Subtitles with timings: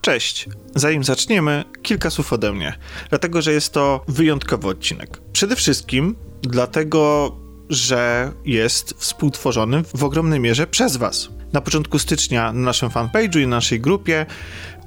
[0.00, 0.48] Cześć.
[0.74, 2.78] Zanim zaczniemy, kilka słów ode mnie,
[3.08, 5.20] dlatego że jest to wyjątkowy odcinek.
[5.32, 7.36] Przede wszystkim dlatego,
[7.70, 11.28] że jest współtworzony w ogromnej mierze przez Was.
[11.52, 14.26] Na początku stycznia na naszym fanpage'u i na naszej grupie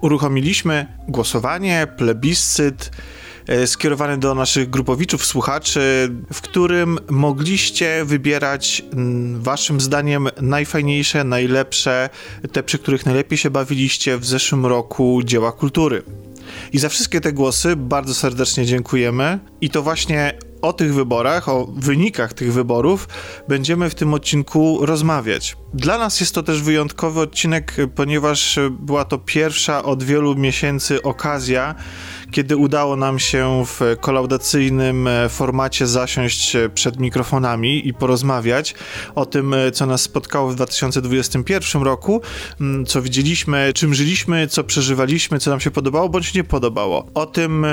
[0.01, 2.91] uruchomiliśmy głosowanie, plebiscyt
[3.65, 12.09] skierowany do naszych grupowiczów, słuchaczy, w którym mogliście wybierać mm, waszym zdaniem najfajniejsze, najlepsze,
[12.51, 16.03] te przy których najlepiej się bawiliście w zeszłym roku dzieła kultury.
[16.73, 19.39] I za wszystkie te głosy bardzo serdecznie dziękujemy.
[19.61, 23.07] I to właśnie o tych wyborach, o wynikach tych wyborów
[23.47, 25.57] będziemy w tym odcinku rozmawiać.
[25.73, 31.75] Dla nas jest to też wyjątkowy odcinek, ponieważ była to pierwsza od wielu miesięcy okazja,
[32.33, 38.75] kiedy udało nam się w kolaudacyjnym formacie zasiąść przed mikrofonami i porozmawiać
[39.15, 42.21] o tym, co nas spotkało w 2021 roku,
[42.87, 47.07] co widzieliśmy, czym żyliśmy, co przeżywaliśmy, co nam się podobało bądź nie podobało.
[47.13, 47.65] O tym,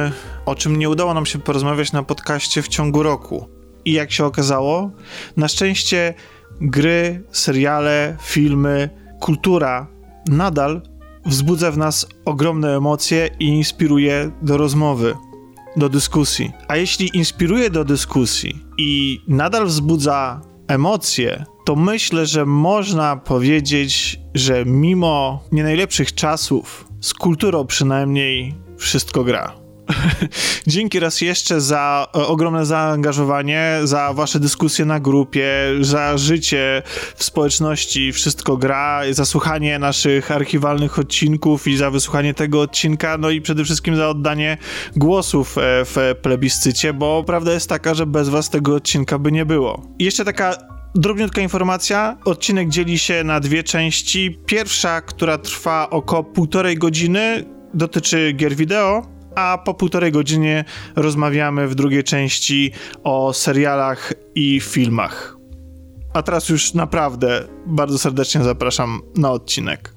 [0.46, 3.48] o czym nie udało nam się porozmawiać na podcaście w ciągu roku.
[3.84, 4.90] I jak się okazało,
[5.36, 6.14] na szczęście
[6.60, 9.86] gry, seriale, filmy, kultura
[10.28, 10.82] nadal
[11.26, 15.16] wzbudza w nas ogromne emocje i inspiruje do rozmowy,
[15.76, 16.52] do dyskusji.
[16.68, 24.64] A jeśli inspiruje do dyskusji i nadal wzbudza emocje, to myślę, że można powiedzieć, że
[24.64, 29.59] mimo nie najlepszych czasów, z kulturą przynajmniej wszystko gra.
[30.66, 36.82] Dzięki raz jeszcze za e, ogromne zaangażowanie, za wasze dyskusje na grupie, za życie
[37.16, 43.30] w społeczności Wszystko Gra, za słuchanie naszych archiwalnych odcinków i za wysłuchanie tego odcinka, no
[43.30, 44.58] i przede wszystkim za oddanie
[44.96, 49.46] głosów e, w plebiscycie, bo prawda jest taka, że bez was tego odcinka by nie
[49.46, 49.82] było.
[49.98, 52.16] I jeszcze taka Drobniutka informacja.
[52.24, 54.38] Odcinek dzieli się na dwie części.
[54.46, 60.64] Pierwsza, która trwa około półtorej godziny, dotyczy gier wideo, a po półtorej godzinie
[60.96, 62.72] rozmawiamy w drugiej części
[63.04, 65.36] o serialach i filmach.
[66.14, 69.94] A teraz już naprawdę bardzo serdecznie zapraszam na odcinek.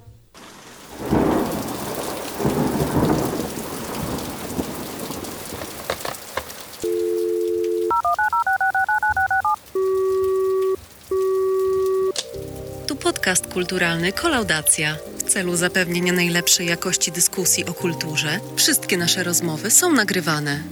[12.88, 19.92] Tu podcast kulturalny Kolaudacja celu zapewnienia najlepszej jakości dyskusji o kulturze, wszystkie nasze rozmowy są
[19.92, 20.64] nagrywane.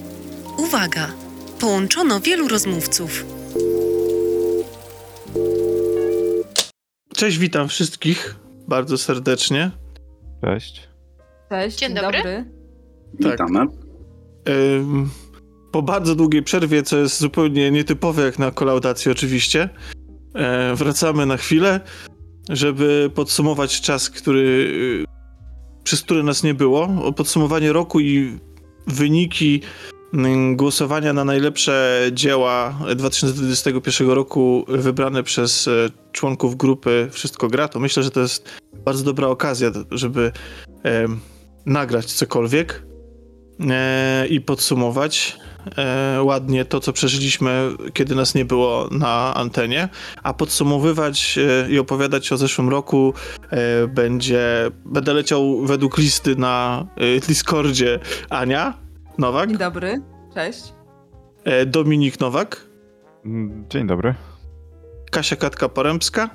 [0.58, 1.08] Uwaga!
[1.60, 3.26] Połączono wielu rozmówców.
[7.16, 8.36] Cześć, witam wszystkich
[8.68, 9.72] bardzo serdecznie.
[10.46, 10.90] Cześć.
[11.50, 12.18] Cześć, Dzień dzień dobry.
[12.18, 12.46] dobry.
[13.24, 13.32] Tak.
[13.32, 13.60] Witamy.
[14.50, 15.10] Ym,
[15.72, 19.70] po bardzo długiej przerwie, co jest zupełnie nietypowe jak na kolaudacji oczywiście,
[20.36, 21.80] e, wracamy na chwilę,
[22.50, 25.06] żeby podsumować czas, który, y,
[25.84, 27.14] przez który nas nie było.
[27.16, 28.40] Podsumowanie roku i
[28.88, 29.62] wyniki
[30.14, 37.80] mm, głosowania na najlepsze dzieła 2021 roku wybrane przez e, członków grupy Wszystko Gra, to
[37.80, 38.50] myślę, że to jest
[38.86, 40.32] bardzo dobra okazja, żeby
[40.86, 41.08] e,
[41.66, 42.84] nagrać cokolwiek
[43.70, 45.38] e, i podsumować
[45.78, 49.90] e, ładnie to, co przeżyliśmy, kiedy nas nie było na antenie,
[50.24, 53.14] a podsumowywać e, i opowiadać o zeszłym roku
[53.50, 58.00] e, będzie, będę leciał według listy na e, Discordzie
[58.30, 58.74] Ania
[59.18, 60.02] Nowak, Dzień dobry.
[60.34, 60.74] Cześć.
[61.44, 62.66] e, Dominik Nowak,
[63.26, 64.16] Mm, Dzień dobry.
[65.12, 66.30] Kasia Katka-Porębska,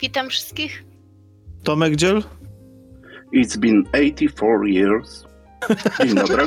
[0.00, 0.84] Witam wszystkich.
[1.64, 2.22] Tomek Dziel,
[3.34, 5.24] It's been 84 years.
[6.00, 6.46] Dzień dobry.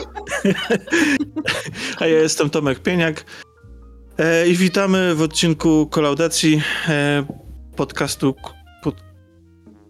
[2.00, 3.26] a ja jestem Tomek Pieniak
[4.18, 7.26] e, i witamy w odcinku kolaudacji e,
[7.76, 8.36] podcastu
[8.84, 8.96] pod,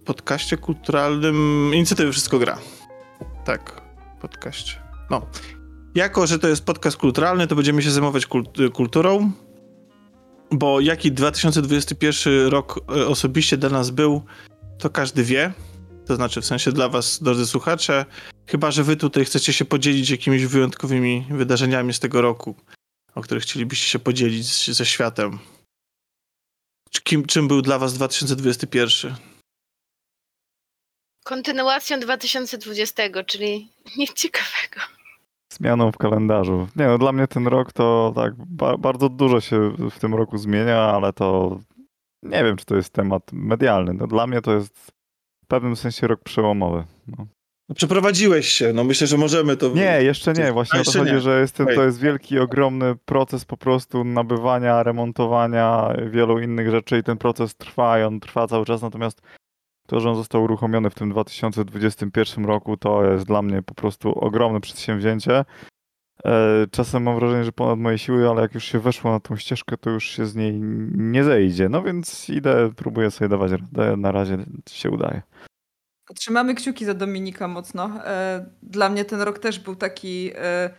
[0.06, 2.58] podcaście kulturalnym Inicjatywy Wszystko Gra.
[3.46, 3.82] Tak,
[4.22, 4.80] podcaście.
[5.10, 5.26] No.
[5.96, 9.32] Jako, że to jest podcast kulturalny, to będziemy się zajmować kult- kulturą,
[10.52, 14.22] bo jaki 2021 rok e, osobiście dla nas był,
[14.78, 15.54] to każdy wie.
[16.06, 18.06] To znaczy, w sensie dla was, drodzy słuchacze,
[18.48, 22.56] Chyba, że wy tutaj chcecie się podzielić jakimiś wyjątkowymi wydarzeniami z tego roku,
[23.16, 25.40] o których chcielibyście się podzielić z- ze światem.
[26.90, 29.16] Czy Kim, czym był dla was 2021?
[31.24, 34.82] Kontynuacją 2020, czyli nic ciekawego.
[35.54, 36.68] Zmianą w kalendarzu.
[36.76, 40.38] Nie no, dla mnie ten rok to tak ba bardzo dużo się w tym roku
[40.38, 41.60] zmienia, ale to
[42.24, 43.94] nie wiem, czy to jest temat medialny.
[43.94, 44.78] No, dla mnie to jest
[45.44, 46.86] w pewnym sensie rok przełomowy.
[47.08, 47.28] No.
[47.70, 49.70] No, przeprowadziłeś się, no myślę, że możemy to...
[49.70, 50.52] Nie, jeszcze nie.
[50.52, 51.20] Właśnie A, o to chodzi, nie.
[51.20, 57.04] że jest, to jest wielki, ogromny proces po prostu nabywania, remontowania wielu innych rzeczy i
[57.04, 58.82] ten proces trwa i on trwa cały czas.
[58.82, 59.22] Natomiast
[59.88, 64.20] To, że on został uruchomiony w tym 2021 roku, to jest dla mnie po prostu
[64.20, 65.46] ogromne przedsięwzięcie.
[66.26, 69.36] E, Czasem mam wrażenie, że ponad moje siły, ale jak już się weszło na tą
[69.36, 70.60] ścieżkę, to już się z niej
[70.96, 71.70] nie zejdzie.
[71.70, 73.98] No więc idę, próbuję sobie dawać radę.
[73.98, 74.38] Na razie
[74.70, 75.22] się udaje.
[76.14, 77.92] Trzymamy kciuki za Dominika mocno.
[78.06, 80.32] E, Dla mnie ten rok też był taki.
[80.36, 80.70] e,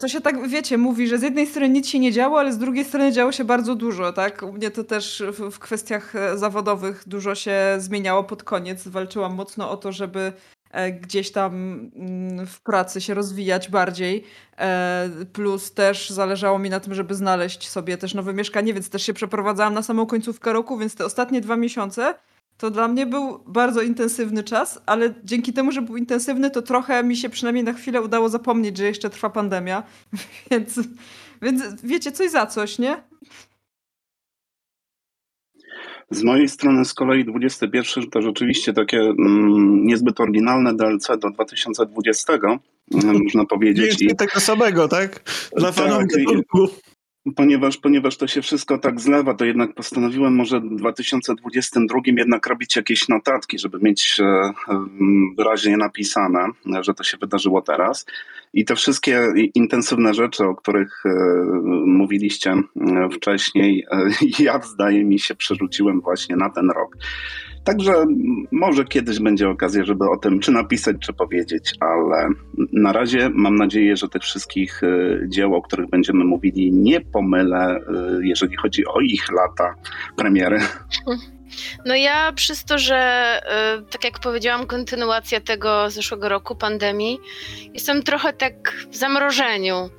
[0.00, 2.58] to- się tak, wiecie, mówi, że z jednej strony nic się nie działo, ale z
[2.58, 4.42] drugiej strony działo się bardzo dużo, tak?
[4.42, 8.88] U mnie to też w, kwestiach e, zawodowych dużo się zmieniało pod koniec.
[8.88, 10.32] Walczyłam mocno o to, żeby
[11.00, 11.54] gdzieś tam
[11.96, 14.24] mm, w pracy się rozwijać bardziej.
[15.32, 19.14] Plus też zależało mi na tym, żeby znaleźć sobie też nowe mieszkanie, więc też się
[19.14, 22.14] przeprowadzałam na samą końcówkę roku, więc te ostatnie dwa miesiące
[22.62, 27.04] to dla mnie był bardzo intensywny czas, ale dzięki temu, że był intensywny, to trochę
[27.04, 29.82] mi się przynajmniej na chwilę udało zapomnieć, że jeszcze trwa pandemia.
[30.50, 30.80] Więc,
[31.42, 33.02] więc wiecie, coś za coś, nie?
[36.10, 42.32] Z mojej strony z kolei 21 to rzeczywiście takie mm, niezbyt oryginalne DLC do 2020,
[42.32, 42.58] mm,
[43.24, 43.84] można powiedzieć.
[43.86, 45.22] I, Więcej tego samego, tak?
[45.56, 46.68] Dla Tak, fanów i- gatunku.
[47.36, 52.76] Ponieważ, ponieważ to się wszystko tak zlewa, to jednak postanowiłem może w 2022 jednak robić
[52.76, 54.52] jakieś notatki, żeby mieć e,
[55.38, 56.46] wyraźnie napisane,
[56.80, 58.06] że to się wydarzyło teraz.
[58.52, 61.10] I te wszystkie intensywne rzeczy, o których e,
[61.86, 63.86] mówiliście e, wcześniej,
[64.38, 66.96] ja zdaje mi się przerzuciłem właśnie na ten rok.
[67.64, 68.04] Także
[68.52, 72.28] może kiedyś będzie okazja, żeby o tym czy napisać, czy powiedzieć, ale
[72.72, 74.88] na razie mam nadzieję, że tych wszystkich e,
[75.28, 77.80] dzieł, o których będziemy mówili, nie pomylę, e,
[78.22, 79.74] jeżeli chodzi o ich lata
[80.16, 80.58] premiery.
[81.86, 83.40] No ja przez to, że
[83.78, 87.20] y, tak jak powiedziałam, kontynuacja tego zeszłego roku pandemii,
[87.74, 89.90] jestem trochę tak w zamrożeniu.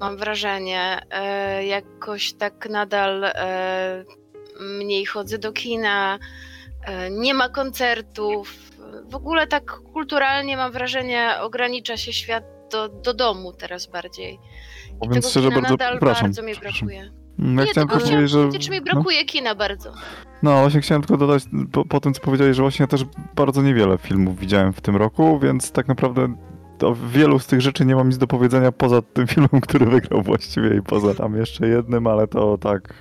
[0.00, 1.00] Mam wrażenie,
[1.60, 3.30] y, jakoś tak nadal y,
[4.60, 6.57] mniej chodzę do kina, y,
[7.10, 8.58] nie ma koncertów.
[9.10, 14.38] W ogóle tak kulturalnie mam wrażenie, ogranicza się świat do, do domu teraz bardziej.
[15.02, 17.10] I Mówiąc tego szczerze, bardzo nadal bardzo mi brakuje.
[17.38, 18.48] Mm, Ja nie, chciałem powiedzieć, że...
[18.60, 18.84] czy mi no.
[18.84, 19.92] brakuje kina bardzo.
[20.42, 21.42] No, właśnie chciałem tylko dodać
[21.72, 23.04] po, po tym, co powiedziałeś, że właśnie też
[23.34, 26.34] bardzo niewiele filmów widziałem w tym roku, więc tak naprawdę
[26.84, 30.22] o wielu z tych rzeczy nie mam nic do powiedzenia poza tym filmem, który wygrał
[30.22, 32.94] właściwie i poza tam jeszcze jednym, ale to tak,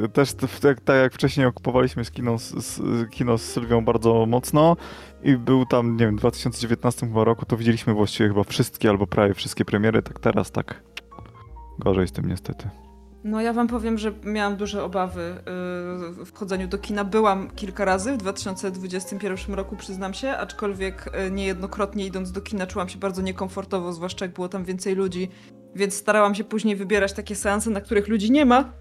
[0.00, 2.80] yy, też tak, tak jak wcześniej okupowaliśmy z kino, z,
[3.10, 4.76] kino z Sylwią bardzo mocno
[5.22, 9.06] i był tam, nie wiem, w 2019 chyba roku, to widzieliśmy właściwie chyba wszystkie albo
[9.06, 10.82] prawie wszystkie premiery, tak teraz tak
[11.78, 12.85] gorzej z tym niestety.
[13.24, 15.36] No ja wam powiem, że miałam duże obawy
[16.18, 17.04] yy, w chodzeniu do kina.
[17.04, 22.88] Byłam kilka razy w 2021 roku, przyznam się, aczkolwiek yy, niejednokrotnie idąc do kina czułam
[22.88, 25.28] się bardzo niekomfortowo, zwłaszcza jak było tam więcej ludzi,
[25.74, 28.72] więc starałam się później wybierać takie seanse, na których ludzi nie ma.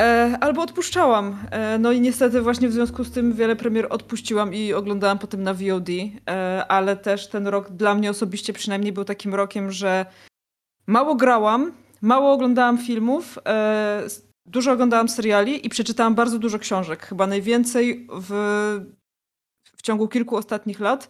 [0.00, 1.38] E, albo odpuszczałam.
[1.50, 5.42] E, no i niestety właśnie w związku z tym wiele premier odpuściłam i oglądałam potem
[5.42, 5.88] na VOD,
[6.30, 10.06] e, ale też ten rok dla mnie osobiście przynajmniej był takim rokiem, że
[10.86, 14.06] mało grałam, mało oglądałam filmów, e,
[14.46, 17.06] dużo oglądałam seriali i przeczytałam bardzo dużo książek.
[17.06, 18.30] Chyba najwięcej w,
[19.76, 21.08] w ciągu kilku ostatnich lat.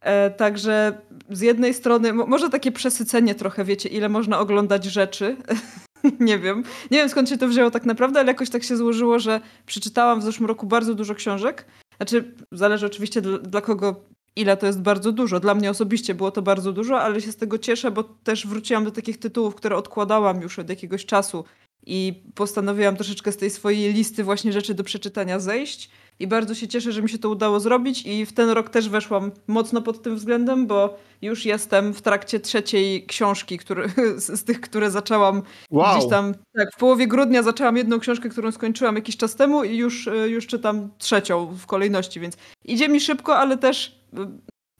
[0.00, 0.98] E, także
[1.30, 5.36] z jednej strony, mo- może takie przesycenie trochę, wiecie, ile można oglądać rzeczy.
[6.20, 6.62] nie wiem.
[6.90, 10.20] Nie wiem skąd się to wzięło tak naprawdę, ale jakoś tak się złożyło, że przeczytałam
[10.20, 11.66] w zeszłym roku bardzo dużo książek.
[11.96, 14.04] Znaczy, zależy oczywiście dla, dla kogo
[14.36, 15.40] ile to jest bardzo dużo.
[15.40, 18.84] Dla mnie osobiście było to bardzo dużo, ale się z tego cieszę, bo też wróciłam
[18.84, 21.44] do takich tytułów, które odkładałam już od jakiegoś czasu
[21.86, 25.90] i postanowiłam troszeczkę z tej swojej listy właśnie rzeczy do przeczytania zejść.
[26.18, 28.88] I bardzo się cieszę, że mi się to udało zrobić i w ten rok też
[28.88, 34.44] weszłam mocno pod tym względem, bo już jestem w trakcie trzeciej książki, który, z, z
[34.44, 35.98] tych, które zaczęłam Wow.
[35.98, 39.76] Gdzieś tam, tak, w połowie grudnia zaczęłam jedną książkę, którą skończyłam jakiś czas temu i
[39.76, 43.95] już, y, już czytam trzecią w kolejności, więc idzie mi szybko, ale też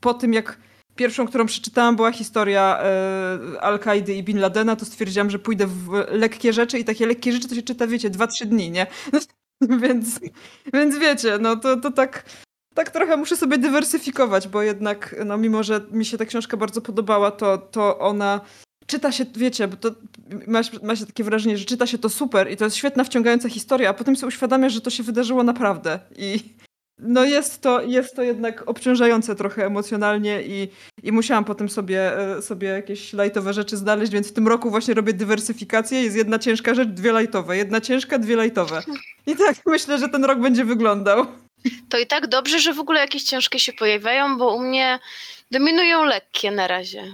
[0.00, 0.58] po tym jak
[0.96, 2.80] pierwszą, którą przeczytałam była historia
[3.54, 7.32] y, Al-Kaidy i Bin Ladena, to stwierdziłam, że pójdę w lekkie rzeczy i takie lekkie
[7.32, 8.86] rzeczy to się czyta, wiecie, 2-3 dni, nie?
[9.82, 10.20] więc,
[10.72, 12.24] więc wiecie, no to, to tak...
[12.74, 16.80] Tak trochę muszę sobie dywersyfikować, bo jednak, no mimo, że mi się ta książka bardzo
[16.80, 18.40] podobała, to, to ona
[18.86, 19.90] czyta się, wiecie, bo to
[20.46, 23.48] ma, ma się takie wrażenie, że czyta się to super i to jest świetna, wciągająca
[23.48, 26.00] historia, a potem sobie uświadamia, że to się wydarzyło naprawdę.
[26.16, 26.38] I
[26.98, 30.68] no jest to, jest to jednak obciążające trochę emocjonalnie i,
[31.02, 34.94] i musiałam potem sobie, e, sobie jakieś lajtowe rzeczy znaleźć, więc w tym roku właśnie
[34.94, 36.02] robię dywersyfikację.
[36.02, 37.56] Jest jedna ciężka rzecz, dwie lajtowe.
[37.56, 38.82] Jedna ciężka, dwie lajtowe.
[39.26, 41.26] I tak myślę, że ten rok będzie wyglądał.
[41.88, 44.98] To i tak dobrze, że w ogóle jakieś ciężkie się pojawiają, bo u mnie
[45.50, 47.04] dominują lekkie na razie.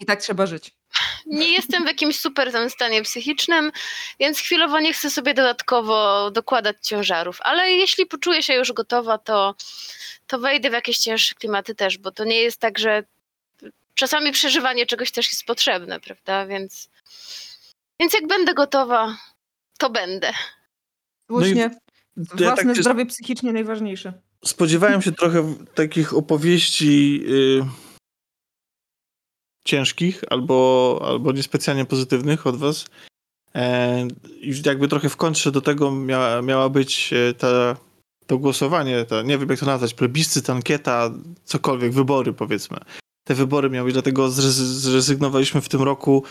[0.00, 0.72] I tak trzeba żyć.
[1.26, 3.72] Nie jestem w jakimś super tam stanie psychicznym,
[4.20, 7.38] więc chwilowo nie chcę sobie dodatkowo dokładać ciężarów.
[7.40, 9.54] Ale jeśli poczuję się już gotowa, to,
[10.26, 13.02] to wejdę w jakieś cięższe klimaty też, bo to nie jest tak, że
[13.94, 16.46] czasami przeżywanie czegoś też jest potrzebne, prawda?
[16.46, 16.88] Więc,
[18.00, 19.16] więc jak będę gotowa,
[19.78, 20.32] to będę.
[21.28, 21.70] No ja
[22.16, 24.12] Własne tak się- zdrowie psychicznie najważniejsze.
[24.44, 27.83] Spodziewałem się trochę takich opowieści y,
[29.64, 32.86] ciężkich albo, albo niespecjalnie pozytywnych od was.
[33.54, 34.08] E,
[34.40, 37.76] I jakby trochę w kontrze do tego miała, miała być e, ta,
[38.26, 41.10] to głosowanie, ta, nie wiem jak to nazwać, plebiscyt, ankieta,
[41.44, 42.78] cokolwiek, wybory powiedzmy.
[43.24, 46.24] Te wybory miały być, dlatego zrezy- zrezygnowaliśmy w tym roku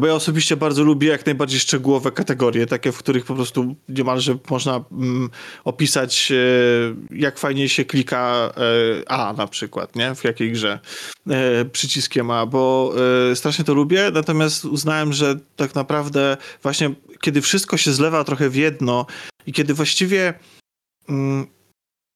[0.00, 4.38] Bo ja osobiście bardzo lubię jak najbardziej szczegółowe kategorie, takie, w których po prostu niemalże
[4.50, 5.30] można mm,
[5.64, 6.36] opisać, e,
[7.10, 10.14] jak fajnie się klika e, A na przykład, nie?
[10.14, 10.78] W jakiej grze
[11.30, 12.94] e, przyciskiem A, bo
[13.30, 18.50] e, strasznie to lubię, natomiast uznałem, że tak naprawdę właśnie kiedy wszystko się zlewa trochę
[18.50, 19.06] w jedno
[19.46, 20.34] i kiedy właściwie
[21.08, 21.46] mm,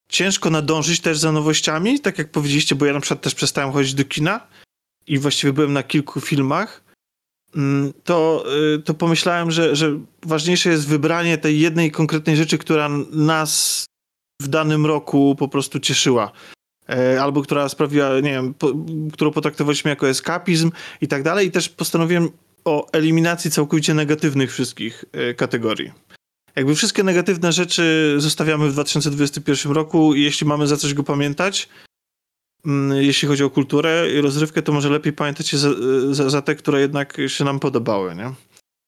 [0.08, 3.94] ciężko nadążyć też za nowościami, tak jak powiedzieliście, bo ja na przykład też przestałem chodzić
[3.94, 4.46] do kina
[5.06, 6.87] i właściwie byłem na kilku filmach,
[8.04, 8.44] to,
[8.76, 13.84] y, to pomyślałem, że, że ważniejsze jest wybranie tej jednej konkretnej rzeczy, która nas
[14.42, 16.32] w danym roku po prostu cieszyła.
[16.88, 18.72] E, Albo która sprawiła, nie wiem, po,
[19.12, 21.46] którą potraktowaliśmy jako eskapizm i tak dalej.
[21.46, 22.28] I też postanowiłem
[22.64, 25.92] o eliminacji całkowicie negatywnych wszystkich e, kategorii.
[26.56, 31.68] Jakby wszystkie negatywne rzeczy zostawiamy w 2021 roku i jeśli mamy za coś go pamiętać,
[31.68, 31.87] mm,
[33.00, 35.70] jeśli chodzi o kulturę i rozrywkę, to może lepiej pamiętać się za,
[36.10, 38.32] za, za te, które jednak się nam podobały, nie?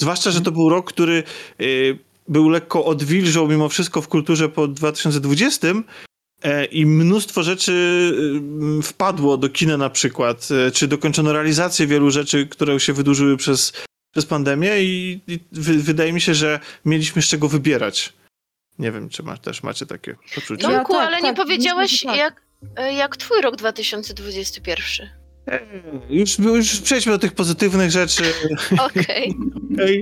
[0.02, 1.22] Zwłaszcza, że to był rok, który
[1.60, 5.68] y, był lekko odwilżał mimo wszystko w kulturze po 2020
[6.42, 7.72] e, i mnóstwo rzeczy
[8.78, 13.36] y, wpadło do kina na przykład, e, czy dokończono realizację wielu rzeczy, które się wydłużyły
[13.36, 13.72] przez,
[14.12, 18.12] przez pandemię i, i wy, wydaje mi się, że mieliśmy z czego wybierać.
[18.78, 20.62] Nie wiem, czy ma, też macie takie poczucie.
[20.62, 22.16] Ja Tomku, tak, ale tak, nie myślę, powiedziałeś, tak.
[22.16, 22.42] jak,
[22.96, 25.20] jak twój rok 2021.
[26.10, 28.22] Już, już przejdźmy do tych pozytywnych rzeczy.
[28.86, 29.34] Okej.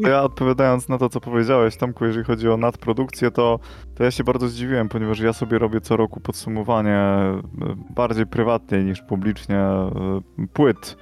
[0.02, 3.60] To ja odpowiadając na to, co powiedziałeś, Tomku, jeżeli chodzi o nadprodukcję, to,
[3.94, 7.42] to ja się bardzo zdziwiłem, ponieważ ja sobie robię co roku podsumowanie e,
[7.90, 9.90] bardziej prywatnie niż publicznie e,
[10.52, 10.96] płyt.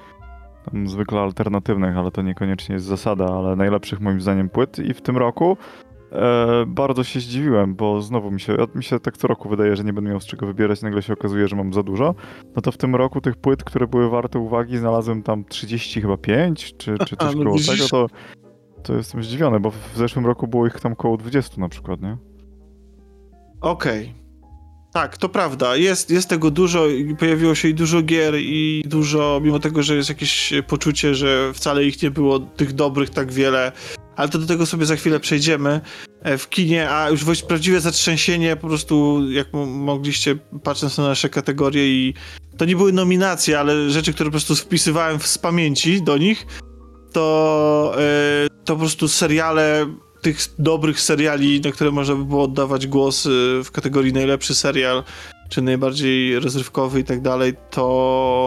[0.70, 4.78] Tam zwykle alternatywnych, ale to niekoniecznie jest zasada, ale najlepszych moim zdaniem płyt.
[4.78, 5.85] I w tym roku e,
[6.66, 9.92] bardzo się zdziwiłem, bo znowu mi się, mi się tak co roku wydaje, że nie
[9.92, 12.14] będę miał z czego wybierać, nagle się okazuje, że mam za dużo.
[12.56, 16.16] No to w tym roku tych płyt, które były warte uwagi, znalazłem tam 30 chyba
[16.16, 18.06] 5, czy, czy coś no koło tego, to
[18.86, 22.16] to jestem zdziwiony, bo w zeszłym roku było ich tam koło 20 na przykład, nie?
[23.60, 24.14] Okej.
[24.92, 25.76] Tak, to prawda.
[25.76, 29.96] Jest, jest tego dużo i pojawiło się i dużo gier i dużo, mimo tego, że
[29.96, 33.72] jest jakieś poczucie, że wcale ich nie było tych dobrych tak wiele,
[34.16, 35.80] ale to do tego sobie za chwilę przejdziemy.
[36.22, 41.28] E, W kinie, a już prawdziwe zatrzęsienie po prostu, jak mo- mogliście patrząc na nasze
[41.28, 42.14] kategorie i
[42.56, 46.46] to nie były nominacje, ale rzeczy, które po prostu wpisywałem z pamięci do nich,
[47.12, 49.86] to, e, to po prostu seriale
[50.22, 53.30] tych dobrych seriali, na które można by było oddawać głos y,
[53.64, 55.02] w kategorii najlepszy serial,
[55.50, 58.46] czy najbardziej rozrywkowy i tak dalej, to,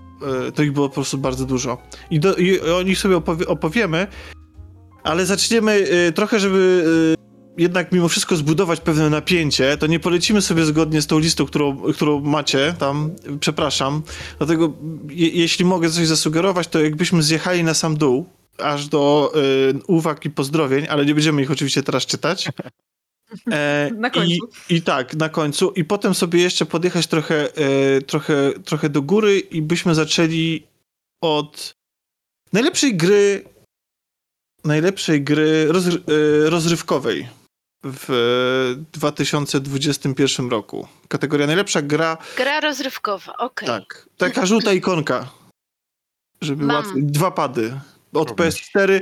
[0.56, 1.78] to ich było po prostu bardzo dużo.
[2.12, 4.08] I, do, i o nich sobie opowie, opowiemy,
[5.04, 5.72] ale zaczniemy
[6.08, 6.84] y, trochę, żeby
[7.58, 11.46] y, jednak mimo wszystko zbudować pewne napięcie, to nie polecimy sobie zgodnie z tą listą,
[11.46, 14.02] którą, którą macie tam, przepraszam.
[14.38, 14.74] Dlatego
[15.10, 18.26] je, jeśli mogę coś zasugerować, to jakbyśmy zjechali na sam dół,
[18.58, 22.50] aż do y, uwag i pozdrowień, ale nie będziemy ich oczywiście teraz czytać.
[23.52, 24.50] E, Na końcu.
[24.70, 25.72] I, I tak, na końcu.
[25.72, 30.64] I potem sobie jeszcze podjechać trochę, e, trochę, trochę do góry i byśmy zaczęli
[31.22, 31.76] od
[32.54, 33.44] najlepszej gry
[34.64, 37.28] najlepszej gry rozr e, rozrywkowej
[37.84, 40.88] w e, 2021 roku.
[41.08, 43.68] Kategoria najlepsza gra Gra rozrywkowa, okej.
[43.68, 44.10] tak.
[44.18, 45.30] Taka żółta ikonka.
[46.42, 46.76] Żeby Mam.
[46.76, 47.04] łatwiej.
[47.04, 47.80] Dwa pady.
[48.14, 48.56] Od Również.
[48.56, 49.02] PS4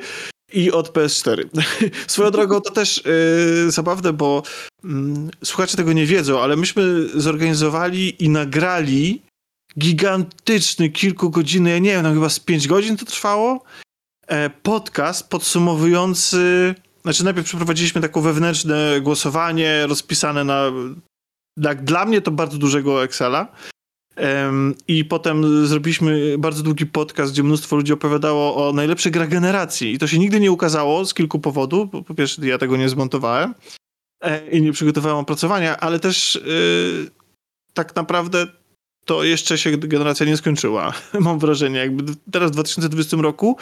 [0.53, 1.43] i od PS4.
[2.07, 4.43] Swoją drogą to też yy, zabawne, bo
[4.83, 9.21] mm, słuchacze tego nie wiedzą, ale myśmy zorganizowali i nagrali
[9.79, 13.86] gigantyczny, kilkugodzinny, ja nie wiem, no chyba z 5 godzin to trwało, e,
[14.63, 16.75] podcast podsumowujący
[17.07, 20.71] znaczy najpierw przeprowadziliśmy takie wewnętrzne głosowanie rozpisane na,
[21.57, 23.47] na dla mnie to bardzo dużego Excela.
[24.87, 29.93] I potem zrobiliśmy bardzo długi podcast, gdzie mnóstwo ludzi opowiadało o najlepszych grach generacji.
[29.93, 31.89] I to się nigdy nie ukazało z kilku powodów.
[32.07, 33.55] Po, pierwsze, ja tego nie zmontowałem
[34.21, 37.11] e, i nie przygotowałem opracowania, ale też y,
[37.73, 38.47] tak naprawdę
[39.05, 40.93] to jeszcze się generacja nie skończyła.
[41.19, 43.57] Mam wrażenie, jakby teraz w 2020 roku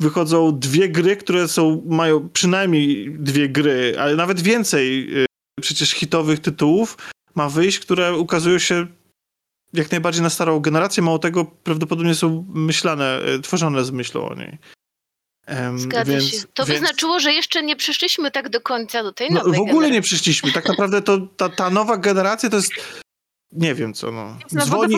[0.00, 5.26] wychodzą dwie gry, które są, mają przynajmniej dwie gry, ale nawet więcej y,
[5.60, 6.96] przecież hitowych tytułów
[7.34, 8.86] ma wyjść, które ukazują się
[9.72, 11.02] jak najbardziej na starą generację.
[11.02, 14.58] Mało tego, prawdopodobnie są myślane, y, tworzone z myślą o niej.
[15.48, 16.38] Um, Zgadza więc, się.
[16.54, 16.80] To więc...
[16.80, 19.72] by znaczyło, że jeszcze nie przyszliśmy tak do końca do tej no, nowej W ogóle
[19.72, 19.92] generacji.
[19.92, 20.52] nie przyszliśmy.
[20.52, 22.72] Tak naprawdę to ta, ta nowa generacja to jest
[23.52, 24.38] nie wiem co, no.
[24.66, 24.96] Dzwoni,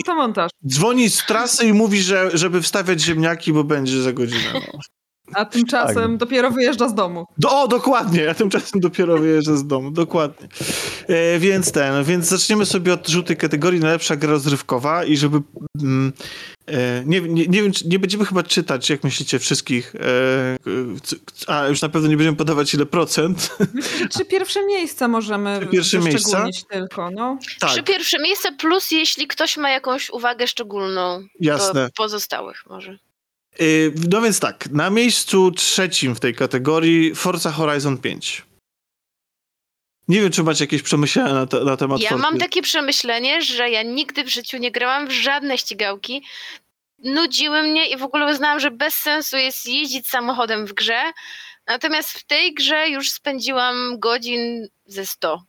[0.67, 4.53] dzwoni z trasy i mówi, że żeby wstawiać ziemniaki, bo będzie za godzinę.
[4.53, 4.79] No.
[5.33, 6.17] A tymczasem tak.
[6.17, 7.25] dopiero wyjeżdża z domu.
[7.37, 10.47] Do, o, dokładnie, a tymczasem dopiero wyjeżdża z domu, dokładnie.
[11.07, 15.41] E, więc ten, więc zaczniemy sobie od żółtej kategorii najlepsza gra rozrywkowa i żeby
[15.81, 16.13] mm,
[16.67, 20.57] e, nie, nie, nie wiem, nie będziemy chyba czytać, jak myślicie, wszystkich, e,
[21.47, 23.57] a już na pewno nie będziemy podawać ile procent.
[23.73, 26.45] Myślę, trzy pierwsze miejsca możemy pierwsze miejsca?
[26.69, 27.37] tylko, no.
[27.59, 27.69] Tak.
[27.69, 31.83] Trzy pierwsze miejsca plus jeśli ktoś ma jakąś uwagę szczególną Jasne.
[31.83, 32.97] do pozostałych może.
[33.61, 38.43] Y, no więc tak, na miejscu trzecim w tej kategorii Forza Horizon 5.
[40.07, 42.21] Nie wiem, czy macie jakieś przemyślenia na, te, na temat Ja Forza.
[42.21, 46.23] mam takie przemyślenie, że ja nigdy w życiu nie grałam w żadne ścigałki.
[47.03, 51.01] Nudziły mnie i w ogóle uznałam, że bez sensu jest jeździć samochodem w grze.
[51.67, 55.43] Natomiast w tej grze już spędziłam godzin ze 100.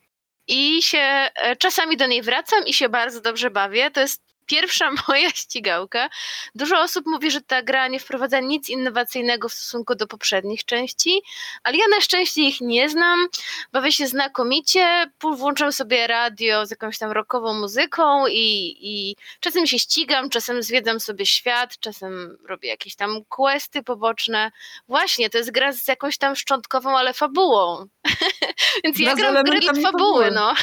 [0.46, 3.90] I się e, czasami do niej wracam i się bardzo dobrze bawię.
[3.90, 6.08] To jest pierwsza moja ścigałka.
[6.54, 11.22] Dużo osób mówi, że ta gra nie wprowadza nic innowacyjnego w stosunku do poprzednich części,
[11.62, 13.28] ale ja na szczęście ich nie znam.
[13.72, 19.78] Bawię się znakomicie, włączam sobie radio z jakąś tam rockową muzyką i, i czasem się
[19.78, 24.50] ścigam, czasem zwiedzam sobie świat, czasem robię jakieś tam questy poboczne.
[24.88, 27.86] Właśnie, to jest gra z jakąś tam szczątkową, ale fabułą.
[28.84, 30.54] Więc ja gram w gry fabuły, no.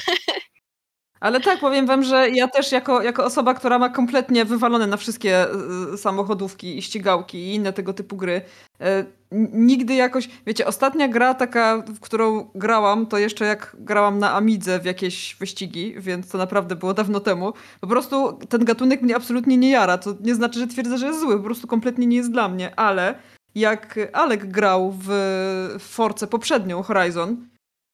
[1.20, 4.98] Ale tak, powiem wam, że ja też jako, jako osoba, która ma kompletnie wywalone na
[4.98, 5.48] wszystkie
[5.94, 8.42] y, samochodówki i ścigałki i inne tego typu gry,
[8.82, 8.86] y,
[9.52, 14.80] nigdy jakoś, wiecie, ostatnia gra taka, w którą grałam, to jeszcze jak grałam na Amidze
[14.80, 17.54] w jakieś wyścigi, więc to naprawdę było dawno temu.
[17.82, 19.98] Po prostu ten gatunek mnie absolutnie nie jara.
[19.98, 22.80] To nie znaczy, że twierdzę, że jest zły, po prostu kompletnie nie jest dla mnie,
[22.80, 23.16] ale
[23.56, 25.10] jak Alek grał w
[25.80, 27.48] Force poprzednią Horizon,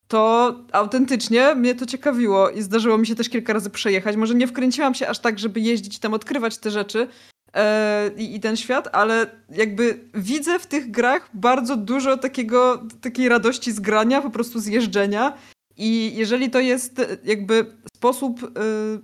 [0.08, 4.16] to autentycznie mnie to ciekawiło i zdarzyło mi się też kilka razy przejechać.
[4.16, 7.08] Może nie wkręciłam się aż tak, żeby jeździć tam, odkrywać te rzeczy
[7.54, 13.72] e, i, ten świat, ale jakby widzę w tych grach bardzo dużo takiego, takiej radości
[13.72, 15.38] z grania, po prostu z jeżdżenia.
[15.78, 17.66] I jeżeli to jest jakby
[17.96, 18.48] sposób y,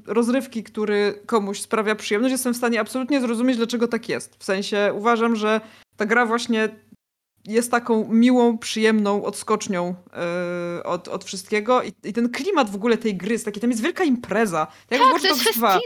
[0.07, 4.35] rozrywki, który komuś sprawia przyjemność, jestem w stanie absolutnie zrozumieć, dlaczego tak jest.
[4.35, 5.61] W sensie uważam, że
[5.97, 6.69] ta gra właśnie
[7.45, 9.95] jest taką miłą, przyjemną odskocznią
[10.75, 13.69] yy, od, od wszystkiego I, I, ten klimat w ogóle tej gry jest taki, tam
[13.69, 14.67] jest wielka impreza.
[14.89, 15.79] Tak, tak to jest festiwal.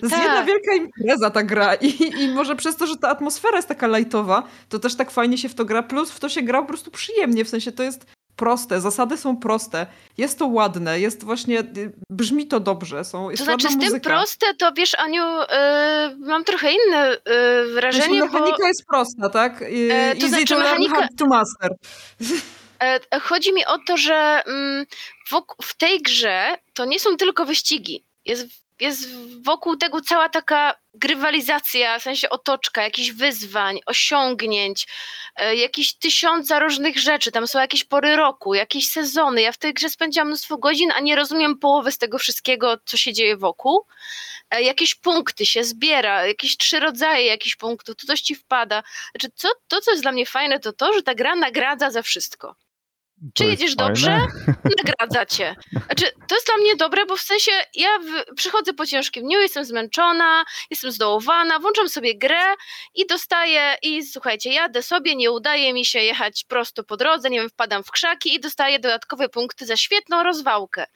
[0.00, 0.24] To jest tak.
[0.24, 3.86] jedna wielka impreza ta gra I, i może przez to, że ta atmosfera jest taka
[3.86, 6.68] lajtowa, to też tak fajnie się w to gra, plus w to się gra po
[6.68, 8.06] prostu przyjemnie, w sensie to jest
[8.38, 9.86] proste, zasady są proste,
[10.18, 14.00] jest to ładne, jest właśnie, y, brzmi to dobrze, są, jest To znaczy z tym
[14.00, 18.66] proste, to wiesz Aniu, yy, mam trochę inne yy, wrażenie, znaczy, mechanika bo...
[18.66, 19.60] jest prosta, tak?
[19.60, 21.08] Yy, to Easy znaczy to mechanika...
[21.18, 21.70] to master.
[22.80, 24.86] E, chodzi mi o to, że mm,
[25.62, 28.04] w tej grze to nie są tylko wyścigi.
[28.24, 28.46] Jest
[28.80, 29.08] jest
[29.42, 34.86] wokół tego cała taka grywalizacja, w sensie otoczka, jakichś wyzwań, osiągnięć,
[35.36, 37.32] e, jakieś tysiąca różnych rzeczy.
[37.32, 39.42] Tam są jakieś pory roku, jakieś sezony.
[39.42, 42.96] Ja w tej grze spędziłam mnóstwo godzin, a nie rozumiem połowy z tego wszystkiego, co
[42.96, 43.86] się dzieje wokół.
[44.50, 48.82] E, jakieś punkty się zbiera, jakieś trzy rodzaje jakichś punktów, to coś ci wpada.
[49.12, 52.02] Znaczy, co, to, co jest dla mnie fajne, to to, że ta gra nagradza za
[52.02, 52.54] wszystko.
[53.34, 54.26] Czy jedziesz dobrze?
[54.84, 55.56] Nagradza cię.
[55.72, 59.40] Znaczy, to jest dla mnie dobre, bo w sensie ja w, przychodzę po ciężkim dniu,
[59.40, 62.42] jestem zmęczona, jestem zdołowana, włączam sobie grę
[62.94, 67.40] i dostaję, i słuchajcie, jadę sobie, nie udaje mi się jechać prosto po drodze, nie
[67.40, 70.86] wiem, wpadam w krzaki i dostaję dodatkowe punkty za świetną rozwałkę.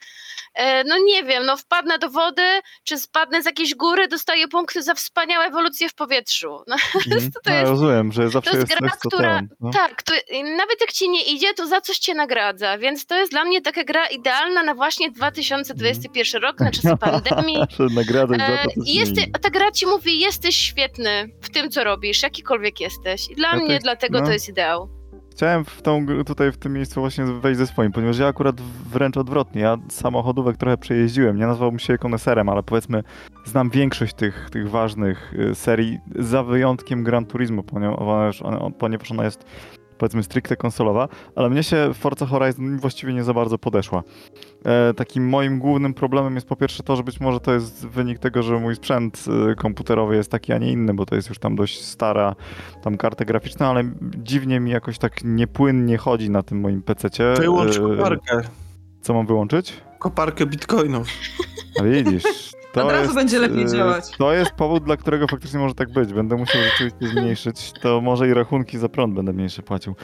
[0.54, 4.82] E, no nie wiem, no wpadnę do wody, czy spadnę z jakiejś góry, dostaję punkty
[4.82, 6.62] za wspaniałe ewolucje w powietrzu.
[7.06, 7.32] No, mm.
[7.32, 9.70] to, to jest, rozumiem, że zawsze to jest, jest gra, która, ten, no.
[9.70, 10.12] tak, to,
[10.56, 13.60] nawet jak ci nie idzie, to za coś cię nagradza, więc to jest dla mnie
[13.60, 17.58] taka gra idealna na właśnie 2021 rok, na czasy pandemii.
[17.94, 22.80] Nagradzać za to, e, ta gra ci mówi, jesteś świetny w tym, co robisz, jakikolwiek
[22.80, 23.30] jesteś.
[23.30, 24.26] I dla ja mnie tak, dlatego no.
[24.26, 25.02] to jest ideał.
[25.32, 28.60] Chciałem w tą, tutaj w tym miejscu właśnie wejść ze swoim, ponieważ ja akurat
[28.92, 33.02] wręcz odwrotnie, ja samochodówek trochę przejeździłem, nie nazwałbym się koneserem, ale powiedzmy
[33.44, 38.42] znam większość tych, tych ważnych y, serii, za wyjątkiem Gran Turismo, ponieważ
[38.78, 39.44] ponieważ ona jest
[39.98, 44.02] powiedzmy stricte konsolowa, ale mnie się Forza Horizon właściwie nie za bardzo podeszła.
[44.64, 48.18] E, takim moim głównym problemem jest po pierwsze to, że być może to jest wynik
[48.18, 51.38] tego, że mój sprzęt e, komputerowy jest taki, a nie inny, bo to jest już
[51.38, 52.34] tam dość stara
[52.82, 53.84] tam karta graficzna, ale
[54.16, 57.34] dziwnie mi jakoś tak niepłynnie chodzi na tym moim PC-cie.
[57.38, 58.40] Wyłącz koparkę.
[59.00, 59.82] Co mam wyłączyć?
[59.98, 61.08] Koparkę bitcoinów.
[61.80, 64.10] A widzisz, to Od razu jest, będzie lepiej y, działać.
[64.18, 66.12] To jest powód, dla którego faktycznie może tak być.
[66.12, 69.94] Będę musiał rzeczywiście zmniejszyć, to może i rachunki za prąd będę mniejsze płacił.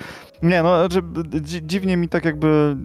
[0.42, 1.02] Nie, no, znaczy,
[1.62, 2.76] dziwnie mi tak jakby,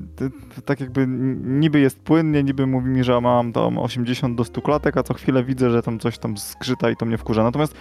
[0.66, 1.06] tak jakby
[1.44, 5.14] niby jest płynnie, niby mówi mi, że mam tam 80 do 100 klatek, a co
[5.14, 7.44] chwilę widzę, że tam coś tam skrzyta i to mnie wkurza.
[7.44, 7.76] Natomiast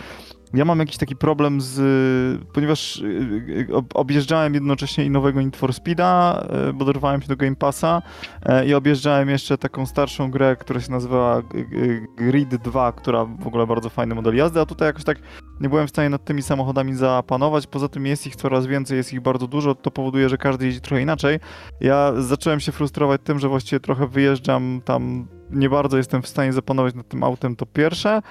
[0.55, 1.81] ja mam jakiś taki problem z,
[2.53, 3.05] ponieważ y,
[3.49, 8.03] y, objeżdżałem jednocześnie i nowego Need for Speeda, y, bo dorwałem się do Game Passa
[8.67, 11.43] i objeżdżałem jeszcze taką starszą grę, która się nazywała
[12.17, 15.19] Grid 2, która w ogóle bardzo fajny model jazdy, a tutaj jakoś tak
[15.61, 19.13] nie byłem w stanie nad tymi samochodami zapanować, poza tym jest ich coraz więcej, jest
[19.13, 21.39] ich bardzo dużo, to powoduje, że każdy jeździ trochę inaczej.
[21.81, 26.53] Ja zacząłem się frustrować tym, że właściwie trochę wyjeżdżam tam, nie bardzo jestem w stanie
[26.53, 28.23] zapanować nad tym autem, to pierwsze,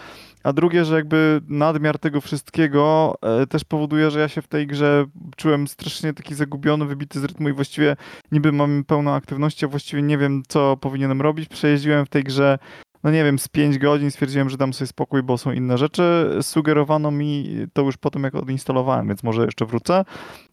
[0.43, 4.67] a drugie, że jakby nadmiar tego wszystkiego e, też powoduje, że ja się w tej
[4.67, 7.95] grze czułem strasznie taki zagubiony, wybity z rytmu i właściwie
[8.31, 11.49] niby mam pełną aktywności, a właściwie nie wiem, co powinienem robić.
[11.49, 12.57] Przejeździłem w tej grze
[13.03, 16.29] no nie wiem, z 5 godzin stwierdziłem, że dam sobie spokój, bo są inne rzeczy.
[16.41, 20.05] Sugerowano mi to już po tym, jak odinstalowałem, więc może jeszcze wrócę,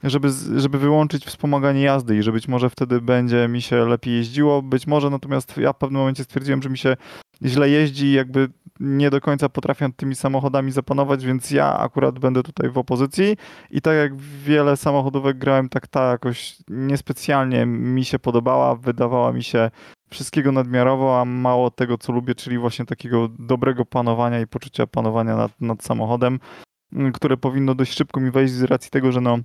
[0.02, 4.62] żeby, żeby wyłączyć wspomaganie jazdy i że być może wtedy będzie mi się lepiej jeździło.
[4.62, 6.96] Być może natomiast ja w pewnym momencie stwierdziłem, że mi się
[7.44, 8.48] źle jeździ i jakby
[8.80, 13.36] nie do końca potrafię tymi samochodami zapanować, więc ja akurat będę tutaj w opozycji
[13.70, 19.42] i tak jak wiele samochodówek grałem, tak ta jakoś niespecjalnie mi się podobała, wydawała mi
[19.42, 19.70] się
[20.10, 25.36] wszystkiego nadmiarowo, a mało tego, co lubię, czyli właśnie takiego dobrego panowania i poczucia panowania
[25.36, 26.40] nad, nad samochodem,
[26.92, 29.38] mm, które powinno dość szybko mi wejść z racji tego, że no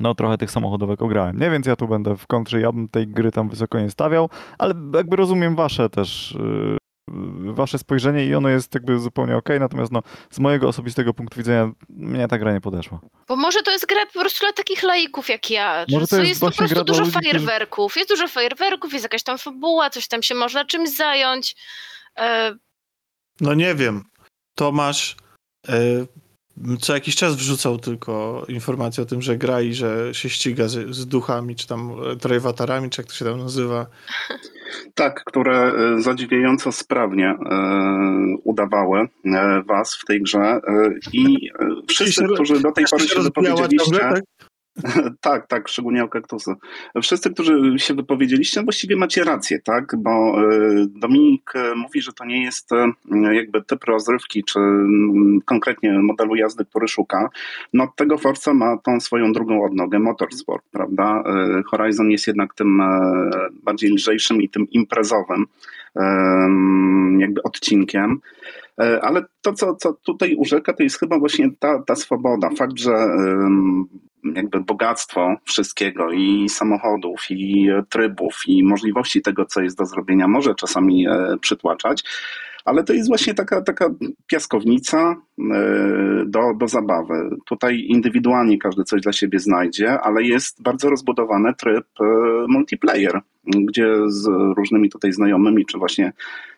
[0.00, 1.38] no trochę tych samochodówek ograłem.
[1.38, 4.28] Nie, więc ja tu będę w kontrze, ja bym tej gry tam wysoko nie stawiał,
[4.58, 6.79] ale jakby rozumiem wasze też yy,
[7.52, 11.36] wasze spojrzenie i ono jest jakby zupełnie okej, okay, natomiast no, z mojego osobistego punktu
[11.36, 13.00] widzenia mnie ta gra nie podeszła.
[13.28, 16.28] Bo może to jest gra po prostu dla takich laików jak ja, może to jest,
[16.28, 18.00] jest po prostu dużo ludzi, fajerwerków, którzy...
[18.00, 21.56] jest dużo fajerwerków, jest jakaś tam fabuła, coś tam się można czymś zająć.
[22.18, 22.54] E...
[23.40, 24.04] No nie wiem.
[24.54, 25.16] Tomasz
[25.68, 26.06] e,
[26.80, 30.94] co jakiś czas wrzucał tylko informację o tym, że gra i że się ściga z,
[30.94, 33.86] z duchami, czy tam trajwatarami, czy jak to się tam nazywa.
[34.94, 37.36] Tak, które e, zadziwiająco sprawnie e,
[38.44, 40.60] udawały e, was w tej grze
[41.12, 41.50] i
[41.88, 44.12] wszyscy, którzy do tej pory się wypowiedzieliście...
[45.20, 45.46] tak?
[45.46, 46.54] tak, szczególnie o kaktusy.
[47.02, 49.96] Wszyscy, którzy się wypowiedzieliście, właściwie macie rację, tak?
[49.98, 52.92] Bo e, Dominik e, mówi, że to nie jest e,
[53.34, 57.28] jakby typ rozrywki, czy mm, konkretnie modelu jazdy, który szuka.
[57.72, 61.24] No tego Forza ma tą swoją drugą odnogę, motorsport, prawda?
[61.66, 62.82] Horizon jest jednak tym
[63.62, 65.46] bardziej lżejszym i tym imprezowym
[67.18, 68.20] jakby odcinkiem.
[69.02, 72.50] Ale to, co, co tutaj urzeka, to jest chyba właśnie ta, ta swoboda.
[72.58, 72.92] Fakt, że
[74.34, 80.54] jakby bogactwo wszystkiego i samochodów, i trybów, i możliwości tego, co jest do zrobienia, może
[80.54, 82.04] czasami e, przytłaczać,
[82.70, 83.90] ale to jest właśnie taka, taka
[84.26, 87.30] piaskownica e, do, do zabawy.
[87.46, 92.04] Tutaj indywidualnie każdy coś dla siebie znajdzie, ale jest bardzo rozbudowany tryb e,
[92.48, 96.12] multiplayer, gdzie z różnymi tutaj znajomymi, czy właśnie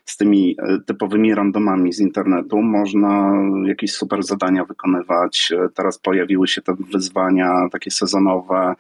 [0.05, 3.33] z tymi e, typowymi randomami z internetu można
[3.67, 5.53] jakieś super zadania wykonywać.
[5.75, 8.75] Teraz pojawiły się te wyzwania takie sezonowe,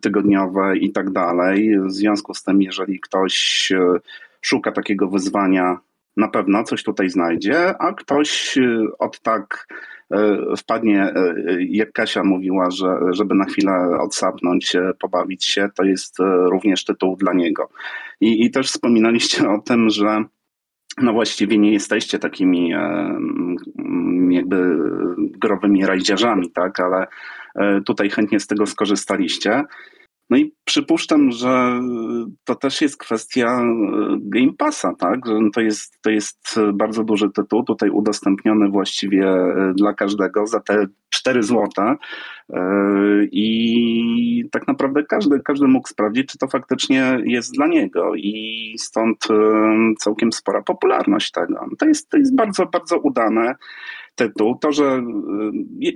[0.00, 1.80] tygodniowe i tak dalej.
[1.80, 3.72] W związku z tym, jeżeli ktoś
[4.40, 5.78] szuka takiego wyzwania
[6.16, 9.66] na pewno coś tutaj znajdzie, a ktoś y, od tak
[10.14, 10.16] y,
[10.56, 11.12] wpadnie,
[11.48, 16.16] y, jak Kasia mówiła, że żeby na chwilę odsapnąć, pobawić się, to jest
[16.50, 17.68] również tytuł dla niego.
[18.20, 20.24] I, i też wspominaliście o tym, że
[21.02, 22.70] no właściwie nie jesteście takimi
[24.30, 24.78] jakby
[25.18, 27.06] growymi rajdziarzami, tak, ale
[27.86, 29.64] tutaj chętnie z tego skorzystaliście.
[30.30, 31.80] No i przypuszczam, że
[32.44, 33.66] to też jest kwestia e,
[34.20, 35.26] Game Passa, tak?
[35.26, 40.60] Że to jest, to jest bardzo duży tytuł, tutaj udostępniony właściwie e, dla każdego za
[40.60, 41.96] te 4 złote
[42.52, 42.60] e,
[43.32, 49.28] i tak naprawdę każdy, każdy mógł sprawdzić, czy to faktycznie jest dla niego i stąd
[49.98, 51.66] całkiem spora popularność tego.
[51.78, 53.54] To jest, to jest bardzo, bardzo udane
[54.14, 54.58] tytuł.
[54.58, 55.02] To, że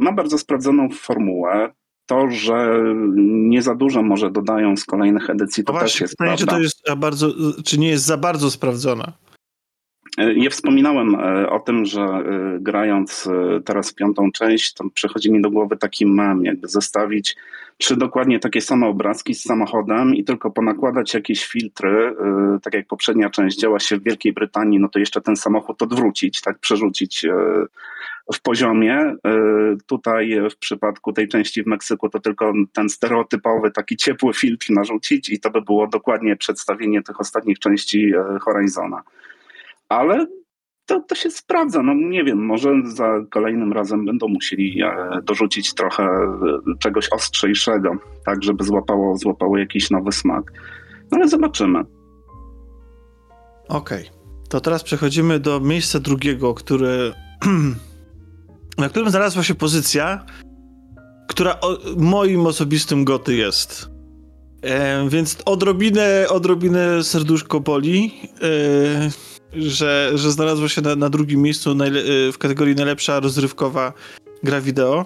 [0.00, 1.72] ma bardzo sprawdzoną formułę,
[2.12, 2.84] to, że
[3.24, 6.58] nie za dużo może dodają z kolejnych edycji, to no też jest pytanie, czy to
[6.60, 7.28] jest bardzo,
[7.64, 9.12] czy nie jest za bardzo sprawdzone?
[10.36, 11.14] Ja wspominałem
[11.48, 12.06] o tym, że
[12.60, 13.28] grając
[13.64, 17.36] teraz piątą część, to przychodzi mi do głowy taki mem, jakby zestawić
[17.78, 22.16] trzy dokładnie takie same obrazki z samochodem i tylko ponakładać jakieś filtry,
[22.62, 26.40] tak jak poprzednia część działa się w Wielkiej Brytanii, no to jeszcze ten samochód odwrócić,
[26.40, 27.26] tak przerzucić
[28.34, 28.94] w poziomie.
[28.94, 29.16] E,
[29.86, 35.28] tutaj w przypadku tej części w Meksyku to tylko ten stereotypowy, taki ciepły filtr narzucić
[35.28, 39.02] i to by było dokładnie przedstawienie tych ostatnich części e, Horizona.
[39.88, 40.26] Ale
[40.86, 41.82] to, to się sprawdza.
[41.82, 46.08] No nie wiem, może za kolejnym razem będą musieli e, dorzucić trochę
[46.78, 50.52] czegoś ostrzejszego, tak żeby złapało, złapało jakiś nowy smak.
[51.10, 51.80] No ale zobaczymy.
[53.68, 54.08] Okej.
[54.08, 54.22] Okay.
[54.48, 57.12] To teraz przechodzimy do miejsca drugiego, które
[58.78, 60.26] na którym znalazła się pozycja,
[61.28, 63.88] która o, moim osobistym goty jest.
[64.62, 69.10] E, więc odrobinę, odrobinę serduszko boli, e,
[69.52, 73.92] że, że znalazło się na, na drugim miejscu najle- w kategorii najlepsza rozrywkowa
[74.42, 75.04] gra wideo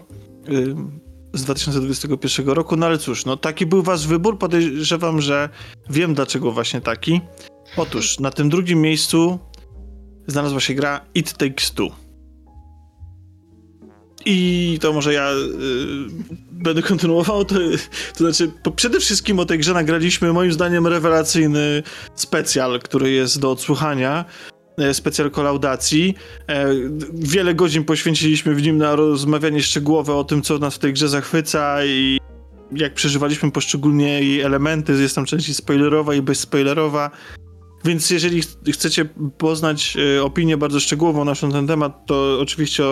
[0.49, 2.77] e, z 2021 roku.
[2.77, 4.39] No ale cóż, no taki był wasz wybór.
[4.39, 5.49] Podejrzewam, że
[5.91, 7.21] wiem dlaczego właśnie taki.
[7.77, 9.39] Otóż na tym drugim miejscu
[10.27, 12.06] znalazła się gra It Takes Two.
[14.29, 15.37] I to może ja y,
[16.53, 17.45] będę kontynuował.
[17.45, 17.55] To,
[18.13, 21.83] to znaczy, przede wszystkim o tej grze nagraliśmy moim zdaniem rewelacyjny
[22.15, 24.25] specjal, który jest do odsłuchania.
[24.79, 26.15] E, specjal kolaudacji.
[26.49, 26.67] E,
[27.15, 31.09] wiele godzin poświęciliśmy w nim na rozmawianie szczegółowe o tym, co nas w tej grze
[31.09, 32.19] zachwyca i
[32.73, 34.93] jak przeżywaliśmy poszczególnie jej elementy.
[34.93, 37.11] Jest tam część spoilerowa i bezspoilerowa.
[37.85, 39.05] Więc jeżeli chcecie
[39.39, 42.85] poznać e, opinię bardzo szczegółową naszą na ten temat, to oczywiście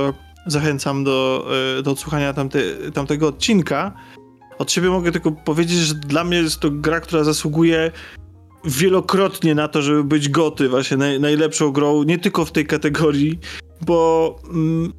[0.47, 1.47] zachęcam do,
[1.79, 2.59] e, do odsłuchania tamte,
[2.95, 3.93] tamtego odcinka.
[4.59, 7.91] Od siebie mogę tylko powiedzieć, że dla mnie jest to gra, która zasługuje
[8.65, 13.39] wielokrotnie na to, żeby być goty, właśnie naj, najlepszą grą, nie tylko w tej kategorii,
[13.81, 14.93] bo mm,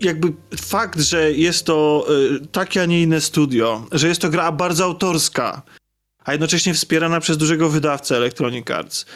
[0.00, 2.06] jakby fakt, że jest to
[2.42, 5.62] y, takie, a nie inne studio, że jest to gra bardzo autorska,
[6.24, 9.06] a jednocześnie wspierana przez dużego wydawcę Electronic Arts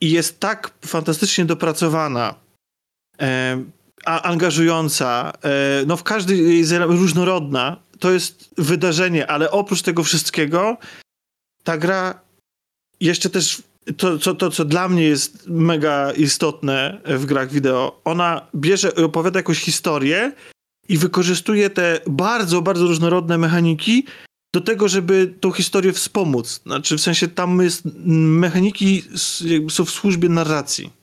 [0.00, 2.34] i jest tak fantastycznie dopracowana,
[3.20, 3.62] e,
[4.08, 7.76] angażująca, e, no w każdej różnorodna.
[7.98, 10.76] To jest wydarzenie, ale oprócz tego wszystkiego
[11.64, 12.20] ta gra
[13.00, 13.62] jeszcze też
[13.96, 19.38] to, to, to, co dla mnie jest mega istotne w grach wideo, ona bierze, opowiada
[19.38, 20.32] jakąś historię
[20.88, 24.04] i wykorzystuje te bardzo, bardzo różnorodne mechaniki
[24.54, 26.60] do tego, żeby tą historię wspomóc.
[26.66, 29.02] Znaczy, w sensie tam jest, mechaniki
[29.70, 30.97] są w służbie narracji.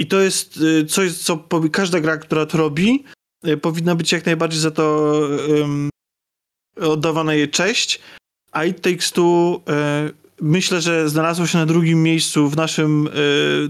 [0.00, 3.04] I to jest y, coś, co każda gra, która to robi,
[3.46, 5.12] y, powinna być jak najbardziej za to
[5.48, 5.90] um,
[6.80, 8.00] oddawana jej cześć.
[8.52, 9.60] A It Takes Two
[10.08, 13.08] y, myślę, że znalazło się na drugim miejscu w naszym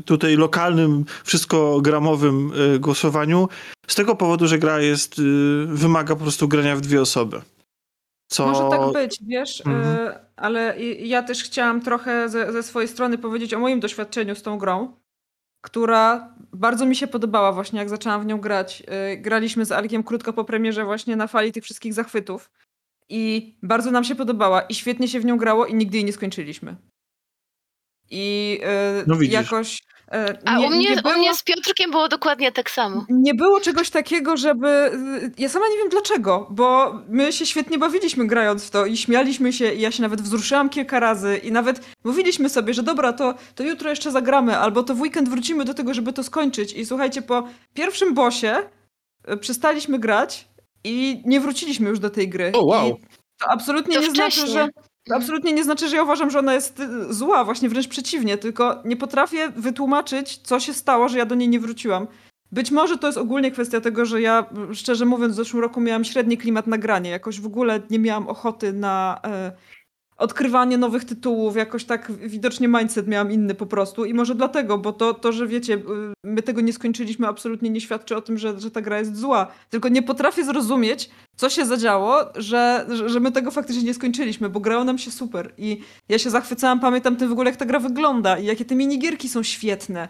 [0.05, 3.49] tutaj lokalnym, wszystko gramowym głosowaniu
[3.87, 5.21] z tego powodu, że gra jest,
[5.67, 7.43] wymaga po prostu grania w dwie osoby.
[8.29, 8.47] Co...
[8.47, 10.13] Może tak być, wiesz, mhm.
[10.37, 14.59] ale ja też chciałam trochę ze, ze swojej strony powiedzieć o moim doświadczeniu z tą
[14.59, 15.00] grą
[15.61, 18.83] która bardzo mi się podobała właśnie, jak zaczęłam w nią grać.
[19.13, 22.51] Y, graliśmy z Alkiem krótko po premierze właśnie na fali tych wszystkich zachwytów
[23.09, 26.13] i bardzo nam się podobała i świetnie się w nią grało i nigdy jej nie
[26.13, 26.77] skończyliśmy.
[28.11, 28.59] I
[28.97, 32.53] yy, no jakoś E, A nie, u, mnie, było, u mnie z Piotrkiem było dokładnie
[32.53, 33.05] tak samo.
[33.09, 34.91] Nie było czegoś takiego, żeby.
[35.39, 39.53] Ja sama nie wiem dlaczego, bo my się świetnie bawiliśmy grając w to i śmialiśmy
[39.53, 43.35] się, i ja się nawet wzruszyłam kilka razy, i nawet mówiliśmy sobie, że dobra, to,
[43.55, 46.73] to jutro jeszcze zagramy, albo to w weekend wrócimy do tego, żeby to skończyć.
[46.73, 48.57] I słuchajcie, po pierwszym bosie
[49.25, 50.49] e, przestaliśmy grać
[50.85, 52.53] i nie wróciliśmy już do tej gry.
[52.55, 52.89] O, wow.
[52.89, 52.93] I
[53.41, 54.49] to absolutnie to nie wcześniej.
[54.49, 54.69] znaczy, że
[55.11, 58.39] to absolutnie nie znaczy, że ja uważam, że ona jest y, zła, właśnie wręcz przeciwnie,
[58.39, 62.07] tylko nie potrafię wytłumaczyć, co się stało, że ja do niej nie wróciłam.
[62.53, 66.05] Być może to jest ogólnie kwestia tego, że ja, szczerze mówiąc, w zeszłym roku miałam
[66.05, 67.11] średni klimat nagrania.
[67.11, 69.53] Jakoś w ogóle nie miałam ochoty na e,
[70.21, 74.93] odkrywanie nowych tytułów, jakoś tak widocznie mindset miałam inny po prostu i może dlatego, bo
[74.93, 75.81] to, to że wiecie, y,
[76.25, 79.47] my tego nie skończyliśmy, absolutnie nie świadczy o tym, że, że ta gra jest zła.
[79.71, 84.61] Tylko nie potrafię zrozumieć, co się zadziało, że, że my tego faktycznie nie skończyliśmy, bo
[84.61, 87.79] grało nam się super i ja się zachwycałam, pamiętam tym w ogóle, jak ta gra
[87.79, 90.09] wygląda i jakie te minigierki są świetne.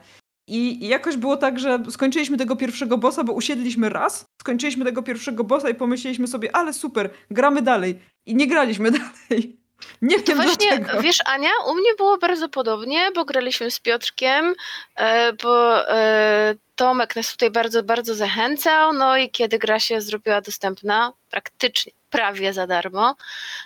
[0.49, 5.45] I, jakoś było tak, że skończyliśmy tego pierwszego bossa, bo usiedliśmy raz, skończyliśmy tego pierwszego
[5.45, 7.99] bossa i pomyśleliśmy sobie, ale super, gramy dalej.
[8.27, 8.91] I nie graliśmy
[9.31, 9.60] dalej.
[10.03, 11.03] Nie wiem właśnie, dlaczego.
[11.03, 14.55] wiesz Ania, u mnie było bardzo podobnie, bo graliśmy z Piotrkiem,
[14.97, 20.41] e, bo e, Tomek nas tutaj bardzo, bardzo zachęcał, no i kiedy gra się zrobiła
[20.41, 23.17] dostępna, praktycznie prawie za darmo.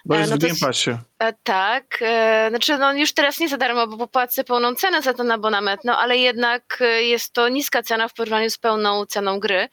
[0.04, 0.90] Bo jest no w Game Passie.
[1.18, 5.14] E, tak, e, znaczy no już teraz nie za darmo, bo popłacę pełną cenę za
[5.14, 9.40] ten abonament, no ale jednak e, jest to niska cena w porównaniu z pełną ceną
[9.40, 9.68] gry.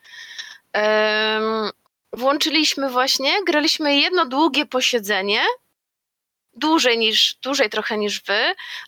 [2.13, 5.41] Włączyliśmy właśnie, graliśmy jedno długie posiedzenie,
[6.53, 8.39] dłużej niż, dłużej trochę niż wy,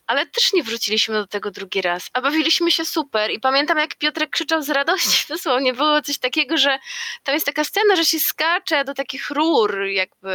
[0.07, 3.95] ale też nie wróciliśmy do tego drugi raz, a bawiliśmy się super i pamiętam jak
[3.95, 6.79] Piotrek krzyczał z radości, dosłownie było coś takiego, że
[7.23, 10.29] tam jest taka scena, że się skacze do takich rur jakby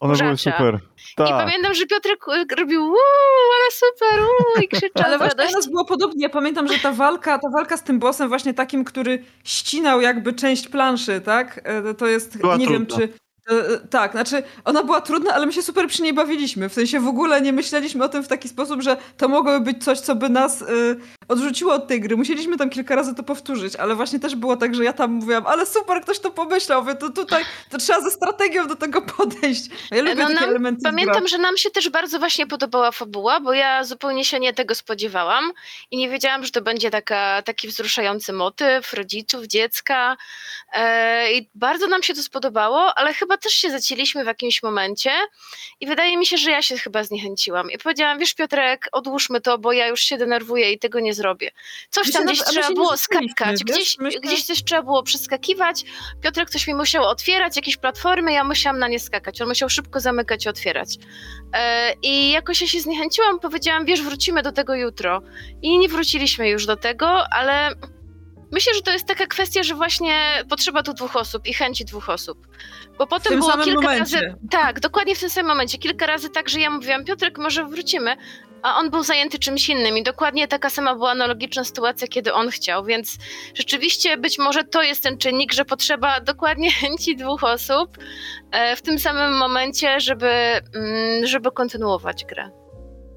[0.00, 0.36] One były odkurzacza.
[0.36, 0.78] super.
[1.12, 1.28] I Tak.
[1.28, 2.96] pamiętam, że Piotrek y, robił uuu,
[3.60, 6.22] ale super, uuu, i krzyczał Ale z właśnie nas było podobnie.
[6.22, 10.32] Ja pamiętam, że ta walka, ta walka z tym bossem właśnie takim, który ścinał jakby
[10.32, 11.60] część planszy, tak?
[11.64, 13.06] E, To jest, Była nie wiem trudna.
[13.06, 13.23] czy...
[13.50, 13.54] e,
[13.90, 16.68] Tak, znaczy ona była trudna, ale my się super przy niej bawiliśmy.
[16.68, 19.84] W sensie w ogóle nie myśleliśmy o tym w taki sposób, że to mogłoby być
[19.84, 20.96] coś, co by nas y,
[21.28, 22.16] odrzuciło od tej gry.
[22.16, 25.46] Musieliśmy tam kilka razy to powtórzyć, ale właśnie też było tak, że ja tam mówiłam,
[25.46, 29.70] ale super, ktoś to pomyślał, mówię, to tutaj to trzeba ze strategią do tego podejść.
[29.90, 33.52] Ja lubię No, takie elementy Pamiętam, że nam się też bardzo właśnie podobała fabuła, bo
[33.52, 35.52] ja zupełnie się nie tego spodziewałam
[35.90, 40.63] i nie wiedziałam, że to będzie taka, taki wzruszający motyw rodziców, dziecka e,
[41.32, 45.10] i bardzo nam się to spodobało, ale chyba też się zacięliśmy w jakimś momencie
[45.80, 49.58] i wydaje mi się, że ja się chyba zniechęciłam i powiedziałam, wiesz Piotrek, odłóżmy to,
[49.58, 51.50] bo ja już się denerwuję i tego nie zrobię.
[51.90, 55.84] Coś tam się gdzieś trzeba było skakać, gdzieś, Myśmy- gdzieś coś trzeba było przeskakiwać,
[56.22, 59.42] Piotrek coś mi musiał otwierać, jakieś platformy, ja musiałam na nie skakać.
[59.42, 60.88] On musiał szybko zamykać i otwierać.
[61.52, 65.22] E, I jakoś ja się zniechęciłam, powiedziałam, wiesz, wrócimy do tego jutro.
[65.62, 67.70] I nie wróciliśmy już do tego, ale
[68.54, 72.08] myślę, że to jest taka kwestia, że właśnie potrzeba tu dwóch osób i chęci dwóch
[72.08, 72.46] osób.
[72.98, 74.20] Bo potem tym było kilka momencie.
[74.20, 74.34] razy.
[74.50, 75.78] Tak, dokładnie w tym samym momencie.
[75.78, 78.16] Kilka razy tak, że ja mówiłam, Piotrek, może wrócimy.
[78.62, 82.50] A on był zajęty czymś innym i dokładnie taka sama była analogiczna sytuacja, kiedy on
[82.50, 83.16] chciał, więc
[83.54, 87.98] rzeczywiście być może to jest ten czynnik, że potrzeba dokładnie chęci dwóch osób
[88.50, 90.30] e, w tym samym momencie, żeby,
[90.74, 92.63] mm, żeby kontynuować grę.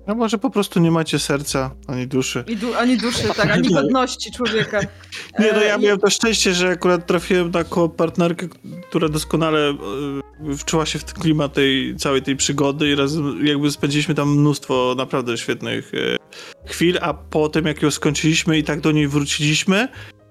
[0.07, 2.43] No może po prostu nie macie serca ani duszy.
[2.47, 4.79] I du- ani duszy, tak, ani godności człowieka.
[5.39, 8.47] Nie, no ja E, miałem to szczęście, że akurat trafiłem na taką partnerkę,
[8.89, 9.75] która doskonale e,
[10.57, 14.95] wczuła się w ten klimat tej całej tej przygody i razem jakby spędziliśmy tam mnóstwo
[14.97, 16.17] naprawdę świetnych e,
[16.69, 19.87] chwil, a potem jak ją skończyliśmy i tak do niej wróciliśmy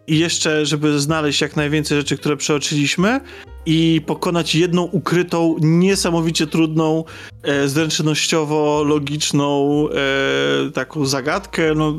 [0.06, 3.20] i jeszcze, żeby znaleźć jak najwięcej rzeczy, które przeoczyliśmy
[3.66, 7.04] i pokonać jedną ukrytą, niesamowicie trudną,
[7.42, 11.94] e, zręcznościowo-logiczną e, taką zagadkę, no,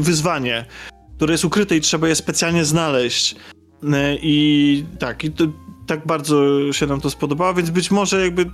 [0.00, 0.66] wyzwanie
[1.22, 3.34] które jest ukryte i trzeba je specjalnie znaleźć.
[3.92, 5.44] E, I tak, i to,
[5.86, 6.36] tak bardzo
[6.72, 8.50] się nam to spodobało, więc być może jakby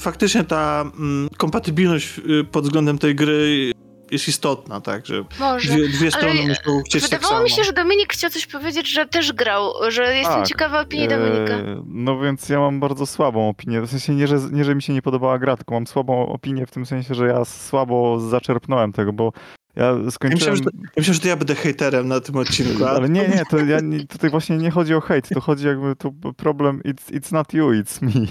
[0.00, 3.72] faktycznie ta mm, kompatybilność y, pod względem tej gry
[4.10, 5.68] jest istotna, tak, że Może.
[5.74, 9.06] dwie, dwie strony muszą chcieć tak Wydawało mi się, że Dominik chciał coś powiedzieć, że
[9.06, 11.54] też grał, że jestem Tak, ciekawa opinii Dominika.
[11.54, 13.80] E, No więc ja mam bardzo słabą opinię.
[13.80, 16.66] W sensie nie że, nie, że mi się nie podobała gra, tylko mam słabą opinię
[16.66, 19.32] w tym sensie, że ja słabo zaczerpnąłem tego, bo
[19.76, 20.56] ja Ja myślałem, skończyłem...
[20.56, 22.84] że ja myślałem, że to ja będę hejterem na tym odcinku.
[22.84, 25.66] a- Ale nie, nie, to ja, nie, tutaj właśnie nie chodzi o hejt, to chodzi
[25.66, 28.26] jakby tu problem it's, it's not you, it's me.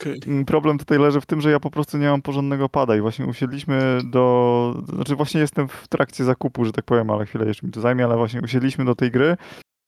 [0.00, 0.20] Okej.
[0.26, 3.00] Mm, Problem tutaj leży w tym, że ja po prostu nie mam porządnego pada i
[3.00, 4.82] właśnie usiedliśmy do...
[4.94, 8.04] Znaczy właśnie jestem w trakcie zakupu, że tak powiem, ale chwilę jeszcze mi to zajmie,
[8.04, 9.36] ale właśnie usiedliśmy do tej gry.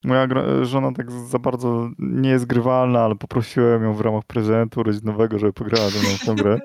[0.05, 0.29] Moja
[0.63, 5.53] żona tak za bardzo nie jest grywalna, ale poprosiłem ją w ramach prezentu rodzinowego, żeby
[5.53, 6.59] pograła ze mną w tę grę.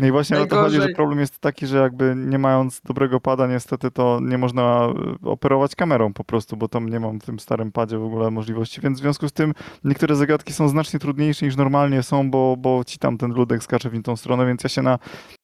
[0.00, 0.94] No i właśnie o to chodzi, że Najgorzej.
[0.94, 4.86] problem jest taki, że jakby nie mając dobrego pada niestety to nie można
[5.24, 8.30] e, operować kamerą po prostu, bo tam nie mam w tym starym padzie w ogóle
[8.30, 12.56] możliwości, więc w związku z tym niektóre zagadki są znacznie trudniejsze niż normalnie są, bo,
[12.58, 14.98] bo ci tam ten ludek skacze w tą stronę, więc ja się na,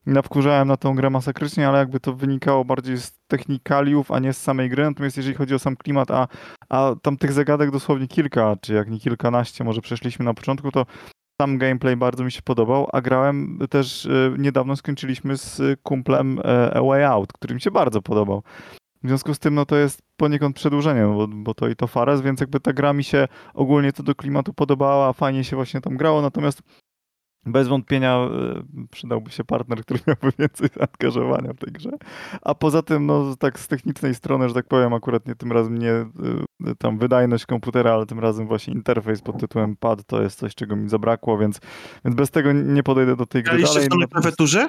[0.06, 4.42] nawkurzałem na tą grę masakrycznie, ale jakby to wynikało bardziej z technikaliów, a nie z
[4.42, 6.28] samej gry, natomiast jeżeli chodzi o sam klimat, a,
[6.68, 10.86] a tam tych zagadek dosłownie kilka, czy jak nie kilkanaście może przeszliśmy na początku, to
[11.42, 16.74] sam gameplay bardzo mi się podobał, a grałem też e, niedawno skończyliśmy z kumplem e,
[16.76, 18.42] A Way Out, który mi się bardzo podobał.
[19.02, 22.20] W związku z tym, no to jest poniekąd przedłużenie, bo, bo to i to Fares,
[22.20, 25.96] więc jakby ta gra mi się ogólnie to do klimatu podobała, fajnie się właśnie tam
[25.96, 26.62] grało, natomiast
[27.46, 31.90] bez wątpienia e, przydałby się partner, który miałby więcej zaangażowania w tej grze.
[32.42, 35.78] A poza tym, no tak z technicznej strony, że tak powiem, akurat nie tym razem
[35.78, 36.08] nie e,
[36.78, 40.76] tam wydajność komputera, ale tym razem właśnie interfejs pod tytułem pad to jest coś, czego
[40.76, 41.60] mi zabrakło, więc,
[42.04, 43.86] więc bez tego nie podejdę do tej gry Graliście dalej.
[43.88, 44.68] w to na klawiaturze?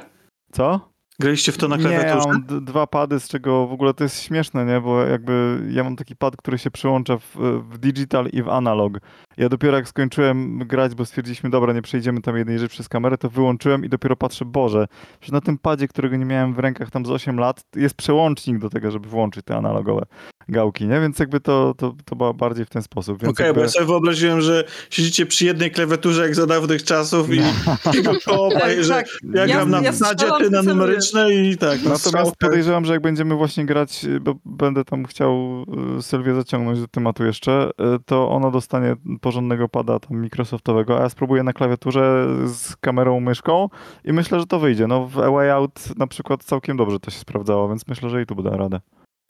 [0.51, 0.89] Co?
[1.19, 2.27] Graliście w to na Nie, ja klawiaturze?
[2.27, 4.81] mam dwa pady, z czego w ogóle to jest śmieszne, nie?
[4.81, 7.35] Bo jakby ja mam taki pad, który się przyłącza w,
[7.71, 8.93] w digital i w analog.
[9.39, 13.17] Ja dopiero jak skończyłem grać, bo stwierdziliśmy, dobra, nie przejdziemy tam jednej rzeczy przez kamerę,
[13.17, 14.87] to wyłączyłem i dopiero patrzę, Boże,
[15.21, 18.59] że na tym padzie, którego nie miałem w rękach tam z 8 lat, jest przełącznik
[18.59, 20.05] do tego, żeby włączyć te analogowe
[20.49, 21.01] gałki, nie?
[21.01, 23.15] Więc jakby to, to, to było bardziej w ten sposób.
[23.17, 23.59] Okej, Okay, jakby...
[23.59, 27.39] bo ja sobie wyobraziłem, że siedzicie przy jednej klawiaturze jak za dawnych czasów i
[28.25, 29.05] koopa, tak, że tak.
[29.33, 31.79] ja gram ja, na wsadzie, ja ty na numeryczne i tak.
[31.83, 35.65] Natomiast podejrzewam, że jak będziemy właśnie grać, bo będę tam chciał
[35.97, 38.95] y, Sylwię zaciągnąć do tematu jeszcze, y, to ona dostanie
[39.29, 43.69] porządnego pada tam Microsoftowego, a ja spróbuję na klawiaturze z kamerą, myszką
[44.05, 44.87] i myślę, że to wyjdzie.
[44.87, 48.21] No w A Way Out na przykład całkiem dobrze to się sprawdzało, więc myślę, że
[48.21, 48.79] i tu będę radę.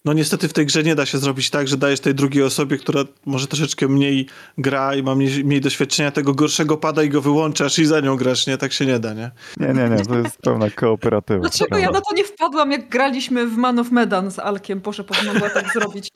[0.05, 2.77] No niestety w tej grze nie da się zrobić tak, że dajesz tej drugiej osobie,
[2.77, 4.27] która może troszeczkę mniej
[4.57, 8.15] gra i ma mniej, mniej doświadczenia, tego gorszego pada i go wyłączasz i za nią
[8.15, 8.57] grasz, nie?
[8.57, 9.31] Tak się nie da, nie?
[9.57, 11.39] Nie, nie, nie, to jest pełna kooperatywa.
[11.39, 14.81] Dlaczego ja na to nie wpadłam, jak graliśmy w Man of Medan z Alkiem?
[14.81, 16.09] Proszę, powinna była tak zrobić.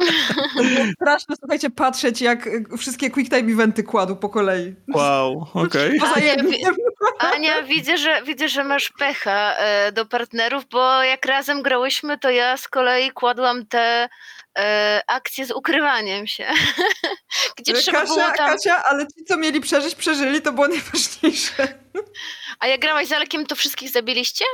[0.95, 4.75] Straszne, słuchajcie, patrzeć, jak wszystkie quick time eventy kładł po kolei.
[4.93, 5.97] Wow, okej.
[5.97, 6.09] Okay.
[6.15, 6.35] Ania,
[7.19, 12.29] Ania, widzę, że, widzę, że masz pecha e, do partnerów, bo jak razem grałyśmy, to
[12.29, 14.09] ja z kolei kładłam te
[14.57, 16.47] e, akcje z ukrywaniem się.
[17.57, 18.35] Gdzie Kasia, trzeba było tam...
[18.35, 21.79] Kasia, ale ci, co mieli przeżyć, przeżyli, to było najważniejsze.
[22.59, 24.45] A jak grałaś z Alekiem, to wszystkich zabiliście?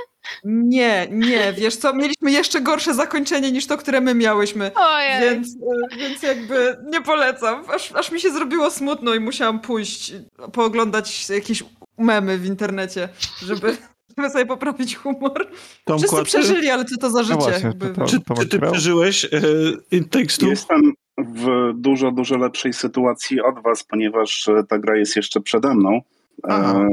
[0.43, 4.72] Nie, nie, wiesz co, mieliśmy jeszcze gorsze zakończenie niż to, które my miałyśmy.
[4.76, 5.22] Ojej.
[5.22, 7.65] Więc, e, więc jakby nie polecam.
[7.70, 10.13] Aż, aż mi się zrobiło smutno i musiałam pójść,
[10.53, 11.63] pooglądać jakieś
[11.97, 13.09] memy w internecie,
[13.41, 13.78] żeby
[14.20, 15.47] żeby sobie poprawić humor.
[15.86, 17.39] Tomku, Wszyscy przeżyli, ale co to za no życie?
[17.39, 20.49] No właśnie, to, to, czy, czy, ty przeżyłeś e, tekstu?
[20.49, 25.76] Jestem w dużo, dużo lepszej sytuacji od was, ponieważ e, ta gra jest jeszcze przede
[25.76, 26.01] mną.
[26.47, 26.88] E,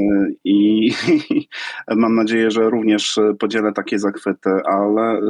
[0.45, 0.91] I
[1.97, 5.21] mam nadzieję, że również podzielę takie zachwyty, ale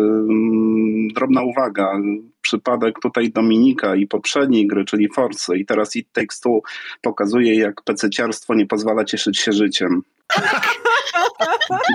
[1.15, 1.93] drobna uwaga.
[2.41, 6.61] Przypadek tutaj Dominika i poprzedniej gry, czyli Force, i teraz It Takes Two
[7.03, 10.03] pokazuje, jak pececiarstwo nie pozwala cieszyć się życiem.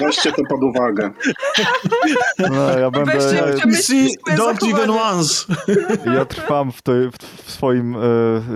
[0.02, 1.12] Weźcie to pod uwagę.
[2.40, 3.14] No, ja będę...
[3.14, 5.46] Ja, don't even once.
[6.06, 6.92] Ja trwam w, to,
[7.44, 8.00] w swoim e,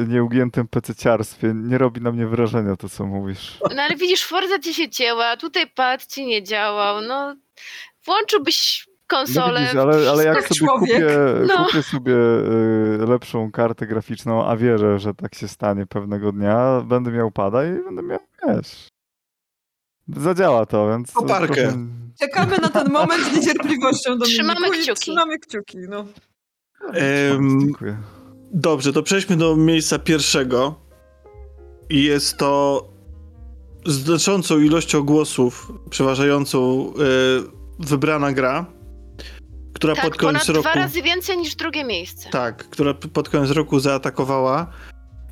[0.08, 1.52] nieugiętym pececiarstwie.
[1.56, 3.58] Nie robi na mnie wrażenia to, co mówisz.
[3.76, 7.36] No ale widzisz, Forza ci się cięła, tutaj pad ci nie działał, no
[8.06, 9.60] włączyłbyś konsolę.
[9.60, 11.08] No widzisz, ale, ale jak sobie kupię,
[11.48, 11.66] no.
[11.66, 17.12] kupię sobie y, lepszą kartę graficzną, a wierzę, że tak się stanie pewnego dnia, będę
[17.12, 18.88] miał pada i będę miał, wiesz,
[20.08, 21.12] Zadziała to, więc...
[21.12, 21.74] Poparkę.
[22.20, 24.10] Czekamy na ten moment z niecierpliwością.
[24.10, 25.02] Dominiku, trzymamy kciuki.
[25.02, 26.06] Trzymamy kciuki, no.
[27.60, 27.98] Dziękuję.
[28.52, 30.76] Dobrze, to przejdźmy do miejsca pierwszego.
[31.90, 32.84] I jest to
[33.86, 37.44] znaczącą ilością głosów, przeważającą yy,
[37.80, 38.66] wybrana gra,
[39.74, 40.70] która tak, pod koniec ponad roku...
[40.70, 42.30] dwa razy więcej niż drugie miejsce.
[42.30, 44.68] Tak, która pod koniec roku zaatakowała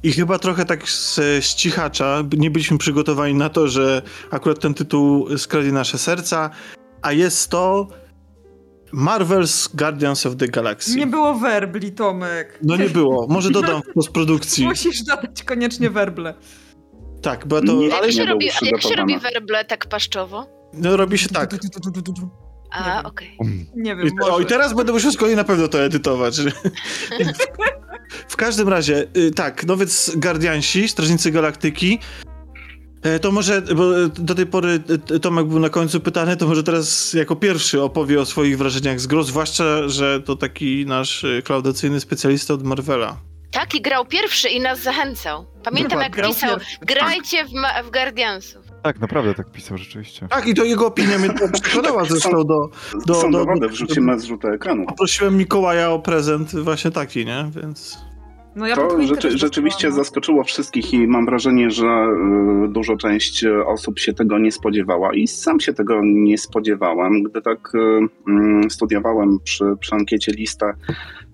[0.04, 4.02] i chyba trochę tak z, z cichacza, nie byliśmy przygotowani na to, że
[4.32, 6.50] akurat ten tytuł skradnie nasze serca,
[7.02, 7.88] a jest to
[8.94, 10.96] Marvel's Guardians of the Galaxy.
[10.96, 12.60] Nie było werbli, Tomek.
[12.64, 13.28] No nie było.
[13.30, 14.66] Może dodam w postprodukcji.
[14.66, 16.34] Musisz dodać koniecznie werble.
[17.22, 17.82] Tak, bo to...
[17.82, 20.46] Jak, się, robi, jak się robi werble tak paszczowo?
[20.74, 21.54] No robi się tak.
[22.72, 23.38] A, okej.
[23.40, 23.66] Okay.
[23.76, 26.36] Nie wiem, I, O, i teraz będę musiał z kolei na pewno to edytować.
[28.28, 32.00] w każdym razie, y, tak, nowiec Guardiansi, Strażnicy Galaktyki,
[33.02, 34.80] e, to może, bo do tej pory
[35.12, 39.00] y, Tomek był na końcu pytany, to może teraz jako pierwszy opowie o swoich wrażeniach
[39.00, 43.18] z gro, zwłaszcza, że to taki nasz klaudacyjny specjalista od Marvela.
[43.52, 45.46] Tak, i grał pierwszy i nas zachęcał.
[45.64, 46.78] Pamiętam, jak pisał, pierwszy.
[46.82, 47.50] grajcie w,
[47.88, 48.73] w Guardiansów.
[48.84, 50.28] Tak, naprawdę tak pisał rzeczywiście.
[50.28, 51.30] Tak, i to jego opinia mnie
[51.64, 52.70] przekonała zresztą do...
[53.06, 54.86] do, Są do, do, wrzucimy na zrzutę ekranu.
[54.86, 57.50] Poprosiłem Mikołaja o prezent właśnie taki, nie?
[57.62, 57.98] Więc...
[58.56, 62.08] No ja to rzeczy, rzeczywiście zaskoczyło wszystkich i mam wrażenie, że
[62.66, 67.24] y, dużo część osób się tego nie spodziewała i sam się tego nie spodziewałem.
[67.24, 67.80] Gdy tak y,
[68.28, 70.74] mm, studiowałem przy, przy ankiecie listę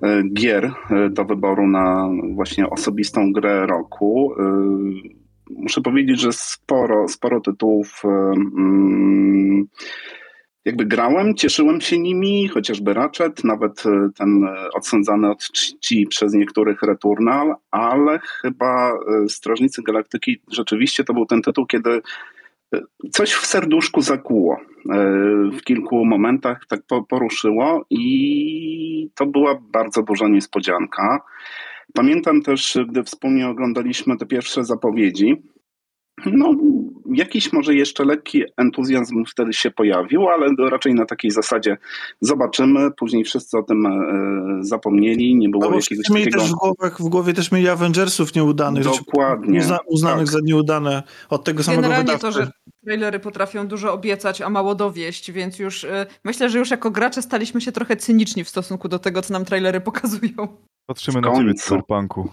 [0.04, 0.72] y, gier
[1.10, 4.34] do wyboru na właśnie osobistą grę roku,
[5.50, 9.68] muszę powiedzieć, że sporo, sporo tytułów mm,
[10.66, 16.34] jakby grałem, cieszyłem się nimi, chociażby Ratchet, nawet e, ten e, odsądzany od czci przez
[16.34, 22.02] niektórych Returnal, ale chyba e, Strażnicy Galaktyki rzeczywiście to był ten tytuł, kiedy
[23.12, 24.58] coś w serduszku zakłuło.
[25.52, 26.80] W kilku momentach tak
[27.10, 31.22] poruszyło i to była bardzo duża niespodzianka.
[31.94, 35.38] Pamiętam też, gdy wspólnie oglądaliśmy te pierwsze zapowiedzi,
[36.26, 36.56] No,
[37.14, 41.78] jakiś może jeszcze lekki entuzjazm wtedy się pojawił, ale raczej na takiej zasadzie
[42.22, 42.92] zobaczymy.
[42.92, 44.00] Później wszyscy o tym e,
[44.62, 46.42] zapomnieli, nie było no, jakiegoś mieli takiego...
[46.42, 48.84] też w, głowach, w głowie też mieli Avengersów nieudanych.
[48.84, 49.60] Dokładnie.
[49.60, 50.34] Uzna, uznanych tak.
[50.34, 52.28] za nieudane od tego samego Generalnie wydawcy.
[52.28, 52.52] to, że
[52.90, 57.22] trailery potrafią dużo obiecać, a mało dowieść, więc już y, myślę, że już jako gracze
[57.22, 60.48] staliśmy się trochę cyniczni w stosunku do tego, co nam trailery pokazują.
[60.86, 61.54] Patrzymy na ciebie.
[61.54, 62.30] Cyberpunku.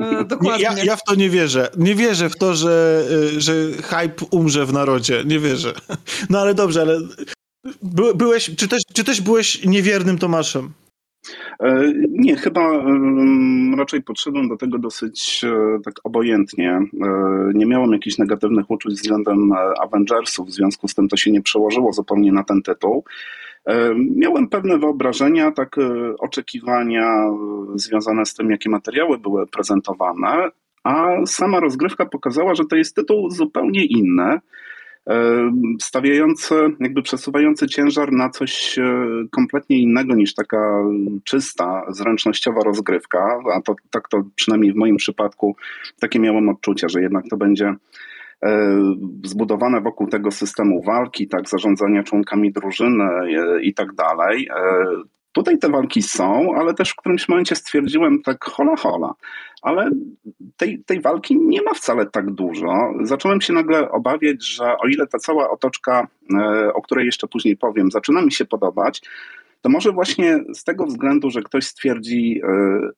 [0.00, 0.62] E, Nie, dokładnie.
[0.64, 1.70] ja, ja w to nie wierzę.
[1.76, 3.04] Nie wierzę w to, że,
[3.36, 3.52] y, że
[3.82, 5.22] hype umrze w narodzie.
[5.24, 5.72] Nie wierzę.
[6.30, 6.98] No ale dobrze, ale
[7.82, 10.72] by, byłeś, czy też, czy też byłeś niewiernym Tomaszem?
[11.60, 12.82] E, Nie, chyba
[13.76, 16.70] raczej podszedłem do tego dosyć e, tak obojętnie.
[16.70, 17.08] E,
[17.54, 19.52] Nie miałem jakichś negatywnych uczuć względem
[19.82, 23.04] Avengersów, w związku z tym to się nie przełożyło zupełnie na ten tytuł.
[24.16, 25.76] Miałem pewne wyobrażenia, tak
[26.18, 27.30] oczekiwania
[27.74, 30.50] związane z tym, jakie materiały były prezentowane,
[30.84, 34.40] a sama rozgrywka pokazała, że to jest tytuł zupełnie inny
[35.80, 38.84] stawiający, jakby przesuwający ciężar na coś e,
[39.30, 40.84] kompletnie innego niż taka
[41.24, 45.56] czysta, zręcznościowa rozgrywka, a to tak to przynajmniej w moim przypadku
[46.00, 47.74] takie miałem odczucia, że jednak to będzie
[48.42, 48.76] e,
[49.24, 54.48] zbudowane wokół tego systemu walki, tak, zarządzania członkami drużyny e, i tak dalej.
[54.50, 54.84] E,
[55.32, 59.14] Tutaj te walki są, ale też w którymś momencie stwierdziłem tak hola hola,
[59.62, 59.90] ale
[60.56, 62.92] tej, tej walki nie ma wcale tak dużo.
[63.02, 67.56] Zacząłem się nagle obawiać, że o ile ta cała otoczka, e, o której jeszcze później
[67.56, 69.02] powiem, zaczyna mi się podobać,
[69.60, 72.40] to może właśnie z tego względu, że ktoś stwierdzi,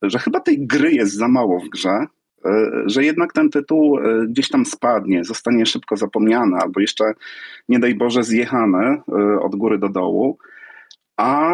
[0.03, 2.07] e, że chyba tej gry jest za mało w grze,
[2.45, 3.99] e, że jednak ten tytuł
[4.29, 7.05] gdzieś tam spadnie, zostanie szybko zapomniany, albo jeszcze,
[7.69, 9.03] nie daj Boże, zjechany
[9.43, 10.39] od góry do dołu.
[11.17, 11.53] A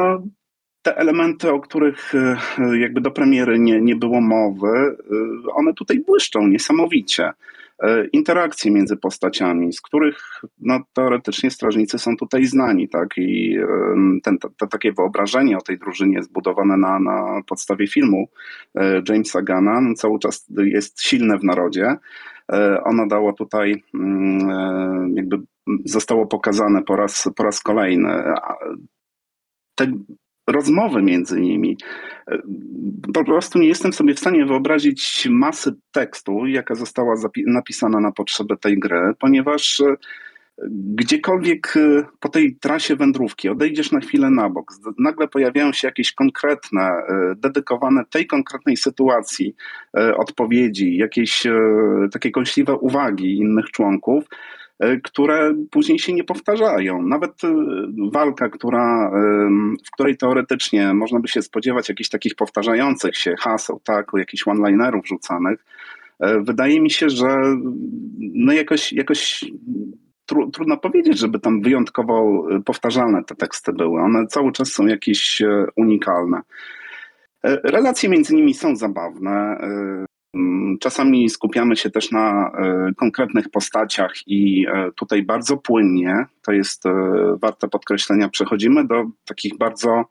[0.82, 2.36] te elementy, o których e,
[2.78, 4.96] jakby do premiery nie, nie było mowy, e,
[5.54, 7.30] one tutaj błyszczą niesamowicie.
[7.82, 13.08] E, Interakcje między postaciami, z których no, teoretycznie strażnicy są tutaj znani, tak?
[13.16, 13.56] I
[14.22, 18.28] ten, to, to takie wyobrażenie o tej drużynie zbudowane na, na podstawie filmu
[19.08, 21.96] Jamesa Gana no, cały czas jest silne w narodzie.
[22.84, 25.38] Ono dało tutaj mm, jakby
[25.84, 28.22] zostało pokazane po raz, po raz kolejny.
[29.74, 29.92] Te
[30.48, 31.76] rozmowy między nimi.
[32.30, 32.38] E,
[33.14, 37.14] Po prostu nie jestem sobie w stanie wyobrazić masy tekstu, jaka została
[37.46, 39.96] napisana na potrzeby tej gry, ponieważ e,
[40.94, 46.12] gdziekolwiek e, po tej trasie wędrówki odejdziesz na chwilę na bok, nagle pojawiają się jakieś
[46.12, 46.90] konkretne,
[47.36, 49.54] dedykowane tej konkretnej sytuacji
[50.16, 51.46] odpowiedzi, jakieś
[52.12, 54.24] takie kąśliwe uwagi innych członków,
[55.02, 57.02] które później się nie powtarzają.
[57.02, 57.54] Nawet e,
[58.12, 63.80] walka, która, em, w której teoretycznie można by się spodziewać jakichś takich powtarzających się haseł,
[63.84, 65.64] tak, jakichś one-linerów rzucanych,
[66.20, 67.36] e, wydaje mi się, że
[68.18, 69.44] no jakoś, jakoś
[70.26, 74.00] tru, trudno powiedzieć, żeby tam wyjątkowo e, powtarzalne te teksty były.
[74.00, 76.40] One cały czas są jakieś e, unikalne.
[77.44, 79.58] E, Relacje między nimi są zabawne.
[80.34, 86.52] Mm, Czasami skupiamy się też na e, konkretnych postaciach i e, tutaj bardzo płynnie, to
[86.52, 86.92] jest e,
[87.42, 90.04] warte podkreślenia, przechodzimy do takich bardzo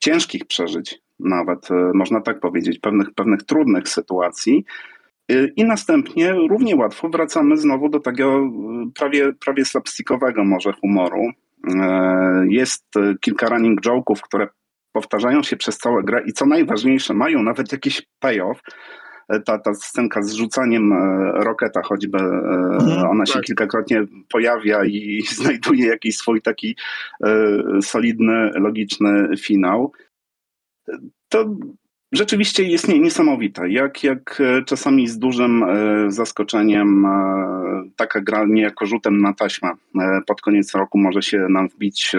[0.00, 4.64] ciężkich przeżyć, nawet można tak powiedzieć, pewnych, pewnych trudnych sytuacji.
[5.56, 8.02] I następnie równie łatwo wracamy znowu do e,
[8.94, 11.30] prawie, prawie slapstickowego może humoru.
[12.48, 12.84] Jest
[13.20, 14.48] kilka running joke'ów, które
[14.92, 18.62] powtarzają się przez całą grę i co najważniejsze, mają nawet jakiś payoff
[19.44, 23.42] ta, ta scenka z rzucaniem e, roketa choćby, e, Mhm, ona się tak.
[23.42, 26.76] kilkakrotnie pojawia i znajduje jakiś swój taki
[27.24, 27.28] e,
[27.82, 29.92] solidny, logiczny finał.
[31.28, 31.56] To
[32.12, 35.64] rzeczywiście jest nie- niesamowite, jak, jak czasami z dużym
[36.08, 37.06] zaskoczeniem
[37.96, 39.70] taka gra niejako rzutem na taśmę
[40.26, 42.12] pod koniec roku może się nam wbić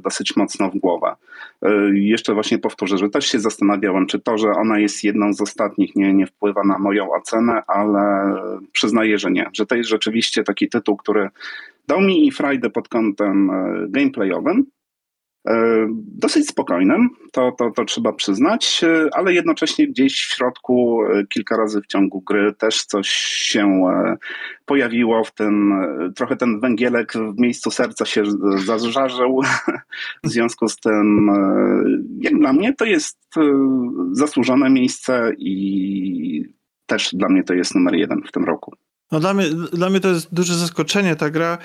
[0.00, 1.14] dosyć mocno w głowę.
[1.62, 5.40] E, Jeszcze właśnie powtórzę, że też się zastanawiałem, czy to, że ona jest jedną z
[5.40, 8.34] ostatnich, nie, nie wpływa na moją ocenę, ale
[8.72, 9.50] przyznaję, że nie.
[9.52, 11.28] Że to jest rzeczywiście taki tytuł, który
[11.88, 14.66] dał mi i frajdę pod kątem e, gameplayowym,
[15.96, 21.56] dosyć spokojnym, to, to, to trzeba przyznać, e, ale jednocześnie gdzieś w środku e, kilka
[21.56, 24.16] razy w ciągu gry też coś się e,
[24.64, 28.22] pojawiło w tym, e, trochę ten węgielek w miejscu serca się
[28.64, 29.40] zażarzył,
[30.24, 31.84] w związku z tym e,
[32.20, 33.40] jak dla mnie to jest e,
[34.12, 36.54] zasłużone miejsce i
[36.86, 38.74] też dla mnie to jest numer jeden w tym roku.
[39.12, 41.58] No dla mnie, dla mnie to jest duże zaskoczenie ta gra.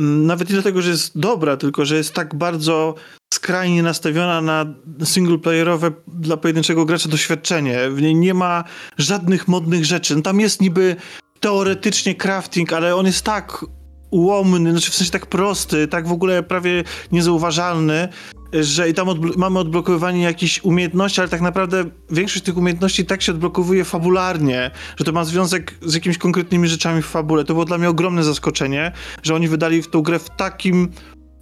[0.00, 2.94] Nawet nie dlatego, że jest dobra, tylko że jest tak bardzo
[3.34, 4.66] skrajnie nastawiona na
[5.04, 7.90] singleplayerowe dla pojedynczego gracza doświadczenie.
[7.90, 8.64] W niej nie ma
[8.98, 10.16] żadnych modnych rzeczy.
[10.16, 10.96] No tam jest niby
[11.40, 13.64] teoretycznie crafting, ale on jest tak
[14.10, 18.08] ułomny, znaczy w sensie tak prosty, tak w ogóle prawie niezauważalny,
[18.52, 23.22] że i tam odblo mamy odblokowywanie jakichś umiejętności, ale tak naprawdę większość tych umiejętności tak
[23.22, 27.44] się odblokowuje fabularnie, że to ma związek z jakimiś konkretnymi rzeczami w fabule.
[27.44, 28.92] To było dla mnie ogromne zaskoczenie,
[29.22, 30.88] że oni wydali w tą grę w takim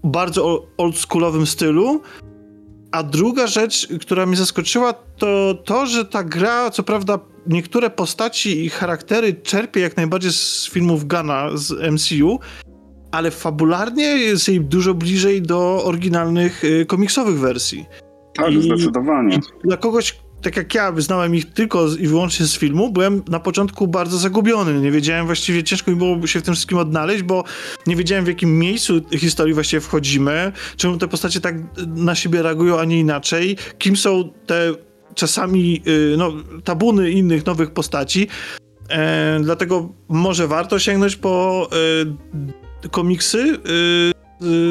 [0.05, 2.03] bardzo oldschoolowym stylu.
[2.93, 8.65] A druga rzecz, która mnie zaskoczyła, to to, że ta gra, co prawda, niektóre postaci
[8.65, 12.39] i charaktery czerpie jak najbardziej z filmów Gana z MCU,
[13.11, 17.87] ale fabularnie jest jej dużo bliżej do oryginalnych y, komiksowych wersji.
[18.35, 19.39] Tak, I, zdecydowanie.
[19.65, 23.89] Dla kogoś, tak jak ja, wyznałem ich tylko i wyłącznie z filmu, byłem na początku
[23.89, 24.81] bardzo zagubiony.
[24.81, 27.45] Nie wiedziałem właściwie, ciężko mi było się w tym wszystkim odnaleźć, bo
[27.87, 31.57] nie wiedziałem w jakim miejscu historii właściwie wchodzimy, czemu te postacie tak
[31.87, 34.73] na siebie reagują, a nie inaczej, kim są te
[35.15, 36.33] czasami y, no,
[36.65, 38.29] tabuny innych nowych postaci.
[38.91, 41.77] E, dlatego może warto sięgnąć po e,
[42.91, 43.59] komiksy
[44.15, 44.19] e,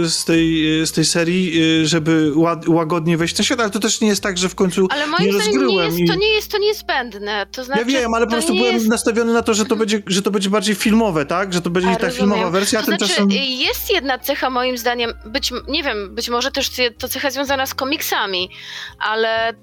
[0.10, 1.54] z tej, z tej serii,
[1.84, 4.88] żeby ład, łagodnie wejść ten świat, ale to też nie jest tak, że w końcu
[4.90, 7.46] ale moim nie zdaniem nie jest, to nie jest to niezbędne.
[7.52, 8.88] To znaczy, ja wiem, ale po prostu byłem jest...
[8.88, 11.54] nastawiony na to, że to, będzie, że to będzie bardziej filmowe, tak?
[11.54, 12.30] Że to będzie a, ta rozumiem.
[12.30, 12.86] filmowa wersja, to.
[12.86, 17.66] Znaczy, jest jedna cecha moim zdaniem, być, nie wiem, być może też to cecha związana
[17.66, 18.50] z komiksami,
[19.00, 19.54] ale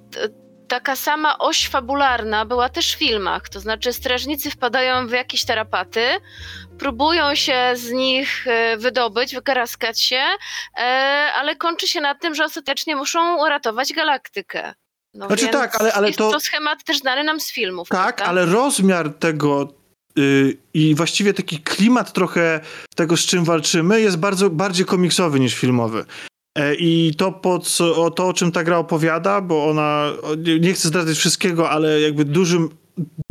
[0.69, 3.49] taka sama oś fabularna była też w filmach.
[3.49, 6.07] To znaczy, strażnicy wpadają w jakieś tarapaty,
[6.79, 10.23] próbują się z nich e, wydobyć, wykaraskać się,
[10.77, 10.81] e,
[11.37, 14.75] ale kończy się na tym, że ostatecznie muszą uratować galaktykę.
[15.15, 16.31] No znaczy tak, ale, ale jest to...
[16.31, 17.89] to schemat też znany nam z filmów.
[17.89, 18.25] Tak, prawda?
[18.25, 19.75] ale rozmiar tego
[20.17, 22.61] yy, i właściwie taki klimat trochę
[22.97, 26.05] tego, z czym walczymy, jest bardzo bardziej komiksowy niż filmowy.
[26.59, 30.13] E, I to, po co, to, o czym ta gra opowiada, bo ona,
[30.61, 32.69] nie chcę zdradzać wszystkiego, ale jakby dużym,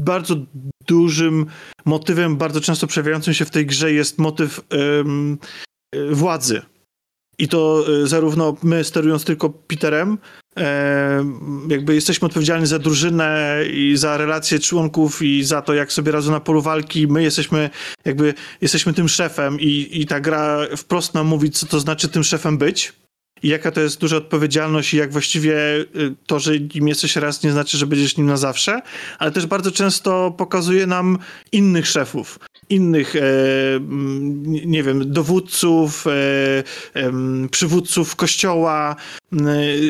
[0.02, 0.36] bardzo
[0.88, 1.46] dużym
[1.86, 5.38] motywem, bardzo często przejawiającym się w tej grze jest motyw um,
[6.12, 6.62] władzy.
[7.40, 10.18] I to e, zarówno my sterując tylko Peterem,
[10.58, 11.26] e,
[11.70, 16.32] jakby jesteśmy odpowiedzialni za drużynę i za relacje członków i za to, jak sobie radzą
[16.32, 17.08] na polu walki.
[17.08, 17.70] My jesteśmy
[18.06, 22.24] jakby, jesteśmy tym szefem i, i ta gra wprost nam mówi, co to znaczy tym
[22.24, 22.94] szefem być
[23.44, 25.86] i jaka to jest duża odpowiedzialność i jak właściwie y,
[26.26, 28.82] to, że nim jesteś raz nie znaczy, że będziesz nim na zawsze,
[29.20, 31.18] ale też bardzo często pokazuje nam
[31.52, 32.40] innych szefów,
[32.74, 33.20] innych, e,
[34.66, 36.12] nie wiem, dowódców, e,
[36.94, 37.12] e,
[37.52, 38.96] przywódców kościoła,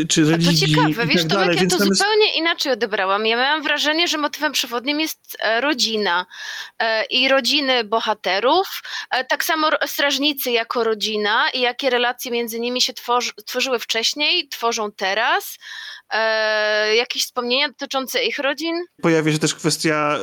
[0.09, 0.75] czy religii.
[0.75, 3.25] A to ciekawe, wiesz, tak Tomek, ja to zupełnie inaczej odebrałam.
[3.25, 6.25] Ja miałam wrażenie, że motywem przewodnim jest rodzina
[7.09, 8.81] i rodziny bohaterów,
[9.29, 14.91] tak samo strażnicy jako rodzina i jakie relacje między nimi się tworzy, tworzyły wcześniej, tworzą
[14.91, 15.57] teraz.
[16.13, 18.75] E, jakieś wspomnienia dotyczące ich rodzin?
[19.01, 20.17] Pojawia się też kwestia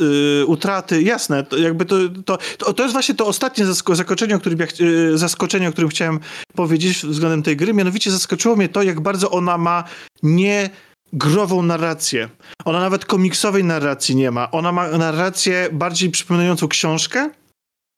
[0.00, 0.04] y,
[0.42, 4.38] y, utraty, jasne, to jakby to, to, to, to jest właśnie to ostatnie zaskoczenie, o
[4.38, 6.20] którym, ja, y, zaskoczenie, o którym chciałem
[6.54, 9.84] powiedzieć względem tej gry, mianowicie zaskoczyło mnie to, jak bardzo ona ma
[10.22, 10.70] nie
[11.12, 12.28] grową narrację.
[12.64, 14.50] Ona nawet komiksowej narracji nie ma.
[14.50, 17.30] Ona ma narrację bardziej przypominającą książkę.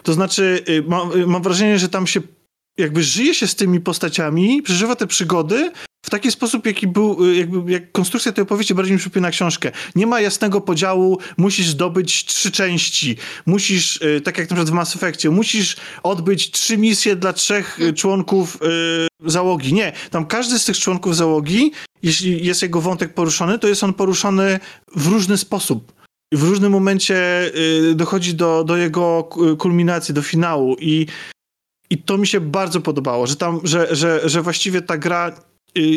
[0.02, 2.20] To znaczy, mam, mam wrażenie, że tam się
[2.78, 5.72] jakby żyje się z tymi postaciami, przeżywa te przygody
[6.12, 9.72] taki sposób, jaki był, y, jakby jak konstrukcja tej opowieści bardziej mi przypomina książkę.
[9.94, 14.72] Nie ma jasnego podziału, musisz zdobyć trzy części, musisz, y, tak jak na przykład w
[14.72, 18.58] Mass Effectie, musisz odbyć trzy misje dla trzech y, członków
[19.26, 19.72] załogi.
[19.72, 23.94] Nie, tam każdy z tych członków załogi, jeśli jest jego wątek poruszony, to jest on
[23.94, 24.60] poruszony
[24.96, 25.92] w różny sposób.
[26.34, 27.50] W różnym momencie
[27.94, 31.06] dochodzi do, do jego kulminacji, do finału i
[31.92, 35.32] i to mi się bardzo podobało, że tam, że, że, że właściwie ta gra,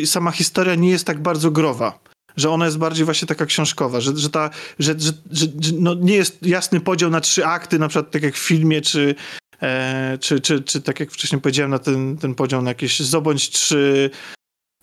[0.06, 2.00] sama historia nie jest tak bardzo growa.
[2.38, 4.50] Że ona jest bardziej właśnie taka książkowa, że, że, ta,
[4.80, 5.48] że, że, że
[5.80, 9.16] no nie jest jasny podział na trzy akty, na przykład tak jak w filmie, czy,
[9.62, 13.50] e, czy, czy, czy tak jak wcześniej powiedziałem, na ten, ten podział na jakieś zdobądź
[13.50, 14.10] trzy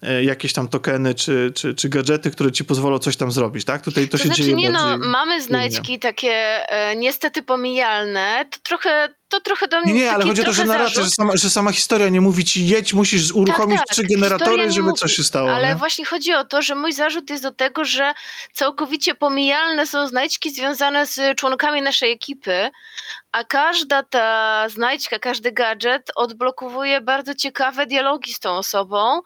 [0.02, 3.82] E, jakieś tam tokeny czy, czy, czy gadżety, które ci pozwolą coś tam zrobić, tak?
[3.82, 6.32] Tutaj to, to się znaczy, dzieje nie no, mamy znajdźki takie
[6.68, 9.92] e, niestety pomijalne, to trochę to trochę do mnie.
[9.92, 12.44] Nie, nie ale chodzi o to, że narracja, że sama, że sama, historia nie mówi
[12.44, 15.52] ci jedź, musisz uruchomić tak, tak, trzy generatory, żeby mówi, coś się stało.
[15.52, 15.74] Ale nie?
[15.76, 18.14] właśnie chodzi o to, że mój zarzut jest do tego, że
[18.52, 22.70] całkowicie pomijalne są znajdźki związane z członkami naszej ekipy,
[23.32, 29.20] a każda ta znajdźka, każdy gadżet odblokowuje bardzo ciekawe dialogi z tą osobą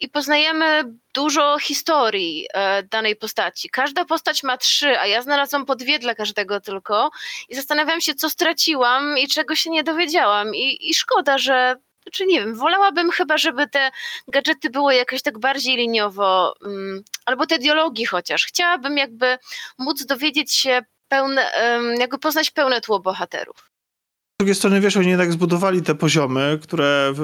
[0.00, 0.84] i poznajemy
[1.14, 3.70] dużo historii e, danej postaci.
[3.70, 7.10] Każda postać ma trzy, a ja znalazłam po dwie dla każdego tylko
[7.48, 10.54] i zastanawiam się, co straciłam i czego się nie dowiedziałam.
[10.54, 13.90] I, i szkoda, że czy znaczy nie wiem, wolałabym chyba, żeby te
[14.28, 18.44] gadżety były jakoś tak bardziej liniowo, um, albo te dialogi chociaż.
[18.44, 19.38] Chciałabym jakby
[19.78, 21.50] móc dowiedzieć się pełne,
[21.98, 23.56] jakby poznać pełne tło bohaterów.
[23.56, 27.14] Z drugiej strony, wiesz, oni jednak zbudowali te poziomy, które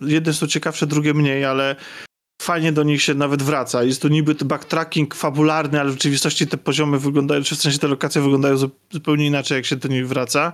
[0.00, 1.76] jedne są ciekawsze, drugie mniej, ale
[2.42, 3.84] fajnie do nich się nawet wraca.
[3.84, 7.88] Jest to niby backtracking fabularny, ale w rzeczywistości te poziomy wyglądają, czy w sensie te
[7.88, 8.56] lokacje wyglądają
[8.90, 10.52] zupełnie inaczej, jak się do nich wraca.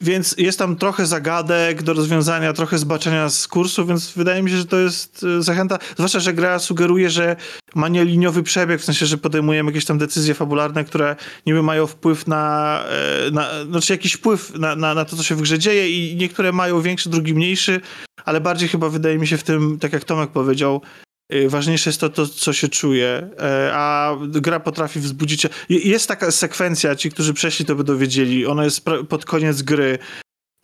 [0.00, 4.56] Więc jest tam trochę zagadek do rozwiązania, trochę zbaczenia z kursu, więc wydaje mi się,
[4.56, 5.78] że to jest e, zachęta.
[5.94, 7.36] Zwłaszcza, że gra sugeruje, że
[7.74, 11.16] ma nieliniowy przebieg, w sensie, że podejmujemy jakieś tam decyzje fabularne, które
[11.46, 15.34] niby mają wpływ na, e, na znaczy jakiś wpływ na, na, na to, co się
[15.34, 17.80] w grze dzieje i niektóre mają większy, drugi mniejszy,
[18.24, 21.17] ale bardziej chyba wydaje mi się w tym, tak jak Tomek powiedział, Y,
[21.48, 25.46] ważniejsze jest to, to, co się czuje, e, a gra potrafi wzbudzić.
[25.68, 28.46] Jest taka sekwencja, ci, którzy przeszli, to by dowiedzieli.
[28.46, 29.98] Ona jest pod koniec gry.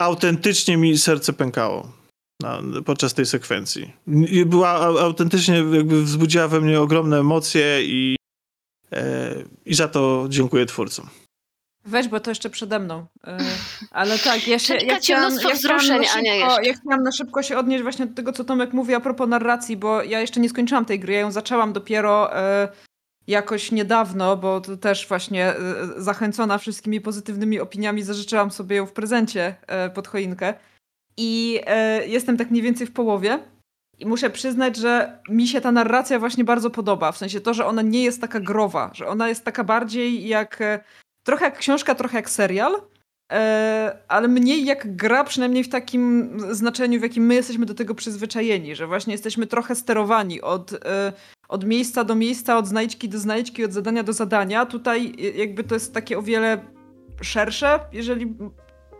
[0.00, 1.92] Autentycznie mi serce pękało
[2.84, 3.92] podczas tej sekwencji.
[4.46, 8.16] Była autentycznie, jakby wzbudziła we mnie ogromne emocje i,
[8.92, 9.34] e,
[9.66, 11.08] i za to dziękuję twórcom.
[11.86, 13.06] Weź, bo to jeszcze przede mną.
[13.26, 13.38] E,
[13.90, 14.74] ale tak, ja się.
[14.86, 16.64] Ja chciałam, mnóstwo ja wzruszeń, szybko, Ania jeszcze.
[16.64, 19.76] Ja chciałam na szybko się odnieść właśnie do tego, co Tomek mówi a propos narracji,
[19.76, 21.12] bo ja jeszcze nie skończyłam tej gry.
[21.12, 22.68] Ja ją zaczęłam dopiero e,
[23.26, 25.56] jakoś niedawno, bo to też właśnie e,
[25.96, 29.54] zachęcona wszystkimi pozytywnymi opiniami zażyczyłam sobie ją w prezencie
[29.94, 30.54] pod choinkę.
[31.16, 31.60] I
[32.06, 33.38] jestem tak mniej więcej w połowie.
[33.98, 37.12] I muszę przyznać, że mi się ta narracja właśnie bardzo podoba.
[37.12, 40.62] W sensie to, że ona nie jest taka growa, że ona jest taka bardziej jak
[41.24, 42.82] trochę jak książka, trochę jak serial,
[43.32, 47.94] e, ale mniej jak gra, przynajmniej w takim znaczeniu, w jakim my jesteśmy do tego
[47.94, 51.12] przyzwyczajeni, że właśnie jesteśmy trochę sterowani od, e,
[51.48, 54.66] od miejsca do miejsca, od znajdźki do znajdźki, od zadania do zadania.
[54.66, 56.64] Tutaj jakby to jest takie o wiele
[57.22, 58.34] szersze, jeżeli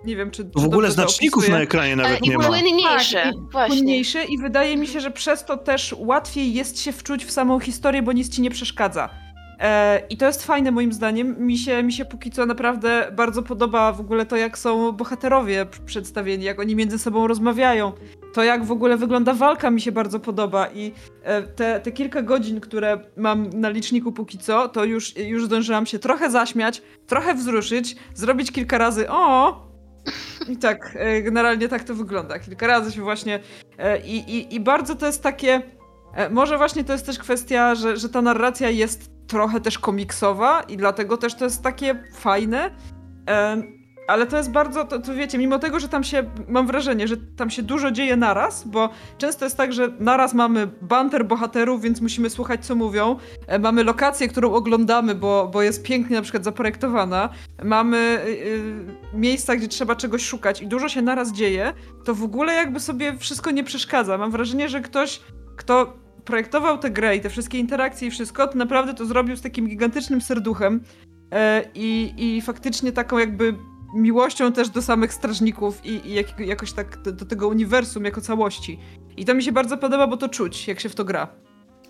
[0.05, 0.45] nie wiem, czy.
[0.45, 2.45] czy w ogóle znaczników na ekranie nawet nie ma.
[2.45, 3.77] Płynniejsze, tak, właśnie.
[3.77, 7.61] Płynniejsze i wydaje mi się, że przez to też łatwiej jest się wczuć w samą
[7.61, 9.24] historię, bo nic ci nie przeszkadza.
[9.61, 11.37] E, I to jest fajne moim zdaniem.
[11.39, 15.67] Mi się, mi się póki co naprawdę bardzo podoba w ogóle to, jak są bohaterowie
[15.87, 17.93] przedstawieni, jak oni między sobą rozmawiają.
[18.35, 20.67] To, jak w ogóle wygląda walka, mi się bardzo podoba.
[20.75, 20.93] I
[21.23, 25.87] e, te, te kilka godzin, które mam na liczniku póki co, to już, już zdążyłam
[25.87, 29.55] się trochę zaśmiać, trochę wzruszyć, zrobić kilka razy o,
[30.49, 32.39] i tak, e, generalnie tak to wygląda.
[32.39, 33.41] Kilka razy się właśnie.
[34.05, 35.63] I, i, i bardzo to jest takie.
[36.31, 40.77] Może właśnie to jest też kwestia, że, że ta narracja jest trochę też komiksowa i
[40.77, 42.71] dlatego też to jest takie fajne.
[44.09, 47.17] ale to jest bardzo, to, to, wiecie, mimo tego, że tam się, mam wrażenie, że
[47.17, 52.01] tam się dużo dzieje naraz, bo często jest tak, że naraz mamy banter bohaterów, więc
[52.01, 53.17] musimy słuchać, co mówią.
[53.47, 57.29] E, mamy lokację, którą oglądamy, bo, bo jest pięknie na przykład zaprojektowana.
[57.63, 58.25] Mamy
[59.13, 61.73] yy, miejsca, gdzie trzeba czegoś szukać i dużo się naraz dzieje,
[62.05, 64.19] to w ogóle jakby sobie wszystko nie przeszkadza.
[64.19, 65.21] Mam wrażenie, że ktoś,
[65.57, 69.43] kto projektował tę grę i te wszystkie interakcje i wszystko, to naprawdę to zrobił z
[69.43, 70.85] takim gigantycznym serduchem
[71.33, 73.55] e, i, i faktycznie taką jakby
[73.95, 78.21] miłością też do samych strażników i, i jak, jakoś tak do, do, tego uniwersum jako
[78.21, 78.79] całości.
[79.17, 81.29] I to mi się bardzo podoba, bo to czuć, jak się w to gra.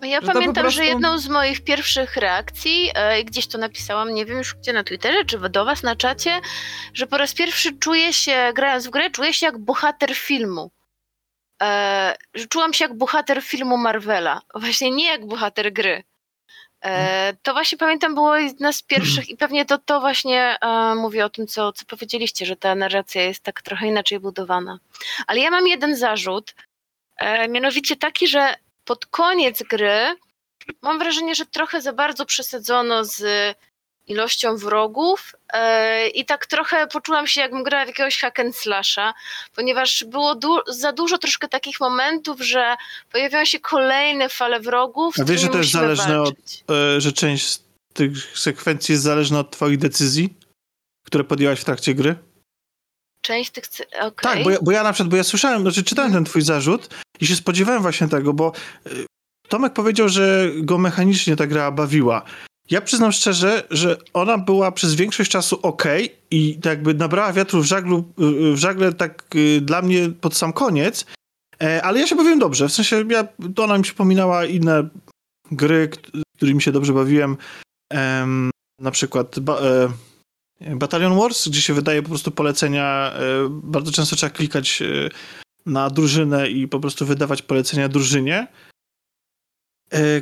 [0.01, 0.77] Ja że pamiętam, prostu...
[0.77, 4.83] że jedną z moich pierwszych reakcji, e, gdzieś to napisałam, nie wiem już gdzie na
[4.83, 6.31] Twitterze, czy do was na czacie,
[6.93, 10.71] że po raz pierwszy czuję się, grając w grę, czuję się jak bohater filmu
[11.63, 12.15] e,
[12.49, 14.41] czułam się jak bohater filmu Marvela.
[14.55, 16.03] Właśnie nie jak bohater gry.
[16.85, 21.25] E, to właśnie pamiętam było jedna z pierwszych i pewnie to, to właśnie e, mówię
[21.25, 24.79] o tym, co, co powiedzieliście, że ta narracja jest tak trochę inaczej budowana.
[25.27, 26.55] Ale ja mam jeden zarzut,
[27.17, 30.15] e, mianowicie taki, że pod koniec gry
[30.81, 33.23] mam wrażenie, że trochę za bardzo przesadzono z
[34.07, 35.59] ilością wrogów yy,
[36.09, 39.13] i tak trochę poczułam się jakbym grała w jakiegoś hack and slasha,
[39.55, 42.75] ponieważ było du za dużo troszkę takich momentów, że
[43.11, 45.15] pojawiają się kolejne fale wrogów.
[45.19, 46.63] A wiesz, że to jest zależne walczyć.
[46.67, 50.33] od, yy, że część z tych sekwencji jest zależna od twoich decyzji,
[51.05, 52.15] które podjęłaś w trakcie gry?
[53.21, 53.63] Część tych...
[53.99, 54.11] Okay.
[54.35, 56.89] Tak, bo ja, bo ja na przykład, bo ja słyszałem, znaczy czytałem ten twój zarzut
[57.19, 58.51] i się spodziewałem właśnie tego, bo
[58.85, 59.05] yy,
[59.47, 62.21] Tomek powiedział, że go mechanicznie ta gra bawiła.
[62.69, 65.83] Ja przyznam szczerze, że ona była przez większość czasu ok
[66.31, 68.13] i tak jakby nabrała wiatru w, żaglu,
[68.53, 71.05] w żagle tak y, dla mnie pod sam koniec,
[71.63, 74.89] e, ale ja się bawiłem dobrze, w sensie ja, ona mi przypominała inne
[75.51, 75.89] gry,
[76.37, 77.37] którymi się dobrze bawiłem,
[78.79, 84.15] na przykład ba, e, Battalion Wars, gdzie się wydaje po prostu polecenia, e, bardzo często
[84.15, 84.83] trzeba klikać
[85.65, 88.47] na drużynę i po prostu wydawać polecenia drużynie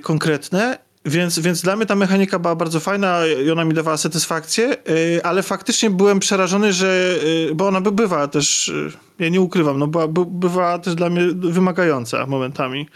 [0.01, 4.77] konkretne więc, więc dla mnie ta mechanika była bardzo fajna i ona mi dawała satysfakcję,
[4.89, 9.41] y, ale faktycznie byłem przerażony, że, y, bo ona by bywa też, y, ja nie
[9.41, 12.87] ukrywam, no była, by, bywa też dla mnie wymagająca momentami.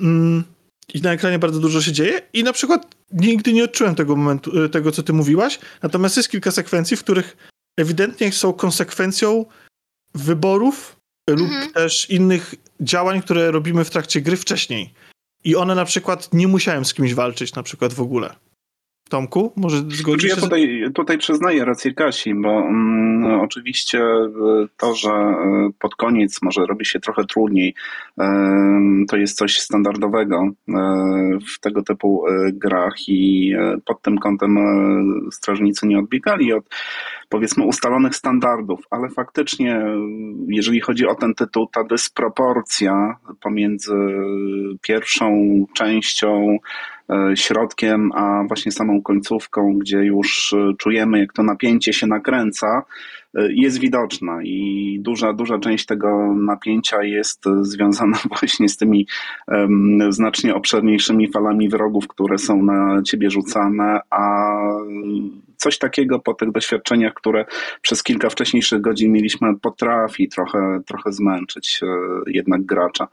[0.00, 0.44] Mm,
[0.94, 4.68] i na ekranie bardzo dużo się dzieje i na przykład nigdy nie odczułem tego momentu,
[4.68, 7.36] tego co ty mówiłaś, natomiast jest kilka sekwencji, w których
[7.76, 9.44] ewidentnie są konsekwencją
[10.14, 10.96] wyborów
[11.30, 11.50] mhm.
[11.50, 14.94] lub też innych działań, które robimy w trakcie gry wcześniej.
[15.46, 18.34] I one na przykład nie musiałem z kimś walczyć na przykład w ogóle.
[19.08, 20.36] Tomku, może zgodzisz się?
[20.36, 24.00] Ja tutaj, tutaj przyznaję rację Kasi, bo mm, oczywiście
[24.76, 27.74] to, że e, pod koniec może robi się trochę trudniej,
[28.20, 28.24] e,
[29.08, 30.72] to jest coś standardowego e,
[31.54, 33.54] w tego typu grach i
[33.84, 34.56] pod tym kątem
[35.32, 36.64] strażnicy nie odbiegali od
[37.28, 39.82] powiedzmy ustalonych standardów, ale faktycznie
[40.48, 43.94] jeżeli chodzi o ten tytuł, ta dysproporcja pomiędzy
[44.80, 46.58] pierwszą częścią
[47.34, 52.82] środkiem, a właśnie samą końcówką, gdzie już e, czujemy, jak to napięcie się nakręca,
[53.34, 59.06] e, jest widoczna i duża, duża część tego napięcia jest związana właśnie z tymi
[59.48, 64.52] um, znacznie obszerniejszymi falami wrogów, które są na ciebie rzucane, a
[65.56, 67.44] coś takiego po tych doświadczeniach, które
[67.82, 71.80] przez kilka wcześniejszych godzin mieliśmy, potrafi trochę, trochę zmęczyć
[72.26, 73.08] jednak gracza.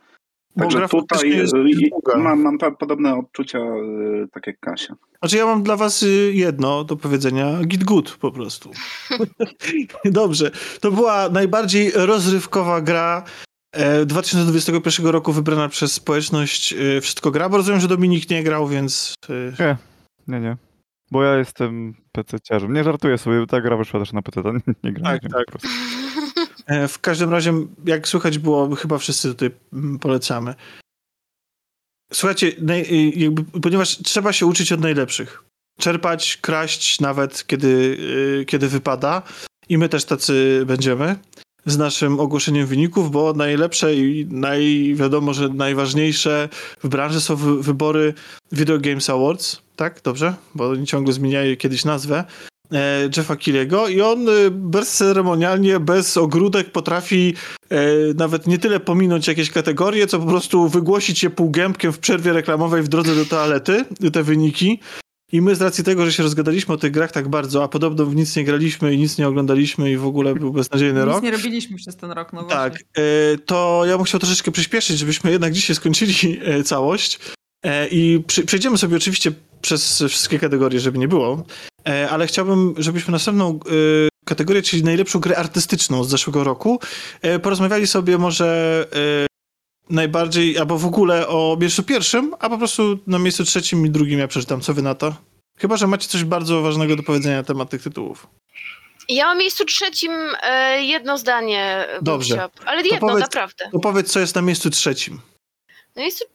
[0.58, 4.96] Także tutaj y, mam, mam podobne odczucia, y, tak jak Kasia.
[5.20, 8.72] Znaczy ja mam dla was y, jedno do powiedzenia, git good po prostu.
[10.06, 10.52] Dobrze,
[10.82, 13.24] to była najbardziej rozrywkowa gra
[14.06, 19.16] 2021 e, roku wybrana przez społeczność Wszystko Gra, bo rozumiem, że Dominik nie grał, więc...
[19.60, 19.78] Nie,
[20.28, 20.58] nie, nie.
[21.12, 22.74] Bo ja jestem PC-ciarzem.
[22.74, 25.20] Nie żartuję sobie, ta gra wyszła też na PC, nie, nie gram.
[25.20, 25.46] Tak, tak.
[25.56, 26.03] E,
[26.88, 27.54] w każdym razie,
[27.86, 29.52] jak słychać było, chyba wszyscy tutaj
[30.02, 30.56] polecamy.
[32.14, 32.52] Słuchajcie,
[33.16, 35.44] jakby, ponieważ trzeba się uczyć od najlepszych.
[35.80, 37.98] Czerpać, kraść nawet, kiedy,
[38.42, 39.22] y, kiedy wypada.
[39.70, 41.16] I my też tacy będziemy
[41.66, 46.50] z naszym ogłoszeniem wyników, bo najlepsze i naj, wiadomo, że najważniejsze
[46.84, 48.14] w branży są wybory
[48.52, 50.02] Video Games Awards, tak?
[50.04, 50.36] Dobrze?
[50.56, 52.24] Bo oni ciągle zmieniają kiedyś nazwę.
[52.74, 57.34] E, Jeffa Kiliego i on e, bezceremonialnie, bez ogródek potrafi
[57.70, 57.78] e,
[58.16, 62.84] nawet nie tyle pominąć jakieś kategorie, co po prostu wygłosić je półgębkiem w przerwie reklamowej
[62.84, 64.80] w drodze do toalety, te wyniki.
[65.32, 68.06] I my z racji tego, że się rozgadaliśmy o tych grach tak bardzo, a podobno
[68.06, 71.16] w nic nie graliśmy i nic nie oglądaliśmy i w ogóle był beznadziejny nic rok.
[71.16, 72.80] Nic nie robiliśmy przez ten rok, no Tak,
[73.46, 77.20] to ja bym chciał troszeczkę przyspieszyć, żebyśmy jednak dzisiaj skończyli całość.
[77.92, 81.44] I przejdziemy sobie oczywiście przez wszystkie kategorie, żeby nie było.
[81.88, 86.80] E, ale chciałbym, żebyśmy następną e, kategorię, czyli najlepszą grę artystyczną z zeszłego roku,
[87.22, 88.88] e, porozmawiali sobie może
[89.90, 94.20] najbardziej, albo w ogóle o miejscu pierwszym, a po prostu na miejscu trzecim i drugim
[94.20, 94.62] ja przeczytam.
[94.62, 95.16] Co wy na to?
[95.58, 98.28] Chyba, że macie coś bardzo ważnego do powiedzenia na temat tych tytułów.
[99.10, 100.12] Ja mam miejscu trzecim
[100.80, 101.88] jedno zdanie.
[102.02, 102.50] Dobrze.
[102.66, 103.70] ale jedno, powiedz, naprawdę.
[103.72, 105.20] To powiedz, co jest na miejscu trzecim.
[105.96, 106.26] Na miejscu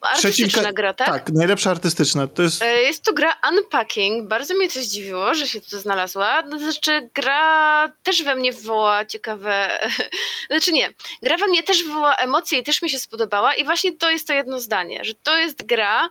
[0.00, 1.08] Artystyczna gra, tak?
[1.08, 2.26] Tak, najlepsza artystyczna.
[2.26, 2.62] To jest...
[2.62, 4.28] E, jest to gra Unpacking.
[4.28, 6.42] Bardzo mnie to zdziwiło, że się tu znalazła.
[6.42, 9.80] No, znaczy, gra też we mnie wywołała ciekawe...
[10.50, 10.92] Znaczy nie,
[11.22, 14.26] gra we mnie też wywołała emocje i też mi się spodobała i właśnie to jest
[14.26, 16.08] to jedno zdanie, że to jest gra,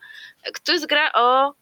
[0.64, 1.54] to jest gra o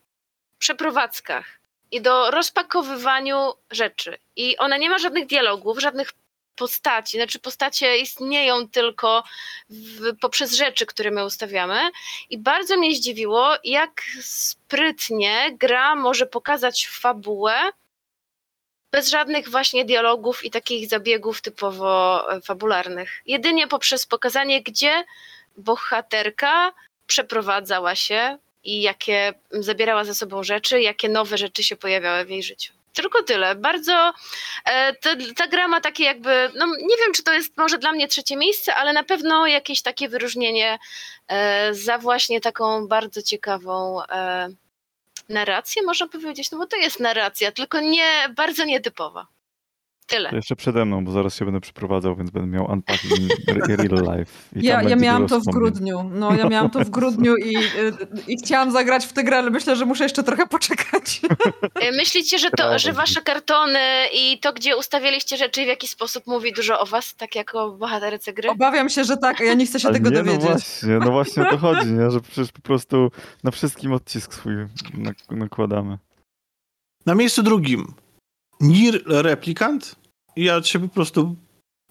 [0.57, 1.45] przeprowadzkach
[1.91, 4.17] i do rozpakowywaniu rzeczy.
[4.35, 6.11] I ona nie ma żadnych dialogów, żadnych
[6.55, 7.17] postaci.
[7.17, 9.23] Znaczy, postacie istnieją tylko
[9.69, 11.79] w, poprzez rzeczy, które my ustawiamy.
[12.29, 17.71] I bardzo mnie zdziwiło, jak sprytnie gra może pokazać fabułę
[18.91, 23.21] bez żadnych właśnie dialogów i takich zabiegów typowo e, fabularnych.
[23.25, 25.03] Jedynie poprzez pokazanie, gdzie
[25.57, 26.73] bohaterka
[27.07, 32.43] przeprowadzała się i jakie zabierała ze sobą rzeczy, jakie nowe rzeczy się pojawiały w jej
[32.43, 32.73] życiu.
[32.95, 33.55] Tylko tyle.
[33.55, 34.13] Bardzo
[34.65, 37.91] e, ta, ta gra ma takie jakby, no nie wiem, czy to jest może dla
[37.91, 40.79] mnie trzecie miejsce, ale na pewno jakieś takie wyróżnienie
[41.27, 44.49] e, za właśnie taką bardzo ciekawą e,
[45.29, 49.27] narrację, można powiedzieć, no bo to jest narracja, tylko nie, bardzo nietypowa.
[50.07, 50.29] Tyle.
[50.29, 53.31] To jeszcze przede mną, bo zaraz się będę przeprowadzał, więc będę miał unpacking
[53.67, 54.31] real life.
[54.55, 56.09] ja, ja miałam to w grudniu.
[56.13, 57.55] No, ja miałam to w grudniu i,
[58.27, 61.21] i chciałam zagrać w tę grę, ale myślę, że muszę jeszcze trochę poczekać.
[61.75, 63.79] E, myślicie, że, to, że wasze kartony
[64.13, 68.33] i to, gdzie ustawialiście rzeczy w jaki sposób mówi dużo o was, tak jako bohaterce
[68.33, 68.49] gry?
[68.49, 70.43] Obawiam się, że tak, ja nie chcę się tego nie, no dowiedzieć.
[70.43, 72.11] No właśnie, no właśnie o to chodzi, nie?
[72.11, 73.11] że przecież po prostu
[73.43, 74.53] na wszystkim odcisk swój
[75.31, 75.97] nakładamy.
[77.05, 77.93] Na miejscu drugim
[78.59, 79.95] Nir Replikant.
[80.35, 81.35] Ja siebie po prostu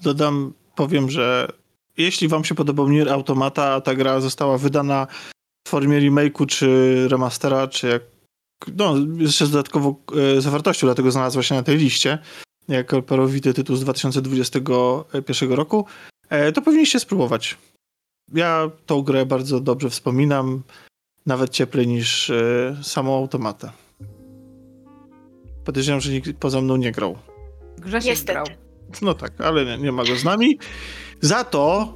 [0.03, 1.49] dodam, powiem, że
[1.97, 5.07] jeśli wam się podobał Nier Automata, a ta gra została wydana
[5.67, 8.03] w formie remake'u, czy remastera, czy jak
[8.77, 9.95] no, jeszcze z dodatkową
[10.37, 12.19] e, zawartością, dlatego znalazła się na tej liście,
[12.69, 15.87] jako parowity tytuł z 2021 roku,
[16.29, 17.59] e, to powinniście spróbować.
[18.33, 20.63] Ja tą grę bardzo dobrze wspominam
[21.27, 23.73] nawet cieplej niż y, samą automatę.
[25.65, 27.19] Podejrzewam, że nikt poza mną nie grał.
[27.79, 28.33] Grzesiek Niestety.
[28.33, 28.47] grał.
[29.03, 30.59] No tak, ale nie, nie ma go z nami.
[31.21, 31.95] Za to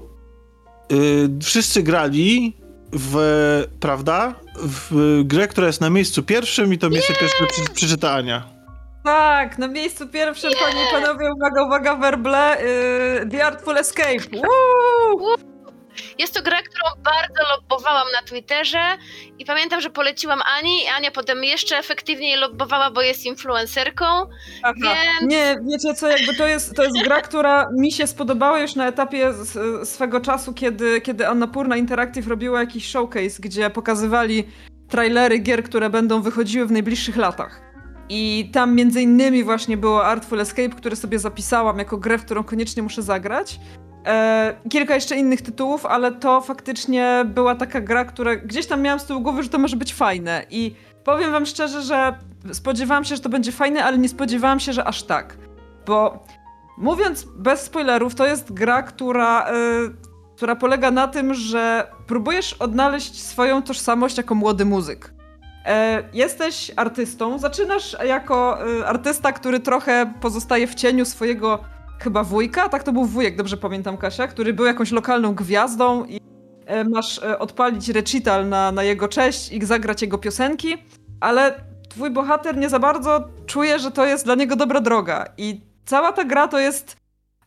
[0.92, 2.56] y, wszyscy grali
[2.92, 3.16] w,
[3.80, 8.58] prawda, w grę, która jest na miejscu pierwszym i to miejsce pierwsze przy, przeczyta Ania.
[9.04, 12.56] Tak, na miejscu pierwszym, panie i panowie, uwaga, uwaga, werble,
[13.20, 14.16] yy, The Artful Escape.
[14.32, 15.34] Woo!
[16.18, 18.80] Jest to gra, którą bardzo lobbowałam na Twitterze
[19.38, 24.05] i pamiętam, że poleciłam Ani i Ania potem jeszcze efektywniej lobbowała, bo jest influencerką.
[24.62, 24.74] Aha.
[25.20, 28.74] Więc- Nie, wiecie co, jakby to jest, to jest gra, która mi się spodobała już
[28.74, 29.32] na etapie
[29.84, 34.44] swego czasu, kiedy, kiedy Annapurna Interactive robiła jakiś showcase, gdzie pokazywali
[34.90, 37.61] trailery gier, które będą wychodziły w najbliższych latach.
[38.09, 42.44] I tam między innymi właśnie było Artful Escape, które sobie zapisałam jako grę, w którą
[42.44, 43.61] koniecznie muszę zagrać.
[44.09, 49.00] E, kilka jeszcze innych tytułów, ale to faktycznie była taka gra, która gdzieś tam miałam
[49.00, 50.44] z tyłu głowy, że to może być fajne.
[50.50, 52.14] I powiem wam szczerze, że
[52.52, 55.36] spodziewałam się, że to będzie fajne, ale nie spodziewałam się, że aż tak.
[55.86, 56.24] Bo
[56.78, 59.54] mówiąc bez spoilerów, to jest gra, która, y,
[60.36, 65.12] która polega na tym, że próbujesz odnaleźć swoją tożsamość jako młody muzyk.
[65.66, 71.64] E, jesteś artystą, zaczynasz jako artysta, który trochę pozostaje w cieniu swojego
[71.99, 76.20] chyba wujka, tak to był wujek, dobrze pamiętam Kasia, który był jakąś lokalną gwiazdą i
[76.66, 80.76] e, masz e, odpalić recital na, na jego cześć i zagrać jego piosenki,
[81.20, 85.61] ale twój bohater nie za bardzo czuje, że to jest dla niego dobra droga i
[85.84, 86.96] cała ta gra to jest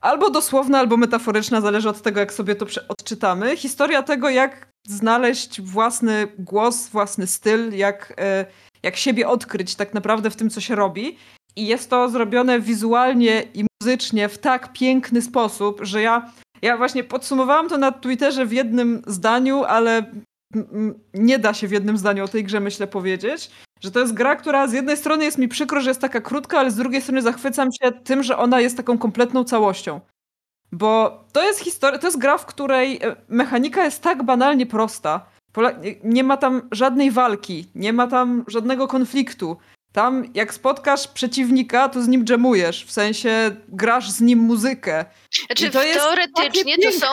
[0.02, 3.58] albo dosłowna, albo metaforyczna, zależy od tego, jak sobie to odczytamy.
[3.58, 8.46] Historia tego, jak znaleźć własny głos, własny styl, jak, e,
[8.84, 11.18] jak siebie odkryć tak naprawdę w tym, co się robi.
[11.56, 17.04] I jest to zrobione wizualnie i muzycznie w tak piękny sposób, że ja, ja właśnie
[17.04, 20.06] podsumowałam to na Twitterze w jednym zdaniu, ale
[21.14, 23.52] nie da się w jednym zdaniu o tej grze, myślę, powiedzieć.
[23.80, 26.60] Że to jest gra, która z jednej strony jest mi przykro, że jest taka krótka,
[26.60, 30.00] ale z drugiej strony zachwycam się tym, że ona jest taką kompletną całością.
[30.72, 35.26] Bo to jest historia, to jest gra, w której e, mechanika jest tak banalnie prosta.
[36.04, 39.58] Nie ma tam żadnej walki, nie ma tam żadnego konfliktu.
[39.94, 45.06] Tam jak spotkasz przeciwnika, to z nim dżemujesz, w sensie grasz z nim muzykę.
[45.46, 47.08] Znaczy, to jest teoretycznie to są,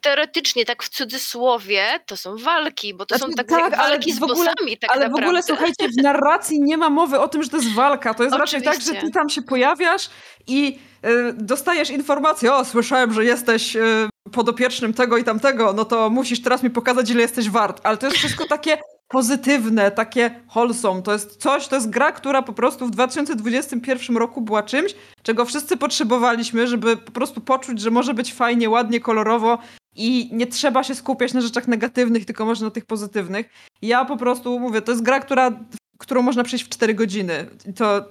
[0.00, 4.22] teoretycznie, tak w cudzysłowie, to są walki, bo to Znaczy, są tak, tak, walki z
[4.22, 5.26] ogóle- bossami tak Ale naprawdę.
[5.26, 8.14] w ogóle słuchajcie, w narracji nie ma mowy o tym, że to jest walka.
[8.14, 9.06] To jest raczej tak, że Oczywiście.
[9.06, 10.10] ty tam się pojawiasz
[10.46, 16.10] i y, dostajesz informację, o słyszałem, że jesteś y, podopiecznym tego i tamtego, no to
[16.10, 17.80] musisz teraz mi pokazać, ile jesteś wart.
[17.82, 18.78] Ale to jest wszystko takie
[19.14, 21.02] pozytywne, takie wholesome.
[21.02, 25.44] To jest coś, to jest gra, która po prostu w 2021 roku była czymś, czego
[25.44, 29.58] wszyscy potrzebowaliśmy, żeby po prostu poczuć, że może być fajnie, ładnie, kolorowo
[29.96, 33.50] i nie trzeba się skupiać na rzeczach negatywnych, tylko można na tych pozytywnych.
[33.82, 35.50] Ja po prostu mówię, to jest gra, która,
[35.98, 37.46] którą można przejść w 4 godziny.
[37.76, 38.04] To,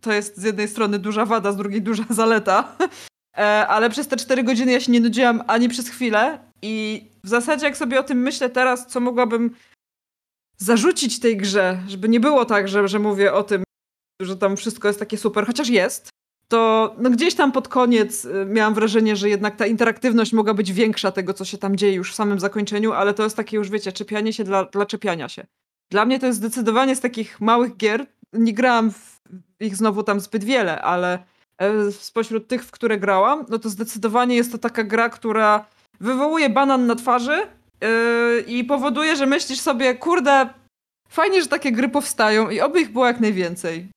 [0.00, 2.76] to jest z jednej strony duża wada, z drugiej duża zaleta.
[3.38, 6.38] E, Ale przez te 4 godziny ja się nie nudziłam ani przez chwilę.
[6.62, 9.50] I w zasadzie, jak sobie o tym myślę teraz, co mogłabym
[10.58, 13.64] zarzucić tej grze, żeby nie było tak, że, że mówię o tym,
[14.22, 16.10] że tam wszystko jest takie super, chociaż jest,
[16.48, 20.72] to no gdzieś tam pod koniec y, miałam wrażenie, że jednak ta interaktywność mogła być
[20.72, 23.70] większa tego, co się tam dzieje już w samym zakończeniu, ale to jest takie już,
[23.70, 25.46] wiecie, czepianie się dla, dla czepiania się.
[25.90, 28.92] Dla mnie to jest zdecydowanie z takich małych gier, nie grałam
[29.60, 31.24] ich znowu tam zbyt wiele, ale
[31.58, 35.66] e, spośród tych, w które grałam, no to zdecydowanie jest to taka gra, która
[36.00, 37.46] wywołuje banan na twarzy
[37.80, 40.48] yy, i powoduje, że myślisz sobie, kurde,
[41.08, 43.88] fajnie, że takie gry powstają i oby ich było jak najwięcej.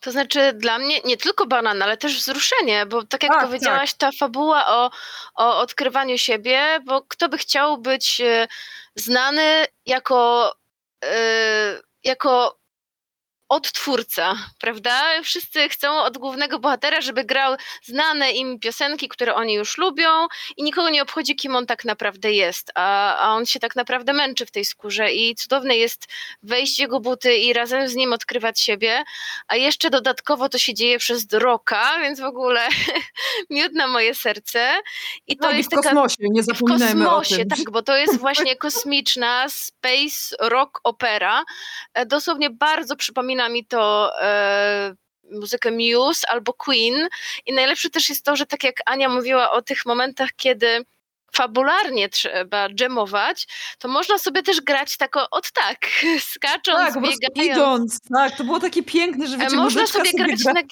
[0.00, 3.94] To znaczy dla mnie nie tylko banan, ale też wzruszenie, bo tak jak Tak, powiedziałaś,
[3.94, 4.90] ta fabuła o,
[5.34, 8.48] o odkrywaniu siebie, bo kto by chciał być e,
[8.96, 10.52] znany jako,
[11.04, 11.16] e,
[12.04, 12.58] jako
[13.48, 15.22] odtwórca, prawda?
[15.22, 20.08] Wszyscy chcą od głównego bohatera, żeby grał znane im piosenki, które oni już lubią
[20.56, 24.12] i nikogo nie obchodzi, kim on tak naprawdę jest, a, a on się tak naprawdę
[24.12, 26.06] męczy w tej skórze i cudowne jest
[26.42, 29.04] wejść w jego buty i razem z nim odkrywać siebie,
[29.48, 32.68] a jeszcze dodatkowo to się dzieje przez roka, więc w ogóle
[33.50, 34.74] miód na moje serce.
[35.26, 37.48] I to i jest w taka kosmosie, nie w zapominajmy kosmosie, o tym.
[37.48, 41.44] tak, bo to jest właśnie kosmiczna space rock opera.
[41.94, 44.94] E, Dosłownie bardzo przypomina mi to e,
[45.30, 47.08] muzykę Muse albo Queen.
[47.46, 50.84] I najlepsze też jest to, że tak jak Ania mówiła o tych momentach, kiedy
[51.34, 53.46] fabularnie trzeba dżemować,
[53.78, 55.78] to można sobie też grać tako od tak,
[56.34, 57.56] skacząc, Tak, biegając.
[57.58, 58.00] idąc.
[58.14, 60.62] Tak, to było takie piękne, że wiecie, można sobie sobie grać gra na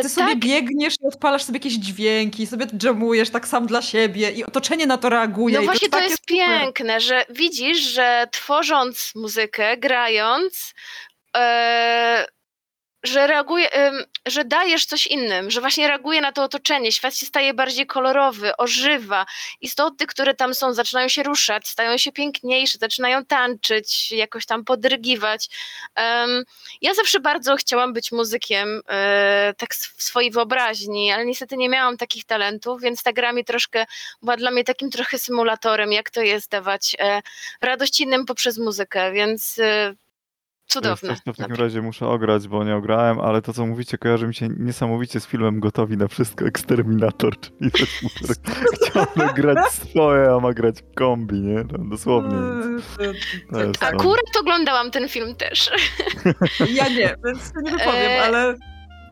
[0.00, 0.38] ty sobie tak.
[0.38, 4.98] biegniesz i odpalasz sobie jakieś dźwięki, sobie dżemujesz tak sam dla siebie i otoczenie na
[4.98, 5.58] to reaguje.
[5.58, 11.11] No właśnie to, to jest piękne, że widzisz, że tworząc muzykę, grając, e,
[13.02, 13.70] że reaguje,
[14.26, 18.56] że dajesz coś innym, że właśnie reaguje na to otoczenie, świat się staje bardziej kolorowy,
[18.56, 19.26] ożywa,
[19.60, 25.48] istoty, które tam są, zaczynają się ruszać, stają się piękniejsze, zaczynają tańczyć, jakoś tam podrygiwać.
[26.82, 31.96] ja zawsze bardzo chciałam być muzykiem, e, tak w swojej wyobraźni, ale niestety nie miałam
[31.96, 33.86] takich talentów, więc ta gra mi troszkę,
[34.22, 37.22] była dla mnie takim trochę symulatorem, jak to jest dawać e,
[37.60, 39.58] radość innym poprzez muzykę, więc
[40.72, 41.16] Cudowne.
[41.26, 44.48] W takim razie muszę ograć, bo nie ograłem, ale to co mówicie kojarzy mi się
[44.58, 48.00] niesamowicie z filmem Gotowi na wszystko Exterminator, czyli też
[48.74, 51.64] chciałbym grać swoje, a ma grać kombi, nie?
[51.72, 52.36] No, dosłownie.
[53.00, 54.40] Jest, Akurat no.
[54.40, 55.70] oglądałam ten film też.
[56.74, 58.54] Ja nie, więc nie wypowiem, e, ale...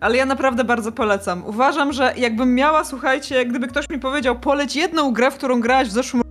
[0.01, 1.47] Ale ja naprawdę bardzo polecam.
[1.47, 5.89] Uważam, że jakbym miała, słuchajcie, gdyby ktoś mi powiedział, poleć jedną grę, w którą grałaś
[5.89, 6.23] w zeszłym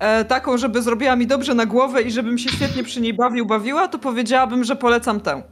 [0.00, 3.46] e, taką, żeby zrobiła mi dobrze na głowę i żebym się świetnie przy niej bawił,
[3.46, 5.42] bawiła, to powiedziałabym, że polecam tę.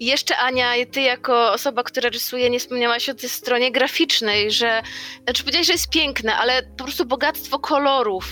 [0.00, 4.82] I jeszcze Ania, ty jako osoba, która rysuje, nie wspomniałaś o tej stronie graficznej, że,
[5.24, 8.24] znaczy powiedziałaś, że jest piękne, ale po prostu bogactwo kolorów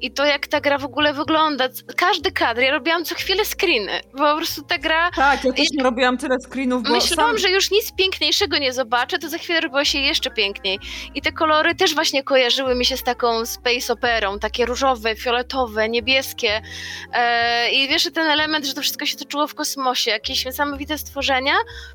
[0.00, 1.68] i to jak ta gra w ogóle wygląda.
[1.96, 5.10] Każdy kadr, ja robiłam co chwilę screeny, bo po prostu ta gra...
[5.10, 7.38] Tak, ja też nie robiłam tyle screenów, bo Myślałam, sam...
[7.38, 10.78] że już nic piękniejszego nie zobaczę, to za chwilę robiło się jeszcze piękniej.
[11.14, 15.88] I te kolory też właśnie kojarzyły mi się z taką space operą, takie różowe, fioletowe,
[15.88, 16.62] niebieskie
[17.12, 20.98] eee, i wiesz, ten element, że to wszystko się toczyło w kosmosie, jakieś same niesamowite
[20.98, 21.54] stworzenia,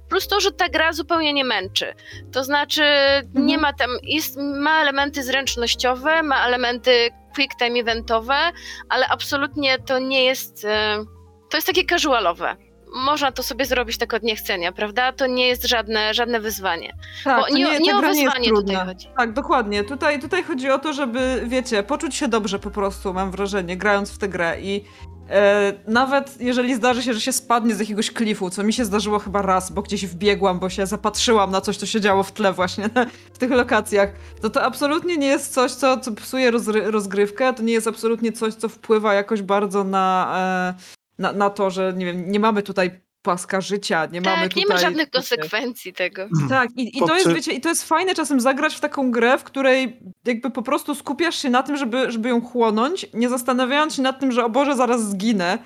[0.09, 1.93] plus to, że ta gra zupełnie nie męczy.
[2.31, 3.45] To znaczy, mhm.
[3.45, 8.51] nie ma tam, jest, ma elementy zręcznościowe, ma elementy quick time eventowe,
[8.89, 11.05] ale absolutnie to nie jest, e,
[11.49, 12.55] to jest takie casualowe
[12.95, 15.11] można to sobie zrobić tak od niechcenia, prawda?
[15.11, 16.93] To nie jest żadne, żadne wyzwanie.
[17.23, 19.07] Tak, nie, nie, nie o wyzwanie tutaj chodzi.
[19.17, 19.83] Tak, dokładnie.
[19.83, 24.11] Tutaj, tutaj chodzi o to, żeby, wiecie, poczuć się dobrze po prostu, mam wrażenie, grając
[24.11, 24.85] w tę grę i
[25.31, 29.19] E, nawet jeżeli zdarzy się, że się spadnie z jakiegoś klifu, co mi się zdarzyło
[29.19, 32.53] chyba raz, bo gdzieś wbiegłam, bo się zapatrzyłam na coś, co się działo w tle
[32.53, 34.09] właśnie na, w tych lokacjach,
[34.41, 36.51] to to absolutnie nie jest coś, co, co psuje
[36.85, 40.33] rozgrywkę, to nie jest absolutnie coś, co wpływa jakoś bardzo na,
[40.77, 44.49] e, na, na to, że nie wiem, nie mamy tutaj paska życia, nie tak, mamy
[44.49, 44.63] tutaj...
[44.63, 46.21] nie ma żadnych konsekwencji tego.
[46.21, 46.49] Mhm.
[46.49, 49.37] Tak, i, i to jest, wiecie, i to jest fajne czasem zagrać w taką grę,
[49.37, 53.95] w której jakby po prostu skupiasz się na tym, żeby, żeby ją chłonąć, nie zastanawiając
[53.95, 55.57] się nad tym, że o Boże, zaraz zginę.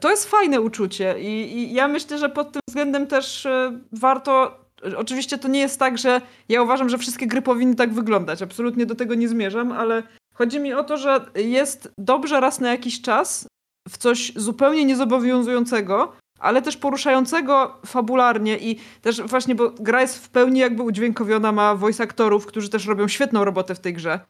[0.00, 4.58] To jest fajne uczucie i, i ja myślę, że pod tym względem też y, warto
[4.96, 8.42] Oczywiście to nie jest tak, że ja uważam, że wszystkie gry powinny tak wyglądać.
[8.42, 10.02] Absolutnie do tego nie zmierzam, ale
[10.34, 13.46] chodzi mi o to, że jest dobrze raz na jakiś czas
[13.88, 20.28] w coś zupełnie niezobowiązującego, ale też poruszającego fabularnie i też właśnie, bo gra jest w
[20.28, 24.20] pełni jakby udźwiękowiona, ma voice aktorów, którzy też robią świetną robotę w tej grze.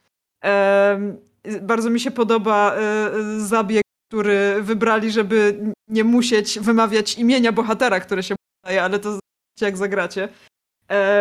[1.62, 8.22] bardzo mi się podoba e, zabieg, który wybrali, żeby nie musieć wymawiać imienia bohatera, które
[8.22, 8.34] się
[8.64, 9.18] daje, ale to
[9.60, 10.28] jak zagracie.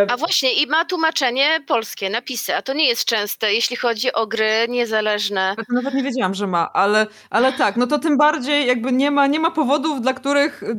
[0.08, 4.28] A właśnie, i ma tłumaczenie polskie, napisy, a to nie jest częste, jeśli chodzi o
[4.28, 5.56] gry niezależne.
[5.58, 9.12] Ja nawet nie wiedziałam, że ma, ale, ale tak, no to tym bardziej jakby nie
[9.12, 10.78] ma, nie ma powodów, dla których y,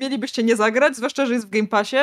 [0.00, 1.96] mielibyście nie zagrać, zwłaszcza, że jest w Game Passie.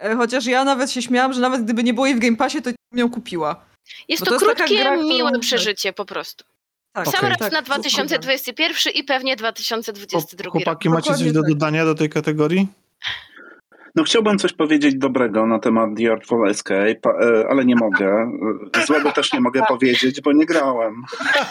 [0.00, 2.62] E, chociaż ja nawet się śmiałam, że nawet gdyby nie było jej w Game Passie,
[2.62, 3.64] to bym ją kupiła.
[4.08, 5.40] Jest to, to jest krótkie, gra, miłe którą...
[5.40, 6.44] przeżycie po prostu.
[6.92, 7.30] Tak, Sam okay.
[7.30, 11.50] raz tak, na 2021 i pewnie 2022 Chłopaki, macie coś do tak.
[11.50, 12.68] dodania do tej kategorii?
[13.96, 18.30] No chciałbym coś powiedzieć dobrego na temat The Artful Escape, e, ale nie mogę.
[18.82, 21.02] E, złego też nie mogę powiedzieć, bo nie grałem.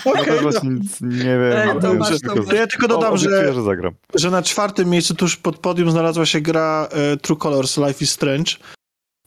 [0.05, 0.39] Okay.
[0.43, 1.53] No nic nie wiem.
[1.55, 5.57] Ej, to, masz, to ja tylko dodam, że, że, że, na czwartym miejscu tuż pod
[5.57, 8.51] podium znalazła się gra e, True Colors Life is Strange.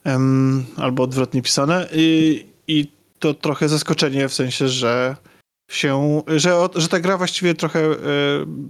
[0.05, 1.87] Um, albo odwrotnie pisane.
[1.93, 5.15] I, I to trochę zaskoczenie w sensie, że
[5.69, 7.95] się, że, że ta gra właściwie trochę e,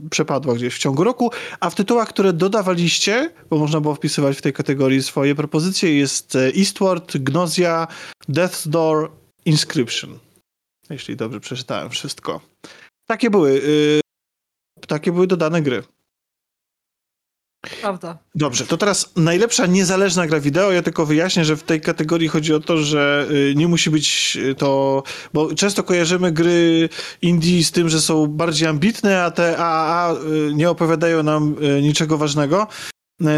[0.09, 4.41] przepadła gdzieś w ciągu roku, a w tytułach, które dodawaliście, bo można było wpisywać w
[4.41, 7.87] tej kategorii swoje propozycje, jest e, Eastward, Gnozia,
[8.29, 9.11] Death's Door,
[9.45, 10.19] Inscription.
[10.89, 12.41] Jeśli dobrze przeczytałem wszystko.
[13.05, 13.61] Takie były,
[14.81, 15.83] e, takie były dodane gry.
[17.61, 18.17] Prawda.
[18.35, 20.71] Dobrze, to teraz najlepsza niezależna gra wideo.
[20.71, 24.37] Ja tylko wyjaśnię, że w tej kategorii chodzi o to, że y, nie musi być
[24.57, 25.03] to,
[25.33, 26.89] bo często kojarzymy gry
[27.21, 31.81] indie z tym, że są bardziej ambitne, a te AAA y, nie opowiadają nam y,
[31.81, 32.67] niczego ważnego,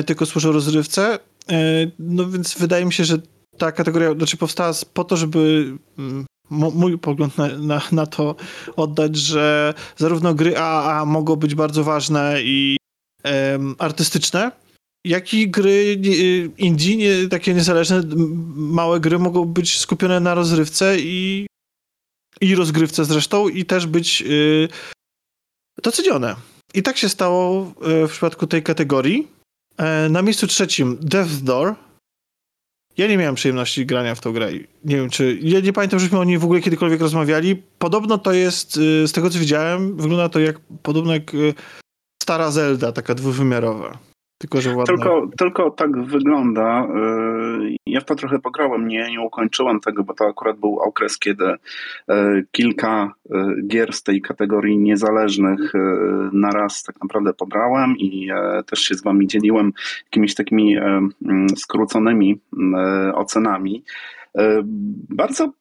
[0.06, 1.20] tylko służą rozrywce.
[2.00, 3.18] No więc wydaje mi się, że
[3.58, 8.36] ta kategoria znaczy powstała po to, żeby mm, mój pogląd na, na, na to
[8.76, 12.78] oddać, że zarówno gry AAA mogą być bardzo ważne i
[13.78, 14.52] artystyczne,
[15.06, 15.94] jak i gry
[16.58, 18.04] indie, nie, takie niezależne,
[18.56, 21.48] małe gry mogą być skupione na rozrywce i,
[22.42, 24.68] i rozgrywce zresztą i też być yy,
[25.84, 26.36] docenione.
[26.74, 29.28] I tak się stało yy, w przypadku tej kategorii.
[29.80, 31.76] Yy, na miejscu trzecim Death's Door.
[32.98, 34.52] Ja nie miałem przyjemności grania w tą grę.
[34.86, 35.40] Nie wiem, czy.
[35.42, 37.56] Ja nie pamiętam, żeśmy o niej w ogóle kiedykolwiek rozmawiali.
[37.80, 41.54] Podobno to jest, y, z tego co widziałem, wygląda to jak podobno jak y,
[42.32, 43.98] stara Zelda, taka dwuwymiarowa.
[44.38, 44.86] Tylko, że ładna.
[44.86, 46.88] Tylko, tylko tak wygląda.
[47.64, 51.20] Y, ja w to trochę pograłem, nie, nie ukończyłem tego, bo to akurat był okres,
[51.20, 51.56] kiedy y,
[52.52, 53.32] kilka y,
[53.68, 55.74] gier z tej kategorii niezależnych
[56.34, 58.30] na raz tak naprawdę pobrałem i
[58.66, 59.72] też się z wami dzieliłem
[60.06, 61.10] jakimiś takimi mm,
[61.58, 62.40] skróconymi
[63.14, 63.84] ocenami.
[65.10, 65.52] Bardzo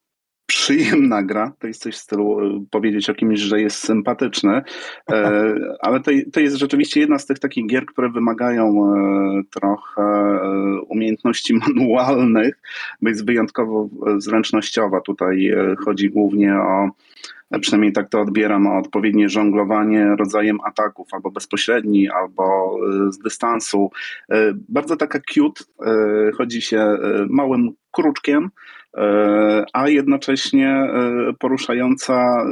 [0.50, 4.62] przyjemna gra, to jest coś w stylu e, powiedzieć o kimś, że jest sympatyczny,
[5.10, 5.54] e,
[5.86, 10.38] ale to, to jest rzeczywiście jedna z tych takich gier, które wymagają e, trochę
[10.88, 12.54] umiejętności manualnych,
[13.02, 15.00] bo jest wyjątkowo zręcznościowa.
[15.00, 15.50] Tutaj
[15.84, 16.88] chodzi głównie o
[17.60, 22.76] przynajmniej tak to odbieram, o odpowiednie żonglowanie rodzajem ataków, albo bezpośredni, albo
[23.08, 23.90] z dystansu.
[24.68, 25.64] Bardzo taka cute,
[26.36, 26.96] chodzi się
[27.28, 28.50] małym kruczkiem,
[29.72, 32.46] a jednocześnie e, poruszająca e,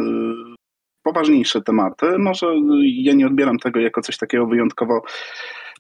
[1.02, 2.18] poważniejsze tematy.
[2.18, 2.46] Może
[2.82, 5.02] ja nie odbieram tego jako coś takiego wyjątkowo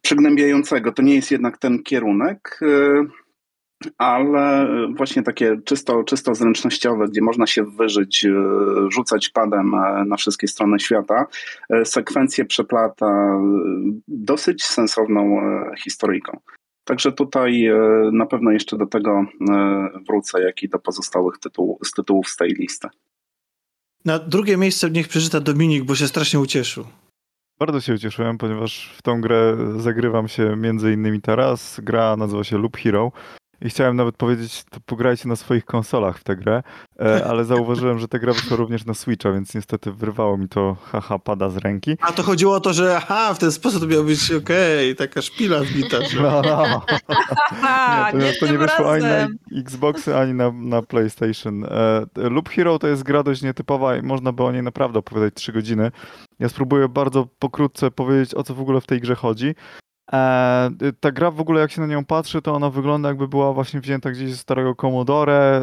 [0.02, 0.92] przygnębiającego.
[0.92, 2.60] To nie jest jednak ten kierunek,
[3.98, 8.26] ale właśnie takie czysto, czysto zręcznościowe, gdzie można się wyżyć,
[8.88, 9.72] rzucać padem
[10.06, 11.26] na wszystkie strony świata.
[11.84, 13.40] Sekwencje przeplata
[14.08, 15.40] dosyć sensowną
[15.78, 16.40] historyjką.
[16.88, 17.74] Także tutaj e,
[18.12, 22.36] na pewno jeszcze do tego e, wrócę, jak i do pozostałych tytułów, z tytułów z
[22.36, 22.88] tej listy.
[24.04, 26.84] Na drugie miejsce niech przeczyta Dominik, bo się strasznie ucieszył.
[27.58, 31.80] Bardzo się ucieszyłem, ponieważ w tą grę zagrywam się między innymi teraz.
[31.80, 33.12] Gra nazywa się Loop Hero.
[33.62, 36.62] I chciałem nawet powiedzieć, to pograjcie na swoich konsolach w tę grę,
[37.00, 40.76] e, ale zauważyłem, że ta gra wyszła również na Switcha, więc niestety wyrwało mi to
[40.82, 41.96] haha pada z ręki.
[42.00, 45.22] A to chodziło o to, że aha, w ten sposób miał być okej, okay, taka
[45.22, 46.04] szpila wbita.
[46.04, 46.22] Że...
[46.22, 48.18] No, no.
[48.18, 49.28] nie, to, nie wyszło ani na
[49.60, 51.64] Xboxy, ani na, na PlayStation.
[51.64, 55.34] E, Loop Hero to jest gra dość nietypowa i można by o niej naprawdę opowiadać
[55.34, 55.90] 3 godziny.
[56.38, 59.54] Ja spróbuję bardzo pokrótce powiedzieć, o co w ogóle w tej grze chodzi.
[60.12, 60.70] E,
[61.00, 63.80] ta gra w ogóle jak się na nią patrzy, to ona wygląda jakby była właśnie
[63.80, 65.62] wzięta gdzieś z starego Commodore,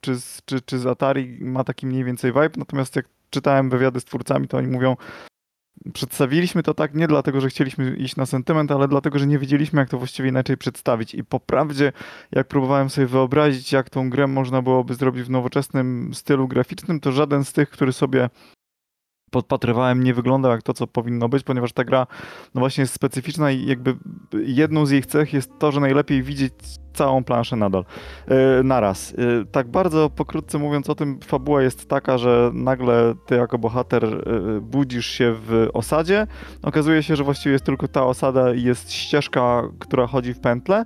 [0.00, 4.00] czy z, czy, czy z Atari, ma taki mniej więcej vibe, natomiast jak czytałem wywiady
[4.00, 4.96] z twórcami, to oni mówią,
[5.94, 9.80] przedstawiliśmy to tak nie dlatego, że chcieliśmy iść na sentyment, ale dlatego, że nie wiedzieliśmy,
[9.80, 11.14] jak to właściwie inaczej przedstawić.
[11.14, 11.92] I po prawdzie,
[12.32, 17.12] jak próbowałem sobie wyobrazić, jak tą grę można byłoby zrobić w nowoczesnym stylu graficznym, to
[17.12, 18.30] żaden z tych, który sobie
[19.32, 22.06] podpatrywałem, nie wygląda jak to, co powinno być, ponieważ ta gra
[22.54, 23.96] no właśnie jest specyficzna i jakby
[24.32, 26.52] jedną z jej cech jest to, że najlepiej widzieć
[26.94, 27.84] całą planszę nadal,
[28.28, 29.10] yy, naraz.
[29.10, 34.02] Yy, tak bardzo pokrótce mówiąc o tym, fabuła jest taka, że nagle ty jako bohater
[34.04, 36.26] yy, budzisz się w osadzie,
[36.62, 40.84] okazuje się, że właściwie jest tylko ta osada i jest ścieżka, która chodzi w pętle,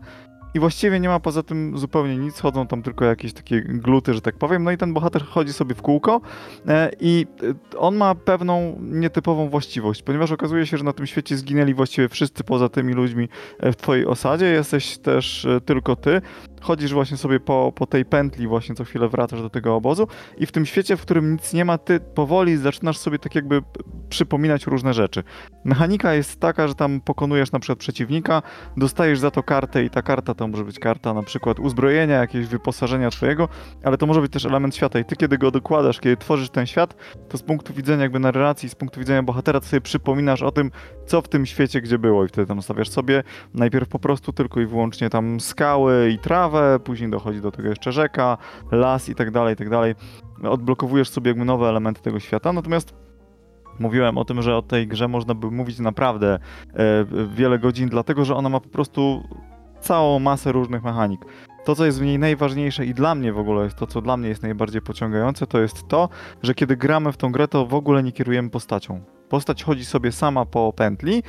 [0.56, 4.20] i właściwie nie ma poza tym zupełnie nic, chodzą tam tylko jakieś takie gluty, że
[4.20, 4.64] tak powiem.
[4.64, 6.20] No i ten bohater chodzi sobie w kółko
[6.68, 7.26] e, i
[7.72, 12.08] e, on ma pewną nietypową właściwość, ponieważ okazuje się, że na tym świecie zginęli właściwie
[12.08, 13.28] wszyscy poza tymi ludźmi
[13.58, 16.20] e, w twojej osadzie, jesteś też tylko ty
[16.66, 20.46] chodzisz właśnie sobie po, po tej pętli, właśnie co chwilę wracasz do tego obozu i
[20.46, 23.62] w tym świecie, w którym nic nie ma, ty powoli zaczynasz sobie tak jakby
[24.08, 25.22] przypominać różne rzeczy.
[25.64, 28.42] Mechanika jest taka, że tam pokonujesz na przykład przeciwnika,
[28.76, 32.46] dostajesz za to kartę i ta karta to może być karta na przykład uzbrojenia, jakiegoś
[32.46, 33.48] wyposażenia twojego,
[33.84, 36.66] ale to może być też element świata i ty kiedy go dokładasz, kiedy tworzysz ten
[36.66, 36.96] świat,
[37.28, 40.70] to z punktu widzenia jakby narracji, z punktu widzenia bohatera, to sobie przypominasz o tym,
[41.06, 43.22] co w tym świecie gdzie było i wtedy tam stawiasz sobie
[43.54, 47.92] najpierw po prostu tylko i wyłącznie tam skały i trawę, później dochodzi do tego jeszcze
[47.92, 48.38] rzeka,
[48.72, 49.94] las i tak dalej, i tak dalej.
[50.42, 52.94] Odblokowujesz sobie jakby nowe elementy tego świata, natomiast
[53.78, 56.38] Mówiłem o tym, że o tej grze można by mówić naprawdę
[56.74, 57.04] e,
[57.34, 59.22] wiele godzin, dlatego że ona ma po prostu
[59.80, 61.20] całą masę różnych mechanik.
[61.64, 64.16] To, co jest w niej najważniejsze i dla mnie w ogóle jest to, co dla
[64.16, 66.08] mnie jest najbardziej pociągające, to jest to,
[66.42, 69.00] że kiedy gramy w tą grę, to w ogóle nie kierujemy postacią.
[69.28, 71.22] Postać chodzi sobie sama po pętli,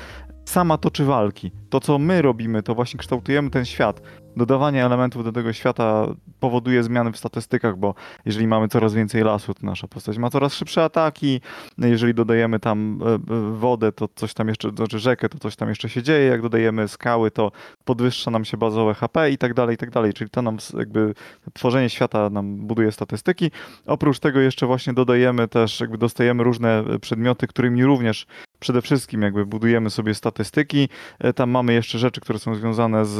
[0.46, 1.52] sama toczy walki.
[1.70, 4.02] To, co my robimy, to właśnie kształtujemy ten świat
[4.38, 6.08] dodawanie elementów do tego świata
[6.40, 7.96] powoduje zmiany w statystykach, bo
[8.26, 11.42] jeżeli mamy coraz więcej lasu, to nasza postać ma coraz szybsze ataki.
[11.78, 13.20] Jeżeli dodajemy tam e, e,
[13.52, 16.26] wodę, to coś tam jeszcze, znaczy rzekę, to coś tam jeszcze się dzieje.
[16.26, 17.52] Jak dodajemy skały, to
[17.86, 20.14] podwyższa nam się bazowe HP i tak dalej, i tak dalej.
[20.14, 21.14] Czyli to nam jakby
[21.54, 23.52] tworzenie świata nam buduje statystyki.
[23.86, 28.26] Oprócz tego jeszcze właśnie dodajemy też, jakby dostajemy różne przedmioty, którymi również
[28.60, 30.90] przede wszystkim jakby budujemy sobie statystyki,
[31.20, 33.14] e, tam mamy jeszcze rzeczy, które są związane z,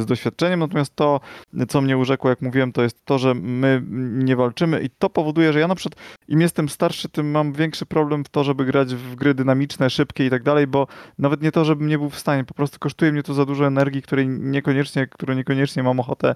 [0.00, 1.20] z doświadczeniem, natomiast to,
[1.68, 3.82] co mnie urzekło, jak mówiłem, to jest to, że my
[4.24, 7.86] nie walczymy i to powoduje, że ja na przykład im jestem starszy, tym mam większy
[7.86, 10.86] problem w to, żeby grać w gry dynamiczne, szybkie i tak dalej, bo
[11.18, 13.66] nawet nie to, żebym nie był w stanie, po prostu kosztuje mnie to za dużo
[13.66, 16.34] energii, której niekoniecznie, którą niekoniecznie mam ochotę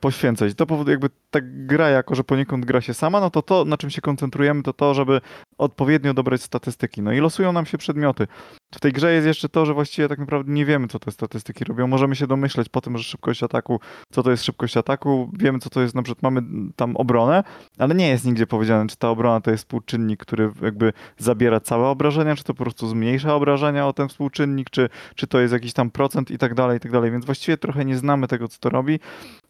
[0.00, 0.54] poświęcać.
[0.54, 3.76] To powoduje jakby ta gra, jako że poniekąd gra się sama, no to to, na
[3.76, 5.20] czym się koncentrujemy, to to, żeby
[5.58, 7.02] odpowiednio dobrać statystyki.
[7.02, 8.26] No i losują nam się przedmioty.
[8.74, 11.64] W tej grze jest jeszcze to, że właściwie tak naprawdę nie wiemy, co te statystyki
[11.64, 11.86] robią.
[11.86, 13.80] Możemy się domyśleć po tym, że szybkość ataku,
[14.12, 16.42] co to jest szybkość ataku, wiemy, co to jest, na przykład mamy
[16.76, 17.44] tam obronę,
[17.78, 21.88] ale nie jest nigdzie powiedziane, czy ta obrona to jest współczynnik, który jakby zabiera całe
[21.88, 25.72] obrażenia, czy to po prostu zmniejsza obrażenia o ten współczynnik, czy, czy to jest jakiś
[25.72, 27.10] tam procent i tak dalej, i tak dalej.
[27.10, 29.00] Więc właściwie trochę nie znamy tego, co to robi.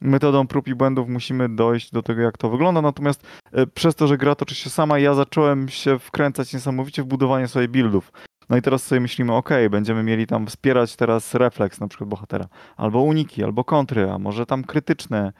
[0.00, 4.06] Metodą prób i błędów musimy dojść do tego, jak to wygląda, natomiast e, przez to,
[4.06, 8.12] że gra toczy się sama, ja zacząłem się wkręcać niesamowicie w budowanie sobie buildów.
[8.48, 12.46] No i teraz sobie myślimy, ok, będziemy mieli tam wspierać teraz refleks na przykład bohatera,
[12.76, 15.32] albo uniki, albo kontry, a może tam krytyczne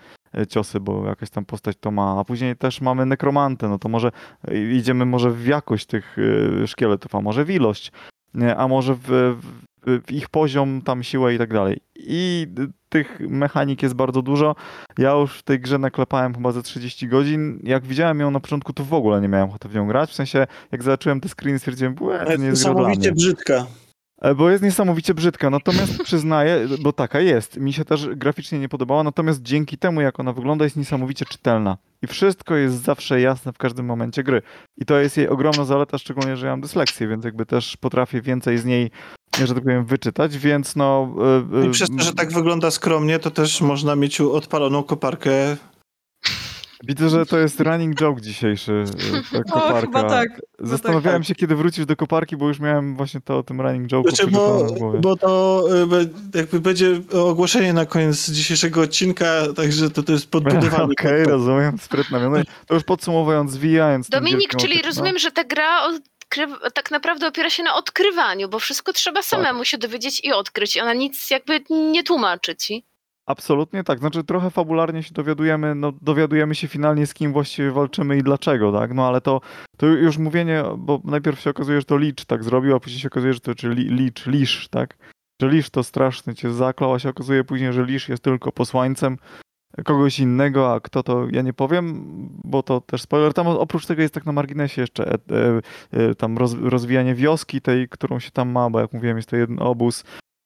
[0.49, 4.11] ciosy, bo jakaś tam postać to ma, a później też mamy nekromantę, no to może
[4.49, 6.17] e, idziemy może w jakość tych
[6.67, 7.93] szkieletów, a może w ilość,
[8.57, 9.37] a może w,
[9.87, 11.81] w ich poziom, tam siłę i tak dalej.
[11.97, 12.47] I
[12.89, 14.55] tych mechanik jest bardzo dużo.
[14.99, 17.61] Ja już w tej grze naklepałem chyba ze 30 godzin.
[17.63, 20.11] Jak widziałem ją na początku, to w ogóle nie miałem ochoty w nią grać.
[20.11, 23.67] W sensie, jak zobaczyłem te screeny, stwierdziłem, że to nie jest Niesamowicie brzydka.
[24.25, 28.69] E, bo jest niesamowicie brzydka, natomiast przyznaję, bo taka jest, mi się też graficznie nie
[28.69, 31.77] podobała, natomiast dzięki temu, jak ona wygląda, jest niesamowicie czytelna.
[32.03, 34.43] I wszystko jest zawsze jasne w każdym momencie gry.
[34.77, 38.23] I to jest jej ogromna zaleta, szczególnie, że ja mam dysleksję, więc jakby też potrafię
[38.23, 38.91] więcej z niej
[39.45, 41.15] że tak powiem, wyczytać, więc no...
[41.63, 45.57] E, I przez to, że tak wygląda skromnie, to też można mieć odpaloną koparkę
[46.87, 48.85] Widzę, że to jest running joke dzisiejszy,
[49.33, 49.79] e, ta koparka.
[49.79, 50.29] O, chyba tak.
[50.59, 51.29] Zastanawiałem tak.
[51.29, 54.27] się, kiedy wrócisz do koparki, bo już miałem właśnie to o tym running joke znaczy,
[54.27, 54.69] bo,
[55.01, 55.65] bo to
[56.35, 60.85] e, jakby będzie ogłoszenie na koniec dzisiejszego odcinka, także to, to jest podbudowanie.
[61.01, 62.21] Okej, okay, rozumiem, sprytna.
[62.67, 64.09] To już podsumowując, zwijając.
[64.09, 65.89] Dominik, czyli rozumiem, że ta gra
[66.75, 69.25] tak naprawdę opiera się na odkrywaniu, bo wszystko trzeba tak.
[69.25, 69.69] samemu tak.
[69.69, 70.79] się dowiedzieć i odkryć.
[70.79, 72.85] Ona nic jakby nie tłumaczy ci.
[73.27, 73.99] Absolutnie tak.
[73.99, 78.73] Znaczy trochę fabularnie się dowiadujemy, no dowiadujemy się finalnie z kim właściwie walczymy i dlaczego,
[78.73, 78.95] tak?
[78.95, 79.41] No ale to,
[79.77, 83.09] to już mówienie, bo najpierw się okazuje, że to Licz tak zrobił, a później się
[83.09, 84.97] okazuje, że to czy Licz, Lisz, tak?
[85.43, 89.17] Że Lisz to straszny cię zaklał, a się okazuje później, że Lisz jest tylko posłańcem
[89.85, 92.05] kogoś innego, a kto to ja nie powiem,
[92.45, 93.35] bo to też spoiler.
[93.35, 95.61] Tam oprócz tego jest tak na marginesie jeszcze e, e,
[95.93, 99.37] e, tam roz, rozwijanie wioski tej, którą się tam ma, bo jak mówiłem jest to
[99.37, 100.05] jeden obóz.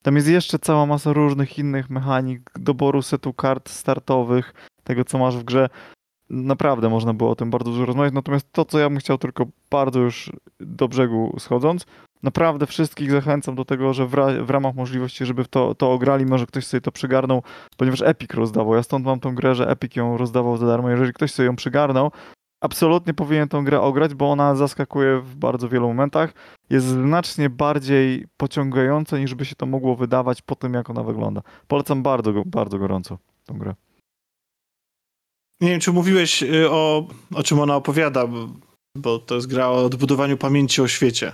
[0.08, 4.54] Tam jest jeszcze cała masa różnych innych mechanik, doboru setu kart startowych,
[4.84, 5.68] tego co masz w grze.
[6.30, 9.46] Naprawdę można było o tym bardzo dużo rozmawiać, natomiast to, co ja bym chciał tylko
[9.70, 11.86] bardzo już do brzegu schodząc,
[12.22, 16.26] Naprawdę wszystkich zachęcam do tego, że w, ra w ramach możliwości, żeby to, to ograli,
[16.26, 17.42] może ktoś sobie to przygarnął,
[17.76, 18.74] ponieważ Epic rozdawał.
[18.74, 20.90] Ja stąd mam tą grę, że Epic ją rozdawał za darmo.
[20.90, 22.10] Jeżeli ktoś sobie ją przygarnął,
[22.60, 26.34] absolutnie powinien tą grę ograć, bo ona zaskakuje w bardzo wielu momentach.
[26.70, 31.42] Jest znacznie bardziej pociągająca, niż by się to mogło wydawać po tym, jak ona wygląda.
[31.68, 33.74] Polecam bardzo, bardzo gorąco tą grę.
[35.60, 38.24] Nie wiem, czy mówiłeś y, o, o czym ona opowiada,
[38.96, 41.32] bo to jest gra o odbudowaniu pamięci o świecie.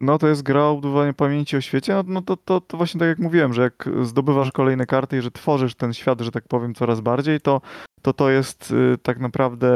[0.00, 3.00] No to jest gra o budowaniu pamięci o świecie, no, no to, to, to właśnie
[3.00, 6.44] tak jak mówiłem, że jak zdobywasz kolejne karty i że tworzysz ten świat, że tak
[6.48, 7.60] powiem, coraz bardziej, to
[8.06, 9.68] to, to jest y, tak naprawdę,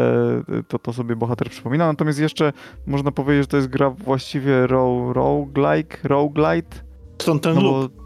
[0.58, 1.86] y, to, to sobie bohater przypomina.
[1.86, 2.52] Natomiast jeszcze
[2.86, 6.76] można powiedzieć, że to jest gra właściwie row, roguelike, roguelite.
[7.18, 7.99] Stąd ten no loop.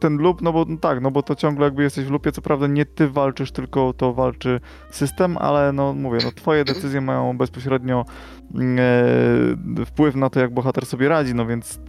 [0.00, 2.42] Ten loop, no bo no tak, no bo to ciągle jakby jesteś w loopie, co
[2.42, 4.60] prawda nie ty walczysz, tylko to walczy
[4.90, 8.04] system, ale no mówię, no twoje decyzje mają bezpośrednio
[8.78, 11.80] e, wpływ na to, jak bohater sobie radzi, no więc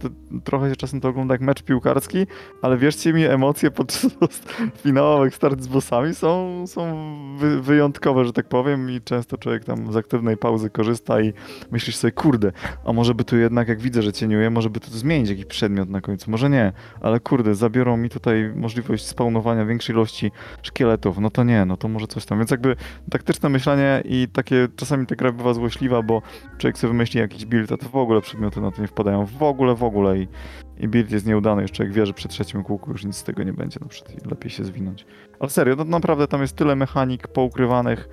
[0.44, 2.26] trochę się czasem to ogląda jak mecz piłkarski,
[2.62, 4.06] ale wierzcie mi, emocje podczas
[4.84, 9.92] finałowych start z bossami są, są wy, wyjątkowe, że tak powiem i często człowiek tam
[9.92, 11.32] z aktywnej pauzy korzysta i
[11.70, 12.52] myślisz sobie, kurde,
[12.84, 15.88] a może by tu jednak, jak widzę, że cieniuje, może by tu zmienić jakiś przedmiot
[15.88, 20.30] na końcu, może nie, ale kurde, zabiorą mi tutaj możliwość spawnowania większej ilości
[20.62, 22.76] szkieletów, no to nie, no to może coś tam, więc jakby
[23.10, 26.22] taktyczne myślenie i takie, czasami ta gra bywa złośliwa, bo
[26.58, 29.26] człowiek sobie wymyśli jakiś build, a to w ogóle przedmioty na to nie wpadają.
[29.26, 30.28] W ogóle, w ogóle i,
[30.78, 31.62] i build jest nieudany.
[31.62, 33.80] Już człowiek wie, że przy trzecim kółku już nic z tego nie będzie.
[33.80, 35.06] Na przykład lepiej się zwinąć.
[35.40, 38.08] Ale serio, no, naprawdę tam jest tyle mechanik poukrywanych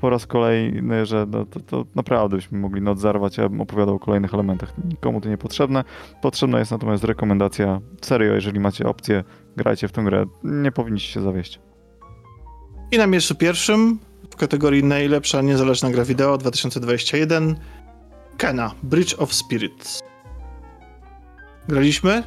[0.00, 3.94] po raz kolejny, że no, to, to, naprawdę byśmy mogli noc zarwać, ja bym opowiadał
[3.94, 4.72] o kolejnych elementach.
[4.84, 5.84] Nikomu to niepotrzebne.
[6.22, 7.80] Potrzebna jest natomiast rekomendacja.
[8.02, 9.24] Serio, jeżeli macie opcję,
[9.56, 10.24] grajcie w tę grę.
[10.44, 11.60] Nie powinniście się zawieść.
[12.92, 13.98] I na miejscu pierwszym
[14.30, 17.56] w kategorii najlepsza niezależna gra wideo 2021
[18.36, 20.00] Kena, Bridge of Spirits.
[21.68, 22.22] Graliśmy?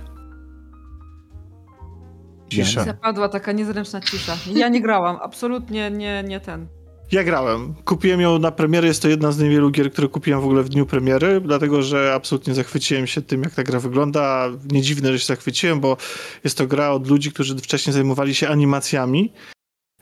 [2.50, 2.84] Cisza.
[2.84, 4.38] Zapadła taka niezręczna cisza.
[4.54, 6.68] Ja nie grałam, absolutnie nie, nie ten.
[7.12, 7.74] Ja grałem.
[7.86, 8.88] Kupiłem ją na premierę.
[8.88, 12.14] Jest to jedna z niewielu gier, które kupiłem w ogóle w dniu premiery, dlatego że
[12.14, 14.50] absolutnie zachwyciłem się tym, jak ta gra wygląda.
[14.72, 15.98] Nie dziwne, że się zachwyciłem, bo
[16.44, 19.34] jest to gra od ludzi, którzy wcześniej zajmowali się animacjami,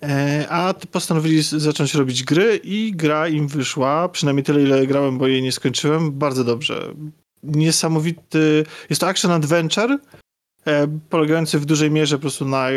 [0.03, 5.27] e, a postanowili zacząć robić gry i gra im wyszła, przynajmniej tyle, ile grałem, bo
[5.27, 6.93] jej nie skończyłem, bardzo dobrze.
[7.43, 8.65] Niesamowity...
[8.89, 9.97] Jest to action adventure,
[10.65, 12.67] e, polegający w dużej mierze po prostu na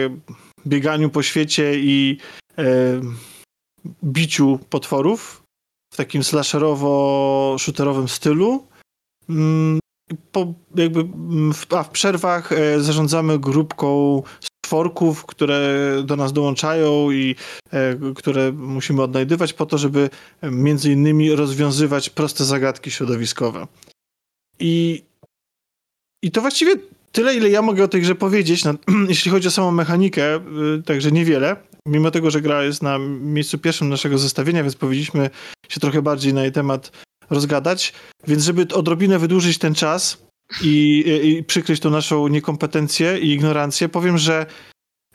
[0.67, 2.19] bieganiu po świecie i
[2.59, 3.01] e,
[4.05, 5.43] biciu potworów
[5.93, 8.67] w takim slasherowo-shooterowym stylu.
[9.29, 9.81] Mm,
[10.33, 15.63] po, jakby, mm, a w przerwach e, zarządzamy grupką stworków, które
[16.05, 17.37] do nas dołączają i
[17.71, 20.11] e, które musimy odnajdywać po to, żeby
[20.43, 23.67] między innymi rozwiązywać proste zagadki środowiskowe.
[24.61, 25.05] I,
[26.23, 26.75] i to właściwie
[27.13, 28.63] tyle, ile ja mogę o tej grze powiedzieć,
[29.09, 30.37] jeśli chodzi o samą mechanikę,
[30.79, 31.57] y, także niewiele.
[31.87, 35.31] Mimo tego, że gra jest na miejscu pierwszym naszego zestawienia, więc powinniśmy
[35.69, 36.93] się trochę bardziej na jej temat
[37.31, 37.93] rozgadać.
[38.27, 40.23] Więc żeby odrobinę wydłużyć ten czas
[40.63, 44.47] i, i przykryć tą naszą niekompetencję i ignorancję, powiem, że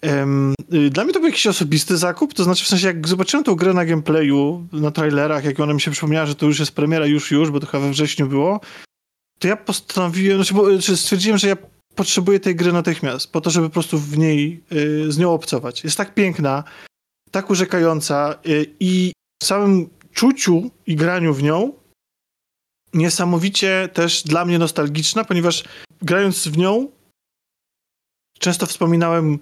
[0.03, 0.53] um,
[0.89, 3.73] dla mnie to był jakiś osobisty zakup, to znaczy w sensie jak zobaczyłem tą grę
[3.73, 7.31] na gameplayu, na trailerach, jak ona mi się przypomniała, że to już jest premiera już,
[7.31, 8.59] już, bo to chyba we wrześniu było,
[9.39, 11.55] to ja postanowiłem, znaczy, bo, stwierdziłem, że ja
[11.95, 15.83] potrzebuję tej gry natychmiast, po to, żeby po prostu w niej, y, z nią obcować.
[15.83, 16.63] Jest tak piękna,
[17.31, 19.11] tak urzekająca y, i
[19.43, 21.73] w samym czuciu i graniu w nią
[22.93, 25.63] niesamowicie też dla mnie nostalgiczna, ponieważ
[26.01, 26.87] grając w nią
[28.39, 29.39] często wspominałem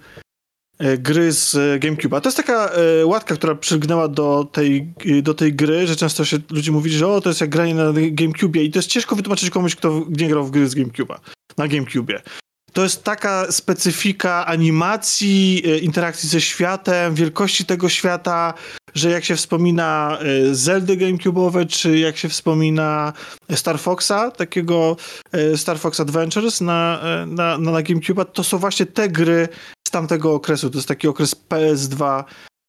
[0.82, 1.52] y, gry z
[1.82, 2.20] GameCube'a.
[2.20, 2.70] To jest taka
[3.04, 7.20] łatka, która przygnęła do tej, do tej gry, że często się ludzie mówili, że o,
[7.20, 10.44] to jest jak granie na GameCube'ie i to jest ciężko wytłumaczyć komuś, kto nie grał
[10.44, 11.18] w gry z GameCube'a,
[11.56, 12.43] na GameCube'ie
[12.74, 18.54] to jest taka specyfika animacji, e, interakcji ze światem, wielkości tego świata,
[18.94, 23.12] że jak się wspomina e, Zeldy GameCube'owe, czy jak się wspomina
[23.54, 24.96] Star Foxa, takiego
[25.32, 29.48] e, Star Fox Adventures na, na, na GameCube'a, to są właśnie te gry
[29.88, 30.70] z tamtego okresu.
[30.70, 32.24] To jest taki okres PS2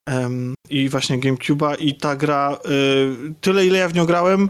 [0.08, 4.50] um, i właśnie GameCube'a i ta gra, y, tyle ile ja w nią grałem,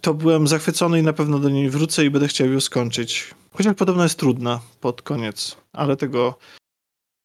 [0.00, 3.34] to byłem zachwycony i na pewno do niej wrócę i będę chciał ją skończyć.
[3.52, 6.38] Chociaż podobno jest trudna pod koniec, ale tego,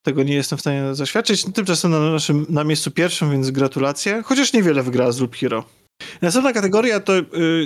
[0.05, 1.45] tego nie jestem w stanie zaświadczyć.
[1.53, 4.23] Tymczasem na naszym na miejscu pierwszym, więc gratulacje.
[4.25, 5.63] Chociaż niewiele wygrała z Loop Hero.
[6.21, 7.23] Następna kategoria to, y,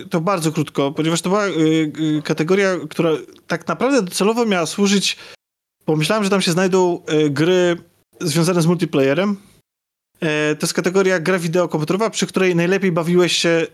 [0.09, 1.51] to bardzo krótko, ponieważ to była y,
[1.99, 3.11] y, kategoria, która
[3.47, 5.17] tak naprawdę docelowo miała służyć.
[5.85, 7.77] Pomyślałem, że tam się znajdą gry
[8.21, 9.37] związane z multiplayerem.
[10.59, 13.67] To jest kategoria gra wideo komputerowa, przy której najlepiej bawiłeś się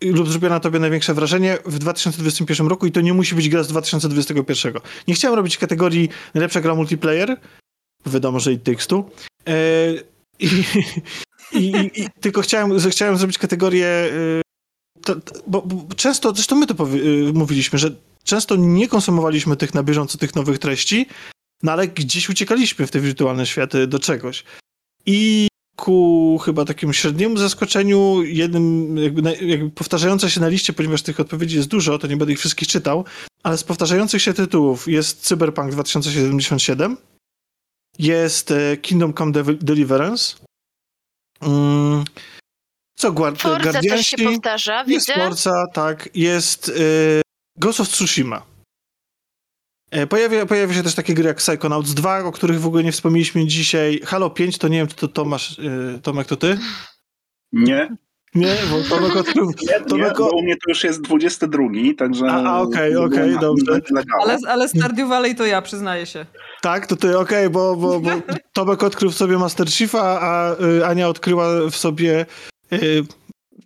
[0.00, 3.62] lub zrobiła na tobie największe wrażenie w 2021 roku i to nie musi być gra
[3.62, 4.74] z 2021.
[5.08, 7.36] Nie chciałem robić kategorii najlepsza gra multiplayer,
[8.06, 9.10] wiadomo, że i tekstu.
[9.48, 9.54] E,
[10.38, 10.46] i,
[11.52, 14.42] i, i, tylko chciałem, chciałem zrobić kategorię, e,
[15.02, 15.16] to,
[15.46, 17.00] bo, bo, często, zresztą my to powie,
[17.32, 17.90] mówiliśmy, że
[18.24, 21.06] często nie konsumowaliśmy tych na bieżąco, tych nowych treści,
[21.62, 24.44] no ale gdzieś uciekaliśmy w te wirtualne światy do czegoś.
[25.06, 31.20] I ku chyba takiemu średniemu zaskoczeniu, jednym jakby, jakby powtarzające się na liście, ponieważ tych
[31.20, 33.04] odpowiedzi jest dużo, to nie będę ich wszystkich czytał,
[33.42, 36.96] ale z powtarzających się tytułów jest Cyberpunk 2077,
[37.98, 40.36] jest e, Kingdom Come Deliverance,
[41.40, 42.04] mm,
[42.96, 45.14] co Guard Forza też się powtarza, jest widzę.
[45.14, 47.22] Forza, tak, jest y,
[47.58, 48.55] Ghost of Tsushima.
[49.96, 52.92] E, pojawia, pojawia się też takie gry jak Psychonauts 2, o których w ogóle nie
[52.92, 54.00] wspomnieliśmy dzisiaj.
[54.04, 56.58] Halo 5, to nie wiem, czy to Tomasz, yy, Tomek, to ty?
[57.52, 57.96] Nie.
[58.34, 59.52] Nie, bo Tomek odkrył...
[59.70, 60.18] Nie, Tomek...
[60.18, 61.64] nie, u mnie to już jest 22,
[61.98, 62.26] także...
[62.26, 63.80] A, okej, okej, okay, dobrze.
[64.22, 66.26] Ale, ale Stardew Valley to ja, przyznaję się.
[66.62, 68.10] Tak, to ty, okej, okay, bo, bo, bo
[68.52, 72.26] Tomek odkrył w sobie Master Chiefa, a y, Ania odkryła w sobie...
[72.72, 73.04] Y,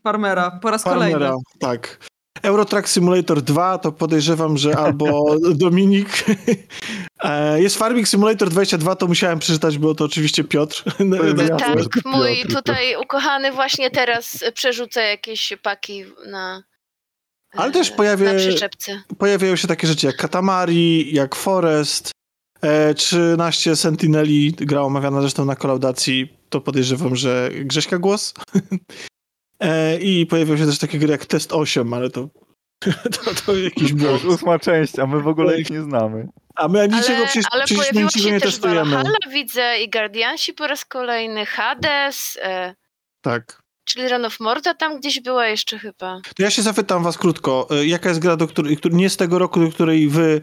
[0.02, 1.36] Farmera, po raz Farmera, kolejny.
[1.61, 2.10] Tak.
[2.43, 6.25] Eurotrack Simulator 2 to podejrzewam, że albo Dominik.
[7.23, 10.85] E, jest Farming Simulator 22, to musiałem przeczytać, bo to oczywiście Piotr.
[11.01, 11.17] No,
[11.59, 16.62] tak, mój tutaj ukochany właśnie teraz przerzuca jakieś paki na.
[17.53, 18.31] Ale też pojawia,
[19.19, 22.11] pojawiają się takie rzeczy jak Katamari, jak Forest,
[22.97, 28.35] 13 e, Sentineli, gra omawiana zresztą na kolaudacji, to podejrzewam, że Grześka głos.
[29.61, 32.28] E, I pojawią się też takie gry jak Test 8, ale to,
[33.24, 34.24] to, to jakiś błąd.
[34.24, 36.28] Ósma część, a my w ogóle ich nie znamy.
[36.57, 38.99] A my niczego ale, przecież, ale przecież niczego nie testujemy.
[38.99, 42.39] Ale widzę i Guardiansi po raz kolejny, Hades.
[42.43, 42.74] E,
[43.20, 43.62] tak.
[43.85, 46.20] Czyli Run of Morta tam gdzieś była jeszcze chyba.
[46.37, 49.39] To ja się zapytam was krótko, e, jaka jest gra, do której, nie z tego
[49.39, 50.41] roku, do której wy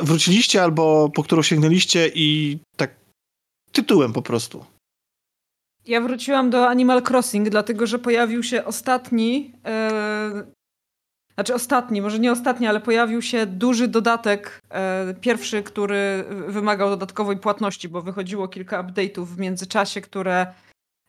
[0.00, 2.94] wróciliście albo po którą sięgnęliście i tak
[3.72, 4.64] tytułem po prostu.
[5.86, 10.44] Ja wróciłam do Animal Crossing, dlatego że pojawił się ostatni, e,
[11.34, 17.36] znaczy ostatni, może nie ostatni, ale pojawił się duży dodatek, e, pierwszy, który wymagał dodatkowej
[17.36, 20.46] płatności, bo wychodziło kilka update'ów w międzyczasie, które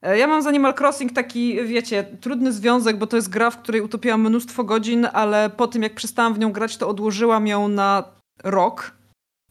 [0.01, 3.61] e, ja mam z Animal Crossing taki, wiecie, trudny związek, bo to jest gra, w
[3.61, 7.67] której utopiłam mnóstwo godzin, ale po tym jak przestałam w nią grać, to odłożyłam ją
[7.67, 8.03] na
[8.43, 8.91] rok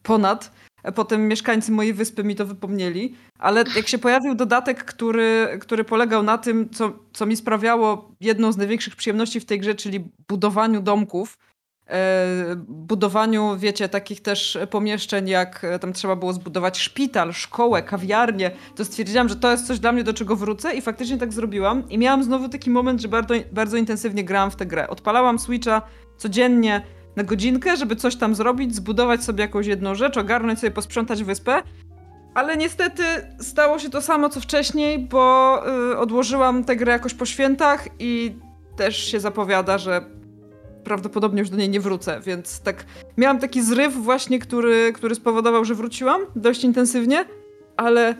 [0.02, 0.50] ponad.
[0.94, 6.22] Potem mieszkańcy mojej wyspy mi to wypomnieli, ale jak się pojawił dodatek, który, który polegał
[6.22, 10.82] na tym, co, co mi sprawiało jedną z największych przyjemności w tej grze, czyli budowaniu
[10.82, 11.38] domków,
[11.86, 18.50] e, budowaniu, wiecie, takich też pomieszczeń, jak e, tam trzeba było zbudować szpital, szkołę, kawiarnię,
[18.76, 21.88] to stwierdziłam, że to jest coś dla mnie, do czego wrócę i faktycznie tak zrobiłam.
[21.90, 24.88] I miałam znowu taki moment, że bardzo, bardzo intensywnie grałam w tę grę.
[24.88, 25.82] Odpalałam Switcha
[26.16, 26.82] codziennie,
[27.16, 31.62] na godzinkę, żeby coś tam zrobić, zbudować sobie jakąś jedną rzecz, ogarnąć sobie, posprzątać wyspę.
[32.34, 33.02] Ale niestety
[33.40, 35.62] stało się to samo co wcześniej, bo
[35.92, 38.36] y, odłożyłam tę grę jakoś po świętach i
[38.76, 40.04] też się zapowiada, że
[40.84, 42.84] prawdopodobnie już do niej nie wrócę, więc tak
[43.16, 47.24] miałam taki zryw właśnie, który, który spowodował, że wróciłam dość intensywnie,
[47.76, 48.14] ale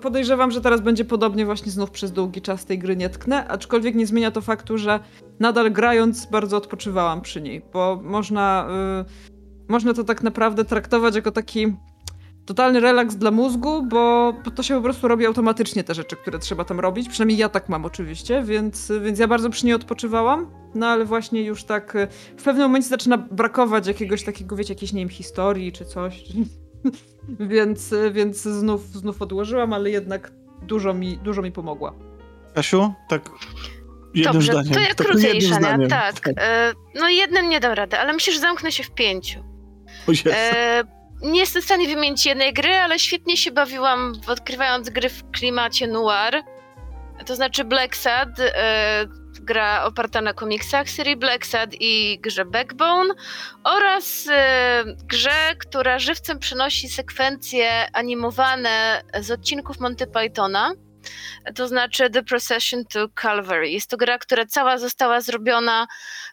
[0.00, 3.94] podejrzewam, że teraz będzie podobnie właśnie znów przez długi czas tej gry nie tknę, aczkolwiek
[3.94, 5.00] nie zmienia to faktu, że
[5.40, 8.68] nadal grając bardzo odpoczywałam przy niej, bo można,
[8.98, 9.04] yy,
[9.68, 11.76] można to tak naprawdę traktować jako taki
[12.48, 16.38] totalny relaks dla mózgu, bo, bo, to się po prostu robi automatycznie te rzeczy, które
[16.38, 17.08] trzeba tam robić.
[17.08, 20.46] Przynajmniej ja tak mam oczywiście, więc, więc ja bardzo przy niej odpoczywałam.
[20.74, 24.92] No ale właśnie już tak y, w pewnym momencie zaczyna brakować jakiegoś takiego, wiecie, jakiejś,
[24.92, 26.24] nie wiem, historii czy coś.
[27.54, 30.32] więc, więc znów, znów odłożyłam, ale jednak
[30.62, 31.94] dużo mi, dużo mi pomogła.
[32.54, 33.30] Kasiu, tak
[34.14, 34.72] jednym Dobrze, zdaniem.
[34.72, 36.20] to ja tak krócej, Szania, tak.
[36.20, 36.34] tak.
[36.38, 39.44] E, no jednym nie dam rady, ale myślę, że zamknę się w pięciu.
[40.26, 40.84] E,
[41.22, 45.86] nie jestem w stanie wymienić jednej gry, ale świetnie się bawiłam odkrywając gry w klimacie
[45.86, 46.42] noir.
[47.26, 49.06] To znaczy Black Sad, e,
[49.48, 53.14] gra oparta na komiksach serii Black Sad i grze Backbone
[53.64, 60.72] oraz e, grze, która żywcem przynosi sekwencje animowane z odcinków Monty Pythona
[61.54, 63.70] to znaczy The Procession to Calvary.
[63.70, 65.86] Jest to gra, która cała została zrobiona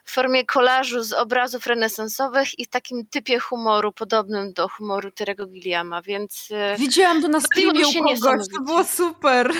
[0.04, 5.46] w formie kolażu z obrazów renesansowych i w takim typie humoru podobnym do humoru Terego
[5.46, 6.48] Gilliama, więc...
[6.50, 9.52] E, Widziałam to na streamie u kogoś, to było super.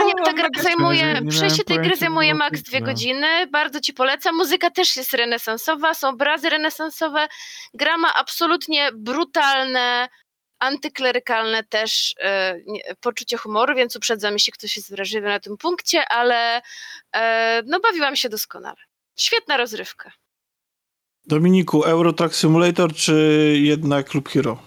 [0.00, 4.36] A nie, ta gra zajmuje, przejście tej gry zajmuje maks dwie godziny, bardzo ci polecam.
[4.36, 7.28] Muzyka też jest renesansowa, są obrazy renesansowe.
[7.74, 10.08] Gra ma absolutnie brutalne,
[10.64, 12.56] antyklerykalne też e,
[13.00, 16.62] poczucie humoru, więc uprzedzam, jeśli ktoś jest wrażliwy na tym punkcie, ale
[17.16, 18.76] e, no bawiłam się doskonale.
[19.16, 20.12] Świetna rozrywka.
[21.26, 23.14] Dominiku, Euro Truck Simulator czy
[23.62, 24.58] jednak Loop Hero?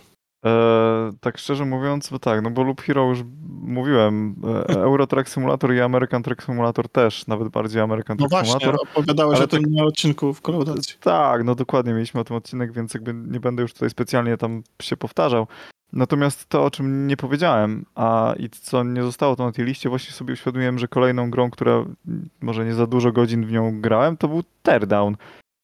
[0.46, 4.36] E, tak szczerze mówiąc, bo tak, no bo Loop Hero już mówiłem,
[4.70, 8.60] e, Euro Truck Simulator i American Truck Simulator też, nawet bardziej American no Truck właśnie,
[8.60, 8.86] Simulator.
[8.86, 10.96] No opowiadałeś o tym tak, na odcinku w kolaudacji.
[11.00, 14.64] Tak, no dokładnie, mieliśmy o tym odcinek, więc jakby nie będę już tutaj specjalnie tam
[14.82, 15.48] się powtarzał.
[15.94, 19.90] Natomiast to, o czym nie powiedziałem, a i co nie zostało to na tej liście,
[19.90, 21.86] właśnie sobie uświadomiłem, że kolejną grą, która
[22.42, 25.16] może nie za dużo godzin w nią grałem, to był Teardown,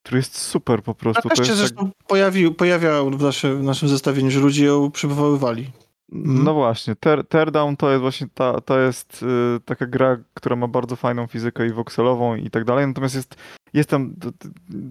[0.03, 1.29] który jest super po prostu.
[1.31, 2.07] A też się zresztą tak...
[2.07, 5.71] pojawił, pojawiał w, nasze, w naszym zestawieniu, że ludzie ją przywoływali.
[6.11, 6.43] Mhm.
[6.43, 10.67] No właśnie, Tear, Teardown to jest właśnie ta, to jest y, taka gra, która ma
[10.67, 13.35] bardzo fajną fizykę i wokselową i tak dalej, natomiast jest
[13.73, 14.15] jest tam,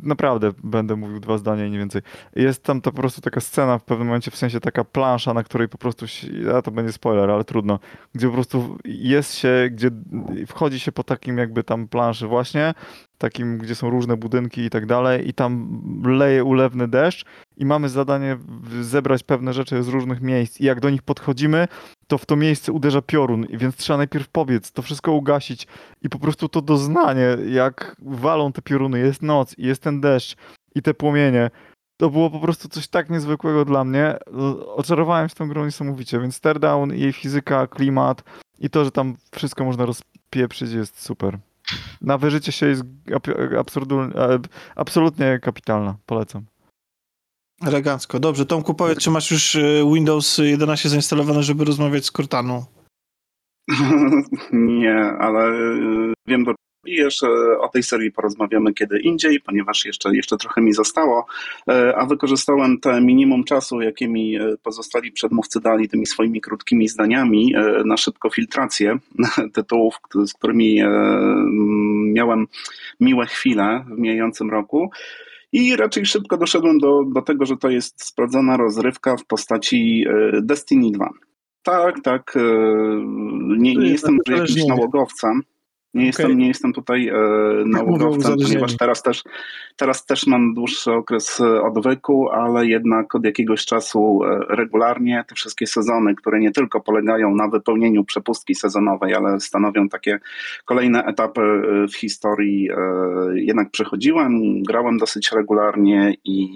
[0.03, 2.03] naprawdę będę mówił dwa zdania i nie więcej.
[2.37, 5.43] Jest tam to po prostu taka scena w pewnym momencie, w sensie taka plansza, na
[5.43, 6.07] której po prostu,
[6.59, 7.79] a to będzie spoiler, ale trudno,
[8.15, 9.91] gdzie po prostu jest się, gdzie
[10.47, 12.75] wchodzi się po takim jakby tam planszy właśnie,
[13.23, 17.25] takim, gdzie są różne budynki i tak dalej i tam leje ulewny deszcz
[17.57, 18.39] i mamy zadanie
[18.81, 21.69] zebrać pewne rzeczy z różnych miejsc i jak do nich podchodzimy,
[22.07, 25.67] to w to miejsce uderza piorun, więc trzeba najpierw pobiec, to wszystko ugasić
[26.03, 30.37] i po prostu to doznanie, jak walą te pioruny, jest noc i jest ten deszcz
[30.75, 31.51] i te płomienie,
[31.97, 34.17] to było po prostu coś tak niezwykłego dla mnie.
[34.67, 38.25] Oczarowałem się tą grą niesamowicie, więc Teardown, jej fizyka, klimat
[38.59, 41.39] i to, że tam wszystko można rozpieprzyć jest super.
[42.01, 42.83] Na wyżycie się jest
[44.77, 45.97] absolutnie kapitalna.
[46.07, 46.45] Polecam.
[47.67, 48.21] Elegancko.
[48.21, 52.65] Dobrze, Tomku, powiedz, czy masz już y, Windows 11 zainstalowane, żeby rozmawiać z Cortaną?
[54.53, 56.55] Nie, ale y, wiem do
[56.87, 57.29] i jeszcze
[57.61, 61.27] o tej serii porozmawiamy kiedy indziej, ponieważ jeszcze, jeszcze trochę mi zostało,
[61.69, 66.89] e, a wykorzystałem te minimum czasu, jakie mi e, pozostali przedmówcy dali tymi swoimi krótkimi
[66.89, 68.99] zdaniami e, na szybko filtrację
[69.55, 69.95] tytułów,
[70.27, 70.83] z którymi
[72.13, 72.47] miałem
[73.01, 74.91] miłe chwile w mijającym roku.
[75.53, 80.05] I raczej szybko doszedłem do, do tego, że to jest sprawdzona rozrywka w postaci
[80.43, 81.11] Destiny 2.
[81.63, 82.35] Tak, tak.
[83.59, 85.43] Nie, nie jestem jakimś nałogowcem,
[85.95, 86.07] nie, okay.
[86.07, 87.15] jestem, nie jestem tutaj e,
[87.67, 89.23] naukowcem, ponieważ teraz też,
[89.77, 95.35] teraz też mam dłuższy okres e, odwyku, ale jednak od jakiegoś czasu e, regularnie te
[95.35, 100.21] wszystkie sezony, które nie tylko polegają na wypełnieniu przepustki sezonowej, ale stanowią takie
[100.65, 102.77] kolejne etapy e, w historii, e,
[103.35, 106.53] jednak przechodziłem, grałem dosyć regularnie i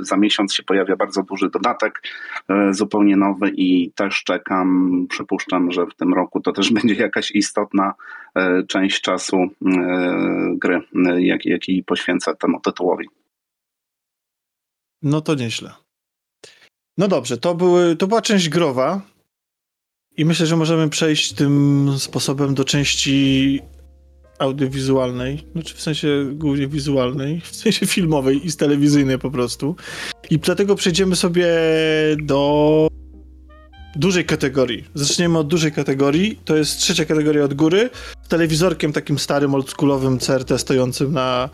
[0.00, 2.02] za miesiąc się pojawia bardzo duży dodatek,
[2.70, 7.94] zupełnie nowy i też czekam, przypuszczam, że w tym roku to też będzie jakaś istotna
[8.33, 8.33] E,
[8.68, 9.48] część czasu e,
[10.56, 13.08] gry, e, jaki, poświęcę temu tytułowi.
[15.02, 15.72] No to nieźle.
[16.98, 19.00] No dobrze, to, były, to była część growa
[20.16, 23.60] i myślę, że możemy przejść tym sposobem do części
[24.38, 29.76] audiowizualnej, znaczy w sensie głównie wizualnej, w sensie filmowej i telewizyjnej po prostu.
[30.30, 31.46] I dlatego przejdziemy sobie
[32.22, 32.88] do
[33.96, 34.84] dużej kategorii.
[34.94, 36.40] Zaczniemy od dużej kategorii.
[36.44, 37.90] To jest trzecia kategoria od góry.
[38.22, 41.48] Z telewizorkiem takim starym, oldschoolowym CRT stojącym na,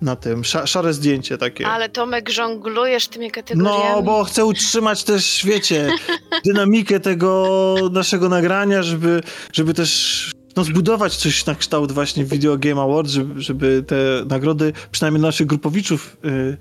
[0.00, 0.44] na tym.
[0.44, 1.66] Sza, szare zdjęcie takie.
[1.66, 3.84] Ale Tomek, żonglujesz tymi kategoriami.
[3.96, 5.92] No, bo chcę utrzymać też, wiecie,
[6.44, 12.82] dynamikę tego naszego nagrania, żeby, żeby też no, zbudować coś na kształt właśnie Video Game
[12.82, 13.96] Awards, żeby, żeby te
[14.26, 16.56] nagrody, przynajmniej naszych grupowiczów, yy,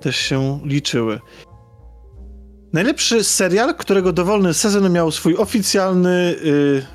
[0.00, 1.20] też się liczyły.
[2.72, 6.86] Najlepszy serial, którego dowolny sezon miał swój oficjalny yy,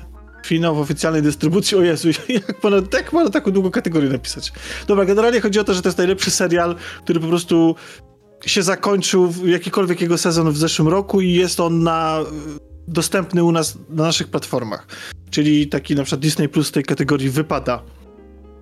[0.46, 1.76] finał w oficjalnej dystrybucji.
[1.76, 4.52] O Jezu, jak można, jak można taką długą kategorię napisać?
[4.86, 7.74] Dobra, generalnie chodzi o to, że to jest najlepszy serial, który po prostu
[8.46, 12.20] się zakończył w jakikolwiek jego sezon w zeszłym roku i jest on na,
[12.88, 14.86] dostępny u nas na naszych platformach.
[15.30, 17.82] Czyli taki na przykład Disney Plus tej kategorii wypada,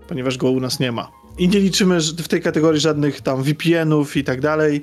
[0.09, 1.10] ponieważ go u nas nie ma.
[1.39, 4.82] I nie liczymy w tej kategorii żadnych tam VPN-ów i tak dalej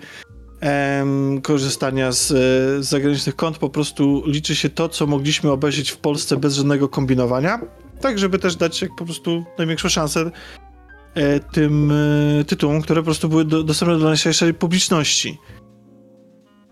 [0.59, 3.57] em, korzystania z, z zagranicznych kont.
[3.57, 7.59] Po prostu liczy się to, co mogliśmy obejrzeć w Polsce bez żadnego kombinowania.
[8.01, 10.31] Tak, żeby też dać jak po prostu największą szansę
[11.13, 15.37] e, tym e, tytułom, które po prostu były do, dostępne dla najszerszej publiczności.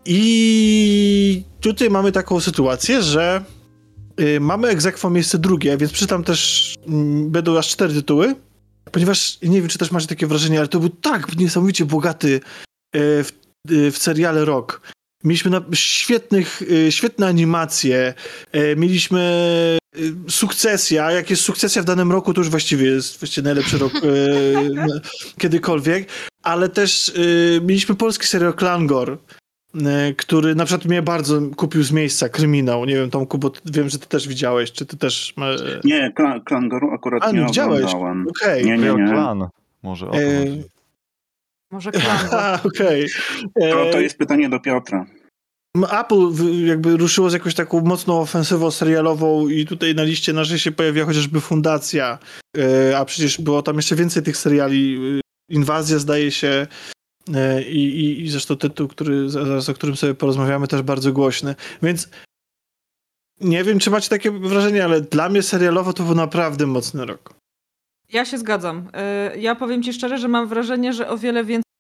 [0.09, 3.43] I tutaj mamy taką sytuację, że
[4.21, 6.79] y, mamy egzekwo miejsce drugie, więc przytam też y,
[7.29, 8.35] będą aż cztery tytuły,
[8.91, 12.39] ponieważ nie wiem, czy też macie takie wrażenie, ale to był tak niesamowicie bogaty y,
[13.23, 13.31] w
[13.91, 14.81] w seriale Rock.
[15.23, 18.13] Mieliśmy na, świetnych, y, świetne animacje,
[18.55, 19.77] y, mieliśmy
[20.29, 21.11] sukcesja.
[21.11, 23.91] Jak jest sukcesja w danym roku, to już właściwie jest właściwie najlepszy rok
[25.41, 26.09] kiedykolwiek.
[26.43, 27.13] Ale też
[27.61, 29.17] mieliśmy polski serial Klangor,
[30.17, 32.85] który na przykład mnie bardzo kupił z miejsca, kryminał.
[32.85, 35.33] Nie wiem, Tomku, bo wiem, że ty też widziałeś, czy ty też...
[35.83, 36.13] Nie,
[36.45, 37.83] Klangoru akurat A, nie widziałeś?
[37.83, 38.27] oglądałem.
[38.27, 38.63] Okej.
[38.63, 38.77] Okay.
[38.77, 39.11] Nie, nie, nie.
[39.11, 39.47] Klan.
[39.83, 40.13] Może o.
[41.71, 41.91] Może.
[42.63, 43.09] Okej.
[43.55, 43.71] Okay.
[43.71, 45.05] To, to jest pytanie do Piotra.
[45.85, 46.31] Apple
[46.65, 51.05] jakby ruszyło z jakąś taką mocną ofensywą serialową i tutaj na liście naszej się pojawia
[51.05, 52.19] chociażby Fundacja,
[52.57, 54.97] e, a przecież było tam jeszcze więcej tych seriali.
[55.17, 56.67] E, Inwazja zdaje się
[57.35, 61.55] e, i, i, i zresztą tytuł, który, zaraz o którym sobie porozmawiamy, też bardzo głośny.
[61.83, 62.09] Więc
[63.41, 67.33] nie wiem, czy macie takie wrażenie, ale dla mnie serialowo to był naprawdę mocny rok.
[68.09, 68.89] Ja się zgadzam.
[69.35, 71.71] Y, ja powiem ci szczerze, że mam wrażenie, że o wiele więcej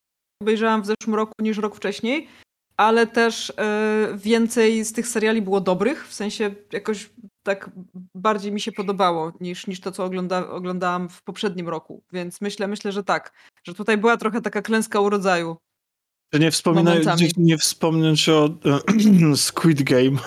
[0.41, 2.27] obejrzałam w zeszłym roku niż rok wcześniej,
[2.77, 3.53] ale też y,
[4.15, 7.09] więcej z tych seriali było dobrych, w sensie jakoś
[7.43, 7.69] tak
[8.15, 12.03] bardziej mi się podobało niż, niż to, co ogląda, oglądałam w poprzednim roku.
[12.11, 13.33] Więc myślę, myślę, że tak,
[13.67, 15.57] że tutaj była trochę taka klęska urodzaju.
[16.33, 16.95] Nie, wspomina,
[17.37, 18.49] nie wspomnieć o
[19.35, 20.17] Squid Game.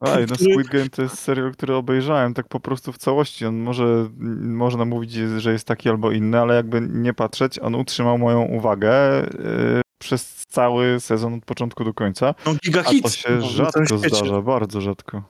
[0.00, 3.46] Aj, no Squid Game to jest serial, który obejrzałem tak po prostu w całości.
[3.46, 4.08] On może,
[4.40, 8.92] można mówić, że jest taki albo inny, ale jakby nie patrzeć, on utrzymał moją uwagę
[9.22, 12.34] yy, przez cały sezon od początku do końca.
[12.46, 13.06] No giga hit.
[13.06, 15.22] A to się no, rzadko zdarza, bardzo rzadko.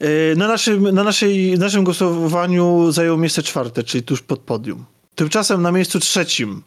[0.00, 4.84] Yy, na naszym, na naszej, naszym głosowaniu zajął miejsce czwarte, czyli tuż pod podium.
[5.14, 6.62] Tymczasem na miejscu trzecim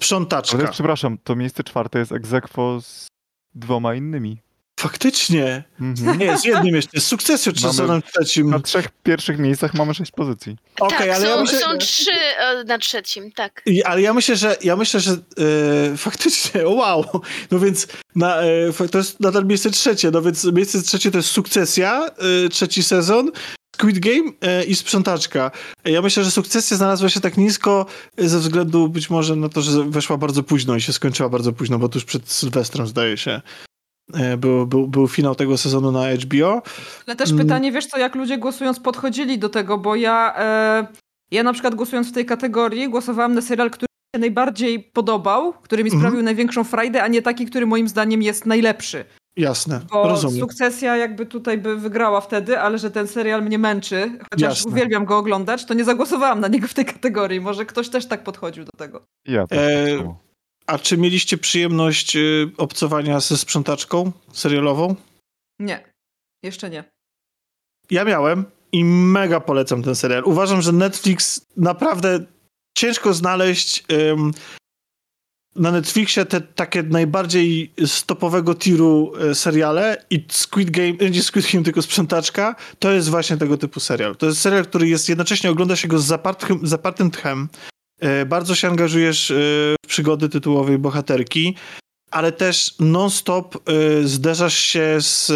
[0.00, 0.58] Sprzątaczka.
[0.58, 3.06] Ale przepraszam, to miejsce czwarte jest egzekwo z
[3.54, 4.42] dwoma innymi.
[4.80, 5.64] Faktycznie.
[5.80, 6.18] Mhm.
[6.18, 7.00] Nie, z jednym jeszcze.
[7.00, 8.50] Z sukcesją czy sezonem trzecim.
[8.50, 10.56] Na trzech pierwszych miejscach mamy sześć pozycji.
[10.80, 13.62] Okay, tak, ale są, ja myślę, są trzy e, na trzecim, tak.
[13.84, 17.04] Ale ja myślę, że ja myślę, że e, faktycznie, wow.
[17.50, 20.10] No więc na, e, to jest nadal miejsce trzecie.
[20.10, 22.06] No więc miejsce trzecie to jest sukcesja,
[22.44, 23.30] e, trzeci sezon.
[23.80, 25.50] Squid Game e, i Sprzątaczka.
[25.84, 27.86] Ja myślę, że sukcesja znalazła się tak nisko
[28.18, 31.78] ze względu być może na to, że weszła bardzo późno i się skończyła bardzo późno,
[31.78, 33.40] bo tuż przed Sylwestrem zdaje się.
[34.14, 36.62] E, był, był, był finał tego sezonu na HBO.
[37.06, 37.46] Ale też mm.
[37.46, 40.86] pytanie, wiesz co, jak ludzie głosując podchodzili do tego, bo ja, e,
[41.30, 43.86] ja na przykład głosując w tej kategorii głosowałam na serial, który
[44.16, 46.02] się najbardziej podobał, który mi Mhm.
[46.02, 49.04] sprawił największą frajdę, a nie taki, który moim zdaniem jest najlepszy.
[49.36, 50.40] Jasne, Bo rozumiem.
[50.40, 54.72] sukcesja jakby tutaj by wygrała wtedy, ale że ten serial mnie męczy, chociaż Jasne.
[54.72, 57.40] uwielbiam go oglądać, to nie zagłosowałam na niego w tej kategorii.
[57.40, 59.02] Może ktoś też tak podchodził do tego.
[59.26, 60.18] Ja też E, tak samo.
[60.66, 64.94] A czy mieliście przyjemność y, obcowania ze sprzątaczką serialową?
[65.58, 65.84] Nie,
[66.42, 66.84] jeszcze nie.
[67.90, 70.22] Ja miałem i mega polecam ten serial.
[70.24, 72.24] Uważam, że Netflix naprawdę
[72.78, 74.32] ciężko znaleźć ym,
[75.56, 81.52] na Netflixie te takie najbardziej stopowego tiru y, seriale i Squid Game, y, nie Squid
[81.52, 84.16] Game, tylko Sprzątaczka, to jest właśnie tego typu serial.
[84.16, 87.48] To jest serial, który jest jednocześnie, ogląda się go z zapartym, zapartym tchem,
[88.22, 89.32] y, bardzo się angażujesz
[89.84, 91.56] w przygody tytułowej bohaterki,
[92.10, 93.58] ale też non-stop
[94.04, 95.32] zderzasz się z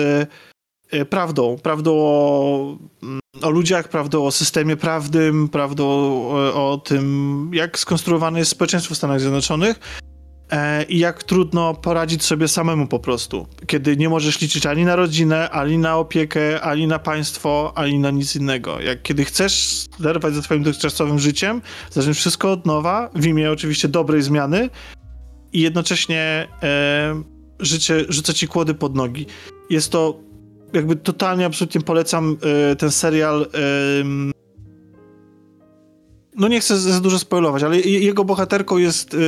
[1.11, 1.57] prawdą.
[1.63, 5.85] Prawdą o, mm, o ludziach, prawdą o systemie prawnym, prawdą
[6.55, 9.81] o, tym, jak skonstruowane jest społeczeństwo w Stanach Zjednoczonych
[10.51, 14.97] e, i jak trudno poradzić sobie samemu po prostu, kiedy nie możesz liczyć ani na
[14.97, 18.81] rodzinę, ani na opiekę, ani na państwo, ani na nic innego.
[18.81, 23.89] Jak kiedy chcesz zerwać ze swoim dotychczasowym życiem, zacząć wszystko od nowa, w imię oczywiście
[23.89, 24.71] dobrej zmiany
[25.53, 27.23] i jednocześnie e,
[27.61, 29.27] życie rzuca ci kłody pod nogi.
[29.71, 30.25] Jest to
[30.75, 32.37] jakby totalnie, absolutnie polecam
[32.73, 33.47] e, ten serial.
[34.01, 34.33] em,
[36.37, 39.19] no nie chcę za dużo spoilować, ale je- jego bohaterką jest, e,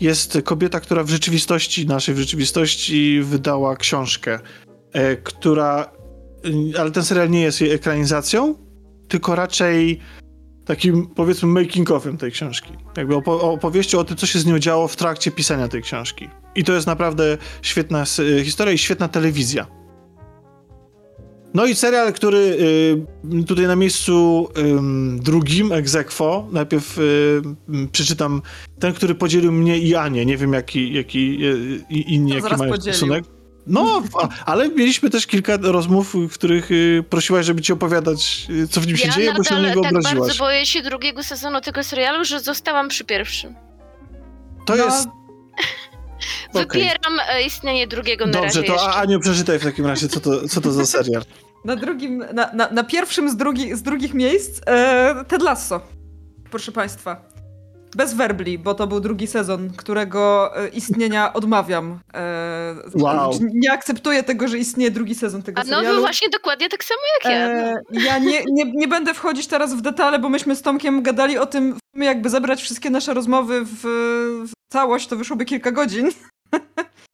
[0.00, 4.40] jest kobieta, która w rzeczywistości, naszej w rzeczywistości wydała książkę,
[5.22, 5.92] która,
[6.78, 8.54] ale ten serial nie jest jej ekranizacją,
[9.08, 10.00] tylko raczej
[10.64, 12.72] takim powiedzmy making ofem tej książki.
[12.96, 16.28] Jakby opo- opowieścią o tym, co się z nią działo w trakcie pisania tej książki.
[16.54, 18.04] I to jest naprawdę świetna
[18.44, 19.66] historia i świetna telewizja.
[21.58, 24.48] No i serial, który y, tutaj na miejscu
[25.16, 27.42] drugim, ex aequo, najpierw y,
[27.92, 28.42] przeczytam
[28.80, 30.26] ten, który podzielił mnie i Anię.
[30.26, 32.94] Nie wiem, jaki, jaki y, inni, jaki mają podzielił.
[32.94, 33.24] stosunek.
[33.66, 38.68] No, a, ale mieliśmy też kilka rozmów, w których y, prosiłaś, żeby ci opowiadać, y,
[38.68, 40.28] co w nim się ja dzieje, bo się na niego tak obraziłaś.
[40.28, 43.54] bardzo boję się drugiego sezonu tego serialu, że zostałam przy pierwszym.
[44.66, 45.08] To No, jest...
[46.54, 48.88] Wypieram e, istnienie drugiego na Dobrze, razie to jeszcze.
[48.88, 51.22] A- Aniu, przeczytaj w takim razie, co to, co to za serial.
[51.64, 55.80] Na drugim, na, na, na pierwszym z, drugi, z drugich miejsc e, Ted Lasso.
[56.50, 57.28] Proszę Państwa.
[57.96, 61.98] Bez werbli, bo to był drugi sezon, którego e, istnienia odmawiam.
[62.14, 62.58] E,
[62.94, 63.30] Wow.
[63.54, 65.94] Nie akceptuję tego, że istnieje drugi sezon tego A no serialu.
[65.96, 67.46] wy właśnie dokładnie tak samo jak ja.
[67.48, 71.38] E, ja nie, nie, nie będę wchodzić teraz w detale, bo myśmy z Tomkiem gadali
[71.38, 73.80] o tym, jakby zebrać wszystkie nasze rozmowy w,
[74.48, 76.10] w całość, to wyszłoby kilka godzin.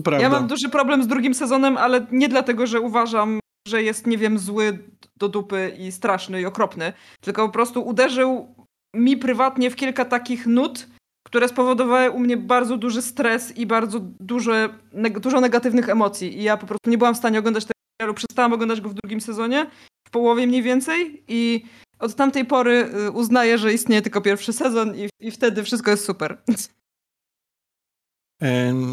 [0.04, 0.22] Prawda.
[0.22, 3.38] Ja mam duży problem z drugim sezonem, ale nie dlatego, że uważam,
[3.68, 4.78] że jest, nie wiem, zły
[5.16, 8.54] do dupy i straszny i okropny, tylko po prostu uderzył
[8.96, 10.86] mi prywatnie w kilka takich nut,
[11.26, 16.38] które spowodowały u mnie bardzo duży stres i bardzo duże, neg- dużo negatywnych emocji.
[16.38, 18.14] I ja po prostu nie byłam w stanie oglądać tego serialu.
[18.14, 19.70] Przestałam oglądać go w drugim sezonie,
[20.08, 21.64] w połowie mniej więcej i
[21.98, 26.04] od tamtej pory y, uznaję, że istnieje tylko pierwszy sezon i, i wtedy wszystko jest
[26.04, 26.38] super.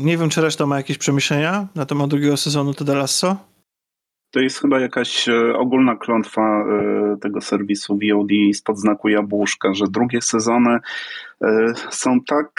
[0.03, 3.50] Nie wiem, czy reszta ma jakieś przemyślenia na temat drugiego sezonu Ted Lasso?
[4.31, 9.85] To jest chyba jakaś e, ogólna klątwa e, tego serwisu VOD spod znaku jabłuszka, że
[9.87, 10.79] drugie sezony
[11.89, 12.51] są tak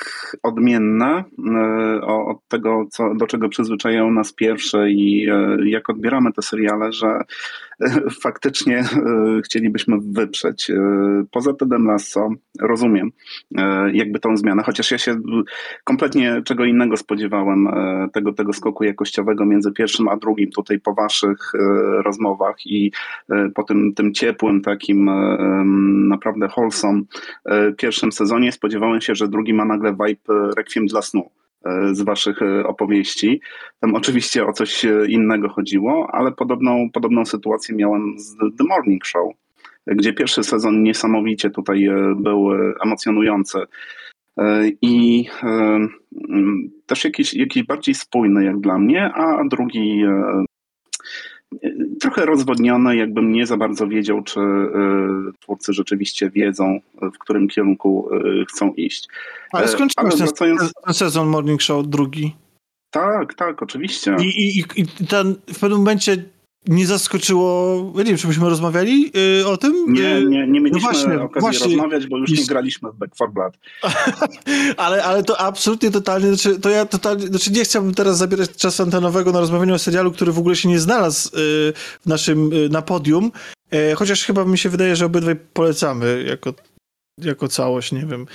[0.42, 6.42] odmienne e, od tego, co, do czego przyzwyczajają nas pierwsze i e, jak odbieramy te
[6.42, 8.84] seriale, że e, faktycznie e,
[9.44, 10.70] chcielibyśmy wyprzeć.
[10.70, 10.74] E,
[11.30, 12.30] Poza Tedem Lasso
[12.60, 13.12] rozumiem
[13.58, 15.20] e, jakby tą zmianę, chociaż ja się
[15.84, 20.94] kompletnie czego innego spodziewałem, e, tego, tego skoku jakościowego między pierwszym a drugim tutaj po
[20.94, 21.58] waszych e,
[22.02, 22.92] rozmowach i
[23.30, 25.38] e, po tym, tym ciepłym, takim e,
[26.08, 27.02] naprawdę wholesome
[27.44, 31.30] e, pierwszym sezonie spodziewałem się, że drugi ma nagle vibe e, Requiem dla snu
[31.64, 33.40] e, z waszych e, opowieści.
[33.80, 39.34] Tam oczywiście o coś innego chodziło, ale podobną, podobną sytuację miałem z The Morning Show,
[39.86, 42.50] gdzie pierwszy sezon niesamowicie tutaj był
[42.84, 43.58] emocjonujący.
[44.82, 45.24] I
[46.86, 50.04] też jakiś, jakiś bardziej spójny jak dla mnie, a drugi
[52.00, 57.48] trochę rozwodniony, jakbym nie za bardzo wiedział, czy e, twórcy rzeczywiście wiedzą, e, w którym
[57.48, 59.08] kierunku e, chcą iść.
[59.52, 62.34] Ale skończyłeś ten, wracając- ten sezon Morning Show drugi.
[62.90, 64.16] Tak, tak, oczywiście.
[64.20, 66.24] I, i, i- i ten w pewnym momencie
[66.66, 69.92] nie zaskoczyło, nie wiem, czy byśmy rozmawiali y, o tym?
[69.92, 71.66] Nie, Y, nie, nie mieliśmy właśnie, okazji właśnie.
[71.66, 73.54] rozmawiać, bo już nie graliśmy w Back 4 Blood.
[74.76, 78.82] ale, ale to absolutnie totalnie, znaczy, to ja totalnie, znaczy nie chciałbym teraz zabierać czasu
[78.82, 81.30] antenowego na rozmawianie o serialu, który w ogóle się nie znalazł y,
[82.00, 83.32] w naszym, y, na podium,
[83.74, 86.54] y, chociaż chyba mi się wydaje, że obydwaj polecamy jako
[87.18, 88.26] jako całość, nie wiem,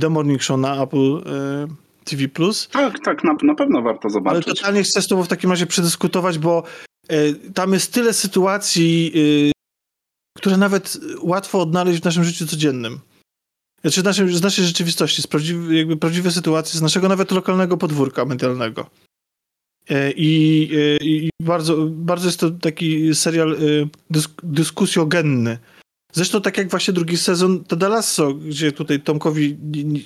[0.00, 1.66] The Morning Show na Apple e,
[2.04, 2.28] TV+.
[2.70, 4.46] Tak, tak, na, na pewno warto zobaczyć.
[4.46, 6.62] Ale totalnie chcę z tobą w takim razie przedyskutować, bo
[7.08, 9.12] e, tam jest tyle sytuacji,
[9.50, 9.52] e,
[10.38, 13.00] które nawet łatwo odnaleźć w naszym życiu codziennym.
[13.80, 17.76] Znaczy z, naszej, z naszej rzeczywistości, z prawdziwe, jakby prawdziwe sytuacje, z naszego nawet lokalnego
[17.76, 18.90] podwórka medialnego.
[19.90, 20.68] E, I,
[21.00, 23.56] I, bardzo, bardzo jest to taki serial
[24.10, 25.58] dysk, dyskusjogenny.
[26.14, 29.56] Zresztą tak jak właśnie drugi sezon Ted Lasso, gdzie tutaj Tomkowi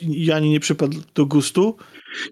[0.03, 1.77] Jani nie przypadł do gustu,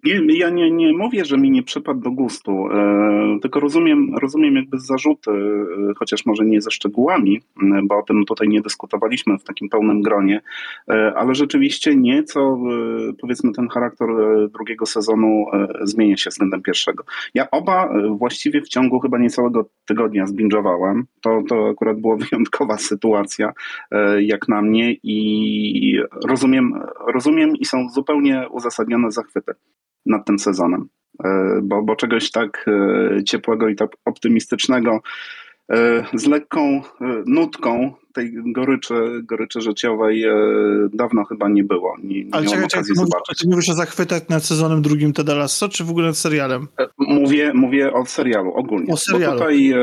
[0.05, 4.57] nie, ja nie, nie mówię, że mi nie przypadł do gustu, e, tylko rozumiem, rozumiem
[4.57, 9.39] jakby zarzuty, e, chociaż może nie ze szczegółami, e, bo o tym tutaj nie dyskutowaliśmy
[9.39, 10.40] w takim pełnym gronie,
[10.90, 15.47] e, ale rzeczywiście nieco, e, powiedzmy, ten charakter e, drugiego sezonu
[15.82, 17.05] zmienia się względem pierwszego.
[17.35, 21.07] Ja oba właściwie w ciągu chyba niecałego tygodnia zbingowałem.
[21.20, 23.53] To, to akurat była wyjątkowa sytuacja,
[24.19, 29.53] jak na mnie i rozumiem, rozumiem i są zupełnie uzasadnione zachwyty
[30.07, 30.89] nad tym sezonem.
[31.24, 35.01] E, bo, bo czegoś tak e, ciepłego i tak optymistycznego
[35.73, 36.83] e, z lekką
[37.27, 40.24] nutką tej goryczy, goryczy życiowej
[40.93, 41.97] dawno chyba nie było.
[42.03, 43.39] Nie, nie Ale czekaj, okazji czekaj, zobaczyć.
[43.39, 46.69] Czy mówisz o zachwytach nad sezonem drugim Ted Lasso, czy w ogóle nad serialem?
[46.99, 48.93] Mówię, mówię o serialu ogólnie.
[48.93, 49.33] O serialu.
[49.33, 49.74] Bo tutaj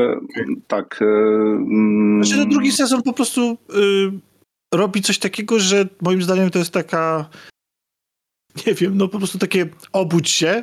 [0.66, 1.02] tak...
[1.02, 6.58] Mm, znaczy ten drugi sezon po prostu y, robi coś takiego, że moim zdaniem to
[6.58, 7.28] jest taka
[8.66, 10.62] nie wiem, no po prostu takie obudź się,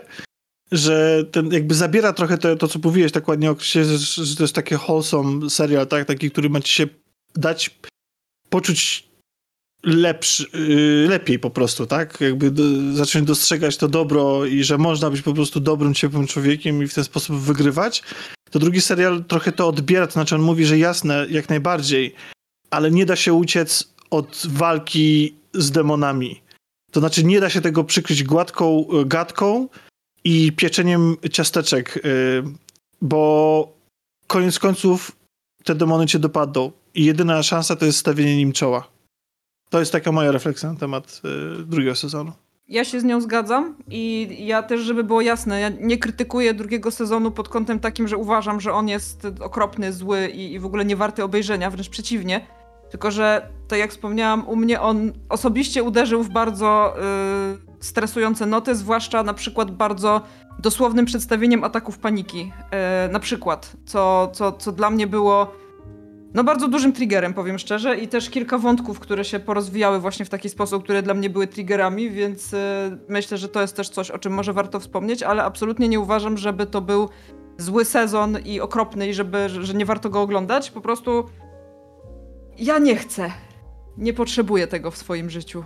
[0.71, 4.55] że ten jakby zabiera trochę to, to co mówiłeś tak ładnie że, że to jest
[4.55, 6.07] taki wholesome serial, tak?
[6.07, 6.87] Taki, który ma ci się
[7.35, 7.79] dać
[8.49, 9.11] poczuć
[9.83, 12.21] lepszy, yy, lepiej po prostu, tak?
[12.21, 12.63] Jakby do,
[12.93, 16.93] zacząć dostrzegać to dobro i że można być po prostu dobrym, ciepłym człowiekiem i w
[16.93, 18.03] ten sposób wygrywać.
[18.51, 22.15] To drugi serial trochę to odbiera, to znaczy on mówi, że jasne, jak najbardziej,
[22.69, 26.41] ale nie da się uciec od walki z demonami.
[26.91, 29.67] To znaczy nie da się tego przykryć gładką e, gadką
[30.23, 31.99] i pieczeniem ciasteczek, e,
[33.01, 33.73] bo
[34.27, 35.11] koniec końców
[35.63, 38.87] te demony cię dopadną i jedyna szansa to jest stawienie nim czoła.
[39.69, 41.21] To jest taka moja refleksja na temat
[41.59, 42.31] e, drugiego sezonu.
[42.67, 46.91] Ja się z nią zgadzam i ja też, żeby było jasne, ja nie krytykuję drugiego
[46.91, 50.85] sezonu pod kątem takim, że uważam, że on jest okropny, zły i, i w ogóle
[50.85, 52.47] nie warty obejrzenia, wręcz przeciwnie.
[52.91, 56.95] Tylko, że to jak wspomniałam, u mnie on osobiście uderzył w bardzo
[57.81, 60.21] y, stresujące noty, zwłaszcza na przykład bardzo
[60.59, 62.51] dosłownym przedstawieniem ataków paniki.
[63.07, 65.53] Y, na przykład, co, co, co dla mnie było
[66.33, 70.29] no bardzo dużym triggerem, powiem szczerze, i też kilka wątków, które się porozwijały właśnie w
[70.29, 72.57] taki sposób, które dla mnie były triggerami, więc y,
[73.09, 76.37] myślę, że to jest też coś, o czym może warto wspomnieć, ale absolutnie nie uważam,
[76.37, 77.09] żeby to był
[77.57, 80.71] zły sezon i okropny i żeby, że nie warto go oglądać.
[80.71, 81.25] Po prostu
[82.57, 83.31] ja nie chcę.
[83.97, 85.63] Nie potrzebuję tego w swoim życiu.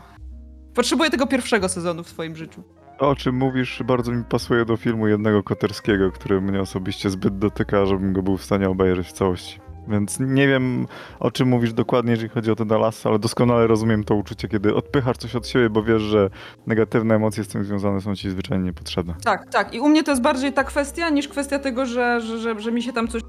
[0.74, 2.64] Potrzebuję tego pierwszego sezonu w swoim życiu.
[3.00, 7.38] To, o czym mówisz, bardzo mi pasuje do filmu jednego Koterskiego, który mnie osobiście zbyt
[7.38, 9.60] dotyka, żebym go był w stanie obejrzeć w całości.
[9.88, 10.88] Więc nie wiem,
[11.20, 14.76] o czym mówisz dokładnie, jeżeli chodzi o te Dallas, ale doskonale rozumiem to uczucie, kiedy
[14.76, 16.30] odpychasz coś od siebie, bo wiesz, że
[16.68, 19.16] negatywne emocje z tym związane są ci zwyczajnie niepotrzebne.
[19.24, 19.74] Tak, tak.
[19.74, 22.72] I u mnie to jest bardziej ta kwestia, niż kwestia tego, że, że, że, że
[22.72, 23.22] mi się tam coś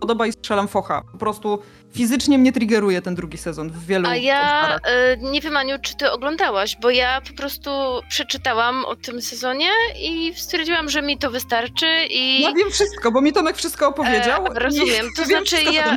[0.00, 1.02] podoba i strzelam focha.
[1.12, 1.58] Po prostu
[1.92, 4.80] fizycznie mnie triggeruje ten drugi sezon w wielu A ja y,
[5.20, 7.70] nie wiem, Aniu, czy ty oglądałaś, bo ja po prostu
[8.08, 9.68] przeczytałam o tym sezonie
[10.00, 12.42] i stwierdziłam, że mi to wystarczy i...
[12.42, 14.46] Ja wiem wszystko, bo mi Tomek wszystko opowiedział.
[14.46, 15.96] E, rozumiem, to znaczy wszystko, ja,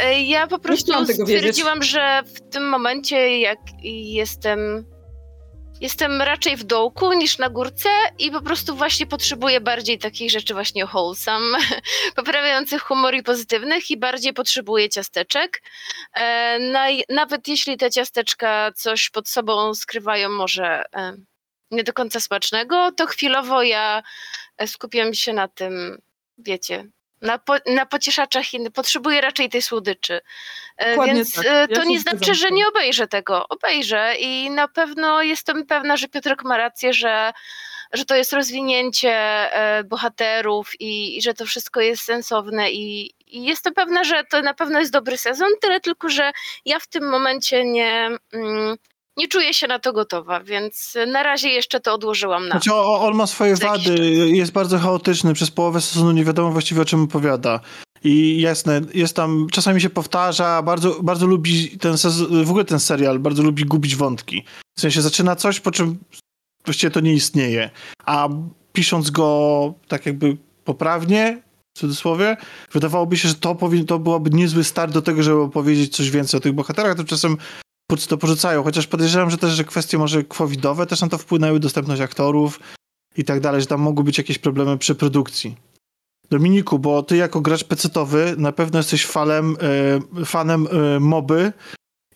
[0.00, 4.86] e, ja po prostu stwierdziłam, że w tym momencie jak jestem
[5.80, 7.88] jestem raczej w dołku niż na górce
[8.18, 11.58] i po prostu właśnie potrzebuję bardziej takich rzeczy właśnie wholesome,
[12.16, 15.62] poprawiających humor i pozytywnych i bardziej potrzebuję ciasteczek.
[16.16, 16.58] E,
[17.08, 21.16] nawet jeśli te ciasteczka coś pod sobą skrywają może e,
[21.70, 24.02] nie do końca smacznego, to chwilowo ja
[24.66, 25.98] skupiam się na tym,
[26.38, 26.88] wiecie,
[27.26, 30.20] na, po, na pocieszaczach i potrzebuję raczej tej słodyczy.
[30.76, 31.46] E, Dokładnie Więc tak.
[31.46, 33.48] E, ja to nie znaczy, że nie obejrzę tego.
[33.48, 37.32] Obejrzę i na pewno jestem pewna, że Piotrek ma rację, że,
[37.92, 43.44] że to jest rozwinięcie e, bohaterów i, i że to wszystko jest sensowne i, i,
[43.44, 46.32] jestem pewna, że to na pewno jest dobry sezon, tyle tylko, że
[46.64, 48.76] ja w tym momencie nie, mm,
[49.16, 52.50] nie czuję się na to gotowa, więc na razie jeszcze to odłożyłam na.
[52.50, 56.84] Znaczy, on ma swoje wady, jest bardzo chaotyczny, przez połowę sezonu nie wiadomo właściwie o
[56.84, 57.60] czym opowiada.
[58.04, 62.80] I jasne, jest tam, czasami się powtarza, bardzo, bardzo lubi ten sezon, w ogóle ten
[62.80, 64.44] serial, bardzo lubi gubić wątki.
[64.76, 65.98] W sensie zaczyna coś, po czym
[66.64, 67.70] właściwie to nie istnieje.
[68.04, 68.28] A
[68.72, 71.42] pisząc go tak jakby poprawnie,
[71.76, 72.36] w cudzysłowie,
[72.72, 76.38] wydawałoby się, że to, powin, to byłoby niezły start do tego, żeby opowiedzieć coś więcej
[76.38, 77.36] o tych bohaterach, tymczasem
[77.86, 81.60] twórcy to porzucają, chociaż podejrzewam, że też, że kwestie może covidowe też na to wpłynęły,
[81.60, 82.60] dostępność aktorów
[83.16, 85.56] i tak dalej, że tam mogły być jakieś problemy przy produkcji.
[86.30, 89.56] Dominiku, bo ty jako gracz pecetowy na pewno jesteś falem,
[90.20, 91.52] e, fanem e, moby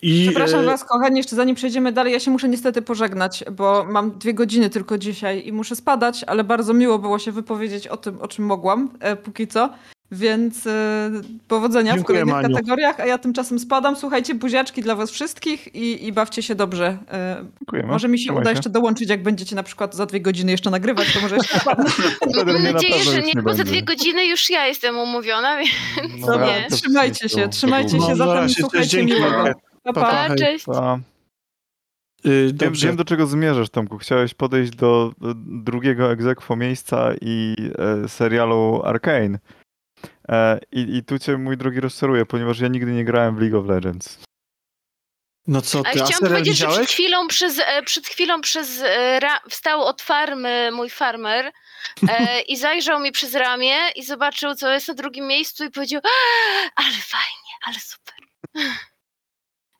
[0.01, 0.25] i...
[0.25, 4.17] Przepraszam e, was, kochani, jeszcze zanim przejdziemy dalej, ja się muszę niestety pożegnać, bo mam
[4.17, 8.21] dwie godziny tylko dzisiaj i muszę spadać, ale bardzo miło było się wypowiedzieć o tym,
[8.21, 9.69] o czym mogłam, e, póki co.
[10.13, 11.11] Więc e,
[11.47, 12.55] powodzenia w Dziękuję, kolejnych Maniu.
[12.55, 13.95] kategoriach, a ja tymczasem spadam.
[13.95, 16.97] Słuchajcie, buziaczki dla was wszystkich i, i bawcie się dobrze.
[17.59, 17.87] Dziękujemy.
[17.89, 20.69] może mi się Trzymaj uda jeszcze dołączyć, jak będziecie na przykład za dwie godziny jeszcze
[20.69, 21.85] nagrywać, to może jeszcze spadnę.
[22.45, 25.57] Mam nadzieję, że nie, nie bo za dwie godziny już ja jestem umówiona,
[26.01, 29.43] więc No, też trzymajcie nie się, trzymajcie to się, No, zatem cześć, słuchajcie miłego.
[29.83, 30.27] Pa, Pa, pa.
[30.27, 30.35] pa.
[30.35, 30.65] Cześć.
[30.75, 32.87] A, y, wiem, dobrze.
[32.87, 33.97] wiem, do czego zmierzasz, Tomku.
[33.97, 35.11] Chciałeś podejść do
[35.45, 37.55] drugiego egzekwo miejsca i
[38.03, 39.39] e, serialu Arcane.
[40.29, 43.57] E, i, I tu cię, mój drogi, rozczaruję, ponieważ ja nigdy nie grałem w League
[43.59, 44.19] of Legends.
[45.47, 46.89] No co ty, a chciałam powiedzieć, że przed widziałeś?
[46.91, 51.51] chwilą przez, e, przed chwilą przez e, ra, wstał od farmy mój farmer
[52.09, 56.01] e, i zajrzał mi przez ramię i zobaczył, co jest na drugim miejscu i powiedział,
[56.03, 58.15] "A, ale fajnie, ale super.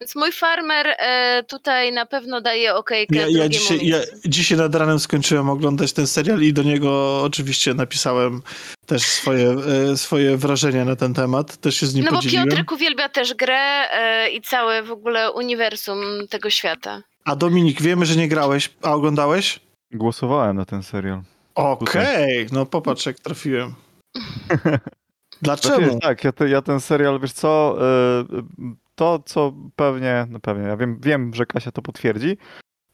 [0.01, 4.75] Więc mój farmer e, tutaj na pewno daje okejkę Ja, ja, dzisiaj, ja dzisiaj nad
[4.75, 8.41] ranem skończyłem oglądać ten serial i do niego oczywiście napisałem
[8.85, 9.49] też swoje,
[9.91, 11.57] e, swoje wrażenia na ten temat.
[11.57, 12.47] Też się z nim No bo podzieliłem.
[12.47, 15.99] Piotrek uwielbia też grę e, i całe w ogóle uniwersum
[16.29, 17.01] tego świata.
[17.25, 19.59] A Dominik, wiemy, że nie grałeś, a oglądałeś?
[19.91, 21.21] Głosowałem na ten serial.
[21.55, 23.73] Okej, no popatrz jak trafiłem.
[25.43, 25.99] Znaczy, Dlaczego?
[25.99, 27.77] tak, ja, te, ja ten serial, wiesz co,
[29.01, 32.37] to co pewnie, no pewnie, ja wiem, wiem, że Kasia to potwierdzi,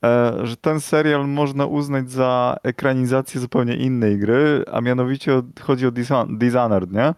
[0.05, 5.87] e, że ten serial można uznać za ekranizację zupełnie innej gry, a mianowicie od- chodzi
[5.87, 7.13] o Dishon- Dishonored, nie?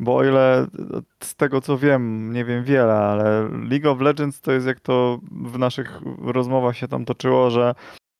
[0.00, 0.66] Bo o ile
[1.22, 5.20] z tego co wiem, nie wiem wiele, ale League of Legends to jest jak to
[5.30, 7.74] w naszych rozmowach się tam toczyło, że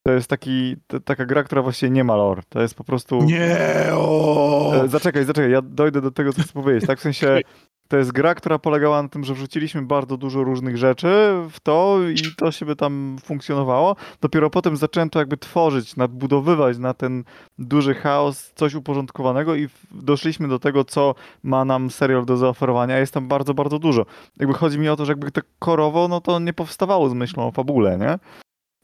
[0.07, 2.43] to jest taki, t- taka gra, która właściwie nie ma lore.
[2.49, 3.23] To jest po prostu...
[3.23, 3.59] Nie,
[3.93, 4.73] o.
[4.85, 6.87] E, Zaczekaj, zaczekaj, ja dojdę do tego, co chcę powiedzieć.
[6.87, 7.41] Tak, w sensie
[7.89, 11.07] to jest gra, która polegała na tym, że wrzuciliśmy bardzo dużo różnych rzeczy
[11.51, 13.97] w to i to się by tam funkcjonowało.
[14.21, 17.25] Dopiero potem zaczęto jakby tworzyć, nadbudowywać na ten
[17.59, 22.99] duży chaos coś uporządkowanego i doszliśmy do tego, co ma nam serial do zaoferowania.
[22.99, 24.07] Jest tam bardzo, bardzo dużo.
[24.39, 27.47] Jakby chodzi mi o to, że jakby tak korowo, no to nie powstawało z myślą
[27.47, 28.19] o fabule, nie?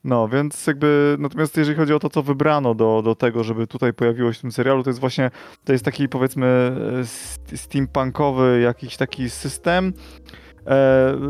[0.05, 3.93] No, więc jakby, natomiast jeżeli chodzi o to, co wybrano do, do tego, żeby tutaj
[3.93, 5.31] pojawiło się w tym serialu, to jest właśnie,
[5.65, 6.47] to jest taki powiedzmy
[7.01, 9.93] e, st- steampunkowy jakiś taki system e,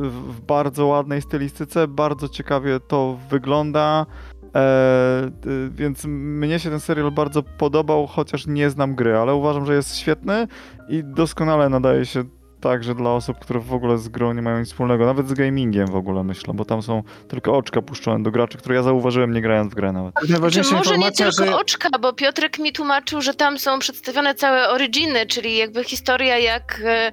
[0.03, 4.07] w bardzo ładnej stylistyce, bardzo ciekawie to wygląda,
[4.55, 5.31] e,
[5.71, 9.97] więc mnie się ten serial bardzo podobał, chociaż nie znam gry, ale uważam, że jest
[9.97, 10.47] świetny
[10.89, 12.25] i doskonale nadaje się
[12.61, 15.87] także dla osób, które w ogóle z grą nie mają nic wspólnego, nawet z gamingiem
[15.87, 19.43] w ogóle myślę, bo tam są tylko oczka puszczone do graczy, które ja zauważyłem nie
[19.43, 20.15] grając w grę nawet.
[20.27, 21.57] Czy najważniejsza może nie tylko że...
[21.57, 26.81] oczka, bo Piotrek mi tłumaczył, że tam są przedstawione całe originy, czyli jakby historia jak
[26.85, 27.13] e,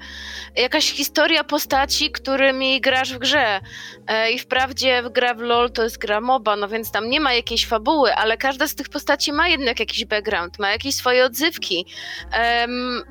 [0.56, 3.60] jakaś historia postaci, którymi grasz w grze.
[4.08, 7.34] E, I wprawdzie gra w LoL to jest gra MOBA, no więc tam nie ma
[7.34, 11.86] jakiejś fabuły, ale każda z tych postaci ma jednak jakiś background, ma jakieś swoje odzywki,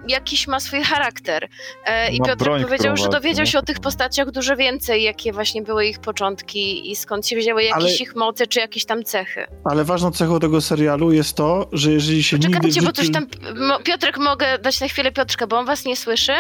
[0.09, 1.49] jakiś ma swój charakter.
[1.85, 3.51] E, I Broń, powiedział, że dowiedział nie?
[3.51, 7.63] się o tych postaciach dużo więcej, jakie właśnie były ich początki i skąd się wzięły
[7.63, 9.47] jakieś Ale- ich moce czy jakieś tam cechy.
[9.65, 13.11] Ale ważną cechą tego serialu jest to, że jeżeli się nigdy w Czekajcie, bo coś
[13.11, 13.27] tam.
[13.57, 16.33] Mo- Piotrek, mogę dać na chwilę Piotrka, bo on was nie słyszy.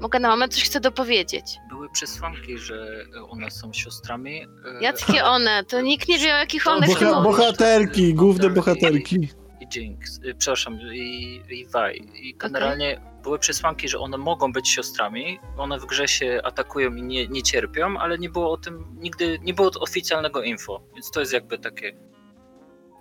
[0.00, 1.44] Mogę na moment coś chcę dopowiedzieć.
[1.68, 4.42] Były przesłanki, że one są siostrami.
[4.42, 4.46] e,
[4.82, 5.64] Jakie one?
[5.64, 9.28] To nikt nie wie o jakich one Boha bohaterki, główne bohaterki.
[9.60, 12.28] I Jinx, y, przepraszam, i, i Vi.
[12.28, 15.38] I generalnie były przesłanki, że one mogą być siostrami.
[15.56, 19.38] One w grze się atakują i nie, nie cierpią, ale nie było o tym nigdy,
[19.42, 20.82] nie było oficjalnego info.
[20.94, 21.92] Więc to jest jakby takie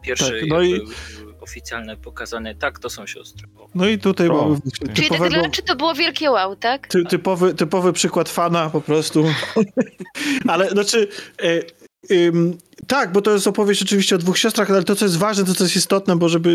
[0.02, 0.82] pierwsze Tak, no i- y,
[1.42, 2.56] oficjalne pokazanie.
[2.56, 3.48] Tak, to są siostry.
[3.76, 4.60] No i tutaj O, mamy
[4.94, 6.88] Czyli typowego, tak, czy to było wielkie wow, tak?
[6.88, 9.26] ty, typowy, typowy przykład fana po prostu.
[10.48, 11.08] ale znaczy...
[11.44, 11.62] E,
[12.16, 15.46] ym, tak, bo to jest opowieść oczywiście o dwóch siostrach, ale to, co jest ważne,
[15.46, 16.50] to, co jest istotne, bo żeby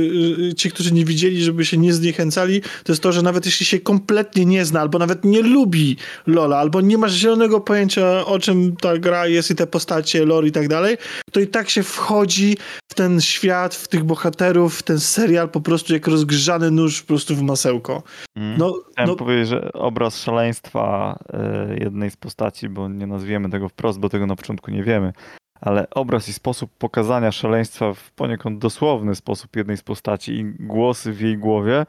[0.51, 3.67] y, ci, którzy nie widzieli, żeby się nie zniechęcali, to jest to, że nawet jeśli
[3.67, 5.97] się kompletnie nie zna, albo nawet nie lubi
[6.27, 10.49] Lola, albo nie masz zielonego pojęcia, o czym ta gra jest i te postacie, lore
[10.49, 10.97] i tak dalej,
[11.33, 12.57] to i tak się wchodzi
[12.91, 17.07] w ten świat, w tych bohaterów, w ten serial po prostu jak rozgrzany nóż po
[17.07, 18.03] prostu w masełko.
[18.37, 18.59] Mm.
[18.59, 23.69] No, Chciałem no powiedzieć, że obraz szaleństwa e, jednej z postaci, bo nie nazwiemy tego
[23.69, 25.13] wprost, bo tego na początku nie wiemy,
[25.61, 31.13] ale obraz i sposób pokazania szaleństwa w poniekąd dosłowny sposób jednej z postaci i głosy
[31.13, 31.87] w jej głowie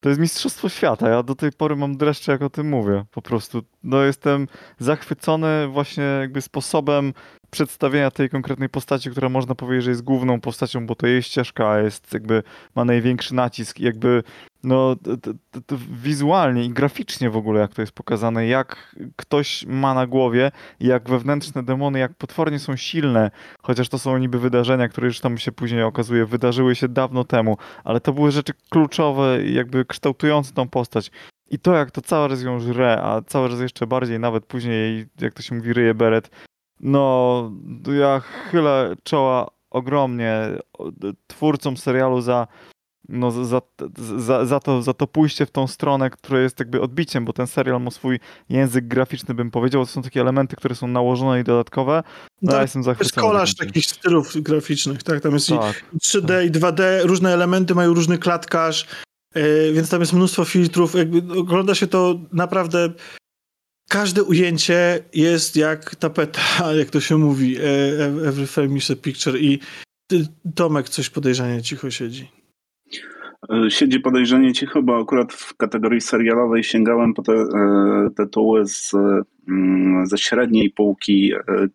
[0.00, 1.08] to jest mistrzostwo świata.
[1.08, 3.04] Ja do tej pory mam dreszcze, jak o tym mówię.
[3.10, 4.48] Po prostu no, jestem
[4.78, 7.12] zachwycony właśnie jakby sposobem
[7.50, 11.78] przedstawienia tej konkretnej postaci, która można powiedzieć, że jest główną postacią, bo to jej ścieżka
[11.78, 12.42] jest jakby,
[12.74, 14.22] ma największy nacisk i jakby
[14.62, 14.96] no
[16.02, 20.50] wizualnie i graficznie w ogóle jak to jest pokazane, jak ktoś ma na głowie,
[20.80, 23.30] jak wewnętrzne demony, jak potwornie są silne,
[23.62, 27.56] chociaż to są niby wydarzenia, które już tam się później okazuje, wydarzyły się dawno temu,
[27.84, 31.10] ale to były rzeczy kluczowe jakby kształtujące tą postać.
[31.50, 35.06] I to, jak to cały czas ją żre, a cały czas jeszcze bardziej, nawet później,
[35.20, 36.30] jak to się mówi, ryje beret,
[36.80, 37.52] no,
[37.98, 40.34] ja chylę czoła ogromnie
[41.26, 42.46] twórcom serialu za,
[43.10, 43.62] no, za,
[44.16, 47.46] za, za, to, za to pójście w tą stronę, które jest jakby odbiciem, bo ten
[47.46, 49.86] serial ma swój język graficzny, bym powiedział.
[49.86, 52.02] To są takie elementy, które są nałożone i dodatkowe.
[52.42, 53.10] No, tak, ja jestem zachwycony.
[53.10, 55.20] To jest kolaż takich stylów graficznych, tak?
[55.20, 55.84] Tam jest tak.
[55.92, 58.86] i 3D i 2D, różne elementy mają różny klatkarz,
[59.34, 60.94] yy, więc tam jest mnóstwo filtrów.
[60.94, 62.90] Jakby ogląda się to naprawdę
[63.90, 66.40] każde ujęcie jest jak tapeta,
[66.80, 67.56] jak to się mówi.
[67.56, 69.38] E, e, every frame is a picture.
[69.38, 69.60] I
[70.54, 72.39] Tomek coś podejrzanie cicho siedzi.
[73.48, 77.46] E, siedzi podejrzenie cicho, bo akurat w kategorii serialowej sięgałem po te e,
[78.16, 79.24] tytuły z, mm,
[80.04, 81.68] ze średniej półki, e,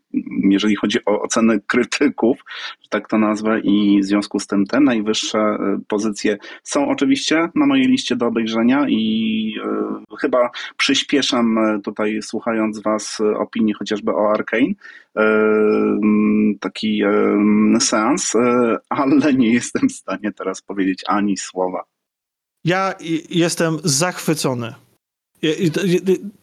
[0.50, 2.38] jeżeli chodzi o oceny krytyków,
[2.90, 5.58] tak to nazwę, i w związku z tym te najwyższe
[5.88, 9.56] pozycje są oczywiście na mojej liście do obejrzenia i
[10.20, 14.74] chyba przyspieszam tutaj słuchając Was opinii chociażby o Arkane,
[16.60, 17.02] taki
[17.80, 18.34] seans,
[18.90, 21.84] ale nie jestem w stanie teraz powiedzieć ani słowa.
[22.66, 22.94] Ja
[23.30, 24.74] jestem zachwycony.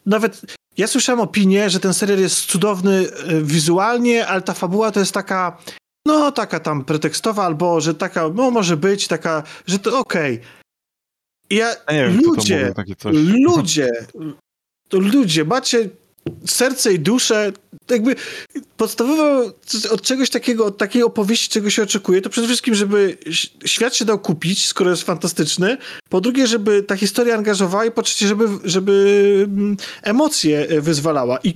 [0.06, 5.00] Nawet ja słyszałem opinię, że ten serial jest cudowny e, wizualnie, ale ta fabuła to
[5.00, 5.58] jest taka,
[6.06, 10.34] no taka tam pretekstowa, albo że taka, no może być taka, że to okej.
[10.34, 10.46] Okay.
[11.50, 12.74] Ja, ja wiem, ludzie,
[13.12, 13.90] ludzie,
[14.88, 15.88] to ludzie, macie
[16.46, 17.52] serce i duszę,
[17.90, 18.16] jakby
[18.76, 19.52] podstawowo
[19.90, 23.18] od czegoś takiego, od takiej opowieści, czego się oczekuje, to przede wszystkim, żeby
[23.64, 25.76] świat się dał kupić, skoro jest fantastyczny,
[26.08, 31.38] po drugie, żeby ta historia angażowała i po trzecie, żeby, żeby mm, emocje wyzwalała.
[31.44, 31.54] I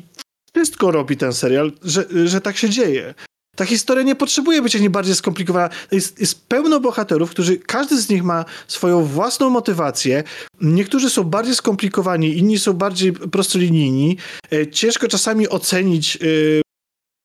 [0.54, 3.14] wszystko robi ten serial, że, że tak się dzieje.
[3.56, 5.68] Ta historia nie potrzebuje być ani bardziej skomplikowana.
[5.92, 10.24] Jest, jest pełno bohaterów, którzy, każdy z nich ma swoją własną motywację.
[10.60, 14.16] Niektórzy są bardziej skomplikowani, inni są bardziej prostolinijni.
[14.52, 16.18] E, ciężko czasami ocenić e,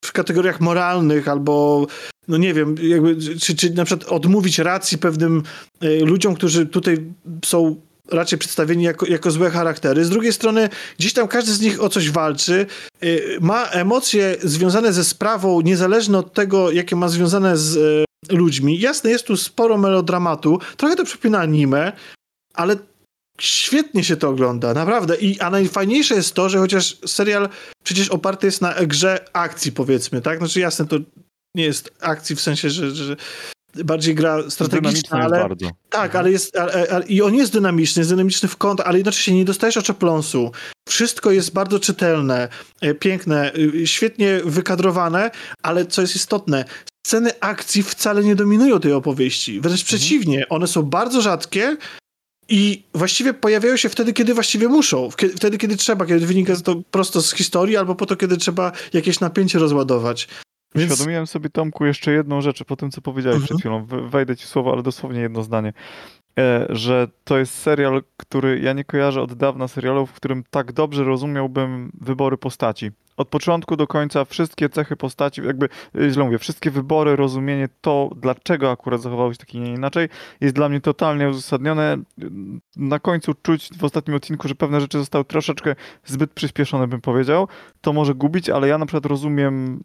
[0.05, 1.87] w kategoriach moralnych albo
[2.27, 5.43] no nie wiem, jakby, czy, czy na przykład odmówić racji pewnym
[5.81, 6.97] e, ludziom, którzy tutaj
[7.45, 7.81] są
[8.11, 10.05] raczej przedstawieni jako, jako złe charaktery.
[10.05, 10.69] Z drugiej strony,
[10.99, 12.65] gdzieś tam każdy z nich o coś walczy,
[13.03, 18.79] y, ma emocje związane ze sprawą, niezależne od tego, jakie ma związane z y, ludźmi.
[18.79, 21.91] Jasne, jest tu sporo melodramatu, trochę to przypina anime,
[22.53, 22.75] ale
[23.41, 25.15] świetnie się to ogląda, naprawdę.
[25.15, 27.49] I, a najfajniejsze jest to, że chociaż serial
[27.83, 30.37] przecież oparty jest na grze akcji, powiedzmy, tak?
[30.37, 30.97] Znaczy jasne, to
[31.55, 33.15] nie jest akcji w sensie, że, że
[33.75, 35.69] bardziej gra strategiczna, ale bardzo.
[35.89, 36.19] tak, mhm.
[36.19, 39.45] ale jest ale, ale, i on jest dynamiczny, jest dynamiczny w kąt, ale jednocześnie nie
[39.45, 40.51] dostajesz oczopląsu.
[40.89, 42.47] Wszystko jest bardzo czytelne,
[42.81, 45.31] e, piękne, e, świetnie wykadrowane,
[45.63, 46.65] ale co jest istotne,
[47.07, 49.61] sceny akcji wcale nie dominują tej opowieści.
[49.61, 49.85] Wręcz mhm.
[49.85, 51.77] przeciwnie, one są bardzo rzadkie,
[52.51, 55.09] i właściwie pojawiają się wtedy, kiedy właściwie muszą.
[55.35, 59.19] Wtedy, kiedy trzeba, kiedy wynika to prosto z historii, albo po to, kiedy trzeba jakieś
[59.19, 60.27] napięcie rozładować.
[60.75, 60.91] Więc...
[60.91, 63.47] Uświadomiłem sobie, Tomku, jeszcze jedną rzecz po tym, co powiedziałeś mhm.
[63.47, 63.85] przed chwilą.
[64.09, 65.73] Wejdę ci słowo, ale dosłownie jedno zdanie.
[66.39, 70.71] E, że to jest serial, który ja nie kojarzę od dawna serialów, w którym tak
[70.71, 76.39] dobrze rozumiałbym wybory postaci od początku do końca wszystkie cechy postaci, jakby y, źle mówię,
[76.39, 80.09] wszystkie wybory, rozumienie to, dlaczego akurat zachowały się tak, nie inaczej,
[80.41, 81.97] jest dla mnie totalnie uzasadnione.
[82.75, 85.75] Na końcu czuć w ostatnim odcinku, że pewne rzeczy zostały troszeczkę
[86.05, 87.47] zbyt przyspieszone, bym powiedział.
[87.81, 89.83] To może gubić, ale ja na przykład rozumiem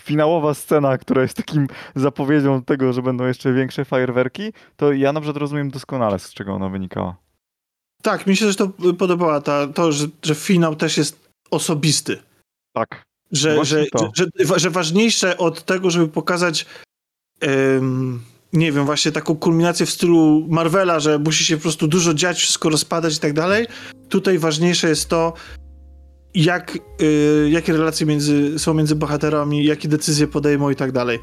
[0.00, 5.20] finałowa scena, która jest takim zapowiedzią tego, że będą jeszcze większe fajerwerki, to ja na
[5.20, 7.16] przykład rozumiem doskonale, z czego ona wynikała.
[8.02, 8.68] Tak, mi się też to
[8.98, 12.18] podobała, ta, to, że, że finał też jest osobisty.
[12.72, 13.04] Tak.
[13.32, 13.84] Że, że,
[14.14, 14.26] że,
[14.56, 16.66] że, ważniejsze od tego, żeby pokazać
[17.42, 18.22] um,
[18.52, 22.38] nie wiem, właśnie taką kulminację w stylu Marvela, że musi się po prostu dużo dziać,
[22.38, 23.66] wszystko rozpadać i tak dalej.
[24.08, 25.32] Tutaj ważniejsze jest to,
[26.34, 31.18] jak, y, jakie relacje między, są między bohaterami, jakie decyzje podejmą i tak dalej.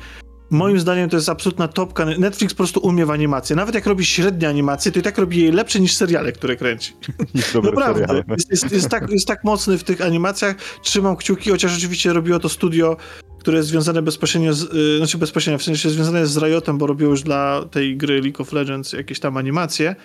[0.49, 2.05] Moim zdaniem to jest absolutna topka.
[2.05, 3.55] Netflix po prostu umie w animację.
[3.55, 6.93] Nawet jak robi średnie animacje, to i tak robi je lepsze niż seriale, które kręci.
[7.63, 8.23] Naprawdę.
[8.27, 10.55] Jest, jest, jest, tak, jest tak mocny w tych animacjach.
[10.81, 12.97] Trzymam kciuki, chociaż oczywiście robiło to studio,
[13.39, 16.87] które jest związane bezpośrednio, z, yy, znaczy bezpośrednio, w sensie związane jest z Riotem, bo
[16.87, 19.95] robiło już dla tej gry League of Legends jakieś tam animacje.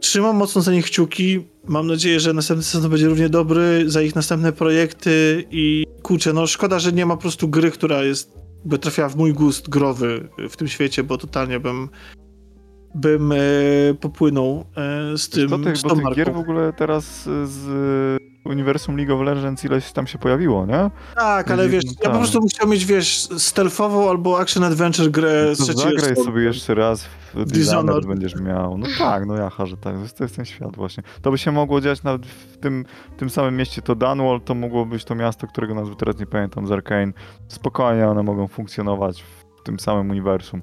[0.00, 1.46] trzymam mocno za nich kciuki.
[1.68, 6.46] Mam nadzieję, że następny sezon będzie równie dobry za ich następne projekty i kurczę, no
[6.46, 8.32] szkoda, że nie ma po prostu gry, która jest,
[8.64, 11.88] by trafiała w mój gust growy w tym świecie, bo totalnie bym
[12.94, 13.36] bym e,
[14.00, 16.16] popłynął e, z tym, Bo tych, z bo tą tych marką.
[16.16, 20.90] gier w ogóle teraz z uniwersum League of Legends ileś tam się pojawiło, nie?
[21.16, 25.54] Tak, ale wiesz, No ja po prostu chciał mieć, wiesz, stealthową albo action adventure grę
[25.54, 26.24] z To trzeciej zagraj osoby.
[26.26, 27.52] sobie jeszcze raz w Dishonored.
[27.54, 28.78] Dishonored będziesz miał.
[28.78, 29.94] No tak, no jaha, że tak.
[30.18, 31.02] To jest- ten świat właśnie.
[31.22, 32.84] To by się mogło dziać nawet w tym,
[33.16, 36.66] tym samym mieście, to Dunwall, to mogło być to miasto, którego nazwy teraz nie pamiętam,
[36.66, 37.12] z Arkane.
[37.48, 40.62] Spokojnie one mogą funkcjonować w tym samym uniwersum.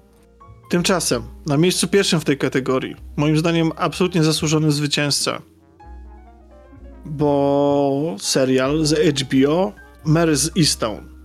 [0.70, 5.42] Tymczasem, na miejscu pierwszym w tej kategorii, moim zdaniem absolutnie zasłużony zwycięzca,
[7.06, 9.72] bo serial z HBO
[10.06, 11.16] Mary z Easttown.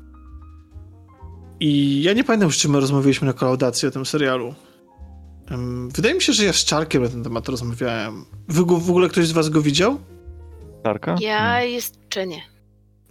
[1.61, 4.55] I ja nie pamiętam, już czy my rozmawialiśmy na kolaudacji o tym serialu.
[5.95, 8.25] Wydaje mi się, że ja z Czarkiem na ten temat rozmawiałem.
[8.49, 9.99] Wy w ogóle ktoś z was go widział?
[10.83, 11.17] Tarka?
[11.21, 12.43] Ja jeszcze nie.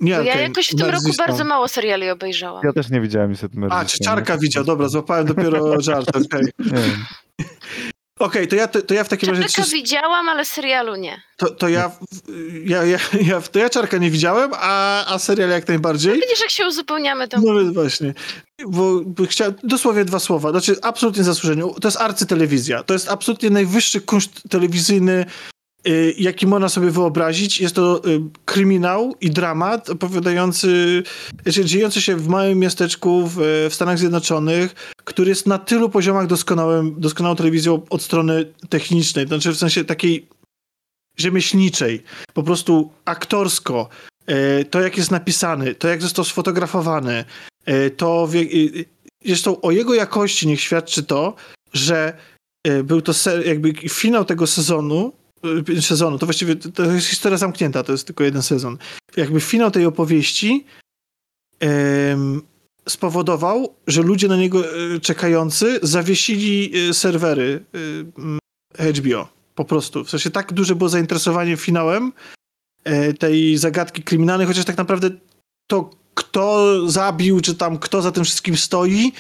[0.02, 2.62] Nie, Bo ja jakoś w tym roku bardzo mało seriali obejrzałam.
[2.64, 4.04] Ja też nie widziałem niestety Mary A, czy.
[4.04, 6.44] Czarka widział, dobra, złapałem dopiero żart, okej.
[6.60, 7.46] Nie
[8.20, 9.44] Okej, to, ja, to, to ja w takim razie...
[9.44, 11.22] Czarka widziałam, ale serialu nie.
[11.38, 11.92] To, to ja,
[12.66, 16.14] ja, ja, ja, to ja Czarka nie widziałem, a, a serial jak najbardziej.
[16.14, 18.14] Widzisz, jak się uzupełniamy, to No właśnie.
[18.68, 20.52] Bo, bo chciałem, dosłownie dwa słowa.
[20.52, 21.64] Znaczy, absolutnie zasłużenie.
[21.82, 22.84] To jest arcytelewizja.
[22.84, 25.26] To jest absolutnie najwyższy kunszt telewizyjny,
[26.18, 27.62] jaki można sobie wyobrazić.
[27.62, 31.04] Jest to y, kryminał i dramat opowiadający,
[31.44, 33.36] znaczy, dziejący się w małym miasteczku w,
[33.70, 39.26] w Stanach Zjednoczonych, który jest na tylu poziomach doskonałym, doskonałą telewizją od strony technicznej.
[39.26, 40.28] To znaczy w sensie takiej
[41.18, 42.04] rzemieślniczej.
[42.34, 43.90] Po prostu aktorsko.
[44.30, 47.26] y, To, jak jest napisany, to, jak został sfotografowany,
[47.98, 48.86] to y, y,
[49.26, 51.36] zresztą o jego jakości niech świadczy to,
[51.74, 52.14] że
[52.84, 55.19] był to se, jakby finał tego sezonu, y,
[55.82, 58.78] sezonu, to właściwie to jest historia zamknięta, to jest tylko jeden sezon.
[59.18, 60.66] Jakby finał tej opowieści
[62.90, 67.66] spowodował, że ludzie na niego e, czekający zawiesili e, serwery
[68.18, 68.40] mm,
[68.98, 69.28] HBO.
[69.56, 70.04] Po prostu.
[70.04, 72.14] W sensie tak duże było zainteresowanie finałem
[72.84, 75.10] e, tej zagadki kryminalnej, chociaż tak naprawdę
[75.68, 79.12] to, kto zabił, czy tam kto za tym wszystkim stoi,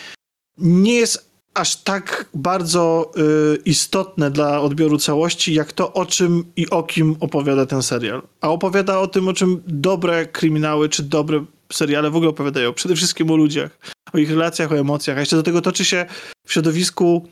[0.58, 6.70] nie jest aż tak bardzo y, istotne dla odbioru całości, jak to, o czym i
[6.70, 8.22] o kim opowiada ten serial.
[8.42, 12.74] A opowiada o tym, o czym dobre kryminały, czy dobre seriale w ogóle opowiadają.
[12.74, 13.80] Przede wszystkim o ludziach,
[14.14, 15.18] o ich relacjach, o emocjach.
[15.18, 16.06] A jeszcze do tego toczy się
[16.48, 17.28] w środowisku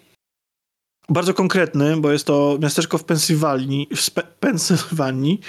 [1.09, 5.39] bardzo konkretnym, bo jest to miasteczko w Pensylwanii, w Pensylwanii.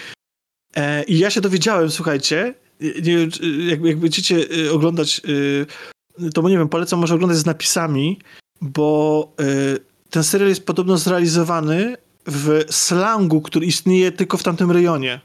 [0.76, 3.28] E, I ja się dowiedziałem, słuchajcie, nie
[3.70, 8.18] jak, jak będziecie y, oglądać, y, to nie wiem, polecam może oglądać z napisami,
[8.60, 9.78] bo y,
[10.10, 15.20] ten serial jest podobno zrealizowany w slangu, który istnieje tylko w tamtym rejonie,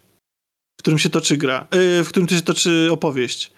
[0.79, 1.67] w którym się toczy gra,
[1.99, 3.51] y, w którym się toczy opowieść.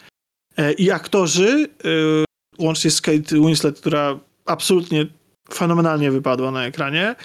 [0.58, 2.26] E, I aktorzy, y,
[2.60, 5.08] łącznie z Kate Winslet, która absolutnie
[5.54, 7.16] fenomenalnie wypadła na ekranie,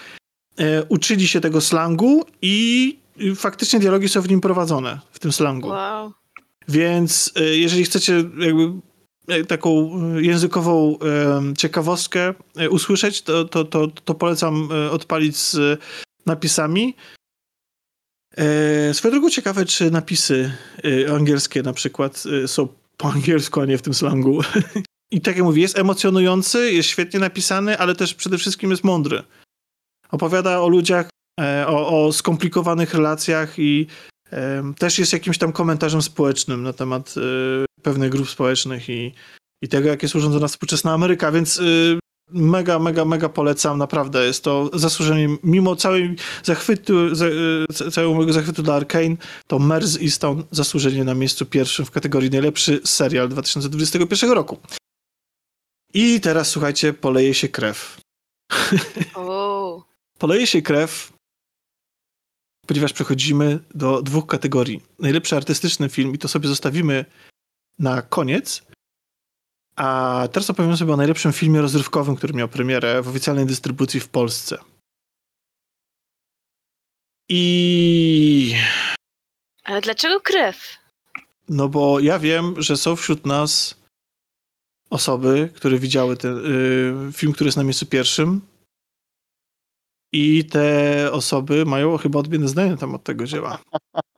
[0.59, 5.33] e, uczyli się tego slangu i y, faktycznie dialogi są w nim prowadzone, w tym
[5.33, 5.69] slangu.
[5.69, 6.13] wow.
[6.69, 8.81] Więc y, jeżeli chcecie jakby y,
[9.49, 10.99] taką y, językową
[11.59, 15.81] ciekawostkę y, usłyszeć, to, to, to, to polecam odpalić z
[16.27, 16.97] napisami.
[18.37, 20.53] E, Swoją drogą ciekawe, czy napisy
[21.17, 24.41] angielskie na przykład są po angielsku, a nie w tym slangu.
[25.11, 29.23] I tak jak mówię, jest emocjonujący, jest świetnie napisany, ale też przede wszystkim jest mądry.
[30.11, 31.09] Opowiada o ludziach,
[31.41, 33.87] e, o, o skomplikowanych relacjach i
[34.79, 37.15] Też jest jakimś tam komentarzem społecznym na temat
[37.83, 39.13] pewnych grup społecznych i,
[39.63, 41.99] i tego, jak jest urządzona współczesna Ameryka, więc y,
[42.31, 48.15] mega, mega, mega polecam, naprawdę jest to zasłużenie, mimo całej zachwytu, za, y, ca- całego
[48.15, 49.17] mojego zachwytu dla Arkane,
[49.47, 54.59] to Mers Easton zasłużenie na miejscu pierwszym w kategorii najlepszy serial 2021 roku.
[55.95, 58.01] I teraz słuchajcie, poleje się krew.
[60.19, 61.13] Poleje się krew,
[62.67, 64.81] ponieważ przechodzimy do dwóch kategorii.
[64.99, 67.05] Najlepszy artystyczny film i to sobie zostawimy
[67.81, 68.63] na koniec.
[69.77, 74.09] A teraz opowiem sobie o najlepszym filmie rozrywkowym, który miał premierę w oficjalnej dystrybucji w
[74.09, 74.59] Polsce.
[77.29, 78.55] I
[79.65, 80.81] ale dlaczego krew?
[81.51, 83.81] no bo ja wiem, że są wśród nas
[84.91, 86.39] osoby, które widziały ten
[87.09, 88.41] y, film, który jest na miejscu pierwszym.
[90.13, 93.59] I te osoby mają chyba odmienne zdanie na temat tego dzieła.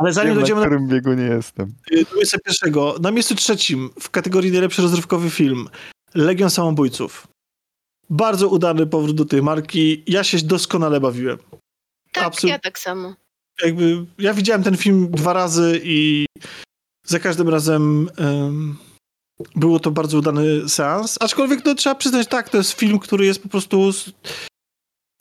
[0.00, 1.74] Ale zanim Wiem, na dojdziemy do którym biegu nie jestem.
[1.92, 5.68] y, do miejsca pierwszego, na miejscu trzecim w kategorii najlepszy rozrywkowy film
[6.14, 7.26] Legion Samobójców.
[8.10, 10.02] bardzo udany powrót do tej marki.
[10.06, 11.38] Ja się doskonale bawiłem.
[12.12, 12.50] Tak, Absolut...
[12.52, 13.14] ja tak samo.
[13.64, 16.26] Jakby, ja widziałem ten film dwa razy i
[17.06, 18.78] za każdym razem um,
[19.56, 21.16] było to bardzo udany seans.
[21.20, 23.90] Aczkolwiek no, trzeba przyznać, tak, to jest film, który jest po prostu.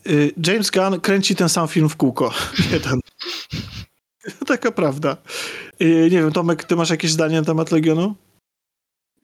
[0.07, 2.33] Y, James Gunn kręci ten sam film w kółko.
[2.73, 2.99] Jeden.
[4.47, 5.17] Taka prawda.
[5.81, 8.15] Y, nie wiem, Tomek, ty masz jakieś zdanie na temat Legionu?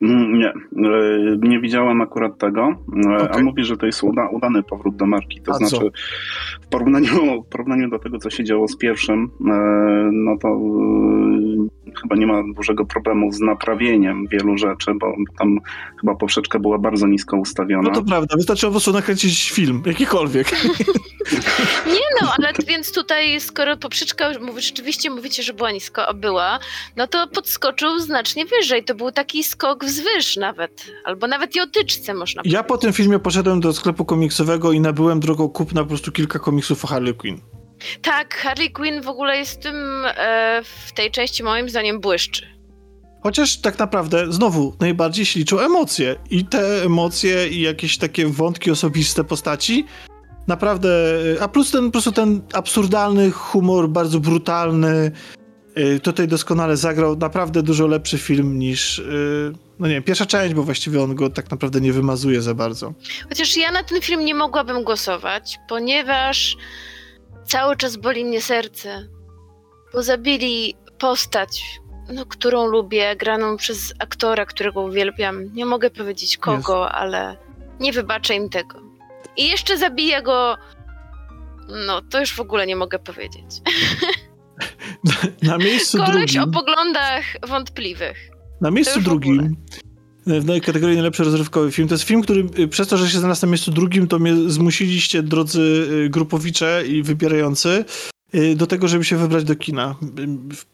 [0.02, 2.76] Mm, nie, e, nie widziałem akurat tego,
[3.08, 3.30] e, okay.
[3.30, 5.42] a mówi, że to jest uda, udany powrót do marki.
[5.42, 5.90] To a znaczy, co?
[6.62, 10.60] w porównaniu, w porównaniu do tego, co się działo z pierwszym, e, no to
[12.02, 15.60] chyba nie ma dużego problemu z naprawieniem wielu rzeczy, bo tam
[16.02, 17.90] chyba poprzeczka była bardzo nisko ustawiona.
[17.90, 20.52] No to prawda, wystarczyło po prostu nakręcić film, jakikolwiek.
[21.88, 26.60] Nie no, ale więc tutaj, skoro poprzeczka, rzeczywiście mówicie, że była nisko, a była,
[26.96, 28.84] no to podskoczył znacznie wyżej.
[28.84, 32.54] To był taki skok wzwyż nawet, albo nawet i o tyczce można powiedzieć.
[32.54, 36.40] Ja po tym filmie poszedłem do sklepu komiksowego i nabyłem drogą kupna po prostu kilka
[36.40, 37.42] komiksów o Harley Quinn.
[38.02, 39.76] Tak, Harley Quinn w ogóle jest tym,
[40.06, 42.56] e, w tej części moim zdaniem błyszczy.
[43.24, 46.16] Chociaż tak naprawdę, znowu, najbardziej się liczą emocje.
[46.30, 49.86] I te emocje i jakieś takie wątki osobiste postaci.
[50.48, 50.90] Naprawdę,
[51.38, 55.12] e, a plus ten po prostu ten absurdalny humor, bardzo brutalny.
[55.76, 59.04] E, tutaj doskonale zagrał naprawdę dużo lepszy film niż, e,
[59.80, 62.94] no nie wiem, pierwsza część, bo właściwie on go tak naprawdę nie wymazuje za bardzo.
[63.30, 66.58] Chociaż ja na ten film nie mogłabym głosować, ponieważ
[67.46, 69.08] Cały czas boli mnie serce,
[69.94, 71.80] bo zabili postać,
[72.10, 75.54] no, którą lubię, graną przez aktora, którego uwielbiam.
[75.54, 76.92] Nie mogę powiedzieć kogo, yes.
[76.94, 77.38] ale
[77.80, 78.82] nie wybaczę im tego.
[79.38, 80.58] I jeszcze zabiję go.
[81.88, 83.46] No, to już w ogóle nie mogę powiedzieć.
[85.44, 86.42] Na, miejscu Koleś drugim.
[86.42, 88.18] o poglądach wątpliwych.
[88.62, 89.56] Na miejscu drugim
[90.26, 91.88] w kategorii najlepszy rozrywkowy film.
[91.88, 94.36] To jest film, który y, przez to, że się znalazł na miejscu drugim, to mnie
[94.50, 95.62] zmusiliście, drodzy
[96.06, 97.86] y, grupowicze i wybierający,
[98.56, 99.96] do tego, żeby się wybrać do kina.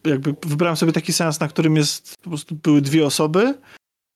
[0.05, 3.53] Jakby wybrałem sobie taki seans, na którym jest, po prostu były dwie osoby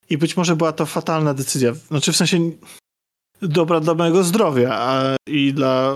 [0.10, 1.74] i być może była to fatalna decyzja.
[1.74, 2.52] Znaczy w sensie
[3.42, 5.96] dobra dla mojego zdrowia a, i dla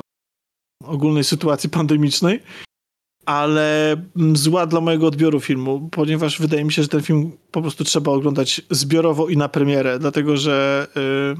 [0.83, 2.39] ogólnej sytuacji pandemicznej,
[3.29, 7.61] ale mm, zła dla mojego odbioru filmu, ponieważ wydaje mi się, że ten film po
[7.61, 11.39] prostu trzeba oglądać zbiorowo i na premierę, dlatego że y,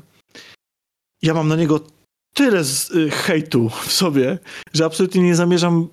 [1.21, 1.79] ja mam na niego
[2.33, 2.61] tyle
[2.95, 4.37] y, hejtu w sobie,
[4.73, 5.87] że absolutnie nie zamierzam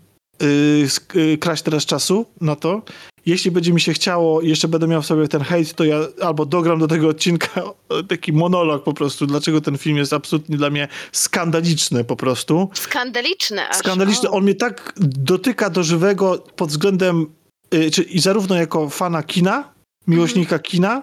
[1.14, 2.82] y kraść teraz czasu na to
[3.26, 6.46] jeśli będzie mi się chciało jeszcze będę miał w sobie ten hejt, to ja albo
[6.46, 7.62] dogram do tego odcinka
[8.08, 12.70] taki monolog po prostu, dlaczego ten film jest absolutnie dla mnie skandaliczny po prostu.
[12.74, 13.76] Skandaliczny aż.
[13.76, 14.30] Skandaliczny.
[14.30, 17.26] On mnie tak dotyka do żywego pod względem
[17.72, 19.72] yy, czy, i zarówno jako fana kina,
[20.06, 20.62] miłośnika mm.
[20.62, 21.02] kina,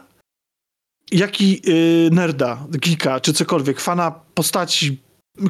[1.11, 4.97] jak i yy, nerda, geeka, czy cokolwiek, fana postaci,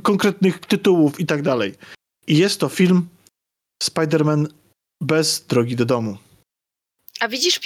[0.03, 1.73] konkretnych tytułów i tak dalej.
[2.27, 3.07] I jest to film
[3.83, 4.47] Spider-Man
[5.01, 6.17] bez drogi do domu.
[7.19, 7.59] A widzisz,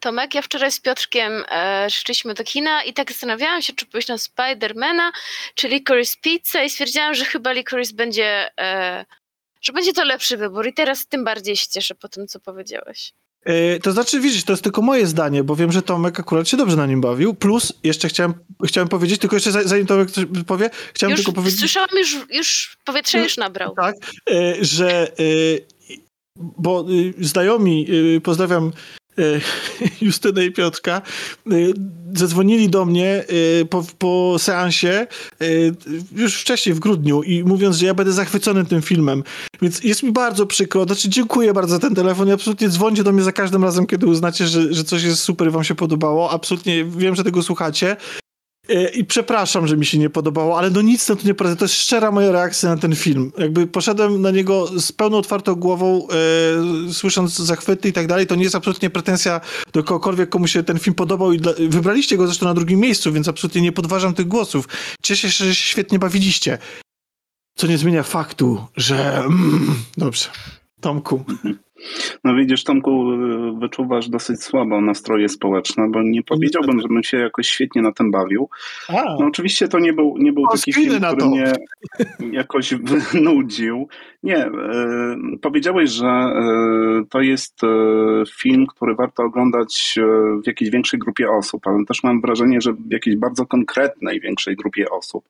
[0.00, 4.08] Tomek, ja wczoraj z Piotrkiem e, szliśmy do kina i tak zastanawiałam się, czy pójść
[4.08, 5.12] na Spidermana,
[5.54, 9.04] czy Licorice Pizza i stwierdziłam, że chyba Licorice będzie, e,
[9.62, 13.12] że będzie to lepszy wybór i teraz tym bardziej się cieszę po tym, co powiedziałeś.
[13.44, 16.56] E, to znaczy, widzisz, to jest tylko moje zdanie, bo wiem, że Tomek akurat się
[16.56, 17.34] dobrze na nim bawił.
[17.34, 18.34] Plus, jeszcze chciałem,
[18.66, 21.60] chciałem powiedzieć, tylko jeszcze zanim Tomek coś powie, chciałem już tylko powiedzieć.
[21.60, 23.74] Słyszałam, już, już powietrze już nabrał.
[23.74, 23.94] Tak,
[24.60, 25.12] że
[26.38, 28.72] bo y, znajomi, y, pozdrawiam
[29.18, 29.40] y,
[30.04, 31.02] Justynę i Piotrka,
[32.14, 33.24] zadzwonili do mnie
[33.70, 35.06] po, po seansie
[36.12, 39.22] już wcześniej w grudniu i mówiąc, że ja będę zachwycony tym filmem.
[39.62, 40.84] Więc jest mi bardzo przykro.
[40.84, 44.06] Znaczy, dziękuję bardzo za ten telefon i absolutnie dzwońcie do mnie za każdym razem, kiedy
[44.06, 46.30] uznacie, że, że coś jest super i wam się podobało.
[46.30, 47.96] Absolutnie wiem, że tego słuchacie.
[48.68, 51.56] E, I przepraszam, że mi się nie podobało, ale no nic na to nie poradzę.
[51.56, 53.32] To jest szczera moja reakcja na ten film.
[53.38, 56.08] Jakby poszedłem na niego z pełną otwartą głową,
[56.88, 58.26] e, słysząc zachwyty i tak dalej.
[58.26, 59.40] To nie jest absolutnie pretensja
[59.72, 61.52] do kogokolwiek, komu się ten film podobał i dla...
[61.68, 64.68] wybraliście go zresztą na drugim miejscu, więc absolutnie nie podważam tych głosów.
[65.02, 66.58] Cieszę się, że się świetnie bawiliście.
[67.56, 69.18] Co nie zmienia faktu, że...
[69.18, 70.28] Mm, dobrze.
[70.80, 71.24] Tomku.
[72.24, 73.06] No widzisz, Tomku,
[73.58, 78.48] wyczuwasz dosyć słabo nastroje społeczne, bo nie powiedziałbym, żebym się jakoś świetnie na tym bawił.
[78.90, 81.52] No oczywiście to nie był, nie był taki film, który mnie
[82.32, 83.88] jakoś wynudził.
[84.24, 84.50] Nie, e,
[85.42, 86.32] powiedziałeś, że e,
[87.10, 87.66] to jest e,
[88.36, 89.94] film, który warto oglądać
[90.42, 94.56] w jakiejś większej grupie osób, ale też mam wrażenie, że w jakiejś bardzo konkretnej większej
[94.56, 95.28] grupie osób.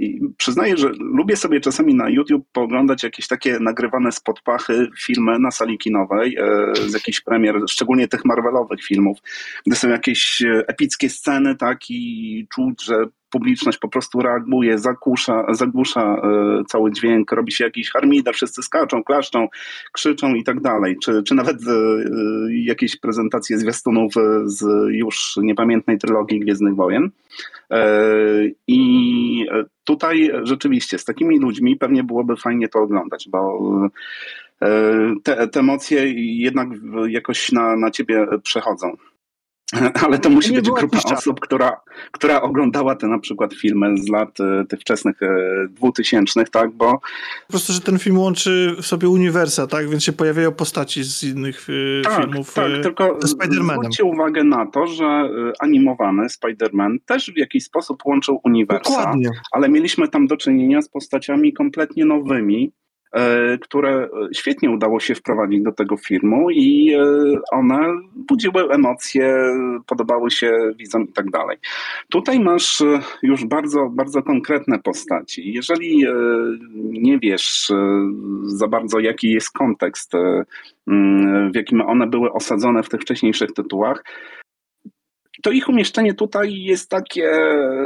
[0.00, 5.38] I przyznaję, że lubię sobie czasami na YouTube pooglądać jakieś takie nagrywane spod pachy filmy
[5.38, 6.36] na sali kinowej
[6.86, 9.18] z jakichś premier, szczególnie tych Marvelowych filmów,
[9.66, 13.06] gdy są jakieś epickie sceny, tak, i czuć, że
[13.36, 16.22] publiczność po prostu reaguje, zagłusza, zagłusza
[16.68, 19.48] cały dźwięk, robi się jakiś harmida, wszyscy skaczą, klaszczą,
[19.92, 20.96] krzyczą i tak dalej.
[21.02, 21.56] Czy, czy nawet
[22.50, 24.12] jakieś prezentacje zwiastunów
[24.44, 27.10] z już niepamiętnej trylogii Gwiezdnych Wojen.
[28.66, 29.46] I
[29.84, 33.70] tutaj rzeczywiście z takimi ludźmi pewnie byłoby fajnie to oglądać, bo
[35.22, 36.68] te, te emocje jednak
[37.08, 38.96] jakoś na, na ciebie przechodzą.
[40.06, 41.80] Ale to musi być grupa osób, która,
[42.12, 45.28] która oglądała te na przykład filmy z lat e, tych wczesnych e,
[45.70, 46.92] dwutysięcznych, tak, bo...
[47.46, 51.22] Po prostu, że ten film łączy w sobie uniwersa, tak, więc się pojawiają postaci z
[51.22, 51.66] innych
[52.00, 53.78] e, tak, filmów tak, tylko ze Spider-Manem.
[53.78, 55.30] Zwróćcie uwagę na to, że
[55.60, 59.30] animowany Spider-Man też w jakiś sposób łączył uniwersa, Dokładnie.
[59.52, 62.72] ale mieliśmy tam do czynienia z postaciami kompletnie nowymi,
[63.60, 67.02] które świetnie udało się wprowadzić do tego filmu i e,
[67.52, 67.78] one
[68.14, 69.36] budziły emocje,
[69.86, 71.56] podobały się widzom i tak dalej.
[72.10, 75.52] Tutaj masz e, już bardzo, bardzo konkretne postaci.
[75.52, 76.04] Jeżeli
[76.74, 77.72] nie wiesz
[78.44, 80.12] za bardzo, jaki jest kontekst,
[81.52, 84.04] w jakim one były osadzone w tych wcześniejszych tytułach,
[85.42, 87.30] to ich umieszczenie tutaj jest takie,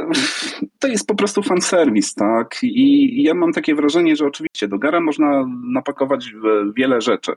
[0.79, 2.57] to jest po prostu fanserwis, tak?
[2.63, 6.33] I ja mam takie wrażenie, że oczywiście do gara można napakować
[6.77, 7.31] wiele rzeczy,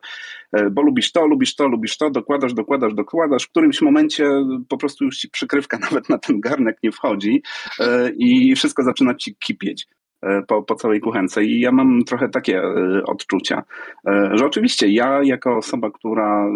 [0.53, 4.29] e, bo lubisz to, lubisz to, lubisz to, dokładasz, dokładasz, dokładasz, w którymś momencie
[4.69, 7.43] po prostu już ci przykrywka nawet na ten garnek nie wchodzi
[7.81, 9.87] e, i wszystko zaczyna ci kipieć.
[10.25, 11.45] E, po, po całej kuchence.
[11.45, 13.63] I ja mam trochę takie e, odczucia,
[14.09, 16.47] e, że oczywiście ja, jako osoba, która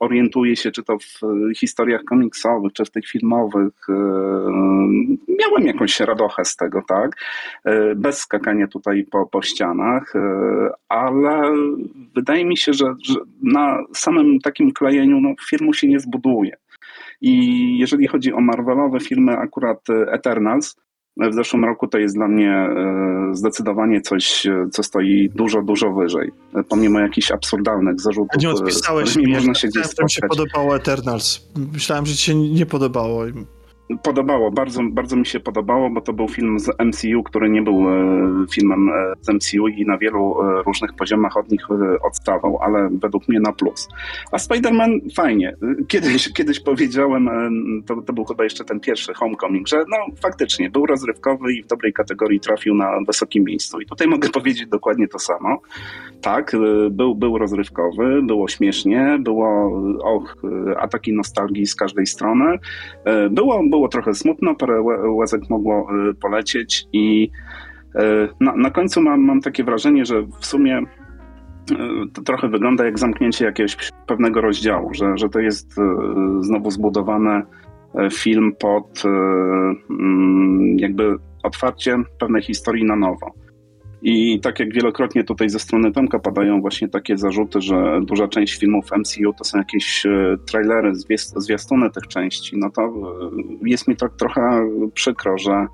[0.00, 1.20] orientuje się, czy to w
[1.56, 3.86] historiach komiksowych, czy w tych filmowych,
[5.28, 7.16] miałem jakąś radochę z tego, tak?
[7.96, 10.12] Bez skakania tutaj po, po ścianach,
[10.88, 11.54] ale
[12.14, 16.56] wydaje mi się, że, że na samym takim klejeniu no, filmu się nie zbuduje.
[17.20, 20.76] I jeżeli chodzi o Marvelowe filmy, akurat Eternals,
[21.16, 26.32] w zeszłym roku to jest dla mnie e, zdecydowanie coś, co stoi dużo, dużo wyżej.
[26.68, 28.42] Pomimo jakichś absurdalnych zarzutów.
[28.42, 30.14] Nie odpisałeś mi, można się gdzieś spotkać.
[30.14, 31.48] się podobało Eternals.
[31.72, 33.24] Myślałem, że ci się nie podobało.
[34.02, 37.90] Podobało, bardzo, bardzo mi się podobało, bo to był film z MCU, który nie był
[37.90, 41.66] e, filmem e, z MCU i na wielu e, różnych poziomach od nich
[42.02, 43.88] odstawał, ale według mnie na plus.
[44.32, 45.56] A Spider-Man fajnie.
[45.88, 47.28] Kiedyś, kiedyś powiedziałem,
[47.86, 51.66] to, to był chyba jeszcze ten pierwszy Homecoming, że no faktycznie był rozrywkowy i w
[51.66, 53.80] dobrej kategorii trafił na wysokim miejscu.
[53.80, 55.60] I tutaj mogę powiedzieć dokładnie to samo.
[56.20, 56.56] Tak,
[56.90, 59.72] był, był rozrywkowy, było śmiesznie, było
[60.02, 60.36] och,
[60.78, 62.58] ataki nostalgii z każdej strony.
[63.30, 67.30] Było, było trochę smutno, parę łezek mogło y, polecieć i
[67.94, 67.98] y,
[68.40, 71.74] na, na końcu mam, mam takie wrażenie, że w sumie y,
[72.12, 73.76] to trochę wygląda jak zamknięcie jakiegoś
[74.06, 75.74] pewnego rozdziału, że, że to jest
[76.40, 77.42] znowu zbudowany
[78.12, 79.02] film pod
[79.90, 83.32] mm, jakby otwarcie pewnej historii na nowo.
[84.02, 88.58] I tak jak wielokrotnie tutaj ze strony Tomka padają właśnie takie zarzuty, że duża część
[88.58, 90.92] filmów MCU to są jakieś e, trailery,
[91.36, 92.90] zwiastuny tych części, no to e,
[93.62, 95.66] jest mi tak trochę przykro, że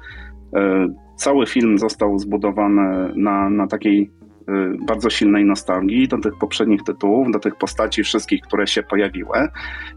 [0.56, 4.10] e, cały film został zbudowany na, na takiej
[4.86, 9.48] bardzo silnej nostalgii do tych poprzednich tytułów, do tych postaci wszystkich, które się pojawiły.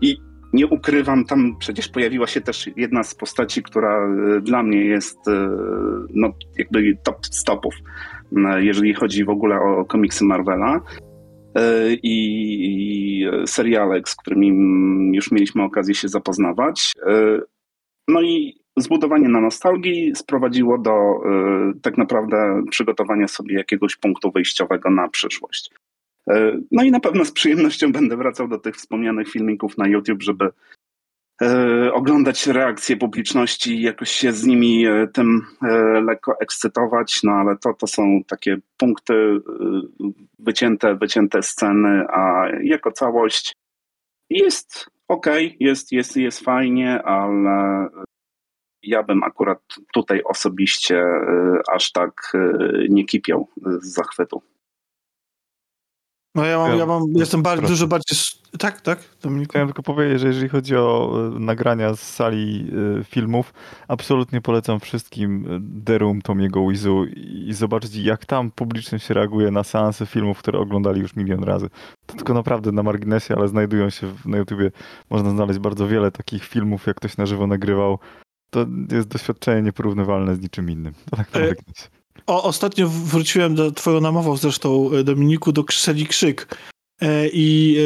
[0.01, 0.17] I
[0.53, 4.07] nie ukrywam, tam przecież pojawiła się też jedna z postaci, która
[4.41, 5.17] dla mnie jest
[6.13, 7.73] no, jakby top stopów
[8.57, 10.81] jeżeli chodzi w ogóle o komiksy Marvela.
[11.55, 14.47] E, I, seriale, z którymi
[15.15, 16.93] już mieliśmy okazję się zapoznawać.
[17.07, 17.39] E,
[18.07, 24.89] no i zbudowanie na nostalgii sprowadziło do e, tak naprawdę przygotowania sobie jakiegoś punktu wyjściowego
[24.89, 25.71] na przyszłość.
[26.71, 30.49] No i na pewno z przyjemnością będę wracał do tych wspomnianych filmików na YouTube, żeby
[31.93, 35.67] oglądać reakcje publiczności i jakoś się z nimi e, tym e,
[36.01, 39.13] lekko ekscytować, no ale to, to są takie punkty,
[40.39, 43.53] wycięte, wycięte sceny, a jako całość
[44.29, 45.25] jest ok,
[45.59, 47.87] jest, jest, jest fajnie, ale
[48.83, 49.61] ja bym akurat
[49.93, 51.03] tutaj osobiście
[51.73, 52.31] aż tak
[52.89, 53.47] nie kipiał
[53.81, 54.41] z zachwytu.
[56.35, 58.17] No ja mam, ja mam jestem bardzo, dużo bardziej...
[58.59, 59.49] Tak, tak, Dominiku?
[59.49, 63.53] Chciałem tylko powiedzieć, że jeżeli chodzi o e, nagrania z sali e, filmów,
[63.87, 69.63] absolutnie polecam wszystkim e, The Room Tomiego Wizu i zobaczyć jak tam publiczność reaguje na
[69.63, 71.69] seansy filmów, które oglądali już milion razy.
[72.05, 74.71] To tylko naprawdę na marginesie, ale znajdują się na YouTubie,
[75.09, 77.99] można znaleźć bardzo wiele takich filmów, jak ktoś na żywo nagrywał.
[78.49, 80.93] To jest doświadczenie nieporównywalne z niczym innym.
[81.09, 81.94] To tak marginesie.
[82.27, 86.57] O, ostatnio wróciłem do twoją namową zresztą, e, Dominiku, do Krzeli Krzyk.
[87.01, 87.77] E, I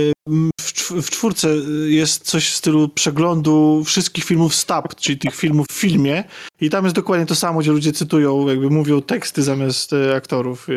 [0.61, 1.47] w, w czwórce
[1.87, 6.23] jest coś w stylu przeglądu wszystkich filmów STAP, czyli tych filmów w filmie
[6.61, 10.67] i tam jest dokładnie to samo, gdzie ludzie cytują, jakby mówią teksty zamiast e, aktorów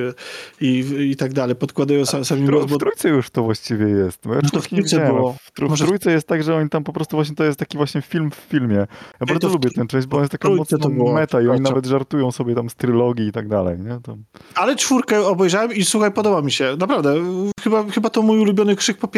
[0.61, 2.67] i, i, i tak dalej, podkładają sam, sami głos.
[2.67, 2.77] Bo...
[2.77, 4.25] W trójce już to właściwie jest.
[4.27, 5.37] Ja no to w trójce było.
[5.43, 5.85] W, tr w Może...
[5.85, 8.35] trójce jest tak, że oni tam po prostu właśnie to jest taki właśnie film w
[8.35, 8.87] filmie.
[9.21, 12.33] Ja bardzo lubię ten część, bo on jest taka mocno meta i oni nawet żartują
[12.33, 13.79] sobie tam z trylogii i tak dalej.
[13.81, 14.01] Nie?
[14.03, 14.25] Tam...
[14.55, 16.77] Ale czwórkę obejrzałem i słuchaj, podoba mi się.
[16.79, 17.15] Naprawdę.
[17.61, 19.09] Chyba, chyba to mój ulubiony krzyk po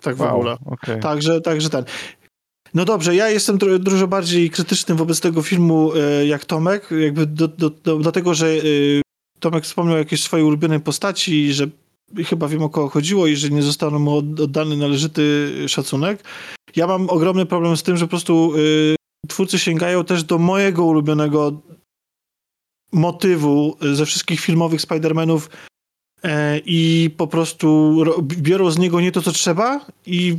[0.00, 0.56] Tak w wow, ogóle.
[0.66, 1.00] Okay.
[1.00, 1.84] Także, także ten.
[2.74, 7.48] No dobrze, ja jestem dużo bardziej krytyczny wobec tego filmu e, jak Tomek, jakby do,
[7.48, 8.60] do, do, do tego, że e,
[9.40, 11.66] Tomek wspomniał jakieś swoje ulubione postaci, że
[12.26, 16.24] chyba wiem o kogo chodziło i że nie został mu oddany należyty szacunek.
[16.76, 18.52] Ja mam ogromny problem z tym, że po prostu
[19.24, 21.62] e, twórcy sięgają też do mojego ulubionego
[22.92, 25.48] motywu ze wszystkich filmowych Spider-Manów
[26.64, 30.36] i po prostu biorą z niego nie to, co trzeba i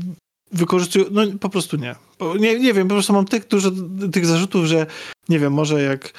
[0.52, 1.96] wykorzystują, no po prostu nie.
[2.40, 3.72] Nie, nie wiem, po prostu mam tak dużo
[4.12, 4.86] tych zarzutów, że
[5.30, 6.14] nie wiem, może jak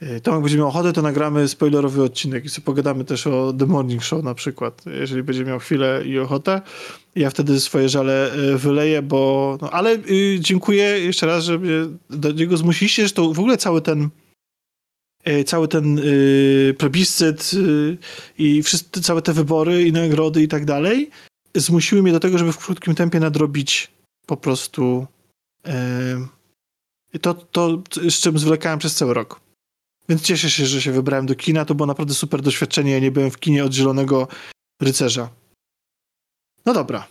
[0.00, 3.66] e, Tomek będzie miał ochotę, to nagramy spoilerowy odcinek i sobie pogadamy też o The
[3.66, 6.60] Morning Show na przykład, jeżeli będzie miał chwilę i ochotę.
[7.16, 9.58] Ja wtedy swoje żale e, wyleję, bo...
[9.62, 13.56] No, ale y, dziękuję jeszcze raz, że mnie do niego zmusiliście, że to w ogóle
[13.56, 14.08] cały ten e,
[15.46, 17.96] cały ten y, plebiscyt y,
[18.38, 21.10] i wszyscy, całe te wybory i nagrody i tak dalej
[21.54, 23.90] zmusiły mnie do tego, żeby w krótkim tempie nadrobić
[24.26, 25.06] po prostu
[27.20, 29.40] to, to, z czym zwlekałem przez cały rok.
[30.08, 31.64] Więc cieszę się, że się wybrałem do kina.
[31.64, 32.92] To było naprawdę super doświadczenie.
[32.92, 34.28] Ja nie byłem w kinie od Zielonego
[34.82, 35.30] Rycerza.
[36.66, 37.08] No dobra.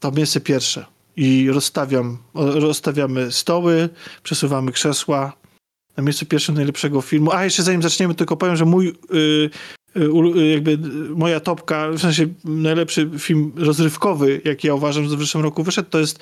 [0.00, 0.86] To miejsce pierwsze.
[1.16, 3.88] I rozstawiam, rozstawiamy stoły,
[4.22, 5.32] przesuwamy krzesła.
[5.96, 7.32] Na miejscu pierwszym najlepszego filmu.
[7.32, 9.50] A jeszcze zanim zaczniemy, tylko powiem, że mój yy,
[9.96, 10.78] Y, jakby
[11.14, 15.90] moja topka, w sensie najlepszy film rozrywkowy, jaki ja uważam, że w zeszłym roku wyszedł,
[15.90, 16.18] to jest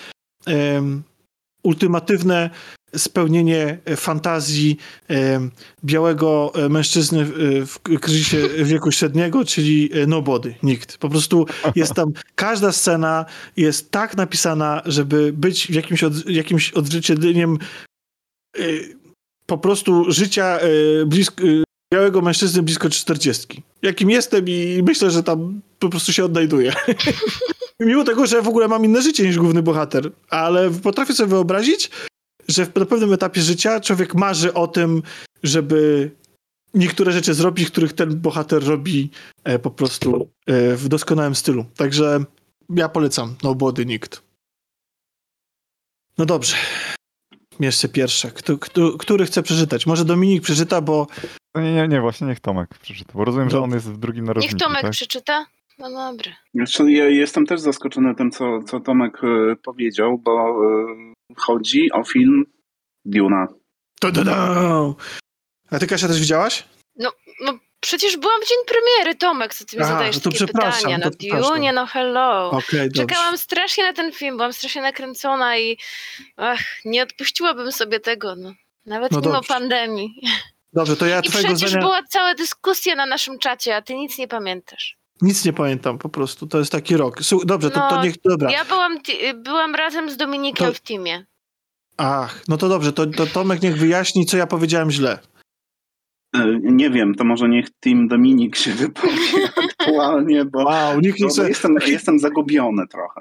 [1.62, 2.50] ultimatywne
[2.96, 4.76] spełnienie fantazji
[5.08, 5.50] um,
[5.84, 10.98] białego mężczyzny w, w kryzysie wieku średniego, czyli nobody, nikt.
[10.98, 13.24] Po prostu jest tam, każda scena
[13.56, 17.58] jest tak napisana, żeby być jakimś, od, jakimś odzwierciedleniem
[18.58, 19.03] y,
[19.46, 21.42] po prostu życia y, blisko,
[21.94, 23.62] białego mężczyzny blisko czterdziestki.
[23.82, 26.72] Jakim jestem i myślę, że tam po prostu się odnajduję.
[27.80, 31.90] Mimo tego, że w ogóle mam inne życie niż główny bohater, ale potrafię sobie wyobrazić,
[32.48, 35.02] że na pewnym etapie życia człowiek marzy o tym,
[35.42, 36.10] żeby
[36.74, 39.10] niektóre rzeczy zrobić, których ten bohater robi
[39.44, 41.64] e, po prostu e, w doskonałym stylu.
[41.76, 42.24] Także
[42.70, 44.22] ja polecam Nobody Nikt.
[46.18, 46.56] No dobrze.
[47.60, 48.30] Miejsce pierwsze.
[48.30, 49.86] Kto, kto, który chce przeczytać?
[49.86, 51.06] Może Dominik przeczyta, bo
[51.54, 54.24] no nie, nie, nie, właśnie niech Tomek przeczyta, bo rozumiem, że on jest w drugim
[54.24, 54.54] narożniku.
[54.54, 54.92] Niech Tomek tak?
[54.92, 55.46] przeczyta?
[55.78, 56.32] No dobra.
[56.54, 62.04] Znaczy, ja jestem też zaskoczony tym, co, co Tomek e, powiedział, bo e, chodzi o
[62.04, 62.44] film
[63.04, 63.48] Duna.
[64.00, 64.96] To, to, to.
[65.70, 66.64] A ty, Kasia, też widziałaś?
[66.96, 67.12] No,
[67.44, 70.98] no przecież byłam w dzień premiery, Tomek, co ty mi Aha, zadajesz no takie pytania.
[70.98, 72.50] No Dune, no hello.
[72.50, 75.78] Okay, Czekałam strasznie na ten film, byłam strasznie nakręcona i
[76.36, 78.52] ach, nie odpuściłabym sobie tego, no.
[78.86, 79.48] Nawet no mimo dobrze.
[79.48, 80.20] pandemii.
[80.72, 81.80] Dobrze, to ja I przecież zdania...
[81.80, 84.96] była cała dyskusja na naszym czacie, a ty nic nie pamiętasz.
[85.22, 87.20] Nic nie pamiętam po prostu, to jest taki rok.
[87.44, 88.50] Dobrze, to, no, to niech, dobra.
[88.50, 88.98] Ja byłam,
[89.34, 90.74] byłam razem z Dominikiem to...
[90.74, 91.26] w teamie.
[91.96, 95.18] Ach, no to dobrze, to, to Tomek niech wyjaśni, co ja powiedziałem źle.
[96.34, 101.26] E, nie wiem, to może niech Team Dominik się wypowie aktualnie, bo, wow, nikt nie
[101.26, 103.20] bo, bo jestem, jestem zagubiony trochę.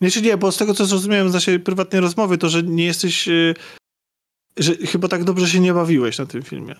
[0.00, 2.84] Nie, czy nie, bo z tego co zrozumiałem z naszej prywatnej rozmowy, to że nie
[2.84, 3.54] jesteś y,
[4.56, 6.74] że chyba tak dobrze się nie bawiłeś na tym filmie.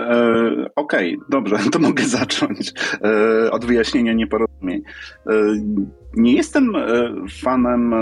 [0.00, 2.72] E, Okej, okay, dobrze, to mogę zacząć
[3.04, 4.82] e, od wyjaśnienia nieporozumień.
[5.26, 5.32] E,
[6.16, 6.72] nie jestem
[7.42, 7.94] fanem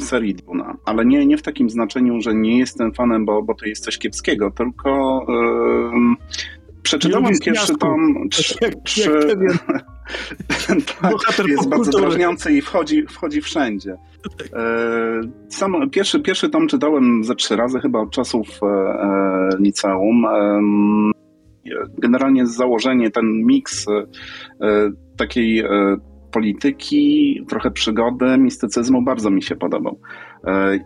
[0.00, 3.66] serii Duna, ale nie, nie w takim znaczeniu, że nie jestem fanem, bo, bo to
[3.66, 5.26] jest coś kiepskiego, tylko
[6.82, 8.28] przeczytałem pierwszy tom.
[8.30, 9.38] Trzy, jak, trzy, jak
[11.36, 13.96] tak, jest bardzo drażniący i wchodzi, wchodzi wszędzie.
[14.52, 20.26] E, sam pierwszy, pierwszy tom czytałem ze trzy razy, chyba od czasów e, e, liceum.
[21.98, 23.86] Generalnie założenie, ten miks
[25.16, 25.64] takiej
[26.32, 30.00] polityki, trochę przygody, mistycyzmu bardzo mi się podobał.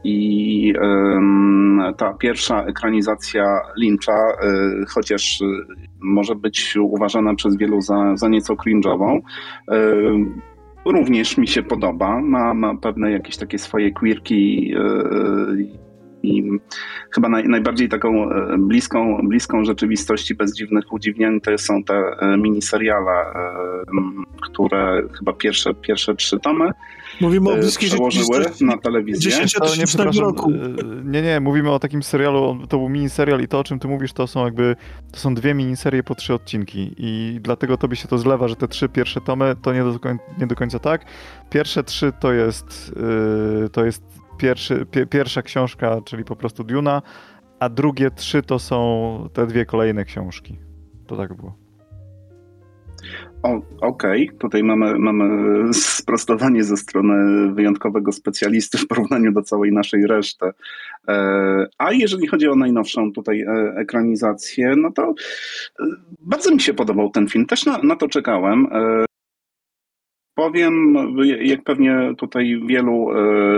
[0.04, 0.74] I
[1.96, 4.36] ta pierwsza ekranizacja Lyncha,
[4.88, 5.42] chociaż
[6.00, 9.20] może być uważana przez wielu za, za nieco cringe'ową,
[10.84, 12.20] również mi się podoba.
[12.20, 14.74] Ma, ma pewne jakieś takie swoje quirki,
[16.22, 16.58] i
[17.14, 18.28] chyba naj, najbardziej taką
[18.58, 22.02] bliską, bliską rzeczywistości bez dziwnych udziwnień to są te
[22.38, 23.12] miniseriale,
[24.42, 26.70] które chyba pierwsze, pierwsze trzy tomy
[27.20, 29.30] Mówimy o bliskiej przełożyły na telewizję.
[29.30, 29.54] 10
[30.14, 30.50] nie, roku.
[31.04, 34.12] Nie, nie, mówimy o takim serialu, to był miniserial i to, o czym ty mówisz,
[34.12, 34.76] to są jakby,
[35.12, 38.68] to są dwie miniserie po trzy odcinki i dlatego tobie się to zlewa, że te
[38.68, 39.98] trzy pierwsze tomy to nie do,
[40.38, 41.04] nie do końca tak.
[41.50, 42.92] Pierwsze trzy to jest,
[43.60, 44.02] yy, to jest
[44.38, 47.02] pierwszy, pi pierwsza książka, czyli po prostu Duna,
[47.60, 50.58] a drugie trzy to są te dwie kolejne książki.
[51.06, 51.61] To tak było.
[53.42, 54.38] Okej, okay.
[54.38, 55.28] tutaj mamy, mamy
[55.74, 60.46] sprostowanie ze strony wyjątkowego specjalisty w porównaniu do całej naszej reszty.
[61.08, 65.84] E, a jeżeli chodzi o najnowszą tutaj e, ekranizację, no to e,
[66.20, 67.46] bardzo mi się podobał ten film.
[67.46, 68.66] Też na, na to czekałem.
[70.34, 70.96] Powiem,
[71.40, 73.08] jak pewnie tutaj wielu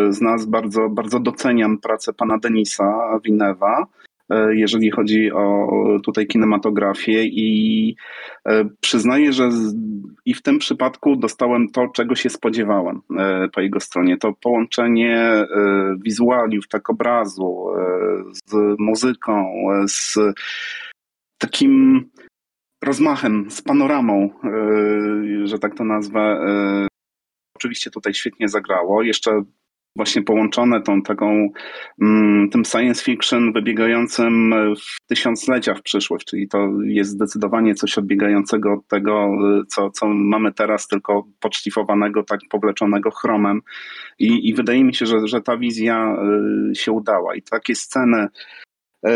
[0.09, 3.87] z nas bardzo, bardzo doceniam pracę pana Denisa Winewa.
[4.31, 5.69] E, jeżeli chodzi o
[6.05, 7.97] tutaj kinematografię i
[8.49, 9.51] e, przyznaję, że
[10.25, 14.17] i w tym przypadku dostałem to, czego się spodziewałem e, po jego stronie.
[14.17, 15.45] To połączenie
[16.05, 17.67] wizualiów, tak obrazu
[18.33, 19.53] z muzyką,
[19.87, 20.19] z
[21.39, 22.05] takim
[22.85, 24.31] rozmachem, z panoramą,
[25.45, 26.39] że tak to nazwę.
[27.57, 29.03] Oczywiście tutaj świetnie zagrało.
[29.03, 29.43] Jeszcze
[29.97, 31.49] właśnie połączone tą taką,
[32.03, 38.73] mm, tym science fiction wybiegającym w tysiąclecia w przyszłość, czyli to jest zdecydowanie coś odbiegającego
[38.73, 39.31] od tego,
[39.69, 43.61] co, co mamy teraz, tylko podszlifowanego, tak powleczonego chromem.
[44.19, 46.17] I, i wydaje mi się, że, że ta wizja
[46.71, 47.35] y, się udała.
[47.35, 48.29] I takie sceny
[49.07, 49.11] y,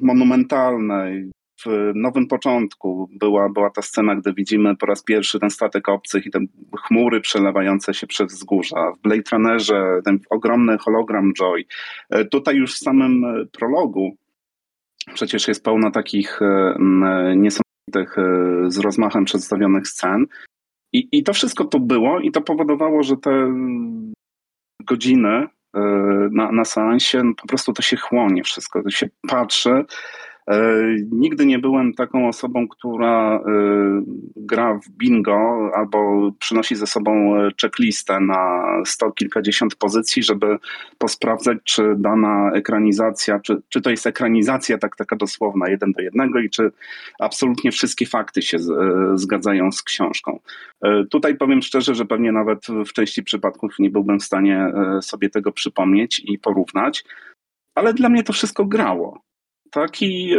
[0.00, 1.12] monumentalne,
[1.64, 6.26] w Nowym Początku była, była ta scena, gdy widzimy po raz pierwszy ten statek obcych
[6.26, 6.38] i te
[6.82, 8.92] chmury przelewające się przez wzgórza.
[8.92, 11.64] W Blade Runnerze ten ogromny hologram Joy.
[12.10, 14.16] E, tutaj już w samym e, prologu
[15.14, 16.76] przecież jest pełno takich e,
[17.36, 18.16] niesamowitych
[18.68, 20.26] z rozmachem przedstawionych scen.
[20.92, 23.54] I, I to wszystko tu było i to powodowało, że te
[24.80, 25.46] godziny
[26.30, 29.84] na, na seansie no po prostu to się chłonie wszystko, to się patrzy
[31.12, 33.40] nigdy nie byłem taką osobą, która e,
[34.36, 40.58] gra w bingo albo przynosi ze sobą e, checklistę na sto kilkadziesiąt pozycji, żeby
[40.98, 46.38] posprawdzać, czy dana ekranizacja, czy, czy to jest ekranizacja tak, taka dosłowna, jeden do jednego
[46.38, 46.72] i czy
[47.18, 48.58] absolutnie wszystkie fakty się
[49.14, 50.40] zgadzają z książką.
[51.10, 55.52] Tutaj powiem szczerze, że pewnie nawet w części przypadków nie byłbym w stanie sobie tego
[55.52, 57.04] przypomnieć i porównać,
[57.74, 59.25] ale dla mnie to wszystko grało
[59.70, 60.30] taki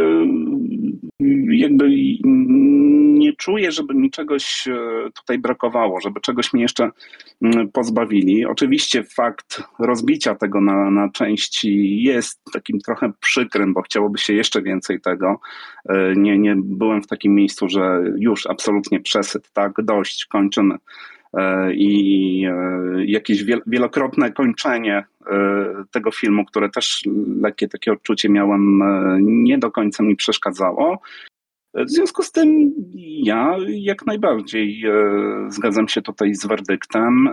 [1.50, 1.88] jakby
[3.18, 6.90] nie czuję, żeby mi czegoś e, tutaj brakowało, żeby czegoś mi jeszcze
[7.42, 8.46] mm, pozbawili.
[8.46, 14.62] Oczywiście fakt rozbicia tego na, na części jest takim trochę przykrym, bo chciałoby się jeszcze
[14.62, 15.40] więcej tego.
[15.88, 20.74] E, nie, nie byłem w takim miejscu, że już absolutnie przesyt, tak, dość, kończymy.
[21.34, 22.46] E, i
[23.06, 25.04] jakieś wielokrotne kończenie
[25.90, 27.02] tego filmu, które też
[27.40, 28.80] lekkie takie odczucie miałem,
[29.20, 31.00] nie do końca mi przeszkadzało.
[31.74, 32.74] W związku z tym
[33.22, 34.82] ja jak najbardziej
[35.48, 37.28] zgadzam się tutaj z werdyktem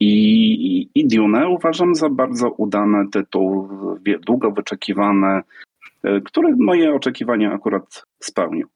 [0.00, 3.68] i, i Dune uważam za bardzo udany tytuł,
[4.26, 5.40] długo wyczekiwany,
[6.24, 8.68] który moje oczekiwania akurat spełnił.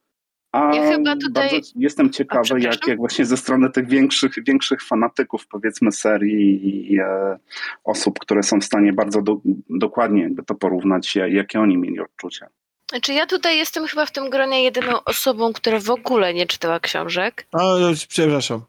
[0.54, 1.60] A ja chyba tutaj...
[1.76, 7.38] jestem ciekawy, jak, jak właśnie ze strony tych większych, większych fanatyków, powiedzmy, serii i e,
[7.84, 9.40] osób, które są w stanie bardzo do,
[9.70, 12.46] dokładnie jakby to porównać, jakie oni mieli odczucia.
[12.90, 16.80] Znaczy ja tutaj jestem chyba w tym gronie jedyną osobą, która w ogóle nie czytała
[16.80, 17.46] książek.
[17.52, 17.76] A,
[18.08, 18.60] przepraszam.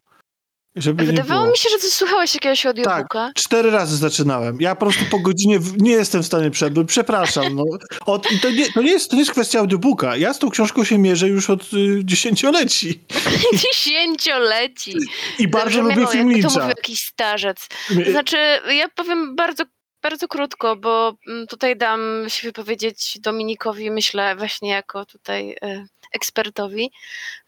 [0.75, 3.07] Żeby Wydawało mi się, że ty słuchałeś jakiegoś audiobooka.
[3.09, 4.57] Tak, cztery razy zaczynałem.
[4.59, 6.89] Ja po prostu po godzinie nie jestem w stanie przedłużyć.
[6.89, 7.55] Przepraszam.
[7.55, 7.63] No.
[8.05, 10.17] Od, to, nie, to, nie jest, to nie jest kwestia audiobooka.
[10.17, 12.99] Ja z tą książką się mierzę już od y, dziesięcioleci.
[13.63, 14.97] dziesięcioleci.
[15.39, 17.67] I bardzo Dobrze, lubię film To mówił jakiś starzec.
[18.11, 18.37] znaczy,
[18.69, 19.63] ja powiem bardzo
[20.01, 26.91] bardzo krótko, bo mm, tutaj dam się wypowiedzieć Dominikowi, myślę właśnie jako tutaj e, ekspertowi,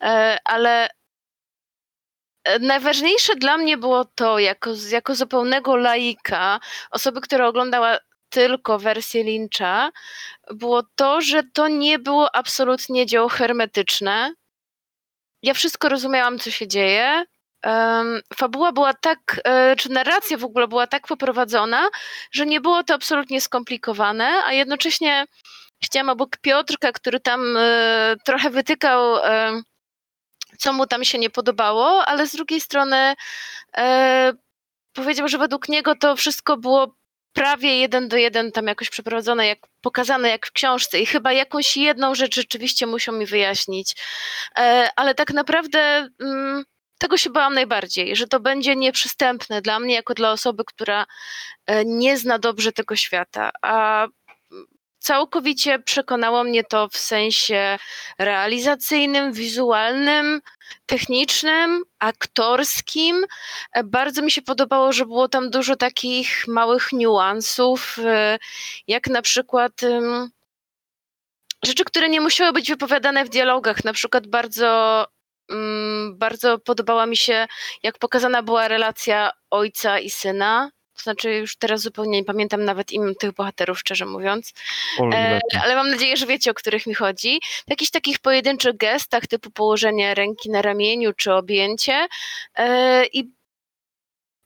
[0.01, 0.89] e, ale
[2.59, 6.59] najważniejsze dla mnie było to, jako, jako zupełnego laika,
[6.91, 7.97] osoby, która oglądała
[8.29, 9.91] tylko wersję Lyncha,
[10.51, 14.33] było to, że to nie było absolutnie dzieło hermetyczne.
[15.43, 17.25] Ja wszystko rozumiałam, co się dzieje.
[17.65, 21.87] Um, fabuła była tak, e, czy narracja w ogóle była tak poprowadzona,
[22.31, 25.25] że nie było to absolutnie skomplikowane, a jednocześnie
[25.83, 29.61] chciałam obok Piotrka, który tam e, trochę wytykał e,
[30.57, 33.15] co mu tam się nie podobało, ale z drugiej strony
[33.77, 34.33] e,
[34.93, 36.95] powiedział, że według niego to wszystko było
[37.33, 41.77] prawie jeden do jeden tam jakoś przeprowadzone, jak pokazane jak w książce i chyba jakąś
[41.77, 43.95] jedną rzecz rzeczywiście muszą mi wyjaśnić.
[44.57, 46.63] E, ale tak naprawdę mm,
[46.97, 51.05] tego się bałam najbardziej, że to będzie nieprzystępne dla mnie jako dla osoby, która
[51.65, 53.49] e, nie zna dobrze tego świata.
[53.61, 54.07] A
[55.07, 57.77] całkowicie przekonało mnie to w sensie
[58.19, 60.41] realizacyjnym, wizualnym,
[60.85, 63.25] technicznym, aktorskim.
[63.73, 68.37] E, bardzo mi się podobało, że było tam dużo takich małych niuansów, e,
[68.87, 69.73] jak na przykład
[71.65, 73.83] rzeczy, które nie musiały być wypowiadane w dialogach.
[73.83, 75.05] Na przykład bardzo,
[75.49, 77.47] mm, bardzo podobała mi się,
[77.83, 82.91] jak pokazana była relacja ojca i syna to znaczy już teraz zupełnie nie pamiętam nawet
[82.91, 84.53] imion tych bohaterów, szczerze mówiąc.
[85.13, 87.39] E, ale mam nadzieję, że wiecie, o których mi chodzi.
[87.67, 92.07] W jakichś takich pojedynczych gestach, typu położenie ręki na ramieniu czy objęcie.
[92.55, 93.31] E, I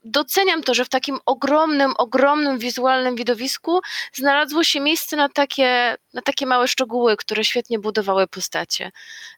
[0.03, 3.79] doceniam to, że w takim ogromnym, ogromnym wizualnym widowisku
[4.13, 8.91] znalazło się miejsce na takie, na takie małe szczegóły, które świetnie budowały postacie.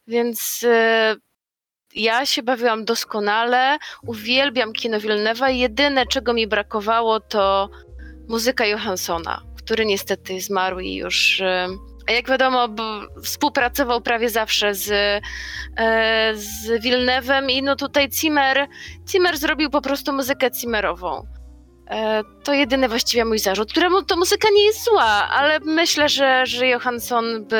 [0.07, 1.15] Więc e,
[1.95, 5.47] ja się bawiłam doskonale, uwielbiam kino Villeneuve'a.
[5.47, 7.69] Jedyne, czego mi brakowało, to
[8.27, 11.41] muzyka Johanssona, który niestety zmarł i już...
[12.07, 12.69] A jak wiadomo,
[13.23, 14.91] współpracował prawie zawsze z,
[15.77, 18.67] e, z Villeneuve'em i no tutaj Zimmer,
[19.09, 21.27] Zimmer zrobił po prostu muzykę Zimmerową.
[21.93, 26.45] E, to jedyny właściwie mój zarzut, któremu to muzyka nie jest zła, ale myślę, że,
[26.45, 27.57] że Johansson by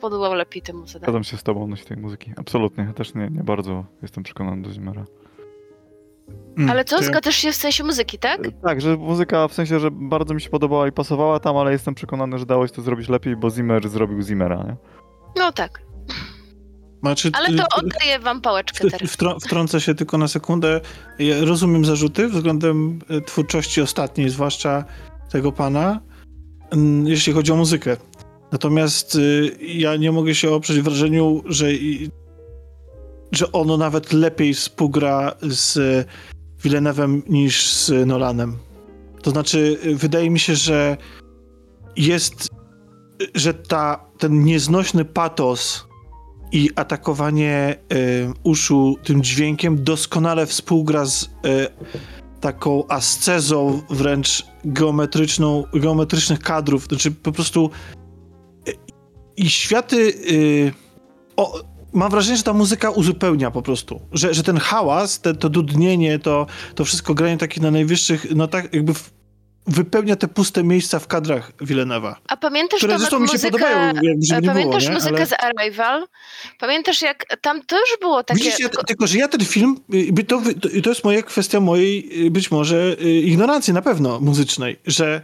[0.00, 1.04] podobał lepiej temu zadaniu.
[1.04, 2.32] Zgadzam się z tobą odnośnie tej muzyki.
[2.36, 2.84] Absolutnie.
[2.84, 5.04] Ja też nie, nie bardzo jestem przekonany do Zimmera.
[6.58, 7.02] Mm, ale co?
[7.02, 8.46] Zgadzasz się w sensie muzyki, tak?
[8.46, 11.72] E, tak, że muzyka w sensie, że bardzo mi się podobała i pasowała tam, ale
[11.72, 14.76] jestem przekonany, że dało się to zrobić lepiej, bo Zimmer zrobił Zimmera, nie?
[15.36, 15.89] No tak.
[17.02, 19.16] Znaczy, Ale to oddaję wam pałeczkę teraz.
[19.44, 20.80] Wtrącę się tylko na sekundę.
[21.18, 24.84] Ja rozumiem zarzuty względem e, twórczości ostatniej, zwłaszcza
[25.30, 26.00] tego pana,
[27.04, 27.96] jeśli chodzi o muzykę.
[28.52, 31.66] Natomiast y, ja nie mogę się oprzeć wrażeniu, że,
[33.32, 35.78] że ono nawet lepiej współgra z
[36.64, 38.58] Villeneuve'em niż z Nolanem.
[39.22, 40.96] To znaczy, wydaje mi się, że
[41.96, 42.48] jest,
[43.34, 45.89] że ta, ten nieznośny patos
[46.52, 51.28] i atakowanie y, uszu tym dźwiękiem doskonale współgra z y,
[52.40, 56.84] taką ascezą wręcz geometryczną, geometrycznych kadrów.
[56.84, 57.70] Znaczy po prostu
[58.68, 58.72] y,
[59.36, 60.14] i światy
[61.36, 61.60] o,
[61.92, 66.18] mam wrażenie, że ta muzyka uzupełnia po prostu, że, że ten hałas, te, to dudnienie,
[66.18, 69.10] to, to wszystko granie takich na najwyższych, no tak jakby w,
[69.70, 72.14] wypełnia te puste miejsca w kadrach Villeneuve'a.
[72.28, 73.92] A pamiętasz które zresztą mi się muzykę, podobają,
[74.28, 75.26] żeby nie Pamiętasz było, muzykę Ale...
[75.26, 76.06] z Arrival?
[76.58, 78.44] Pamiętasz jak tam też było takie...
[78.44, 79.76] Widzisz, ja, tylko, że ja ten film,
[80.28, 80.42] to,
[80.82, 85.22] to jest moja kwestia mojej być może ignorancji na pewno muzycznej, że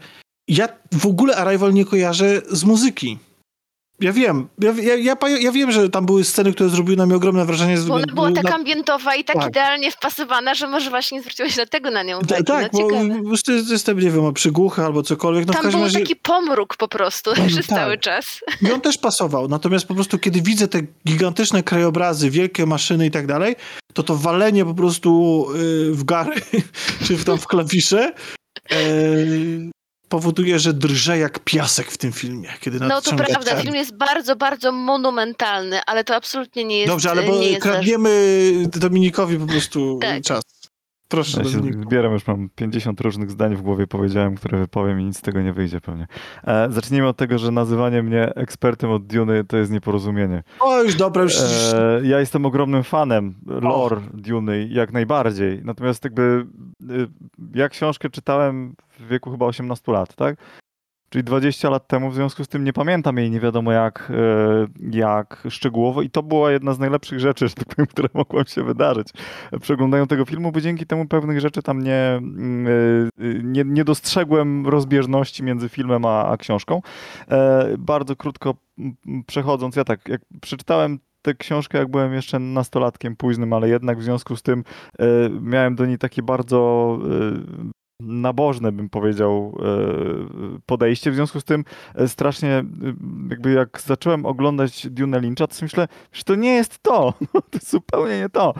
[0.48, 3.18] ja w ogóle Arrival nie kojarzę z muzyki.
[4.00, 7.16] Ja wiem, ja, ja, ja, ja, wiem, że tam były sceny, które zrobiły na mnie
[7.16, 7.76] ogromne wrażenie.
[7.78, 11.90] Bo ona była tak ambientowa i tak, tak, idealnie wpasowana, że może właśnie zwróciłeś dlatego
[11.90, 12.44] na nią uwagę.
[12.44, 15.46] Tak, no, bo już jestem, nie wiem, przygłuchy albo cokolwiek.
[15.46, 15.98] No, tam był razie...
[15.98, 17.78] taki pomruk po prostu mm, przez tak.
[17.78, 18.40] cały czas.
[18.62, 23.10] I on też pasował, natomiast po prostu kiedy widzę te gigantyczne krajobrazy, wielkie maszyny i
[23.10, 23.56] tak dalej,
[23.92, 26.40] to to walenie po prostu y, w gary,
[27.06, 28.12] czy tam w klawisze,
[28.72, 29.15] y,
[30.16, 32.48] powoduje, że drże jak piasek w tym filmie.
[32.60, 33.62] Kiedy no to prawda, ten.
[33.62, 39.38] film jest bardzo, bardzo monumentalny, ale to absolutnie nie jest Dobrze, ale bo kradniemy Dominikowi
[39.38, 40.22] po prostu tak.
[40.22, 40.42] czas.
[41.08, 45.04] Proszę, ja się zbieram, już mam 50 różnych zdań w głowie powiedziałem, które wypowiem i
[45.04, 46.06] nic z tego nie wyjdzie pewnie.
[46.44, 50.42] E, zacznijmy od tego, że nazywanie mnie ekspertem od Duny to jest nieporozumienie.
[50.60, 51.36] O, już dobra, już...
[51.74, 55.60] E, ja jestem ogromnym fanem lore Duny, jak najbardziej.
[55.64, 56.46] Natomiast jakby
[56.90, 57.08] y,
[57.54, 60.36] ja książkę czytałem w wieku chyba 18 lat, tak?
[61.08, 64.66] Czyli 20 lat temu, w związku z tym nie pamiętam jej nie wiadomo jak, e,
[64.98, 69.08] jak szczegółowo i to była jedna z najlepszych rzeczy, tak które mogły się wydarzyć
[69.60, 74.66] przeglądają tego filmu, bo dzięki temu pewnych rzeczy tam nie, mm, e, nie, nie dostrzegłem
[74.66, 76.82] rozbieżności między filmem a, a książką.
[77.30, 78.54] E, bardzo krótko
[79.26, 84.02] przechodząc, ja tak, jak przeczytałem tę książkę, jak byłem jeszcze nastolatkiem późnym, ale jednak w
[84.02, 84.64] związku z tym
[85.40, 86.98] miałem do niej takie bardzo
[88.00, 91.10] nabożne, bym powiedział, e, podejście.
[91.10, 92.64] W związku z tym e, strasznie, e,
[93.30, 97.14] jakby jak zacząłem oglądać Dune Lyncha, to sobie myślę, że to nie jest to.
[97.32, 98.54] to jest zupełnie nie to.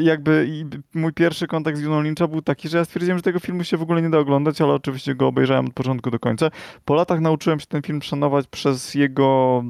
[0.00, 0.48] Jakby
[0.94, 3.76] mój pierwszy kontakt z Dune Lyncha był taki, że ja stwierdziłem, że tego filmu się
[3.76, 6.50] w ogóle nie da oglądać, ale oczywiście go obejrzałem od początku do końca.
[6.84, 9.62] Po latach nauczyłem się ten film szanować przez jego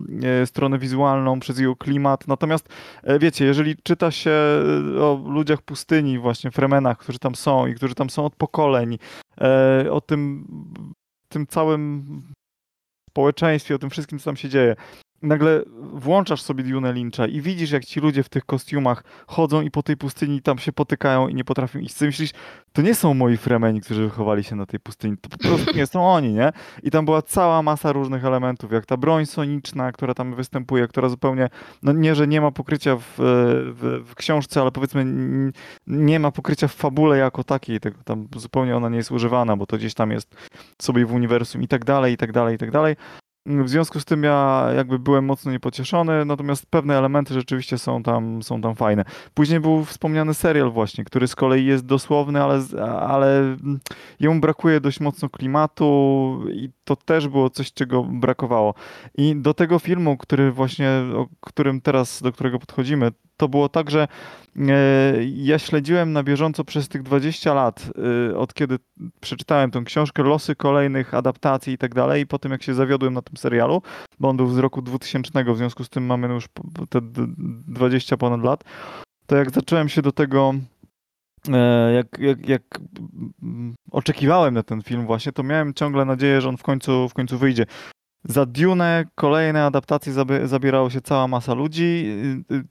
[0.45, 2.29] stronę wizualną, przez jego klimat.
[2.29, 2.69] Natomiast
[3.21, 4.31] wiecie, jeżeli czyta się
[5.01, 8.99] o ludziach pustyni, właśnie Fremenach, którzy tam są i którzy tam są od pokoleń, pokoleń,
[9.41, 10.47] e, o tym,
[11.29, 12.23] tym całym
[13.11, 14.77] społeczeństwie, o tym wszystkim, co tam się dzieje
[15.23, 19.71] nagle włączasz sobie Dune Lyncha i widzisz, jak ci ludzie w tych kostiumach chodzą i
[19.71, 21.95] po tej pustyni tam się potykają i nie potrafią iść.
[21.95, 22.31] Ty myślisz,
[22.73, 25.87] to nie są moi fremeni, którzy wychowali się na tej pustyni, to po prostu nie
[25.87, 26.53] są oni, nie?
[26.83, 31.09] I tam była cała masa różnych elementów, jak ta broń soniczna, która tam występuje, która
[31.09, 31.49] zupełnie,
[31.83, 35.05] no nie, że nie ma pokrycia w, w, w książce, ale powiedzmy
[35.87, 39.67] nie ma pokrycia w fabule jako takiej, tego tam zupełnie ona nie jest używana, bo
[39.67, 40.37] to gdzieś tam jest
[40.83, 42.97] sobie w uniwersum i tak dalej, i tak dalej, i tak dalej.
[43.47, 48.43] W związku z tym ja jakby byłem mocno niepocieszony, natomiast pewne elementy rzeczywiście są tam,
[48.43, 49.05] są tam fajne.
[49.35, 52.61] Później był wspomniany serial właśnie, który z kolei jest dosłowny, ale,
[53.01, 53.57] ale
[54.21, 58.75] jemu brakuje dość mocno klimatu i to też było coś, czego brakowało.
[59.15, 63.91] I do tego filmu, który właśnie, o którym teraz, do którego podchodzimy, to było tak,
[63.91, 64.09] że
[64.57, 64.69] e,
[65.25, 67.91] ja śledziłem na bieżąco przez tych 20 lat,
[68.31, 68.79] e, od kiedy
[69.21, 73.15] przeczytałem tę książkę, losy kolejnych adaptacji i tak dalej, i po tym jak się zawiodłem
[73.15, 73.83] na tym serialu,
[74.21, 76.47] bo on był z roku 2000, w związku z tym mamy już
[76.89, 78.65] te 20 ponad lat,
[79.27, 80.55] to jak zacząłem się do tego
[81.53, 82.63] e, jak, jak, jak
[83.91, 87.39] oczekiwałem na ten film właśnie, to miałem ciągle nadzieję, że on w końcu, w końcu
[87.39, 87.67] wyjdzie.
[88.25, 90.13] Za Dune kolejne adaptacje
[90.45, 92.17] zabierało się cała masa ludzi.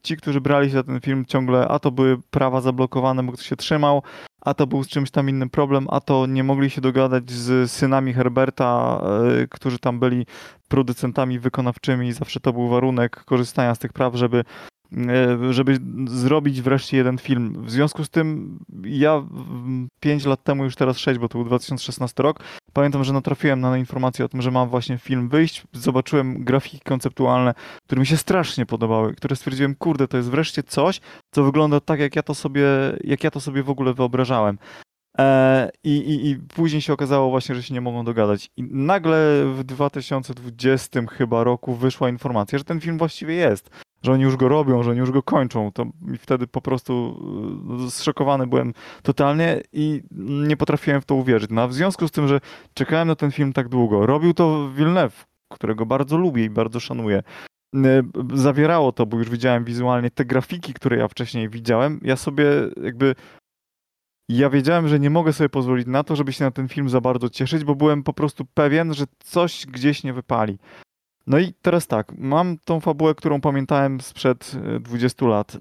[0.04, 3.46] Ci, którzy brali się za ten film ciągle, a to były prawa zablokowane, bo ktoś
[3.46, 4.04] się trzymał,
[4.42, 7.72] a to był z czymś tam innym problem, a to nie mogli się dogadać z
[7.72, 9.02] synami Herberta,
[9.44, 10.26] y, którzy tam byli
[10.72, 12.14] producentami wykonawczymi.
[12.14, 14.44] Zawsze to był warunek korzystania z tych praw, żeby
[14.98, 17.66] E, żeby zrobić wreszcie jeden film.
[17.66, 19.24] W związku z tym ja
[20.00, 22.40] 5 lat temu, już teraz 6, bo to był 2016 rok,
[22.74, 27.54] pamiętam, że natrafiłem na informację o tym, że mam właśnie film wyjść, zobaczyłem grafiki konceptualne,
[27.86, 31.02] które mi się strasznie podobały, które stwierdziłem, kurde, to jest wreszcie coś,
[31.32, 32.66] co wygląda tak, jak ja to sobie,
[33.04, 34.58] jak ja to sobie w ogóle wyobrażałem.
[35.20, 38.50] E, I, i, I później się okazało właśnie, że się nie mogą dogadać.
[38.58, 43.70] I nagle w 2020 chyba roku wyszła informacja, że ten film właściwie jest
[44.02, 45.72] że oni już go robią, że oni już go kończą.
[45.72, 47.20] To mi wtedy po prostu
[47.88, 48.74] e, zszokowany byłem
[49.04, 50.02] totalnie i
[50.48, 51.50] nie potrafiłem w to uwierzyć.
[51.52, 52.40] No a w związku z tym, że
[52.74, 57.24] czekałem na ten film tak długo, robił to Villeneuve, którego bardzo lubię i bardzo szanuję.
[57.76, 58.02] E,
[58.34, 62.00] zawierało to, bo już widziałem wizualnie te grafiki, które ja wcześniej widziałem.
[62.04, 62.46] Ja sobie
[62.84, 63.16] jakby
[64.30, 67.02] ja wiedziałem, że nie mogę sobie pozwolić na to, żeby się na ten film za
[67.02, 70.58] bardzo cieszyć, bo byłem po prostu pewien, że coś gdzieś nie wypali.
[71.28, 75.56] No i teraz tak, mam tą fabułę, którą pamiętałem sprzed 20 e, lat.
[75.56, 75.60] E,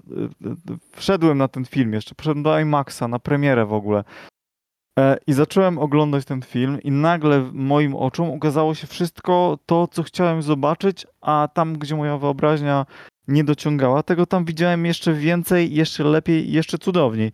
[0.49, 0.55] e,
[0.91, 4.03] wszedłem na ten film jeszcze, poszedłem do IMAXa, na premierę w ogóle.
[5.27, 10.41] I zacząłem oglądać ten film i nagle moim oczom ukazało się wszystko to, co chciałem
[10.41, 12.85] zobaczyć, a tam, gdzie moja wyobraźnia
[13.27, 17.31] nie dociągała, tego tam widziałem jeszcze więcej, jeszcze lepiej, jeszcze cudowniej.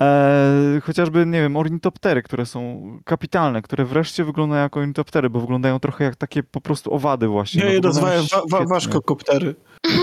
[0.00, 5.80] E, chociażby, nie wiem, ornitoptery, które są kapitalne, które wreszcie wyglądają jako ornitoptery, bo wyglądają
[5.80, 7.60] trochę jak takie po prostu owady właśnie.
[7.60, 9.54] Nie, no, je nazwałem wa wa ważkokoptery.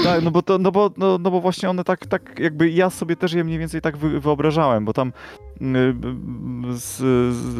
[0.03, 2.89] Tak, no bo, to, no, bo, no, no bo właśnie one tak, tak jakby ja
[2.89, 5.13] sobie też je mniej więcej tak wyobrażałem, bo tam
[5.61, 5.93] y,
[6.77, 6.97] z,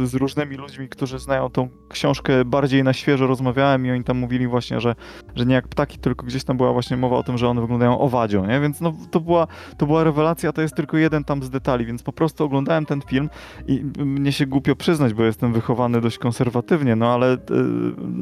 [0.09, 4.47] z, różnymi ludźmi, którzy znają tą książkę bardziej na świeżo rozmawiałem i oni tam mówili
[4.47, 4.95] właśnie, że,
[5.35, 7.99] że nie jak ptaki, tylko gdzieś tam była właśnie mowa o tym, że one wyglądają
[7.99, 8.59] owadzią, nie?
[8.59, 12.03] Więc no to była, to była rewelacja, to jest tylko jeden tam z detali, więc
[12.03, 13.29] po prostu oglądałem ten film
[13.67, 17.37] i mnie się głupio przyznać, bo jestem wychowany dość konserwatywnie, no ale y,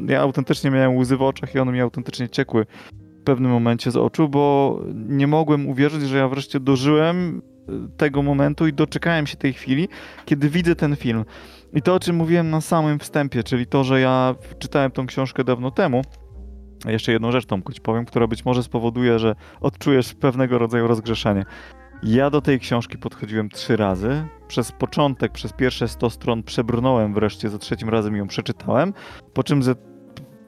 [0.06, 2.66] ja autentycznie miałem łzy w oczach i one mi autentycznie ciekły
[3.20, 8.66] pewnym momencie z oczu, bo nie mogłem uwierzyć, że ja wreszcie dożyłem e, tego momentu
[8.66, 9.88] i doczekałem się tej chwili,
[10.24, 11.24] kiedy widzę ten film.
[11.72, 15.44] I to, o czym mówiłem na samym wstępie, czyli to, że ja czytałem tą książkę
[15.44, 16.02] dawno temu,
[16.86, 21.44] jeszcze jedną rzecz, Tomku, ci powiem, która być może spowoduje, że odczujesz pewnego rodzaju rozgrzeszenie.
[22.02, 24.24] Ja do tej książki podchodziłem trzy razy.
[24.48, 28.92] Przez początek, przez pierwsze 100 stron przebrnąłem wreszcie, za trzecim razem ją przeczytałem,
[29.34, 29.74] po czym ze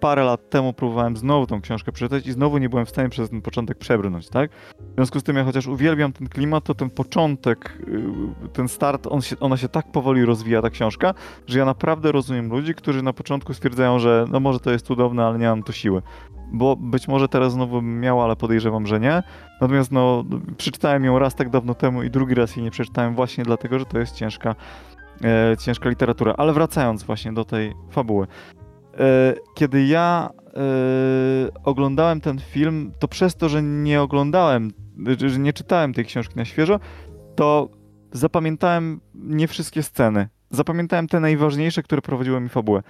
[0.03, 3.31] parę lat temu próbowałem znowu tą książkę przeczytać i znowu nie byłem w stanie przez
[3.31, 4.51] ten początek przebrnąć, tak?
[4.81, 7.79] W związku z tym ja chociaż uwielbiam ten klimat, to ten początek,
[8.47, 11.15] y, ten start, on się, ona się tak powoli rozwija, ta książka,
[11.47, 15.25] że ja naprawdę rozumiem ludzi, którzy na początku stwierdzają, że no może to jest cudowne,
[15.25, 16.03] ale nie mam to siły.
[16.53, 19.23] Bo być może teraz znowu bym miał, ale podejrzewam, że nie.
[19.61, 20.25] Natomiast no,
[20.57, 23.87] przeczytałem ją raz tak dawno temu i drugi raz jej nie przeczytałem właśnie dlatego, że
[23.87, 24.55] to jest ciężka,
[25.25, 26.35] e, ciężka literatura.
[26.37, 28.27] Ale wracając właśnie do tej fabuły.
[28.99, 30.53] E, kiedy ja e,
[31.65, 34.71] oglądałem ten film, to przez to, że nie oglądałem,
[35.17, 36.81] że nie czytałem tej książki na świeżo,
[37.37, 37.69] to
[38.13, 40.29] zapamiętałem nie wszystkie sceny.
[40.51, 42.83] Zapamiętałem te najważniejsze, które prowadziły mi fabułę.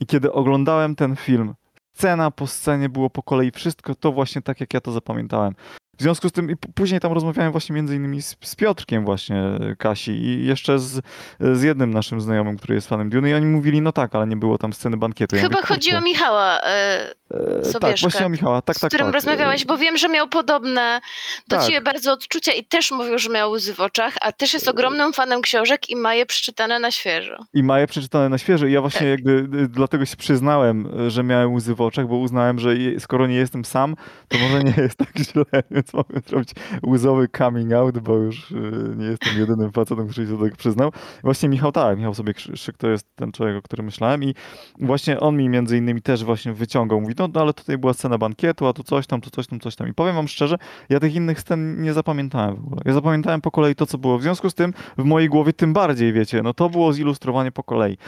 [0.00, 1.54] I kiedy oglądałem ten film,
[1.94, 5.54] scena po scenie było po kolei wszystko to właśnie tak, jak ja to zapamiętałem.
[5.98, 9.42] W związku z tym, i później tam rozmawiałem właśnie między innymi z, z Piotrkiem właśnie
[9.78, 11.00] Kasi i jeszcze z,
[11.40, 14.36] z jednym naszym znajomym, który jest fanem Dune i oni mówili, no tak, ale nie
[14.36, 15.36] było tam sceny bankietu.
[15.36, 18.90] Ja Chyba mówię, chodzi o Michała e, e, Tak, właśnie o Michała, tak, z tak,
[18.90, 19.14] którym tak.
[19.14, 21.00] rozmawiałeś, bo wiem, że miał podobne
[21.48, 21.66] do Tak.
[21.66, 25.12] ciebie bardzo odczucia i też mówił, że miał łzy w oczach, a też jest ogromnym
[25.12, 27.36] fanem książek i ma je przeczytane na świeżo.
[27.54, 28.66] I ma je przeczytane na świeżo.
[28.66, 29.08] I ja właśnie Tak.
[29.08, 33.64] jakby dlatego się przyznałem, że miałem łzy w oczach, bo uznałem, że skoro nie jestem
[33.64, 33.96] sam,
[34.28, 35.44] to może nie jest tak źle,
[35.92, 36.50] więc mogę zrobić
[36.86, 38.54] łzowy coming out, bo już y,
[38.96, 40.92] nie jestem jedynym facetem, który się do tego przyznał.
[41.22, 44.34] Właśnie Michał tak, Michał sobie Krzyk to jest ten człowiek, o którym myślałem i
[44.80, 48.18] właśnie on mi między innymi też właśnie wyciągał, mówi, no, no ale tutaj była scena
[48.18, 49.88] bankietu, a tu coś tam, tu coś tam, coś tam.
[49.88, 50.58] I powiem wam szczerze,
[50.88, 52.80] ja tych innych scen nie zapamiętałem w ogóle.
[52.84, 54.18] Ja zapamiętałem po kolei to, co było.
[54.18, 57.62] W związku z tym w mojej głowie tym bardziej, wiecie, no to było zilustrowanie po
[57.62, 57.98] kolei.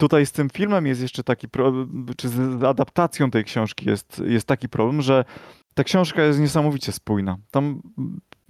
[0.00, 4.46] Tutaj z tym filmem jest jeszcze taki problem, czy z adaptacją tej książki jest, jest
[4.46, 5.24] taki problem, że
[5.74, 7.36] ta książka jest niesamowicie spójna.
[7.50, 7.80] Tam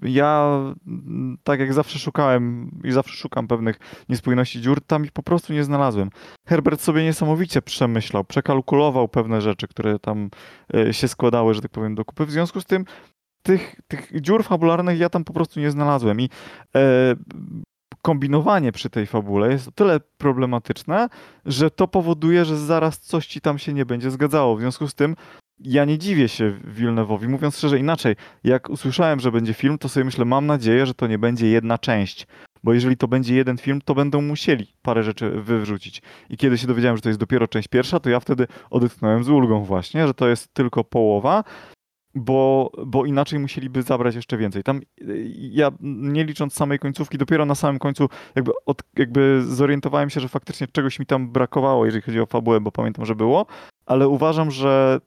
[0.02, 5.23] ja, mm, tak jak zawsze szukałem i zawsze szukam pewnych niespójności dziur, tam ich po
[5.23, 6.10] prostu nie znalazłem.
[6.47, 10.31] Herbert sobie niesamowicie przemyślał, przekalkulował pewne rzeczy, które tam
[10.74, 12.26] e, się składały, że tak powiem, do kupy.
[12.26, 12.84] W związku z tym
[13.42, 16.28] tych, tych dziur fabularnych ja tam po prostu nie znalazłem i
[16.76, 17.15] e,
[18.02, 21.08] kombinowanie przy tej fabule jest o tyle problematyczne,
[21.44, 24.57] że to powoduje, że zaraz coś ci tam się nie będzie zgadzało.
[24.57, 25.16] W związku z tym
[25.60, 27.28] ja nie dziwię się Wilnewowi.
[27.28, 31.06] Mówiąc szczerze, inaczej, jak usłyszałem, że będzie film, to sobie myślę, mam nadzieję, że to
[31.06, 32.26] nie będzie jedna część.
[32.64, 36.02] Bo jeżeli to będzie jeden film, to będą musieli parę rzeczy wywrzucić.
[36.30, 39.28] I kiedy się dowiedziałem, że to jest dopiero część pierwsza, to ja wtedy odetchnąłem z
[39.28, 41.44] ulgą właśnie, że to jest tylko połowa,
[42.14, 44.62] bo, bo inaczej musieliby zabrać jeszcze więcej.
[44.62, 50.10] Tam y, ja, nie licząc samej końcówki, dopiero na samym końcu jakby, od, jakby zorientowałem
[50.10, 53.47] się, że faktycznie czegoś mi tam brakowało, jeżeli chodzi o fabułę, bo pamiętam, że było,
[53.86, 55.00] ale uważam, że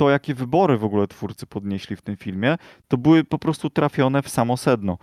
[0.00, 2.56] to, jakie wybory w ogóle twórcy podnieśli w tym filmie,
[2.88, 4.98] to były po prostu trafione w samo sedno.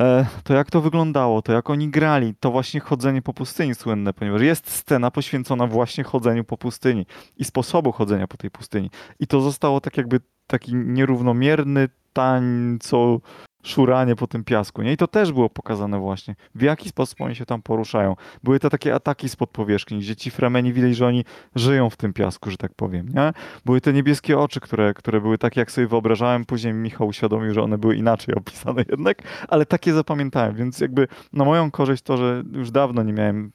[0.00, 4.12] E, to jak to wyglądało, to jak oni grali, to właśnie chodzenie po pustyni słynne,
[4.12, 8.90] ponieważ jest scena poświęcona właśnie chodzeniu po pustyni i sposobu chodzenia po tej pustyni.
[9.20, 10.20] I to zostało tak jakby
[10.52, 13.20] taki nierównomierny tańco
[13.62, 14.92] szuranie po tym piasku, nie?
[14.92, 18.16] I to też było pokazane właśnie, w jaki sposób oni się tam poruszają.
[18.42, 21.24] Były to takie ataki spod powierzchni, gdzie ci fremeni widać, że oni
[21.54, 23.32] żyją w tym piasku, że tak powiem, nie?
[23.64, 27.62] Były te niebieskie oczy, które, które były takie, jak sobie wyobrażałem, później Michał uświadomił, że
[27.62, 32.42] one były inaczej opisane jednak, ale takie zapamiętałem, więc jakby na moją korzyść to, że
[32.52, 33.52] już dawno nie miałem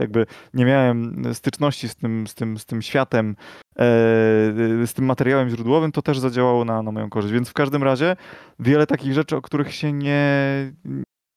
[0.00, 3.36] jakby nie miałem styczności z tym, z tym, z tym światem,
[3.76, 3.84] e,
[4.86, 7.34] z tym materiałem źródłowym, to też zadziałało na, na moją korzyść.
[7.34, 8.16] Więc w każdym razie
[8.58, 10.26] wiele takich rzeczy, o których się nie,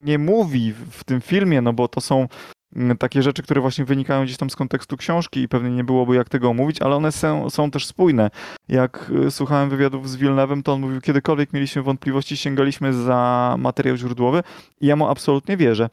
[0.02, 2.28] nie mówi w- tym filmie, no bo to są
[2.76, 6.16] mm, takie rzeczy, które właśnie wynikają gdzieś tam z kontekstu książki i pewnie nie byłoby
[6.16, 8.30] jak tego omówić, ale one są, są też spójne.
[8.70, 13.98] Jak y, słuchałem wywiadów z Wilnewem, to on mówił, kiedykolwiek mieliśmy wątpliwości, sięgaliśmy za materiał
[13.98, 14.44] źródłowy
[14.82, 15.90] i ja mu absolutnie wierzę.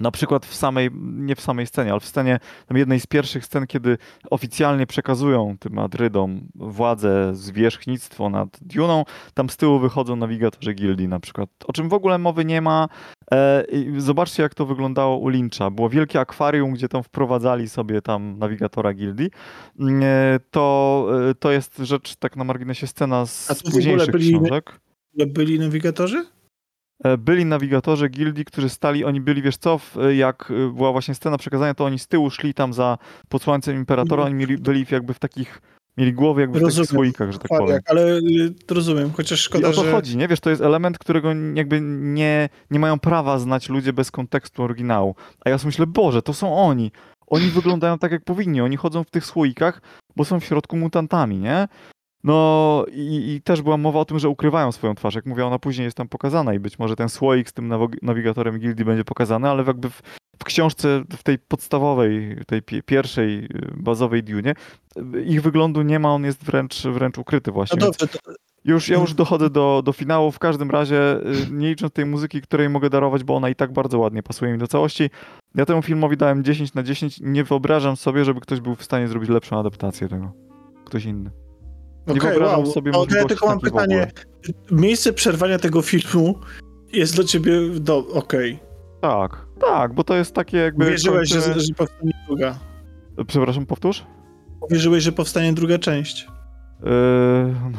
[0.00, 3.44] Na przykład w samej, nie w samej scenie, ale w scenie, tam jednej z pierwszych
[3.44, 3.98] scen, kiedy
[4.30, 11.20] oficjalnie przekazują tym Madrydom władzę, zwierzchnictwo nad Duną, tam z tyłu wychodzą nawigatorzy gildii na
[11.20, 12.88] przykład, o czym w ogóle mowy nie ma.
[13.32, 13.64] E,
[13.98, 15.70] zobaczcie, jak to wyglądało u Lyncha.
[15.70, 19.30] Było wielkie akwarium, gdzie tam wprowadzali sobie tam nawigatora gildii.
[19.80, 24.32] Mm, e, to, e, to jest rzecz, tak na marginesie, scena z A późniejszych byli-
[24.34, 24.80] książek.
[25.26, 26.26] Byli nawigatorzy?
[27.04, 31.14] E, byli nawigatorzy gildii, którzy stali, oni byli, wiesz co, w- jak y, była właśnie
[31.14, 35.14] scena przekazania, to oni z tyłu szli tam za posłańcem Imperatora, oni mieli, byli jakby
[35.14, 35.62] w takich,
[35.98, 36.86] mieli głowy jakby w Rozumiem.
[36.86, 37.66] takich słoikach, że tak powiem.
[37.66, 39.92] Fariak, ale y, rozumiem, chociaż I szkoda, o to że...
[39.92, 40.28] chodzi, nie?
[40.28, 45.14] Wiesz, to jest element, którego jakby nie, nie mają prawa znać ludzie bez kontekstu oryginału.
[45.44, 46.92] A ja sobie myślę, Boże, to są oni.
[47.26, 48.60] Oni wyglądają tak, jak powinni.
[48.60, 49.82] Oni chodzą w tych słoikach,
[50.16, 51.68] bo są w środku mutantami, nie?
[52.26, 55.14] No i, i też była mowa o tym, że ukrywają swoją twarz.
[55.14, 57.72] Jak mówię, ona później jest tam pokazana i być może ten słoik z tym
[58.02, 60.02] nawigatorem gildii będzie pokazany, ale jakby w,
[60.38, 64.54] w książce, w tej podstawowej, tej pie- pierwszej, y, bazowej Dune,
[65.14, 67.80] y, ich wyglądu nie ma, on jest wręcz, wręcz ukryty No właśnie.
[67.80, 68.32] więc- dobrze, to,
[68.64, 70.32] już, ja już dochodzę do, do finału.
[70.32, 73.72] W każdym razie, y, nie licząc tej muzyki, której mogę darować, bo ona i tak
[73.72, 75.10] bardzo ładnie pasuje mi do całości,
[75.54, 77.20] ja temu filmowi dałem 10 na 10.
[77.20, 80.32] Nie wyobrażam sobie, żeby ktoś był w stanie zrobić lepszą adaptację tego.
[80.84, 81.45] Ktoś inny.
[82.06, 82.72] Nie wyobrażam wow.
[82.72, 84.12] sobie No, ja tylko mam pytanie.
[84.70, 86.38] Miejsce przerwania tego filmu
[86.92, 87.98] jest dla ciebie do...
[87.98, 88.58] okej.
[89.00, 90.90] Tak, tak, bo to jest takie jakby...
[90.90, 92.58] Wierzyłeś, że, kończymy- że powstanie druga.
[93.26, 94.06] Przepraszam, powtórz?
[94.70, 96.26] Wierzyłeś, że powstanie druga część.
[96.82, 96.88] Yy,
[97.72, 97.78] no,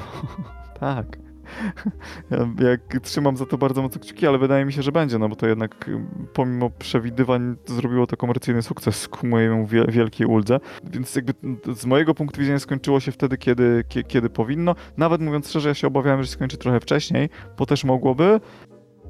[0.79, 1.26] tak.
[2.31, 5.29] Ja, jak trzymam za to bardzo mocno kciuki, ale wydaje mi się, że będzie, no
[5.29, 5.89] bo to jednak
[6.33, 9.49] pomimo przewidywań zrobiło to komercyjny sukces ku mojej
[9.87, 10.59] wielkiej uldze.
[10.83, 11.33] Więc jakby
[11.75, 14.75] z mojego punktu widzenia skończyło się wtedy, kiedy, kiedy powinno.
[14.97, 18.39] Nawet mówiąc szczerze, ja się obawiałem, że skończy trochę wcześniej, bo też mogłoby.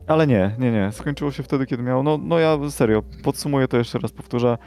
[0.08, 0.92] Ale nie, nie, nie.
[0.92, 2.03] Skończyło się wtedy, kiedy miało.
[2.03, 4.58] No, no ja serio, podsumuję to jeszcze raz, powtórzę.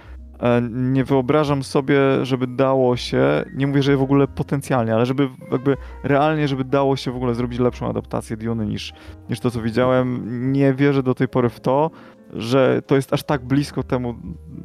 [0.41, 5.29] E, nie wyobrażam sobie, żeby dało się, nie mówię, że w ogóle potencjalnie, ale żeby
[5.53, 8.93] jakby realnie, żeby dało się w ogóle zrobić lepszą adaptację Diony niż,
[9.31, 10.23] niż to, co widziałem.
[10.53, 11.91] Nie wierzę do tej pory w to,
[12.33, 14.15] że to jest aż tak blisko temu,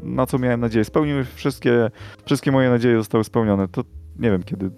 [0.04, 0.86] na co miałem nadzieję.
[0.86, 1.92] Spełniły wszystkie,
[2.26, 3.68] wszystkie moje nadzieje zostały spełnione.
[3.68, 3.84] To
[4.20, 4.72] nie wiem, kiedy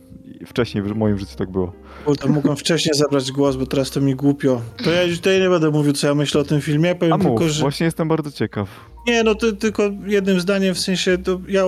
[0.45, 1.73] wcześniej w moim życiu tak było.
[2.19, 4.61] To mogłem wcześniej zabrać głos, bo teraz to mi głupio.
[4.83, 6.95] To ja tutaj nie będę mówił, co ja myślę o tym filmie.
[6.95, 7.61] Powiem A tylko, mów, że...
[7.61, 8.69] właśnie jestem bardzo ciekaw.
[9.07, 11.63] Nie, no to tylko jednym zdaniem, w sensie to ja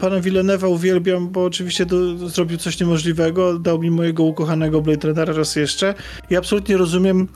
[0.00, 5.32] pana Villeneuve'a uwielbiam, bo oczywiście to, zrobił coś niemożliwego, dał mi mojego ukochanego Blade Runnera
[5.32, 5.94] raz jeszcze
[6.30, 7.28] i absolutnie rozumiem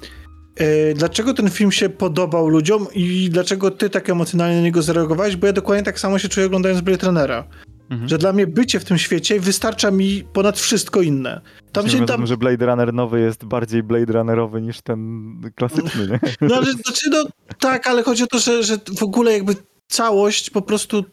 [0.56, 5.36] e, dlaczego ten film się podobał ludziom i dlaczego ty tak emocjonalnie na niego zareagowałeś,
[5.36, 7.44] bo ja dokładnie tak samo się czuję oglądając Blade Runnera.
[7.90, 8.08] Mhm.
[8.08, 11.40] Że dla mnie bycie w tym świecie wystarcza mi ponad wszystko inne.
[11.72, 12.26] Tam się tam...
[12.26, 16.20] że Blade Runner nowy jest bardziej Blade Runnerowy niż ten klasyczny, nie?
[16.48, 17.24] No ale znaczy, no
[17.58, 19.56] tak, ale chodzi o to, że, że w ogóle jakby
[19.88, 21.04] całość po prostu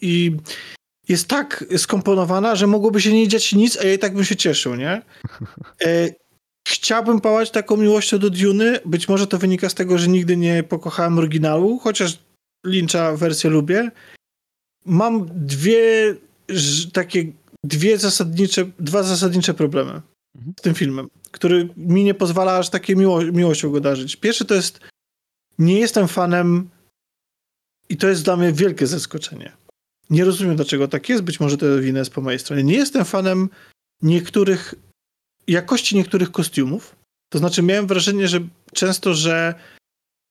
[0.00, 0.36] i
[1.08, 4.36] jest tak skomponowana, że mogłoby się nie dziać nic, a ja i tak bym się
[4.36, 5.02] cieszył, nie?
[5.84, 6.08] E,
[6.68, 8.78] chciałbym pałać taką miłością do Duny.
[8.84, 12.18] Być może to wynika z tego, że nigdy nie pokochałem oryginału, chociaż
[12.64, 13.90] Lyncha wersję lubię
[14.84, 16.14] mam dwie
[16.92, 17.32] takie,
[17.64, 20.02] dwie zasadnicze, dwa zasadnicze problemy
[20.36, 20.54] mhm.
[20.58, 24.16] z tym filmem, który mi nie pozwala aż takie miło, miłością go darzyć.
[24.16, 24.80] Pierwszy to jest,
[25.58, 26.70] nie jestem fanem
[27.88, 29.52] i to jest dla mnie wielkie zaskoczenie.
[30.10, 32.64] Nie rozumiem, dlaczego tak jest, być może to winę jest po mojej stronie.
[32.64, 33.48] Nie jestem fanem
[34.02, 34.74] niektórych,
[35.46, 36.96] jakości niektórych kostiumów.
[37.32, 38.40] To znaczy miałem wrażenie, że
[38.72, 39.54] często, że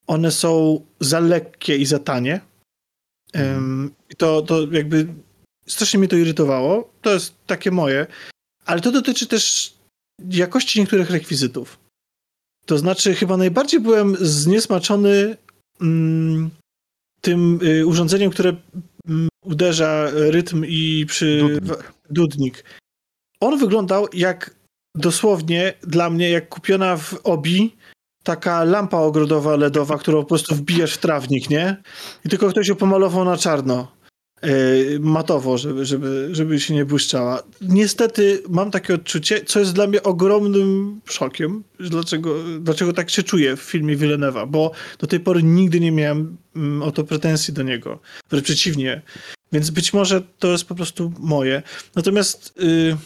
[0.08, 2.42] one są za lekkie i za tanie
[3.36, 5.08] Um, to, to jakby
[5.68, 6.94] strasznie mnie to irytowało.
[7.02, 8.08] To jest takie moje.
[8.66, 9.74] Ale to dotyczy też
[10.30, 11.80] jakości niektórych rekwizytów.
[12.66, 15.38] To znaczy, chyba najbardziej byłem zniesmaczony
[15.82, 16.50] mm,
[17.22, 18.56] tym y, urządzeniem, które
[19.08, 21.40] mm, uderza rytm i przy.
[21.40, 21.94] Dudnik.
[22.10, 22.64] Dudnik.
[23.40, 24.56] On wyglądał jak
[24.96, 27.76] dosłownie dla mnie, jak kupiona w Obi
[28.24, 31.78] taka lampa ogrodowa LEDowa, którą po prostu wbijasz w trawnik, nie?
[32.26, 33.92] I tylko ktoś ją pomalował na czarno.
[34.44, 37.44] Yy, matowo, żeby, żeby, żeby się nie błyszczała.
[37.62, 43.58] Niestety mam takie odczucie, co jest dla mnie ogromnym szokiem, dlaczego, dlaczego tak się czuję
[43.58, 47.64] w filmie Villeneuve'a, bo do tej pory nigdy nie miałem mm, o to pretensji do
[47.64, 48.00] niego.
[48.30, 49.02] Wręcz przeciwnie.
[49.52, 51.64] Więc być może to jest po prostu moje.
[51.96, 52.98] Natomiast yy,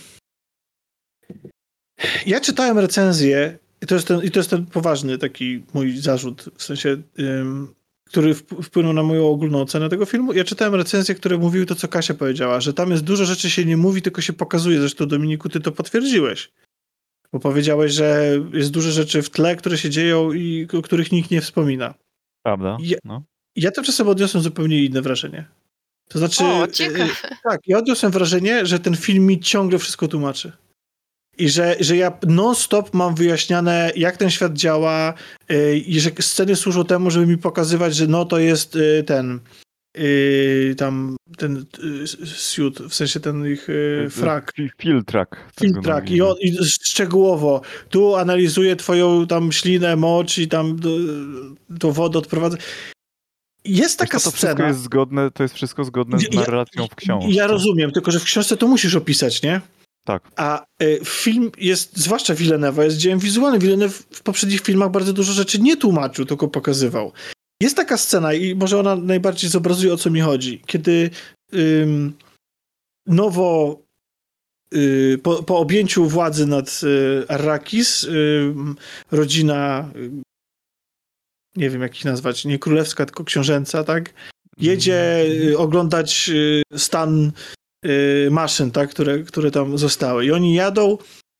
[2.25, 6.49] ja czytałem recenzję i to jest ten, i to jest ten poważny taki mój zarzut,
[6.57, 7.75] w sensie, ym,
[8.05, 10.33] który wpłynął na moją ogólną ocenę tego filmu.
[10.33, 13.65] Ja czytałem recenzje, które mówiły to, co Kasia powiedziała, że tam jest dużo rzeczy się
[13.65, 14.79] nie mówi, tylko się pokazuje.
[14.79, 16.51] Zresztą Dominiku, ty to potwierdziłeś.
[17.33, 21.31] Bo powiedziałeś, że jest dużo rzeczy w tle, które się dzieją i o których nikt
[21.31, 21.93] nie wspomina.
[22.43, 22.77] Prawda?
[22.81, 23.23] Ja, no.
[23.55, 25.45] ja tymczasem odniosłem zupełnie inne wrażenie.
[26.07, 27.09] To znaczy, o, ciekawe.
[27.43, 30.51] tak, ja odniosłem wrażenie, że ten film mi ciągle wszystko tłumaczy.
[31.37, 35.13] I że, że ja non-stop mam wyjaśniane, jak ten świat działa,
[35.49, 39.39] yy, i że sceny służą temu, żeby mi pokazywać, że no to jest yy, ten
[39.97, 41.65] yy, tam ten
[42.25, 43.67] suit, w sensie ten ich
[44.09, 44.53] frak.
[44.77, 45.51] Filtrak.
[45.59, 46.11] Filtrak.
[46.11, 47.61] I, on, I szczegółowo.
[47.89, 50.79] Tu analizuje twoją tam ślinę, mocz i tam
[51.79, 52.57] to wodę odprowadza.
[53.65, 54.53] Jest taka to, to scena.
[54.53, 57.31] Wszystko jest zgodne, to jest wszystko zgodne z narracją ja, w książce.
[57.31, 59.61] Ja rozumiem, tylko że w książce to musisz opisać, nie?
[60.07, 60.31] Tak.
[60.35, 63.61] A y, film jest, zwłaszcza Villeneuve, jest dziełem wizualnym.
[63.61, 67.11] Villeneuve w poprzednich filmach bardzo dużo rzeczy nie tłumaczył, tylko pokazywał.
[67.61, 70.61] Jest taka scena i może ona najbardziej zobrazuje, o co mi chodzi.
[70.65, 71.09] Kiedy
[71.53, 72.13] ym,
[73.07, 73.79] nowo
[74.73, 78.53] y, po, po, objęciu władzy nad y, Arrakis y,
[79.11, 79.91] rodzina
[81.55, 84.13] nie wiem jak ich nazwać, nie królewska, tylko książęca, tak?
[84.57, 85.49] Jedzie mhm.
[85.49, 87.31] y, oglądać y, stan
[88.31, 90.25] maszyn, tak, które, które tam zostały.
[90.25, 90.97] I oni jadą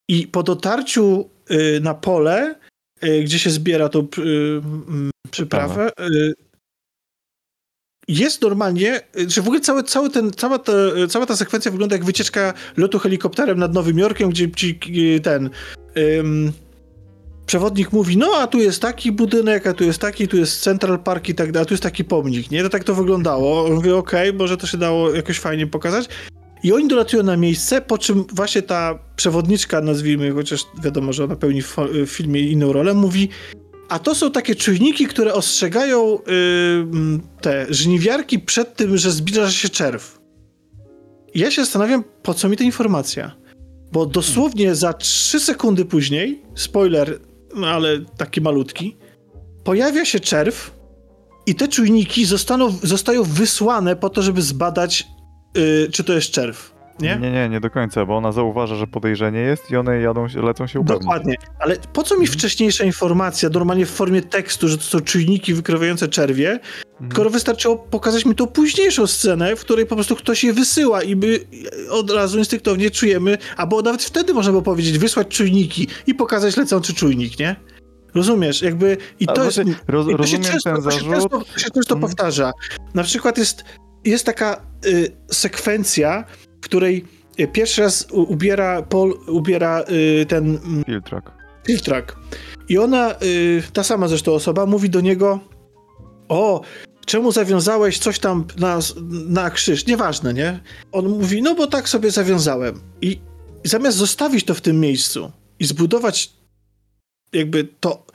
[0.09, 2.55] i po dotarciu y, na pole,
[3.03, 4.07] y, gdzie się zbiera tą
[5.31, 5.91] przyprawę,
[8.07, 10.71] jest normalnie, że w ogóle cały, cały ten, cała, ta,
[11.09, 14.79] cała ta sekwencja wygląda jak wycieczka lotu helikopterem nad Nowym Jorkiem, gdzie ci
[15.23, 15.49] ten
[17.47, 20.99] przewodnik mówi, no a tu jest taki budynek, a tu jest taki, tu jest Central
[20.99, 22.63] Park i tak dalej, a tu jest taki pomnik, nie?
[22.63, 23.69] To tak to wyglądało.
[23.69, 26.09] Mówię, okej, okay, może to się dało jakoś fajnie pokazać.
[26.63, 31.35] I oni dolatują na miejsce, po czym właśnie ta przewodniczka, nazwijmy, chociaż wiadomo, że ona
[31.35, 33.29] pełni w, filmie inną rolę, mówi
[33.89, 39.69] a to są takie czujniki, które ostrzegają yy, te żniwiarki przed tym, że zbliża się
[39.69, 40.19] czerw.
[41.35, 43.35] Ja się zastanawiam, po co mi ta informacja.
[43.91, 47.19] Bo dosłownie za 3 sekundy później, spoiler,
[47.55, 48.97] no ale taki malutki,
[49.63, 50.71] pojawia się czerw
[51.45, 55.07] i te czujniki zostaną, zostają wysłane po to, żeby zbadać,
[55.57, 57.17] yy, czy to jest czerw nie?
[57.21, 60.67] Nie, nie, nie do końca, bo ona zauważa, że podejrzenie jest i one jadą, lecą
[60.67, 61.03] się upewnić.
[61.03, 62.39] Dokładnie, ale po co mi mhm.
[62.39, 67.11] wcześniejsza informacja, normalnie w formie tekstu, że to są czujniki wykrywające czerwie, mhm.
[67.11, 71.15] skoro wystarczyło pokazać mi tą późniejszą scenę, w której po prostu ktoś je wysyła i
[71.15, 71.39] my
[71.89, 76.93] od razu instynktownie czujemy, albo nawet wtedy można było powiedzieć, wysłać czujniki i pokazać lecący
[76.93, 77.55] czujnik, nie?
[78.15, 79.59] Rozumiesz, jakby i to jest...
[79.87, 80.99] Roz, i to rozumiem często, ten zarzut.
[80.99, 82.01] To się często, to się często hmm.
[82.01, 82.51] powtarza.
[82.93, 83.63] Na przykład jest,
[84.09, 86.25] jest taka y, sekwencja,
[86.61, 87.05] w której
[87.37, 89.83] e, pierwszy raz ubiera Paul, ubiera
[90.21, 90.59] y, ten...
[90.65, 91.31] Mm, Filtrak.
[91.67, 92.15] Filtrak.
[92.69, 95.39] I ona, y, ta sama zresztą osoba, mówi do niego
[96.29, 96.61] o,
[97.05, 98.79] czemu zawiązałeś coś tam na,
[99.27, 99.85] na krzyż?
[99.85, 100.59] Nieważne, nie?
[100.91, 102.79] On mówi, no bo tak sobie zawiązałem.
[103.01, 103.19] I,
[103.63, 106.33] I zamiast zostawić to w tym miejscu i zbudować
[107.33, 108.05] jakby to...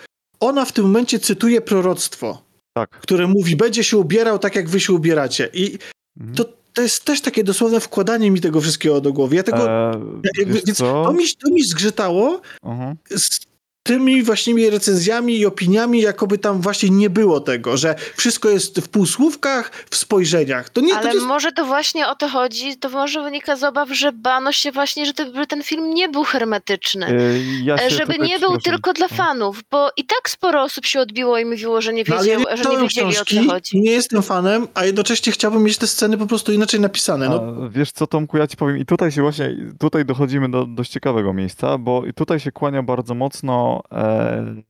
[0.40, 2.42] Ona w tym momencie cytuje proroctwo,
[2.73, 2.91] tak.
[2.91, 5.49] które mówi, będzie się ubierał tak, jak wy się ubieracie.
[5.52, 5.78] I
[6.20, 6.36] mhm.
[6.36, 9.36] to to jest też takie dosłowne wkładanie mi tego wszystkiego do głowy.
[9.36, 9.70] Ja tego.
[9.70, 10.01] Eee,
[10.39, 12.97] jakby, więc to mi, to mi zgrzytało uh-huh.
[13.17, 13.41] z
[13.83, 18.89] tymi właśnie recenzjami i opiniami, jakoby tam właśnie nie było tego, że wszystko jest w
[18.89, 20.70] półsłówkach, w spojrzeniach.
[20.70, 21.27] To nie, Ale to jest...
[21.27, 25.07] może to właśnie o to chodzi, to może wynika z obaw, że bano się właśnie,
[25.07, 27.07] że ten, ten film nie był hermetyczny.
[27.11, 31.39] Yy, ja żeby nie był tylko dla fanów, bo i tak sporo osób się odbiło
[31.39, 33.81] i mówiło, że nie, wiedział, no, ja że nie wiedzieli książki, o co chodzi.
[33.81, 37.28] Nie jestem fanem, a jednocześnie chciałbym mieć te sceny po prostu inaczej napisane.
[37.28, 37.35] No.
[37.36, 40.91] A, wiesz co Tomku, ja ci powiem i tutaj się właśnie, tutaj dochodzimy do dość
[40.91, 44.62] ciekawego miejsca, bo tutaj się kłania bardzo mocno e,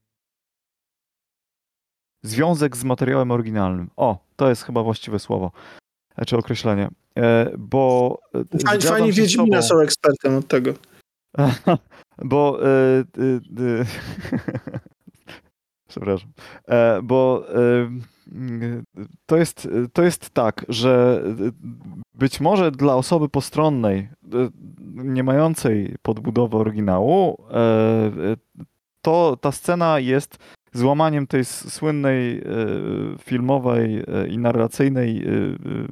[2.23, 3.89] związek z materiałem oryginalnym.
[3.95, 5.51] O, to jest chyba właściwe słowo,
[6.17, 6.89] e, czy określenie.
[7.17, 8.19] E, bo
[8.55, 10.73] e, Fajnie, fajnie Wiedźmina są ekspertem od tego.
[12.23, 13.03] bo e,
[15.89, 16.29] przepraszam,
[16.67, 17.45] e, bo
[19.25, 21.23] to jest, to jest tak, że
[22.13, 24.09] być może dla osoby postronnej,
[24.93, 27.43] nie mającej podbudowy oryginału,
[29.03, 30.37] to ta scena jest
[30.73, 32.43] złamaniem tej słynnej e,
[33.19, 35.27] filmowej e, i narracyjnej e,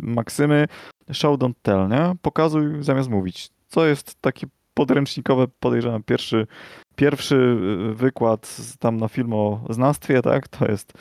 [0.02, 0.68] maksymy
[1.12, 2.16] show don't tell, nie?
[2.22, 3.50] Pokazuj zamiast mówić.
[3.68, 6.48] Co jest takie podręcznikowe, podejrzewam, pierwszy,
[6.96, 7.58] pierwszy
[7.94, 10.48] wykład tam na filmoznawstwie, tak?
[10.48, 10.94] To jest,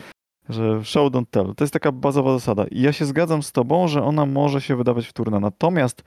[0.48, 1.54] że show don't tell.
[1.56, 2.64] To jest taka bazowa zasada.
[2.70, 5.40] I ja się zgadzam z tobą, że ona może się wydawać wtórna.
[5.40, 6.02] Natomiast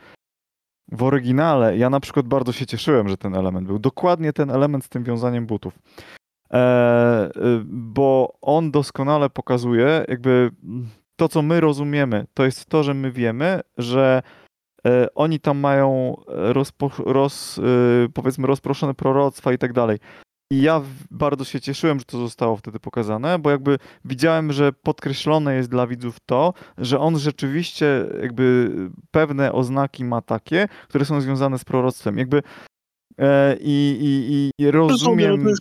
[0.91, 3.79] w oryginale ja na przykład bardzo się cieszyłem, że ten element był.
[3.79, 5.79] Dokładnie ten element z tym wiązaniem butów.
[6.53, 7.29] E,
[7.65, 10.51] bo on doskonale pokazuje, jakby
[11.15, 14.21] to, co my rozumiemy, to jest to, że my wiemy, że
[14.85, 17.61] e, oni tam mają rozpo, roz, e,
[18.13, 19.99] powiedzmy rozproszone proroctwa i tak dalej.
[20.53, 25.56] I ja bardzo się cieszyłem, że to zostało wtedy pokazane, bo jakby widziałem, że podkreślone
[25.56, 28.72] jest dla widzów to, że on rzeczywiście jakby
[29.11, 32.17] pewne oznaki ma takie, które są związane z proroctwem.
[32.17, 32.41] Jakby
[33.17, 35.56] E, I, i, i rozumiem, rozumiem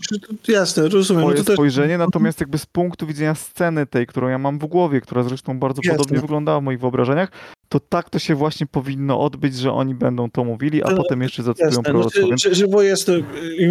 [0.49, 1.35] jasne, rozumiem.
[1.37, 5.23] no spojrzenie, natomiast jakby z punktu widzenia sceny tej, którą ja mam w głowie, która
[5.23, 5.99] zresztą bardzo jasne.
[5.99, 7.31] podobnie wyglądała w moich wyobrażeniach,
[7.73, 11.23] to tak to się właśnie powinno odbyć, że oni będą to mówili, a to, potem
[11.23, 12.21] jeszcze zacytują jasne, proroctwo.
[12.21, 12.43] No, więc...
[12.43, 13.11] że, bo jest,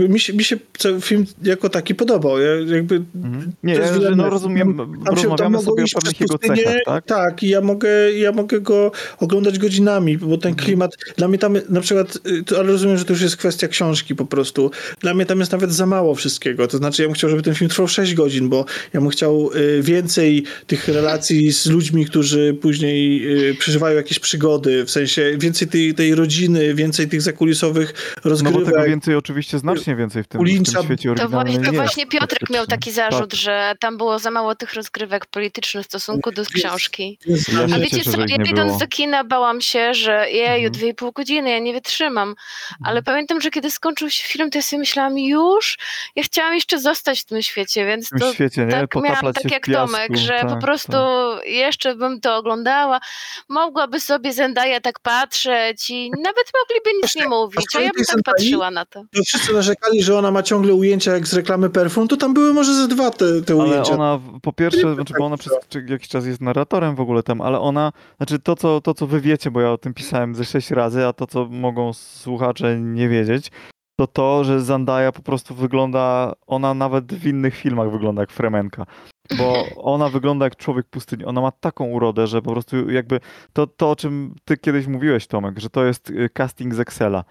[0.09, 0.57] mi się, mi się
[1.01, 2.39] film jako taki podobał.
[2.39, 3.51] Ja jakby mhm.
[3.63, 3.81] Nie, ja,
[4.15, 7.05] no rozumiem, tam się, rozmawiamy tam sobie o pewnych jego cechach, tak?
[7.05, 10.55] Tak, i ja mogę, ja mogę go oglądać godzinami, bo ten mhm.
[10.55, 11.15] klimat, mhm.
[11.17, 12.17] dla mnie tam na przykład,
[12.51, 14.71] y, ale rozumiem, że to już jest kwestia książki po prostu.
[14.99, 16.67] Dla mnie tam jest nawet za mało wszystkiego.
[16.67, 19.49] To znaczy, ja bym chciał, żeby ten film trwał 6 godzin, bo ja bym chciał
[19.55, 23.55] y, więcej tych relacji z ludźmi, którzy później y,
[23.91, 28.59] przeżywają jakieś przygody, w sensie więcej tej, tej rodziny, więcej tych zakulisowych rozgrywek.
[28.59, 31.71] No bo tego więcej oczywiście, znacznie więcej w tym, w tym świecie To właśnie, to
[31.71, 33.39] właśnie Piotrek miał taki zarzut, tak.
[33.39, 37.17] że tam było za mało tych rozgrywek politycznych w stosunku do książki.
[37.25, 40.71] Ja A wiecie cieszę, co, ja idąc do kina bałam się, że jeju, mhm.
[40.71, 42.35] dwie i pół godziny, ja nie wytrzymam.
[42.83, 43.03] Ale mhm.
[43.03, 45.77] pamiętam, że kiedy skończył się film, to ja sobie myślałam, już?
[46.15, 48.71] Ja chciałam jeszcze zostać w tym świecie, więc w tym świecie, nie?
[48.71, 51.45] tak miałam tak jak piasku, Tomek, że tak, po prostu tak.
[51.45, 52.99] jeszcze bym to oglądała.
[53.49, 58.05] Mogła mogłaby sobie Zendaya tak patrzeć i nawet mogliby nic nie mówić, a ja bym
[58.05, 59.03] tak patrzyła na to.
[59.13, 62.53] No wszyscy narzekali, że ona ma ciągle ujęcia jak z reklamy perfum, to tam były
[62.53, 63.93] może ze dwa te, te ujęcia.
[63.93, 65.53] Ale ona po pierwsze, znaczy, bo ona przez
[65.89, 69.21] jakiś czas jest narratorem w ogóle tam, ale ona, znaczy to co, to, co wy
[69.21, 73.09] wiecie, bo ja o tym pisałem ze sześć razy, a to, co mogą słuchacze nie
[73.09, 73.51] wiedzieć,
[73.99, 78.85] to to, że Zendaya po prostu wygląda, ona nawet w innych filmach wygląda jak Fremenka.
[79.37, 81.25] Bo ona wygląda jak człowiek pustyni.
[81.25, 83.19] Ona ma taką urodę, że po prostu jakby
[83.53, 87.23] to, to o czym ty kiedyś mówiłeś, Tomek, że to jest y, casting z Excela.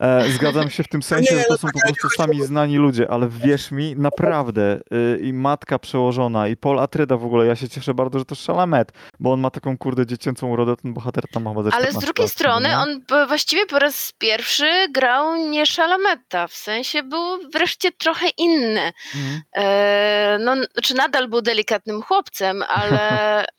[0.00, 3.28] E, zgadzam się w tym sensie, że to są po prostu sami znani ludzie, ale
[3.28, 7.94] wierz mi, naprawdę y, i matka przełożona i Paul Atryda w ogóle, ja się cieszę
[7.94, 11.54] bardzo, że to Szalamet, bo on ma taką kurde dziecięcą urodę, ten bohater tam ma
[11.54, 12.78] chyba Ale z drugiej strony nie?
[12.78, 18.92] on właściwie po raz pierwszy grał nie Szalameta, w sensie był wreszcie trochę inny.
[19.14, 19.42] Mhm.
[19.56, 23.02] E, no, czy nadal był delikatnym chłopcem, ale...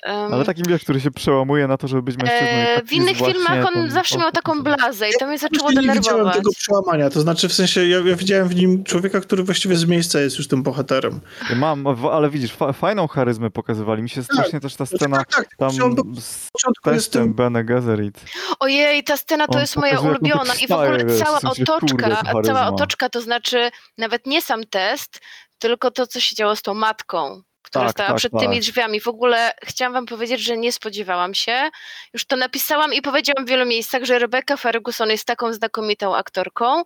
[0.08, 2.48] Um, ale takim, wiesz, który się przełamuje na to, żeby być mężczyzną.
[2.48, 6.52] E, w innych filmach on zawsze miał taką blazę i to mnie zaczęło denerwować tego
[6.52, 7.10] przełamania.
[7.10, 10.38] To znaczy, w sensie, ja, ja, widziałem w nim człowieka, który właściwie z miejsca jest
[10.38, 11.20] już tym bohaterem.
[11.56, 14.04] Mam, ale widzisz, fa fajną charyzmę pokazowali.
[14.04, 15.72] Mi się tak, strasznie też ta scena tak, tak, tam
[16.20, 16.50] z
[16.84, 18.22] testem Bene Gesserit.
[18.60, 23.10] Ojej, ta scena to On jest moja ulubiona i w ogóle cała otoczka, cała otoczka
[23.10, 25.22] to znaczy nawet nie sam test,
[25.60, 27.42] tylko to, co się działo z tą matką
[27.74, 28.42] która tak, stała tak, przed tak.
[28.42, 29.02] tymi drzwiami.
[29.02, 31.70] W ogóle chciałam wam powiedzieć, że nie spodziewałam się.
[32.14, 36.84] Już to napisałam i powiedziałam w wielu miejscach, że Rebecca Ferguson jest taką znakomitą aktorką.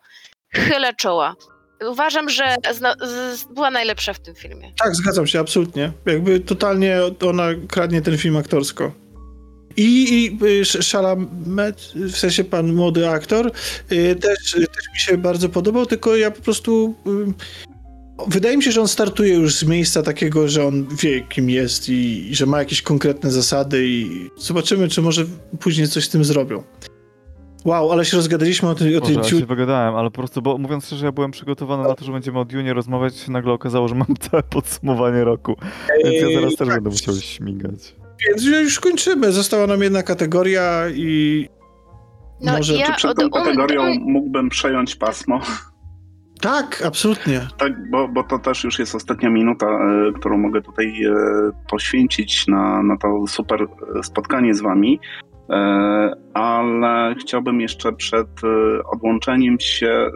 [0.53, 1.35] Chylę czoła.
[1.90, 2.56] Uważam, że
[3.49, 4.72] była najlepsza w tym filmie.
[4.83, 5.91] Tak, zgadzam się, absolutnie.
[6.06, 8.91] Jakby totalnie ona kradnie ten film aktorsko.
[9.77, 13.51] I, i y, Szalamet, w sensie pan młody aktor,
[13.91, 17.33] y, też, też mi się bardzo podobał, tylko ja po prostu y,
[18.28, 21.90] Wydaje mi się, że on startuje już z miejsca takiego, że on wie, kim jest
[21.90, 25.26] i, i że ma jakieś konkretne zasady i zobaczymy, czy może
[25.60, 26.64] później coś z tym zrobią.
[27.66, 28.96] Wow, ale się rozgadaliśmy o tej...
[28.96, 31.84] O tej Boże, ja się wygadałem, ale po prostu, bo mówiąc szczerze, ja byłem przygotowany
[31.84, 35.56] na to, że będziemy o Dune rozmawiać, nagle okazało, że mam całe podsumowanie roku,
[36.04, 36.76] więc ja zaraz też tak.
[36.76, 37.96] będę musiał śmigać.
[38.28, 41.50] Więc już kończymy, została nam jedna kategoria i
[42.42, 42.74] no, może...
[42.74, 45.42] Ja czy przed tą kategorią mógłbym przejąć pasmo?
[46.41, 47.48] Tak, absolutnie.
[47.57, 51.14] Tak, bo, bo to też już jest ostatnia minuta, e, którą mogę tutaj e,
[51.69, 54.99] poświęcić na, na to super e, spotkanie z wami.
[56.33, 58.27] Ale chciałbym jeszcze przed
[58.91, 60.09] odłączeniem się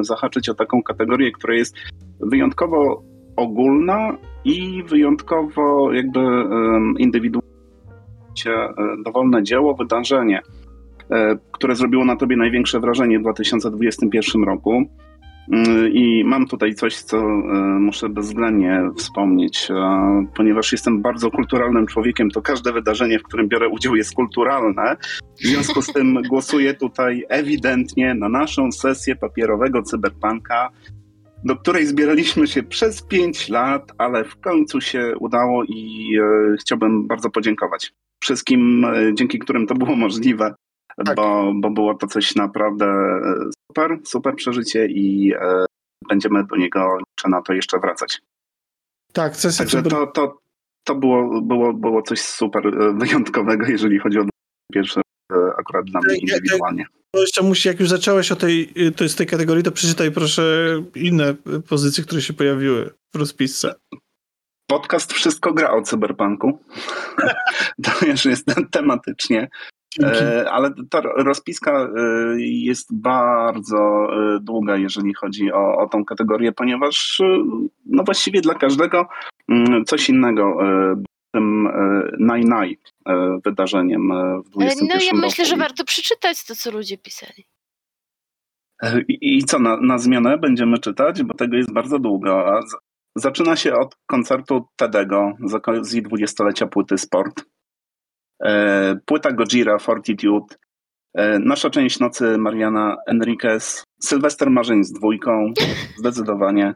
[0.00, 1.76] zahaczyć o taką kategorię, która jest
[2.20, 3.02] wyjątkowo
[3.36, 6.20] ogólna i wyjątkowo jakby
[6.98, 7.46] indywidualnie
[9.04, 10.42] dowolne dzieło, wydarzenie,
[11.52, 14.82] które zrobiło na tobie największe wrażenie w 2021 roku.
[15.92, 17.22] I mam tutaj coś, co e,
[17.80, 23.68] muszę bezwzględnie wspomnieć, e, ponieważ jestem bardzo kulturalnym człowiekiem, to każde wydarzenie, w którym biorę
[23.68, 24.96] udział, jest kulturalne.
[25.40, 30.70] W związku z tym głosuję tutaj ewidentnie na naszą sesję papierowego cyberpunka,
[31.44, 37.06] do której zbieraliśmy się przez pięć lat, ale w końcu się udało i e, chciałbym
[37.06, 40.54] bardzo podziękować wszystkim, dzięki którym to było możliwe
[41.04, 41.16] tak.
[41.16, 45.66] bo, bo było to coś naprawdę e, super, super przeżycie i e,
[46.08, 48.22] będziemy do niego, czy na to jeszcze wracać.
[49.12, 50.38] Tak, sesja Także to, to,
[50.84, 54.24] to było, było, było coś super e, wyjątkowego, jeżeli chodzi o
[54.72, 55.00] pierwsze
[55.58, 56.86] akurat dla mnie indywidualnie.
[57.14, 60.42] To jeszcze musi, jak już zacząłeś o tej, to jest tej kategorii, to przeczytaj proszę
[60.94, 61.34] inne
[61.68, 63.74] pozycje, które się pojawiły w rozpisce.
[64.70, 66.58] Podcast Wszystko gra o cyberpunku.
[67.84, 69.48] to już jest tematycznie.
[70.02, 71.90] E, ale ta rozpiska e,
[72.40, 77.22] jest bardzo e, długa, jeżeli chodzi o, o tą kategorię, ponieważ
[77.86, 79.08] no właściwie dla każdego
[79.48, 80.58] mm, coś innego
[81.34, 81.68] tym
[82.18, 82.78] naj-naj
[83.44, 84.12] wydarzeniem
[84.46, 87.44] w 21 No ja myślę, że warto przeczytać to, co ludzie pisali.
[89.08, 91.22] I, i co, na, na zmianę będziemy czytać?
[91.22, 92.60] Bo tego jest bardzo długo.
[93.16, 97.44] Zaczyna się od koncertu Tedego z okazji dwudziestolecia płyty Sport.
[98.44, 100.56] E, płyta Gojira, Fortitude,
[101.14, 105.52] e, Nasza część nocy Mariana Enriquez, Sylwester Marzeń z dwójką,
[105.98, 106.74] zdecydowanie.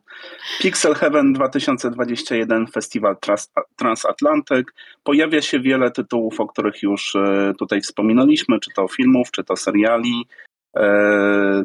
[0.61, 3.17] Pixel Heaven 2021, Festiwal
[3.77, 4.75] Transatlantyk.
[5.05, 9.57] Pojawia się wiele tytułów, o których już e, tutaj wspominaliśmy, czy to filmów, czy to
[9.57, 10.27] seriali.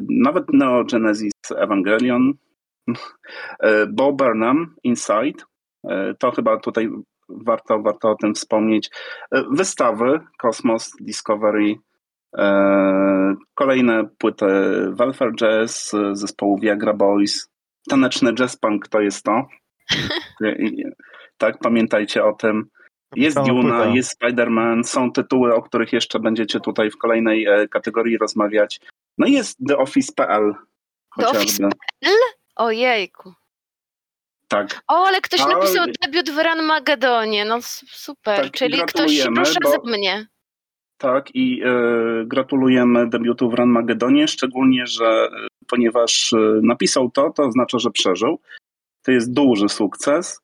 [0.08, 2.32] Nawet Neo Genesis Evangelion.
[3.88, 5.44] Bo Burnham, Inside.
[6.18, 6.90] To chyba tutaj
[7.28, 8.90] warto, warto o tym wspomnieć.
[9.32, 11.74] E, wystawy Cosmos, Discovery,
[12.38, 14.46] e, kolejne płyty
[14.90, 17.48] Welfare Jazz, zespołu Viagra Boys,
[17.88, 19.46] taneczny jazz punk to jest to.
[21.38, 22.68] tak, pamiętajcie o tym.
[23.16, 28.18] Jest Duna, jest Spider-Man, są tytuły, o których jeszcze będziecie tutaj w kolejnej e, kategorii
[28.18, 28.80] rozmawiać.
[29.18, 30.54] No i jest The Office.pl.
[31.18, 31.70] The Office.pl?
[32.56, 33.34] Ojejku.
[34.48, 34.80] Tak.
[34.88, 35.54] O, ale ktoś ale...
[35.54, 37.44] napisał debiut w Run Magedonie.
[37.44, 37.58] No
[37.90, 39.70] super, tak, czyli ktoś proszę bo...
[39.70, 40.26] ze mnie.
[40.98, 41.68] Tak, i e,
[42.26, 47.90] gratulujemy debiutu w Run Magedonie, szczególnie, że e, ponieważ e, napisał to, to oznacza, że
[47.90, 48.40] przeżył.
[49.02, 50.40] To jest duży sukces.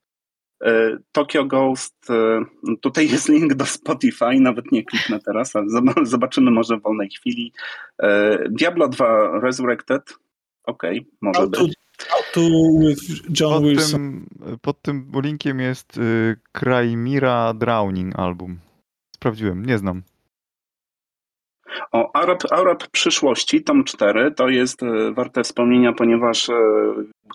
[0.64, 2.44] E, Tokyo Ghost, e,
[2.80, 5.66] tutaj jest link do Spotify, nawet nie kliknę teraz, ale
[6.02, 7.52] zobaczymy może w wolnej chwili.
[8.02, 10.14] E, Diablo 2 Resurrected,
[10.64, 11.74] okej, okay, może How być.
[12.32, 12.40] To,
[12.80, 13.00] with
[13.40, 14.26] John pod Wilson.
[14.38, 18.58] Tym, pod tym linkiem jest y, Krajmira Drowning album.
[19.14, 20.02] Sprawdziłem, nie znam.
[21.92, 26.54] O, Arab, Arab przyszłości, tom 4, to jest e, warte wspomnienia, ponieważ e,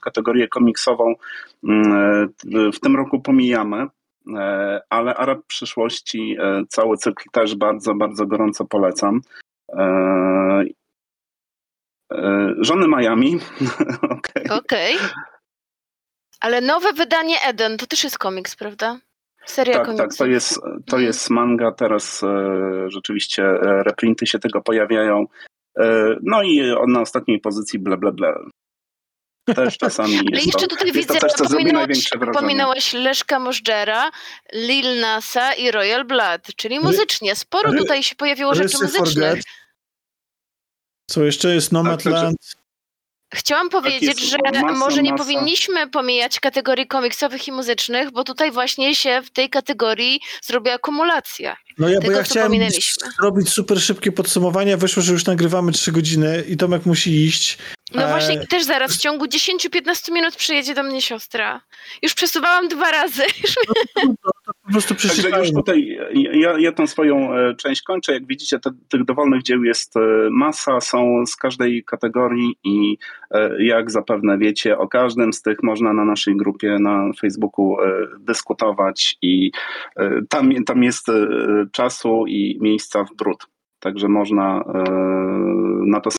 [0.04, 2.28] kategorię komiksową e,
[2.74, 3.88] w tym roku pomijamy,
[4.90, 6.38] ale Arab przyszłości,
[6.70, 9.22] cały cykl też bardzo, bardzo gorąco polecam.
[12.60, 13.36] Żony Miami.
[14.18, 14.44] Okej.
[14.46, 14.58] Okay.
[14.58, 15.10] okay.
[16.40, 19.00] Ale nowe wydanie Eden to też jest komiks, prawda?
[19.46, 20.10] Seria tak, komiksów.
[20.10, 21.04] tak, to jest, to mhm.
[21.04, 22.28] jest manga, teraz e,
[22.88, 25.26] rzeczywiście e, reprinty się tego pojawiają.
[25.80, 28.34] E, no i na ostatniej pozycji ble, ble, ble.
[29.56, 31.46] Też czasami Ale jeszcze to, tutaj widzę, to coś, co
[32.34, 34.10] pominąłeś Leszka Możdżera,
[34.54, 37.36] Lil Nasa i Royal Blood, czyli muzycznie.
[37.36, 39.44] Sporo tutaj się pojawiło rzeczy muzycznych.
[41.10, 42.38] Co jeszcze jest Nomadland?
[43.34, 45.24] Chciałam tak powiedzieć, że masa, może nie masa.
[45.24, 51.58] powinniśmy pomijać kategorii komiksowych i muzycznych, bo tutaj właśnie się w tej kategorii zrobi akumulacja.
[51.78, 52.54] No ja, tego, bo ja chciałem
[53.20, 57.58] zrobić super szybkie podsumowanie, wyszło, że już nagrywamy 3 godziny i Tomek musi iść.
[57.96, 58.08] No e...
[58.08, 61.62] właśnie, też zaraz, w ciągu 10-15 minut przyjedzie do mnie siostra.
[62.02, 63.24] Już przesuwałam dwa razy.
[64.08, 68.14] No, to, to po prostu Także już tutaj ja, ja tą swoją e, część kończę.
[68.14, 70.00] Jak widzicie, te, tych dowolnych dzieł jest e,
[70.32, 72.98] masa, są z każdej kategorii i
[73.32, 77.78] e, jak zapewne wiecie, o każdym z tych można na naszej grupie na Facebooku
[78.20, 79.52] dyskutować i
[80.30, 81.08] tam, tam jest
[81.72, 83.48] czasu i miejsca w brud.
[83.80, 84.64] Także można
[85.86, 86.10] na to.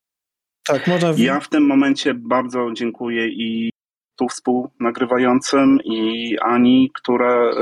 [0.69, 1.13] Tak, można.
[1.17, 3.71] Ja w tym momencie bardzo dziękuję i
[4.17, 7.55] tu współnagrywającym i Ani, która e,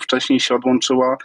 [0.00, 1.16] wcześniej się odłączyła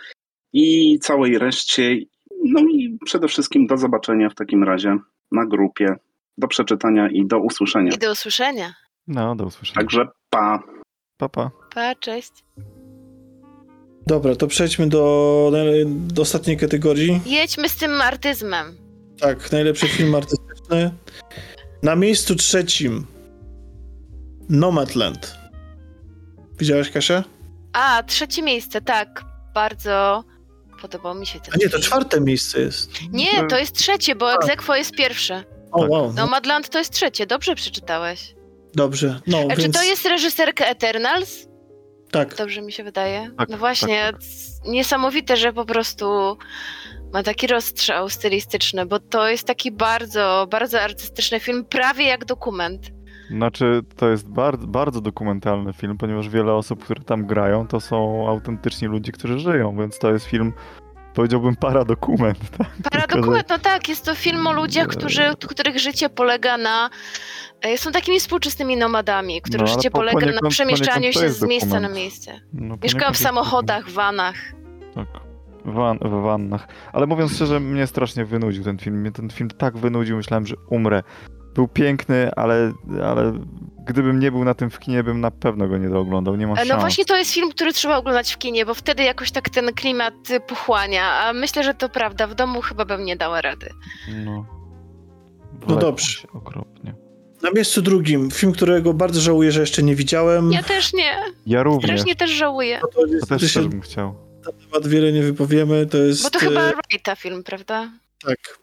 [0.53, 1.97] i całej reszcie.
[2.45, 4.97] No i przede wszystkim do zobaczenia w takim razie
[5.31, 5.95] na grupie,
[6.37, 7.91] do przeczytania i do usłyszenia.
[7.91, 8.73] I do usłyszenia.
[9.07, 9.75] No, do usłyszenia.
[9.75, 10.63] Także pa.
[11.17, 11.51] Pa, pa.
[11.75, 12.31] Pa, cześć.
[14.07, 15.51] Dobra, to przejdźmy do,
[15.85, 17.21] do ostatniej kategorii.
[17.25, 18.77] Jedźmy z tym artyzmem.
[19.19, 20.46] Tak, najlepszy film artystyczny.
[21.83, 23.05] Na miejscu trzecim
[24.49, 25.35] Nomadland.
[26.59, 27.23] Widziałaś, Kasia?
[27.73, 29.25] A, trzecie miejsce, tak.
[29.53, 30.23] Bardzo
[30.81, 32.91] podobał mi się ten A nie, to czwarte miejsce jest.
[33.11, 34.43] Nie, to jest trzecie, bo tak.
[34.43, 35.43] Egzekwo jest pierwsze.
[35.71, 35.89] O, tak.
[35.89, 36.13] wow.
[36.13, 38.35] Nomadland to jest trzecie, dobrze przeczytałeś.
[38.73, 39.75] Dobrze, no A więc...
[39.75, 41.47] Czy to jest reżyserka Eternals?
[42.11, 42.35] Tak.
[42.35, 43.31] Dobrze mi się wydaje.
[43.37, 44.21] Tak, no właśnie, tak.
[44.65, 46.37] niesamowite, że po prostu
[47.13, 52.91] ma taki rozstrzał stylistyczny, bo to jest taki bardzo, bardzo artystyczny film, prawie jak dokument.
[53.29, 58.27] Znaczy, to jest bardzo, bardzo dokumentalny film, ponieważ wiele osób, które tam grają, to są
[58.29, 60.53] autentyczni ludzie, którzy żyją, więc to jest film,
[61.13, 62.39] powiedziałbym, paradokument.
[62.57, 62.67] Tak?
[62.91, 66.89] Paradokument, no tak, jest to film o ludziach, którzy, których życie polega na...
[67.61, 71.89] E, są takimi współczesnymi nomadami, których no, życie polega na przemieszczaniu się z miejsca na
[71.89, 72.41] miejsce.
[72.53, 74.35] No, Mieszkają w samochodach, vanach.
[74.95, 75.26] Tak.
[75.67, 76.67] Van, w wannach.
[76.93, 78.95] Ale mówiąc szczerze, mnie strasznie wynudził ten film.
[79.01, 81.03] Mnie ten film tak wynudził, myślałem, że umrę
[81.55, 82.73] był piękny, ale,
[83.03, 83.33] ale
[83.85, 86.53] gdybym nie był na tym w kinie, bym na pewno go nie dooglądał, nie ma
[86.53, 86.81] No szans.
[86.81, 90.13] właśnie to jest film, który trzeba oglądać w kinie, bo wtedy jakoś tak ten klimat
[90.47, 93.69] pochłania, a myślę, że to prawda, w domu chyba bym nie dała rady.
[94.25, 94.45] No,
[95.67, 96.27] no dobrze.
[96.33, 96.93] Okropnie.
[97.43, 100.51] Na miejscu drugim, film, którego bardzo żałuję, że jeszcze nie widziałem.
[100.51, 101.11] Ja też nie.
[101.45, 101.91] Ja również.
[101.91, 102.79] Strasznie też żałuję.
[102.81, 104.26] No to, jest, to też, też bym chciał.
[104.47, 106.23] Na temat wiele nie wypowiemy, to jest...
[106.23, 107.91] Bo to chyba e, Wrighta film, prawda?
[108.23, 108.59] Tak.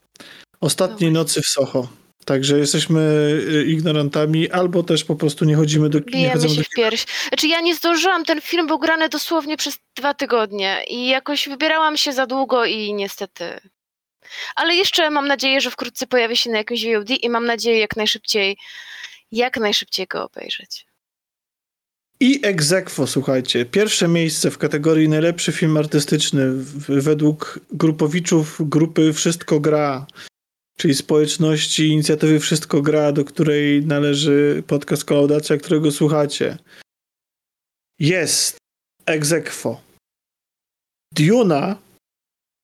[0.61, 1.89] Ostatniej no nocy w Soho.
[2.25, 3.01] Także jesteśmy
[3.49, 6.35] y, ignorantami, albo też po prostu nie chodzimy do kina.
[6.35, 6.63] Bijemy się do...
[6.63, 7.07] w pierś.
[7.29, 11.97] Znaczy ja nie zdążyłam, ten film był grany dosłownie przez dwa tygodnie i jakoś wybierałam
[11.97, 13.61] się za długo i niestety...
[14.55, 17.97] Ale jeszcze mam nadzieję, że wkrótce pojawi się na jakimś VOD i mam nadzieję jak
[17.97, 18.57] najszybciej,
[19.33, 20.87] jak najszybciej go obejrzeć.
[22.21, 26.53] I Exequo, słuchajcie, pierwsze miejsce w kategorii najlepszy film artystyczny
[26.89, 30.07] według grupowiczów grupy Wszystko Gra
[30.77, 36.59] czyli społeczności inicjatywy Wszystko Gra, do której należy podcast Kolaudacja, którego słuchacie.
[37.99, 38.57] Jest
[39.07, 39.81] Egzekwo.
[41.13, 41.79] Duna,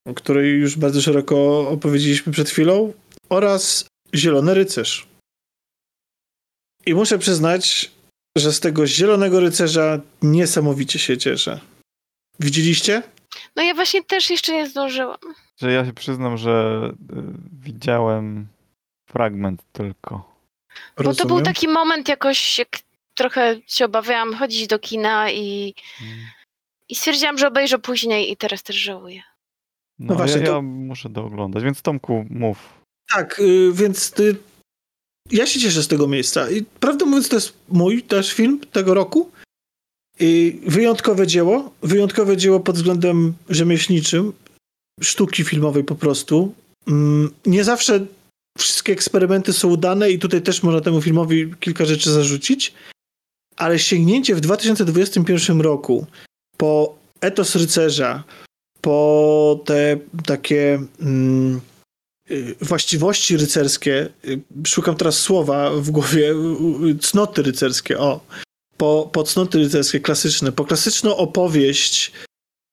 [0.07, 2.93] o której już bardzo szeroko opowiedzieliśmy przed chwilą,
[3.29, 5.07] oraz Zielony Rycerz.
[6.87, 7.91] I muszę przyznać,
[8.41, 11.61] że z tego Zielonego Rycerza niesamowicie się cieszę.
[12.41, 13.03] Widzieliście?
[13.57, 15.19] No ja właśnie też jeszcze nie zdążyłam.
[15.61, 17.17] Że ja się przyznam, że y,
[17.63, 18.47] widziałem
[19.11, 20.31] fragment tylko.
[21.05, 22.69] Bo to był taki moment jakoś, jak
[23.15, 26.19] trochę się obawiałam chodzić do kina i, Mm.
[26.89, 29.23] i stwierdziłam, że obejrzę później i teraz też żałuję.
[29.99, 32.59] No, No właśnie, ja, to- ja muszę dooglądać, więc Tomku, mów.
[33.15, 34.37] Tak, y, więc ty,
[35.31, 36.51] ja się cieszę z tego miejsca.
[36.51, 39.31] I prawdę mówiąc, to jest mój też film tego roku.
[40.21, 41.73] I wyjątkowe dzieło.
[41.83, 44.33] Wyjątkowe dzieło pod względem rzemieślniczym,
[45.03, 46.55] sztuki filmowej po prostu.
[46.89, 48.07] Mm, Nie zawsze
[48.59, 52.75] wszystkie eksperymenty są udane i tutaj też można temu filmowi kilka rzeczy zarzucić,
[53.57, 56.07] ale sięgnięcie w 2021 roku
[56.57, 58.25] po etos rycerza,
[58.81, 61.61] po te takie mm,
[62.61, 68.21] właściwości rycerskie, y, szukam teraz słowa w głowie, y, y, cnoty rycerskie, o,
[68.77, 72.13] po, po cnoty rycerskie klasyczne, po klasyczną opowieść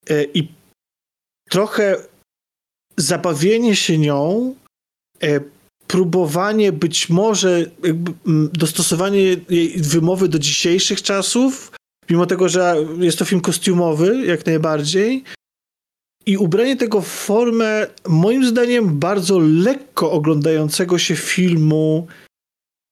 [0.09, 0.47] y, i
[1.49, 2.03] trochę
[2.97, 4.55] zabawienie się nią,
[5.23, 5.43] y,
[5.87, 7.65] próbowanie być może
[8.53, 11.71] dostosowanie jej wymowy do dzisiejszych czasów,
[12.09, 15.23] mimo tego, że jest to film kostiumowy jak najbardziej,
[16.27, 22.07] i ubranie tego w formę, moim zdaniem, bardzo lekko oglądającego się filmu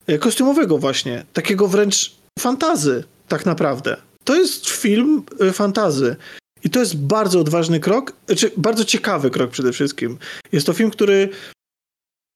[0.07, 1.25] e, kostiumowego właśnie.
[1.33, 3.97] Takiego wręcz fantazy, tak naprawdę.
[4.23, 6.15] To jest film e, fantazy.
[6.63, 10.17] I to jest bardzo odważny krok, znaczy bardzo ciekawy krok przede wszystkim.
[10.51, 11.29] Jest to film, który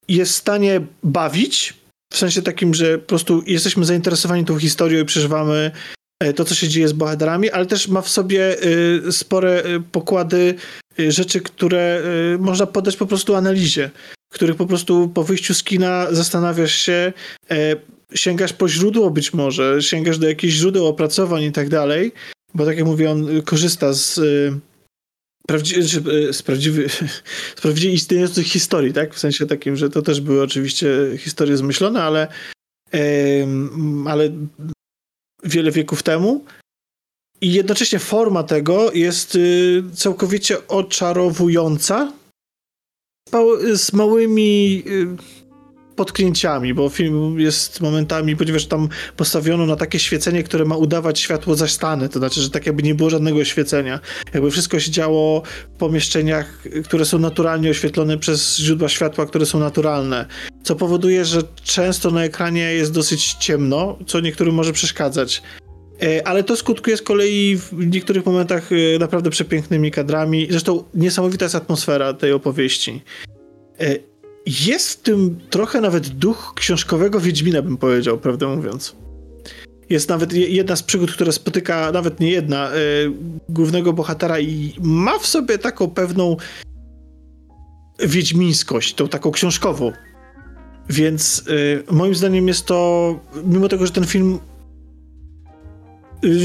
[0.07, 1.73] jest w stanie bawić,
[2.13, 5.71] w sensie takim, że po prostu jesteśmy zainteresowani tą historią i przeżywamy
[6.19, 8.57] e, to, co się dzieje z bohaterami, ale też ma w sobie
[9.11, 10.55] spore pokłady
[11.07, 12.01] rzeczy, które
[12.35, 13.89] y, można poddać po prostu analizie,
[14.29, 17.13] których po prostu po wyjściu z kina zastanawiasz się,
[17.51, 17.75] e,
[18.13, 22.11] sięgasz po źródło być może, sięgasz do jakichś źródeł opracowań i tak dalej,
[22.53, 24.59] bo tak jak mówię, on korzysta z, y,
[25.49, 26.43] prawdzi- czy, y, z,
[27.61, 29.15] prawdziwie istniejących historii, tak?
[29.15, 32.27] W sensie takim, że to też były oczywiście historie zmyślone, ale,
[32.91, 34.29] em, ale
[35.43, 36.45] wiele wieków temu.
[37.41, 42.13] I jednocześnie forma tego jest y, całkowicie oczarowująca
[43.29, 45.07] z mał- z małymi y,
[45.95, 51.55] potknięciami, bo film jest momentami, ponieważ tam postawiono na takie świecenie, które ma udawać światło
[51.55, 53.99] zastane, to znaczy, że tak jakby nie było żadnego świecenia.
[54.33, 55.43] Jakby wszystko się działo
[55.75, 60.25] w pomieszczeniach, y, które są naturalnie oświetlone przez źródła światła, które są naturalne,
[60.63, 65.41] co powoduje, że często na ekranie jest dosyć ciemno, co niektórym może przeszkadzać.
[66.03, 70.47] E, Ale to skutkuje z kolei w niektórych momentach e, naprawdę przepięknymi kadrami.
[70.49, 73.01] Zresztą niesamowita jest atmosfera tej opowieści.
[73.79, 73.95] E,
[74.45, 78.95] Jest w tym trochę nawet duch książkowego Wiedźmina, bym powiedział, prawdę mówiąc.
[79.89, 82.71] Jest nawet je- jedna z przygód, która spotyka, nawet nie jedna,
[83.49, 86.37] głównego bohatera i ma w sobie taką pewną
[87.99, 89.91] wiedźmińskość, tą taką książkową.
[90.89, 91.43] Więc
[91.91, 94.39] moim zdaniem jest to, mimo tego, że ten film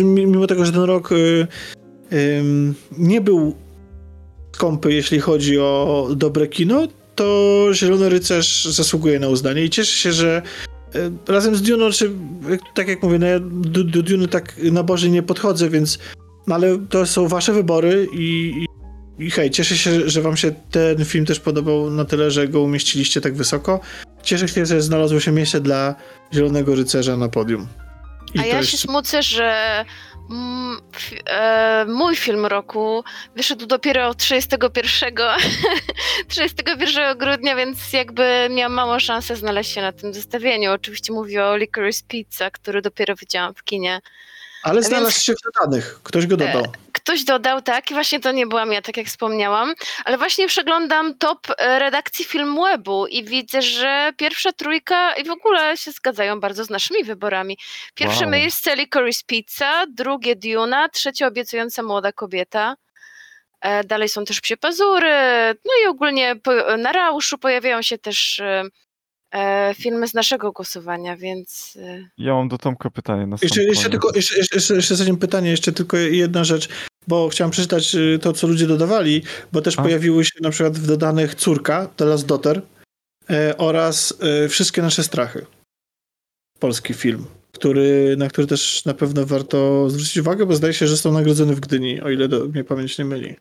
[0.05, 1.47] mimo tego, że ten rok y,
[2.99, 3.55] nie był
[4.53, 10.13] skąpy, jeśli chodzi o dobre kino, to Zielony Rycerz zasługuje na uznanie i cieszę się,
[10.13, 10.43] że
[10.95, 12.11] y, razem z Duną, czy
[12.75, 15.99] tak jak mówię, no ja do, do Duny tak nabożnie nie podchodzę, więc
[16.47, 18.53] no ale to są wasze wybory i,
[19.19, 22.49] i, i hej, cieszę się, że wam się ten film też podobał na tyle, że
[22.49, 23.81] go umieściliście tak wysoko.
[24.23, 25.95] Cieszę się, że znalazło się miejsce dla
[26.35, 27.67] Zielonego Rycerza na podium.
[28.35, 29.85] I A ja jest- się smucę, że
[30.31, 30.81] mm,
[31.27, 33.05] e, mój film roku
[33.37, 35.17] wyszedł dopiero 31,
[36.29, 40.73] 31 grudnia, więc jakby miałam małą szansę znaleźć się na tym zestawieniu.
[40.73, 44.01] Oczywiście mówię o Licorice Pizza, który dopiero widziałam w kinie.
[44.65, 46.01] Ale Więc- znalazł się w dodanych.
[46.03, 46.63] Ktoś go dodał.
[46.93, 51.19] Ktoś dodał, tak, i właśnie to nie byłam ja, tak jak wspomniałam, ale właśnie przeglądam
[51.19, 56.65] top e, redakcji Filmwebu i widzę, że pierwsza trójka i w ogóle się zgadzają bardzo
[56.65, 57.59] z naszymi wyborami.
[57.95, 58.31] Pierwsze Wow.
[58.31, 62.77] miejsce Licorice Pizza, drugie Duna, trzecie Obiecująca Młoda Kobieta.
[63.61, 65.13] E, Dalej są też Psie Pazury,
[65.65, 68.65] no i ogólnie po, na Rauszu pojawiają się też e, e,
[69.75, 74.11] filmy z naszego głosowania, więc e, Ja mam do Tomka pytanie na Jeszcze, jeszcze tylko,
[74.15, 76.69] jeszcze, jeszcze, jeszcze, jeszcze zanim pytanie, jeszcze tylko jedna rzecz,
[77.09, 79.23] bo chciałem przeczytać y, to, co ludzie dodawali,
[79.53, 79.83] bo też A.
[79.83, 82.63] pojawiły się na przykład w dodanych Córka, The Last Daughter
[83.31, 85.47] e, oraz e, Wszystkie nasze strachy.
[86.59, 90.91] Polski film, który, na który też na pewno warto zwrócić uwagę, bo zdaje się, że
[90.91, 93.37] został nagrodzony w Gdyni, o ile do, mnie pamięć nie myli.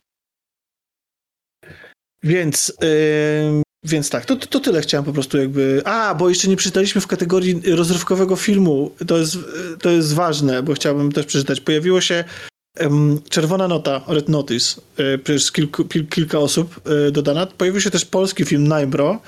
[2.24, 5.82] Więc, yy, więc tak, to, to tyle chciałem po prostu jakby...
[5.86, 8.92] A, bo jeszcze nie przeczytaliśmy w kategorii rozrywkowego filmu.
[9.08, 9.38] To jest,
[9.82, 11.62] to jest ważne, bo chciałbym też przeczytać.
[11.62, 12.24] Pojawiło się
[12.80, 17.46] um, czerwona nota, Red Notice, yy, przez kilku, kil, kilka osób yy, dodana.
[17.46, 19.22] Pojawił się też polski film Najbro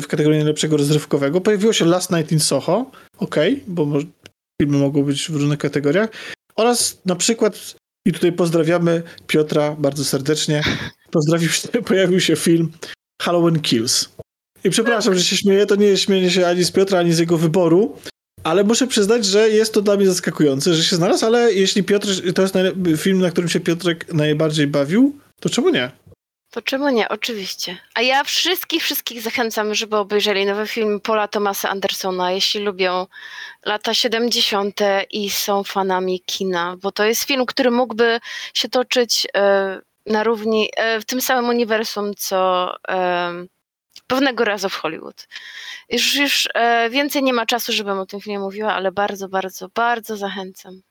[0.00, 1.40] w kategorii najlepszego rozrywkowego.
[1.40, 4.06] Pojawiło się Last Night in Soho, ok, bo może,
[4.62, 6.10] filmy mogą być w różnych kategoriach.
[6.56, 7.74] Oraz na przykład,
[8.06, 10.62] i tutaj pozdrawiamy Piotra bardzo serdecznie,
[11.10, 12.72] pozdrawił się, pojawił się film
[13.22, 14.08] Halloween Kills.
[14.64, 17.38] I przepraszam, że się śmieję, to nie śmienie się ani z Piotra, ani z jego
[17.38, 17.96] wyboru,
[18.44, 22.08] ale muszę przyznać, że jest to dla mnie zaskakujące, że się znalazł, ale jeśli Piotr,
[22.34, 22.54] to jest
[22.96, 25.90] film, na którym się Piotrek najbardziej bawił, to czemu nie?
[26.50, 27.08] To czemu nie?
[27.08, 27.76] Oczywiście.
[27.94, 33.06] A ja wszystkich, wszystkich zachęcam, żeby obejrzeli nowy film Paula Thomasa Andersona, jeśli lubią
[33.66, 34.80] lata 70.
[35.10, 38.20] i są fanami kina, bo to jest film, który mógłby
[38.54, 43.32] się toczyć e, na równi, e, w tym samym uniwersum, co e,
[44.06, 45.28] pewnego razu w Hollywood.
[45.88, 46.48] Już, już
[46.90, 50.82] więcej nie ma czasu, żebym o tym filmie mówiła, ale bardzo, bardzo, bardzo zachęcam.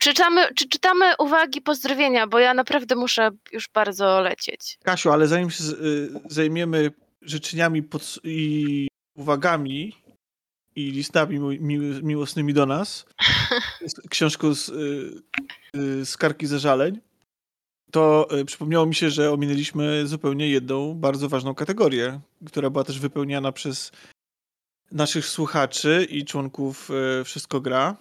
[0.00, 4.78] Czytamy, czy czytamy uwagi, pozdrowienia, bo ja naprawdę muszę już bardzo lecieć.
[4.82, 5.64] Kasiu, ale zanim się
[6.28, 6.90] zajmiemy
[7.22, 7.82] życzeniami
[8.24, 9.96] i uwagami
[10.76, 13.06] i listami mi miłosnymi do nas,
[14.10, 14.66] książką z,
[16.08, 17.00] z Karki Zażaleń,
[17.90, 23.52] to przypomniało mi się, że ominęliśmy zupełnie jedną bardzo ważną kategorię, która była też wypełniana
[23.52, 23.92] przez
[24.92, 26.90] naszych słuchaczy i członków
[27.24, 27.96] Wszystko Gra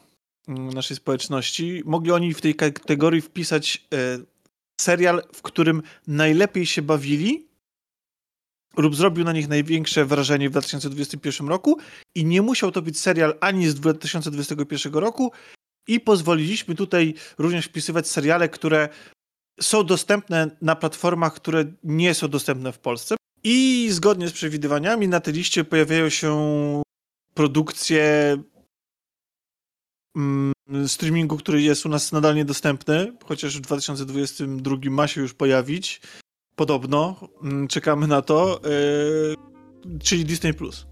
[0.48, 4.20] Mm, naszej społeczności, mogli oni w tej kategorii wpisać e,
[4.82, 7.48] serial, w którym najlepiej się bawili
[8.78, 11.78] lub zrobił na nich największe wrażenie w 2021 roku
[12.16, 15.32] i nie musiał to być serial ani z 2021 roku.
[15.88, 18.90] I pozwoliliśmy tutaj również wpisywać seriale, które
[19.62, 23.16] są dostępne na platformach, które nie są dostępne w Polsce.
[23.44, 26.82] I zgodnie z przewidywaniami na tej liście pojawiają się
[27.34, 28.38] produkcje
[30.18, 30.54] Mm,
[30.88, 36.02] streamingu, który jest u nas nadal niedostępny, chociaż w 2022 ma się już pojawić.
[36.56, 37.16] Podobno.
[37.44, 38.62] Mm, czekamy na to.
[39.86, 40.86] Yy, czyli Disney Plus.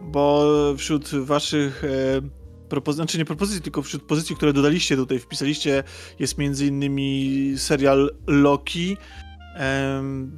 [0.00, 0.44] Bo
[0.78, 2.41] wśród waszych yy,
[2.72, 5.84] propozycji, znaczy nie propozycji, tylko wśród pozycji, które dodaliście tutaj, wpisaliście,
[6.18, 8.96] jest między innymi serial Loki, yy,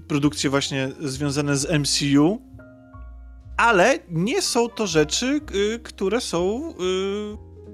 [0.09, 2.43] produkcje właśnie związane z MCU,
[3.57, 5.41] ale nie są to rzeczy,
[5.83, 6.75] które są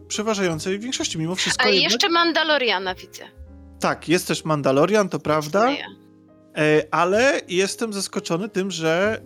[0.08, 1.64] przeważającej większości mimo wszystko.
[1.64, 1.92] Ale jednak...
[1.92, 3.24] jeszcze Mandaloriana widzę.
[3.80, 5.70] Tak, jest też Mandalorian, to prawda.
[6.56, 9.20] E, ale jestem zaskoczony tym, że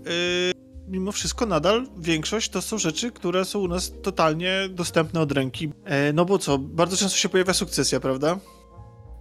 [0.51, 5.33] e, mimo wszystko nadal większość to są rzeczy, które są u nas totalnie dostępne od
[5.33, 5.73] ręki.
[5.85, 8.39] E, no bo co, bardzo często się pojawia sukcesja, prawda?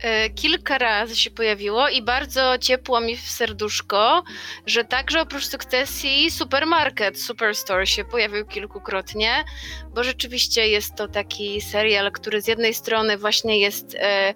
[0.03, 4.23] E, kilka razy się pojawiło i bardzo ciepło mi w serduszko,
[4.65, 9.43] że także oprócz sukcesji Supermarket, Superstore się pojawił kilkukrotnie,
[9.93, 14.33] bo rzeczywiście jest to taki serial, który z jednej strony właśnie jest e,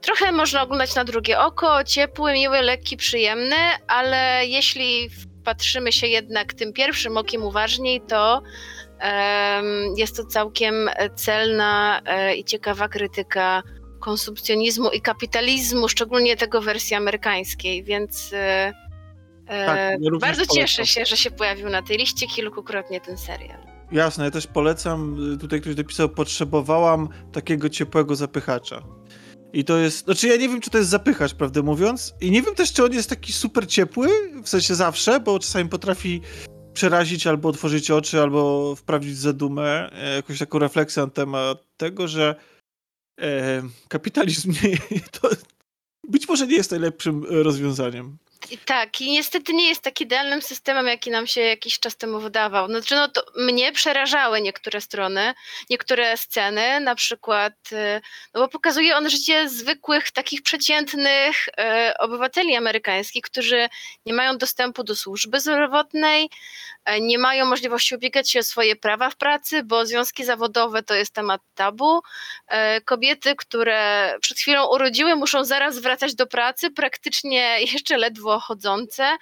[0.00, 5.10] trochę można oglądać na drugie oko, ciepły, miły, lekki, przyjemny, ale jeśli
[5.44, 8.42] patrzymy się jednak tym pierwszym okiem uważniej, to
[9.96, 13.62] jest to całkiem celna e, i ciekawa krytyka
[14.00, 18.72] konsumpcjonizmu i kapitalizmu, szczególnie tego wersji amerykańskiej, więc e,
[19.46, 20.56] e tak, ja bardzo polecam.
[20.56, 23.58] cieszę się, że się pojawił na tej liście kilkukrotnie ten serial.
[23.92, 25.16] Jasne, ja też polecam.
[25.40, 28.82] Tutaj ktoś dopisał, potrzebowałam takiego ciepłego zapychacza.
[29.54, 32.14] I to jest, znaczy ja nie wiem, czy to jest zapychacz, prawdę mówiąc.
[32.20, 34.08] I nie wiem też, czy on jest taki super ciepły,
[34.42, 36.20] w sensie zawsze, bo czasami potrafi
[36.72, 42.34] przerazić albo otworzyć oczy, albo wprawić zadumę, e, jakąś taką refleksję na temat tego, że
[43.20, 45.28] e, kapitalizm nie, to
[46.08, 48.16] być może nie jest najlepszym rozwiązaniem.
[48.64, 52.66] Tak, i niestety nie jest tak idealnym systemem, jaki nam się jakiś czas temu wydawał.
[52.68, 55.34] Znaczy, no to mnie przerażały niektóre strony,
[55.70, 58.00] niektóre sceny, na przykład, y,
[58.34, 63.68] no bo pokazuje on życie zwykłych, takich przeciętnych e, obywateli amerykańskich, którzy
[64.06, 66.30] nie mają dostępu do służby zdrowotnej,
[67.00, 71.12] nie mają możliwości ubiegać się o swoje prawa w pracy, bo związki zawodowe to jest
[71.14, 72.00] temat tabu.
[72.48, 79.16] E, kobiety, które przed chwilą urodziły, muszą zaraz wracać do pracy, praktycznie jeszcze ledwo chodzące,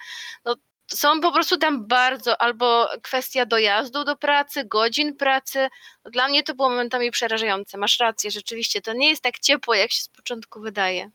[0.45, 0.55] no,
[0.87, 5.67] są po prostu tam bardzo, albo kwestia dojazdu do pracy, godzin pracy.
[6.05, 7.77] No, dla mnie to było momentami przerażające.
[7.77, 11.11] Masz rację, rzeczywiście, to nie jest tak ciepło, jak się z początku wydaje.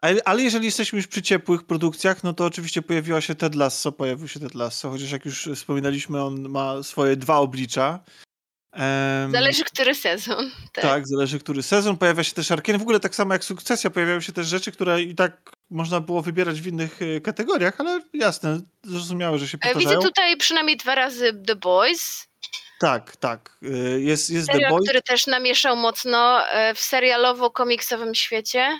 [0.00, 3.92] Ale, ale jeżeli jesteśmy już przy ciepłych produkcjach, no to oczywiście pojawiła się Ted Lasso,
[3.92, 8.00] pojawił się Ted Lasso, chociaż jak już wspominaliśmy, on ma swoje dwa oblicza.
[8.72, 10.50] Um, zależy, który sezon.
[10.72, 10.84] Tak.
[10.84, 11.08] tak.
[11.08, 11.96] zależy, który sezon.
[11.96, 12.78] Pojawia się też Arkane.
[12.78, 16.22] W ogóle tak samo jak Sukcesja, pojawiają się też rzeczy, które i tak można było
[16.22, 19.88] wybierać w innych y, kategoriach, ale jasne, zrozumiałe, że się E, powtarzają.
[19.90, 22.28] Widzę tutaj przynajmniej dwa razy The Boys.
[22.80, 23.58] Tak, tak.
[23.62, 24.84] y, Jest, jest The Serial, Boys.
[24.84, 28.78] który też namieszał mocno e, w serialowo-komiksowym świecie.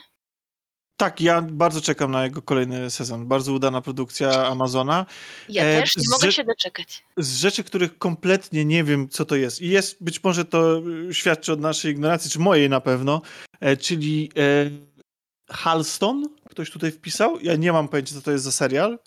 [1.00, 3.26] Tak, ja bardzo czekam na jego kolejny sezon.
[3.26, 5.06] Bardzo udana produkcja Amazona.
[5.48, 7.04] Ja E, też nie z- mogę się doczekać.
[7.16, 9.62] Z rzeczy, których kompletnie nie wiem, co to jest.
[9.62, 13.22] I jest, być może to y, świadczy od naszej ignorancji, czy mojej na pewno,
[13.60, 14.70] e, czyli e,
[15.54, 17.40] Halston, ktoś tutaj wpisał.
[17.40, 18.98] Ja nie mam pojęcia, co to jest za serial.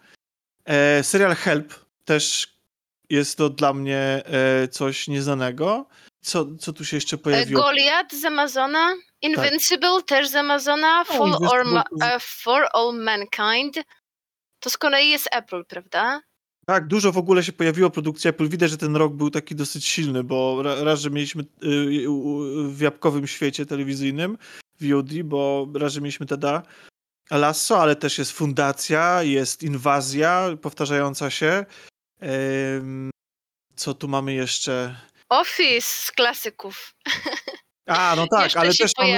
[1.01, 1.73] Serial Help
[2.05, 2.50] też
[3.11, 5.87] jest to dla mnie e, coś nieznanego.
[6.21, 7.61] Co, co tu się jeszcze E, pojawiło?
[7.63, 8.93] Goliath z Amazona.
[9.21, 11.03] Invincible też z Amazona.
[11.03, 13.75] For, Invincible all, ma- to- e, For All Mankind.
[14.59, 16.21] To z kolei jest Apple, prawda?
[16.67, 18.47] Tak, dużo w ogóle się pojawiło produkcji Apple.
[18.49, 21.43] Widać, że ten rok był taki dosyć silny, bo ra- raz, że mieliśmy
[22.03, 24.37] y, u- w jabłkowym świecie telewizyjnym
[24.81, 26.61] VOD, bo raz, że mieliśmy Teda
[27.31, 31.65] Lasso, ale też jest Fundacja, jest Inwazja powtarzająca się.
[33.75, 34.95] Co tu mamy jeszcze?
[35.29, 36.95] Office z klasyków.
[37.85, 39.11] A, no tak, ale też mamy.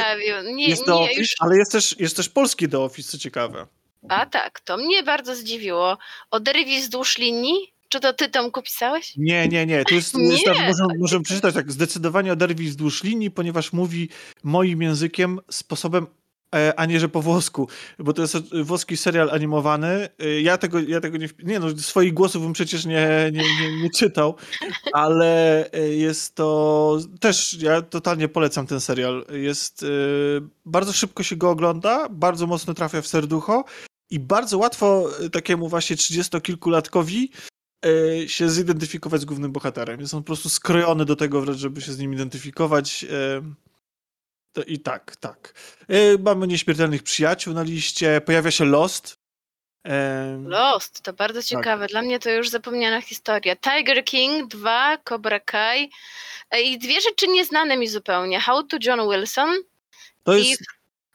[0.54, 1.30] Nie, jest nie, Office, już...
[1.40, 3.68] ale jest też, jest też polski The Office, co ciekawe.
[4.10, 5.98] A tak, to mnie bardzo zdziwiło.
[6.32, 7.74] Oderwij wzdłuż linii?
[7.90, 9.14] Czy to ty Tomku pisałeś?
[9.18, 9.84] Nie, nie, nie.
[9.84, 10.44] To jest, Nie.
[10.44, 11.72] tak, możemy, możemy przeczytać tak.
[11.72, 14.10] Zdecydowanie oderwij wzdłuż linii, ponieważ mówi
[14.44, 16.08] moim językiem, sposobem,
[16.76, 17.68] a nie, że po włosku.
[18.00, 20.10] Bo to jest e, włoski serial animowany.
[20.20, 21.30] E, Ja tego, ja tego nie...
[21.44, 24.36] Nie no, swoich głosów bym przecież nie, nie, nie, nie czytał,
[24.94, 26.98] ale e, jest to...
[27.20, 29.26] Też ja totalnie polecam ten serial.
[29.32, 29.84] Jest...
[29.84, 29.88] e,
[30.66, 33.64] Bardzo szybko się go ogląda, bardzo mocno trafia w serducho
[34.10, 37.32] i bardzo łatwo e, takiemu właśnie trzydziestokilkulatkowi
[37.86, 40.00] e, się zidentyfikować z głównym bohaterem.
[40.00, 43.06] Jest on po prostu skrojony do tego żeby się z nim identyfikować.
[44.54, 45.54] To I tak, tak.
[45.90, 48.22] E, Mamy nieśmiertelnych przyjaciół na liście.
[48.22, 49.18] Pojawia się Lost.
[50.46, 51.48] Lost, to bardzo Tak.
[51.48, 51.88] ciekawe.
[51.88, 53.56] Dla mnie to już zapomniana historia.
[53.56, 55.90] Tiger King 2, Cobra Kai
[56.52, 58.40] e, i dwie rzeczy nieznane mi zupełnie.
[58.40, 59.56] How to John Wilson
[60.24, 60.64] To i jest.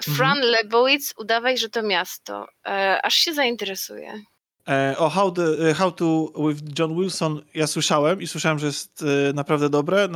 [0.03, 2.47] Fran Lebowitz, udawaj, że to miasto.
[2.67, 4.23] E, aż się zainteresuję.
[4.69, 8.67] E, o How, the, e, How to with John Wilson ja słyszałem i słyszałem, że
[8.67, 10.09] jest e, naprawdę dobre,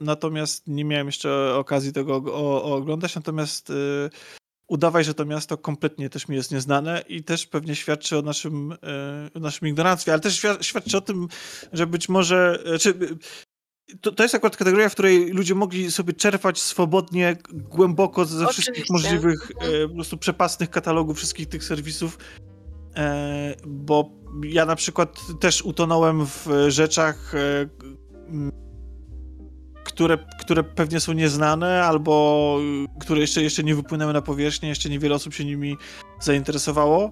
[0.00, 2.16] natomiast nie miałem jeszcze okazji tego
[2.62, 3.72] oglądać, natomiast
[4.68, 8.74] udawaj, że to miasto kompletnie też mi jest nieznane i też pewnie świadczy o naszym,
[9.34, 11.28] o naszym ignoranstwie, ale też świad- świadczy o tym,
[11.72, 12.94] że być może, czy,
[14.00, 18.84] to, to jest akurat kategoria, w której ludzie mogli sobie czerpać swobodnie, głęboko ze wszystkich
[18.84, 18.92] Oczywiście.
[18.92, 22.18] możliwych e, po prostu przepasnych katalogów wszystkich tych serwisów,
[23.66, 24.10] bo
[24.44, 27.66] ja na przykład też utonąłem w rzeczach, e,
[29.84, 32.58] które, które pewnie są nieznane, albo
[33.00, 35.76] które jeszcze, jeszcze nie wypłynęły na powierzchnię, jeszcze niewiele osób się nimi
[36.20, 37.10] zainteresowało.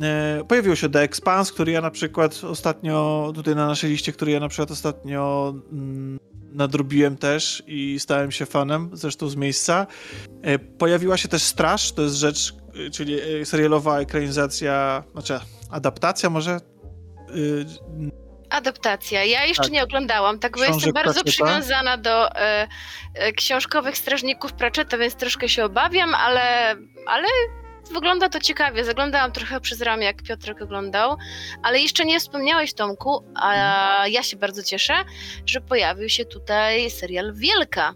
[0.00, 4.32] E, Pojawił się The Expanse, który ja na przykład ostatnio, tutaj na naszej liście, który
[4.32, 6.18] ja na przykład ostatnio mm,
[6.52, 9.86] nadrobiłem też i stałem się fanem, zresztą z miejsca.
[10.42, 12.54] E, Pojawiła się też Straż, to jest rzecz,
[12.92, 16.60] czyli e, serialowa ekranizacja, znaczy adaptacja może
[17.36, 17.66] y,
[18.50, 19.24] Adaptacja.
[19.24, 19.72] Ja jeszcze Tak.
[19.72, 21.30] nie oglądałam, tak, bo jestem bardzo Pratchetta?
[21.44, 22.68] przywiązana do e,
[23.14, 27.28] e, książkowych strażników Pratchetta, więc troszkę się obawiam, ale, ale
[27.92, 28.84] wygląda to ciekawie.
[28.84, 31.16] Zaglądałam trochę przez ramię, jak Piotrek oglądał,
[31.62, 33.54] ale jeszcze nie wspomniałeś, Tomku, a
[34.08, 34.94] ja się bardzo cieszę,
[35.46, 37.94] że pojawił się tutaj serial Wielka.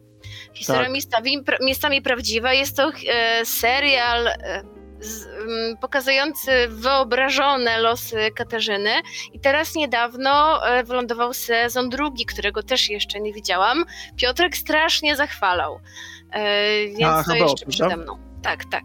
[0.54, 0.92] Historia Tak.
[0.92, 2.52] miejscami, pra, miejscami prawdziwa.
[2.52, 4.62] Jest to e, serial e,
[5.00, 8.90] z, m, pokazujący wyobrażone losy Katarzyny.
[9.32, 13.84] I teraz niedawno e, wylądował sezon drugi, którego też jeszcze nie widziałam.
[14.16, 15.80] Piotrek strasznie zachwalał.
[16.32, 18.18] E, więc A, to jeszcze przede mną.
[18.42, 18.84] Tak, tak.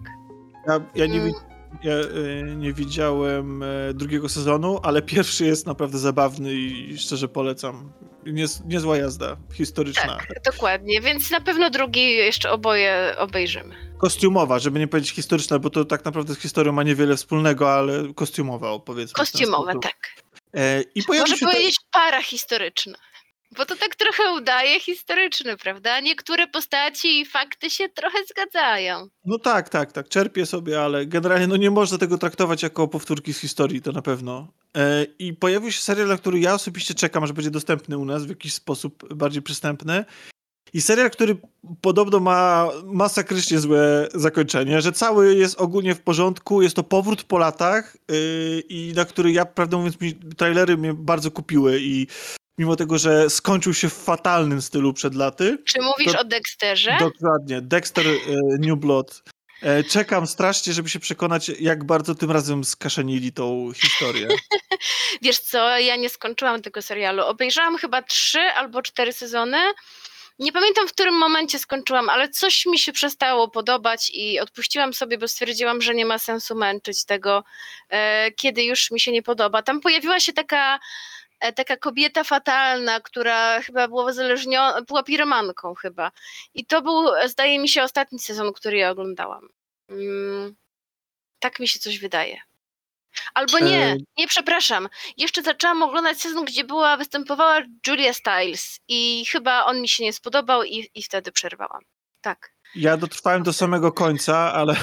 [0.67, 1.33] Ja, ja, nie, Mm.
[1.83, 7.91] Ja y, nie widziałem e, drugiego sezonu, ale pierwszy jest naprawdę zabawny i szczerze polecam.
[8.25, 10.17] Niez, niezła jazda, historyczna.
[10.17, 11.01] Tak, dokładnie.
[11.01, 13.75] Więc na pewno drugi jeszcze oboje obejrzymy.
[13.97, 18.13] Kostiumowa, żeby nie powiedzieć historyczna, bo to tak naprawdę z historią ma niewiele wspólnego, ale
[18.15, 19.11] kostiumowa, powiedzmy.
[19.13, 19.83] w ten Kostiumowe, sposób.
[19.83, 19.95] tak.
[20.55, 22.93] E, I Może się te- powiedzieć parahistoryczne.
[23.57, 25.99] Bo to tak trochę udaje historyczny, prawda?
[25.99, 29.07] Niektóre postaci i fakty się trochę zgadzają.
[29.25, 33.33] No tak, tak, tak, czerpię sobie, ale generalnie no nie można tego traktować jako powtórki
[33.33, 34.47] z historii, to na pewno.
[34.77, 38.25] E, I pojawił się serial, na który ja osobiście czekam, że będzie dostępny u nas
[38.25, 40.05] w jakiś sposób bardziej przystępny.
[40.73, 41.37] I serial, który
[41.81, 47.37] podobno ma masakrycznie złe zakończenie, że cały jest ogólnie w porządku, jest to powrót po
[47.37, 52.07] latach yy, i na który ja, prawdę mówiąc, mi, trailery mnie bardzo kupiły i
[52.57, 56.97] mimo tego, że skończył się w fatalnym stylu przed laty, Czy mówisz To- o Dexterze?
[56.99, 57.61] Dokładnie.
[57.61, 58.17] Dexter e,
[58.59, 59.23] New Blood.
[59.61, 64.27] E, czekam strasznie, żeby się przekonać, jak bardzo tym razem skaszanili tą historię.
[65.21, 67.23] Wiesz co, ja nie skończyłam tego serialu.
[67.25, 69.57] Obejrzałam chyba trzy albo cztery sezony.
[70.39, 75.17] Nie pamiętam, w którym momencie skończyłam, ale coś mi się przestało podobać i odpuściłam sobie,
[75.17, 77.43] bo stwierdziłam, że nie ma sensu męczyć tego,
[77.89, 79.61] e, kiedy już mi się nie podoba.
[79.61, 80.79] Tam pojawiła się taka
[81.51, 86.11] taka kobieta fatalna, która chyba była uzależniona, była piromanką chyba.
[86.53, 89.49] I to był, zdaje mi się, ostatni sezon, który ja oglądałam.
[89.89, 90.55] Mm,
[91.39, 92.41] tak mi się coś wydaje.
[93.33, 94.89] Albo nie, e, nie, przepraszam.
[95.17, 100.13] Jeszcze zaczęłam oglądać sezon, gdzie była, występowała Julia Stiles i chyba on mi się nie
[100.13, 101.81] spodobał i, i wtedy przerwałam.
[102.21, 102.53] Tak.
[102.75, 104.75] Ja dotrwałem do samego końca, ale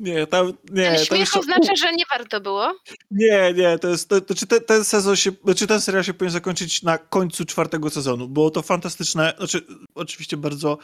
[0.00, 0.82] Nie, tam, nie.
[0.82, 1.40] Ten śmiech jeszcze...
[1.40, 2.74] oznacza, że nie warto było?
[3.10, 6.14] Nie, nie, to jest, to, to, czy ten, ten sezon się, czy ten serial się
[6.14, 8.28] powinien zakończyć na końcu czwartego sezonu.
[8.28, 10.78] Było to fantastyczne, znaczy oczywiście bardzo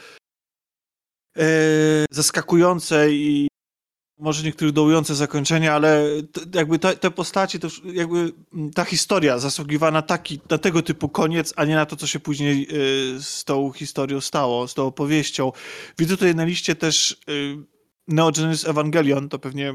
[1.39, 1.45] e,
[2.11, 3.49] zaskakujące i
[4.19, 6.07] może niektórych dołujące zakończenia, ale
[6.55, 8.33] jakby te, te postacie, to jakby
[8.75, 12.21] ta historia zasługiwała na taki, na tego typu koniec, a nie na to, co się
[12.21, 15.53] później e, z tą historią stało, z tą opowieścią.
[15.99, 17.33] Widzę tutaj na liście też e,
[18.09, 19.75] Neo Genesis Evangelion to pewnie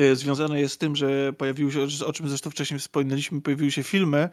[0.00, 3.82] y, związane jest z tym, że pojawiły się, o czym zresztą wcześniej wspominaliśmy, pojawiły się
[3.82, 4.28] filmy,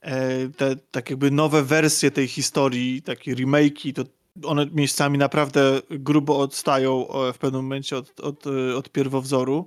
[0.00, 4.04] e, te tak jakby nowe wersje tej historii, takie remake'i, to
[4.44, 8.46] one miejscami naprawdę grubo odstają w pewnym momencie od, od,
[8.76, 9.66] od pierwowzoru.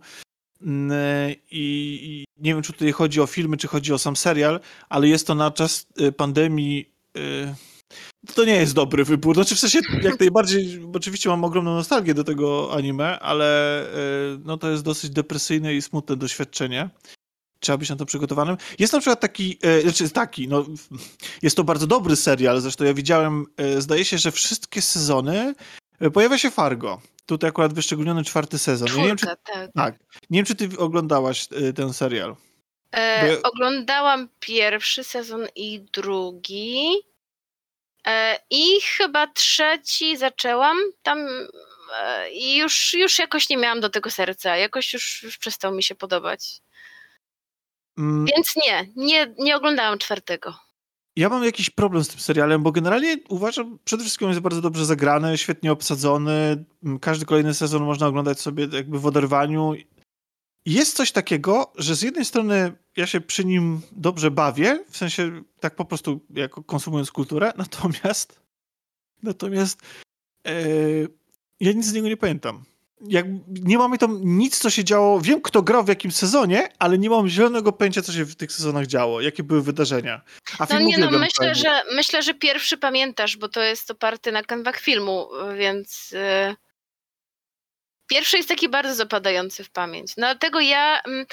[0.92, 4.60] E, I, I, nie wiem, czy tutaj chodzi o filmy, czy chodzi o sam serial,
[4.90, 7.56] ale jest to na czas y, pandemii y,
[8.36, 9.36] to nie jest dobry wybór.
[9.36, 13.96] Znaczy w sensie jak najbardziej, oczywiście mam ogromną nostalgię do tego anime, ale e,
[14.46, 16.90] no to jest dosyć depresyjne i smutne doświadczenie.
[17.60, 18.58] Trzeba być na to przygotowanym.
[18.80, 20.66] Jest na przykład taki, e, znaczy taki, no
[21.42, 25.56] jest to bardzo dobry serial, zresztą ja widziałem, e, zdaje się, że wszystkie sezony
[26.14, 27.02] pojawia się Fargo.
[27.26, 28.88] Tutaj akurat wyszczególniony czwarty sezon.
[28.88, 29.72] Czwórka, nie wiem, czy, tak.
[29.76, 29.96] tak.
[30.30, 32.36] Nie wiem, czy ty oglądałaś ten serial.
[32.96, 36.88] E, Oglądałam pierwszy sezon i drugi.
[38.06, 41.19] E, I chyba trzeci zaczęłam tam
[42.00, 44.58] e, i już, już jakoś nie miałam do tego serca.
[44.58, 46.61] Jakoś już, już przestał mi się podobać.
[47.98, 48.25] Mm.
[48.25, 50.56] Więc nie, nie, nie oglądałam czwartego.
[51.16, 54.85] Ja mam jakiś problem z tym serialem, bo generalnie uważam, przede wszystkim jest bardzo dobrze
[54.85, 56.66] zagrany, świetnie obsadzony.
[57.01, 59.74] Każdy kolejny sezon można oglądać sobie jakby w oderwaniu.
[60.66, 65.44] Jest coś takiego, że z jednej strony ja się przy nim dobrze bawię, w sensie
[65.60, 68.40] tak po prostu jako konsumując kulturę, natomiast
[69.24, 69.82] natomiast
[70.48, 70.53] e,
[71.60, 72.64] ja nic z niego nie pamiętam.
[73.02, 75.22] Jak, nie mamy tam nic, co się działo.
[75.22, 78.52] Wiem, kto grał w jakim sezonie, ale nie mam zielonego pojęcia, co się w tych
[78.52, 80.22] sezonach działo, jakie były wydarzenia.
[80.60, 84.44] A no nie, no myślę, że, myślę, że pierwszy pamiętasz, bo to jest oparty na
[84.44, 86.11] kanwach filmu, więc.
[86.11, 86.65] Yy
[88.08, 90.14] Pierwszy jest taki bardzo zapadający w pamięć.
[90.17, 91.25] No, dlatego ja m, mm,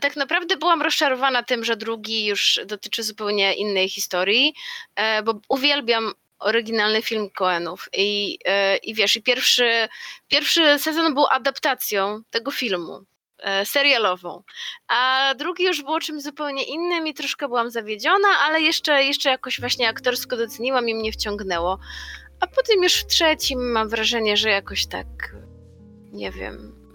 [0.00, 4.54] tak naprawdę byłam rozczarowana tym, że drugi już dotyczy zupełnie innej historii,
[4.96, 9.88] e, bo uwielbiam oryginalny film Coenów i, e, i wiesz, i pierwszy,
[10.28, 13.00] pierwszy sezon był adaptacją tego filmu
[13.38, 14.42] e, serialową,
[14.88, 19.60] a drugi już było czymś zupełnie innym i troszkę byłam zawiedziona, ale jeszcze, jeszcze jakoś
[19.60, 21.78] właśnie aktorsko doceniłam i mnie wciągnęło.
[22.40, 25.06] A potem już w trzecim mam wrażenie, że jakoś tak
[26.12, 26.86] nie wiem,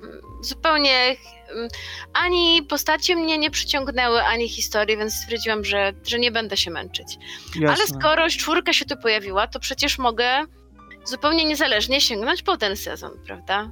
[0.42, 1.16] zupełnie
[1.50, 1.68] mm,
[2.14, 7.18] ani postacie mnie nie przyciągnęły, ani historii, więc stwierdziłam, że, że nie będę się męczyć.
[7.56, 7.68] Jasne.
[7.68, 10.46] Ale skoro czwórka się tu pojawiła, to przecież mogę
[11.06, 13.72] zupełnie niezależnie sięgnąć po ten sezon, prawda?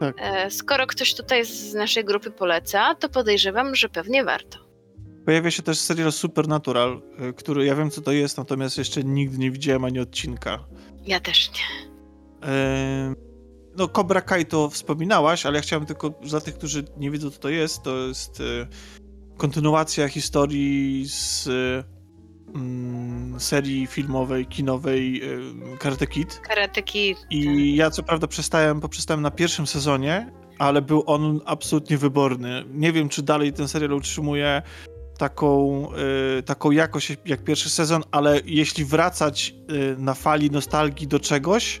[0.00, 0.16] Tak.
[0.18, 4.58] E, skoro ktoś tutaj z naszej grupy poleca, to podejrzewam, że pewnie warto.
[5.24, 9.38] Pojawia się też serial Supernatural, e, który ja wiem co to jest, natomiast jeszcze nigdy
[9.38, 10.64] nie widziałem ani odcinka.
[11.06, 11.90] Ja też nie.
[12.48, 13.26] E
[13.76, 17.38] no Cobra Kai to wspominałaś, ale ja chciałem tylko dla tych, którzy nie wiedzą, co
[17.38, 18.66] to jest, to jest y,
[19.36, 21.84] kontynuacja historii z y,
[23.38, 25.22] serii filmowej, kinowej
[25.74, 26.40] y, Karate Kid.
[26.40, 27.18] Karate Kid.
[27.30, 27.54] I tak.
[27.56, 32.64] ja co prawda przestałem, poprzestałem na pierwszym sezonie, ale był on absolutnie wyborny.
[32.70, 34.62] Nie wiem, czy dalej ten serial utrzymuje
[35.18, 35.88] taką,
[36.38, 41.80] y, taką jakość jak pierwszy sezon, ale jeśli wracać y, na fali nostalgii do czegoś,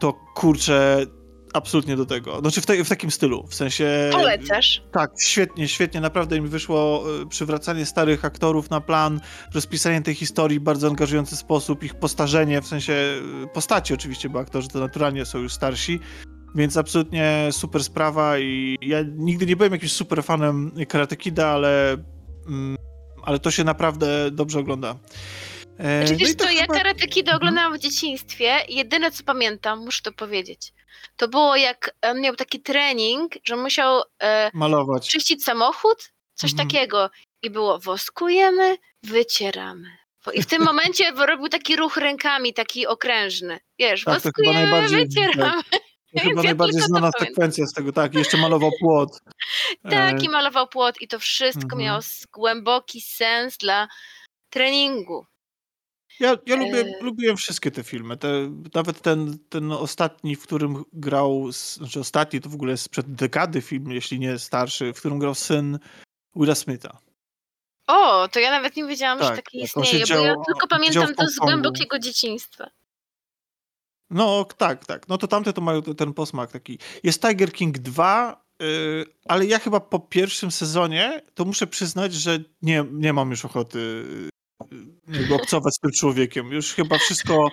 [0.00, 1.06] to kurczę,
[1.52, 2.40] absolutnie do tego.
[2.40, 4.10] Znaczy w, te, w takim stylu, w sensie...
[4.12, 4.82] Polecasz?
[4.92, 6.00] Tak, świetnie, świetnie.
[6.00, 9.20] Naprawdę mi wyszło e, przywracanie starych aktorów na plan,
[9.54, 14.38] rozpisanie tej historii w bardzo angażujący sposób, ich postarzenie, w sensie e, postaci oczywiście, bo
[14.38, 16.00] aktorzy to naturalnie są już starsi,
[16.54, 21.96] więc absolutnie super sprawa i ja nigdy nie byłem jakimś super fanem Karate Kida, ale,
[22.46, 22.76] mm,
[23.22, 24.94] ale to się naprawdę dobrze ogląda.
[25.80, 29.10] E, Znaczy, no wiesz i to ja chyba- Karate Kid oglądałam w dzieciństwie i jedyne
[29.10, 30.72] co pamiętam, muszę to powiedzieć,
[31.16, 35.08] to było jak on miał taki trening, że musiał e, Malować.
[35.08, 36.68] czyścić samochód, coś Mhm.
[36.68, 37.10] takiego.
[37.42, 39.96] I było woskujemy, wycieramy.
[40.34, 43.60] I w tym momencie robił taki ruch rękami, taki okrężny.
[43.78, 45.62] Wiesz, Tak, to woskujemy, wycieramy.
[45.62, 45.78] To
[46.14, 48.14] Więc chyba ja najbardziej to znana sekwencja z tego, tak.
[48.14, 49.10] Jeszcze malował płot.
[49.90, 51.80] Tak, E, i malował płot i to wszystko Mhm.
[51.82, 52.00] miało
[52.32, 53.88] głęboki sens dla
[54.50, 55.26] treningu.
[56.20, 58.16] Ja, ja lubię, E- lubiłem wszystkie te filmy.
[58.16, 58.28] Te,
[58.74, 63.90] nawet ten, ten ostatni, w którym grał, znaczy ostatni to w ogóle sprzed dekady film,
[63.90, 65.78] jeśli nie starszy, w którym grał syn
[66.36, 66.98] Willa Smitha.
[67.86, 70.66] O, to ja nawet nie wiedziałam, Tak, że taki tak, istnieje, bo siedział- ja tylko
[70.68, 72.70] pamiętam to z głębokiego dzieciństwa.
[74.10, 75.08] No tak, tak.
[75.08, 76.78] No to tamte to mają te- ten posmak taki.
[77.02, 82.38] Jest Tiger King 2, yy, ale ja chyba po pierwszym sezonie to muszę przyznać, że
[82.62, 84.28] nie, nie mam już ochoty yy,
[85.08, 86.52] jakby obcować z tym człowiekiem.
[86.52, 87.48] Już chyba wszystko,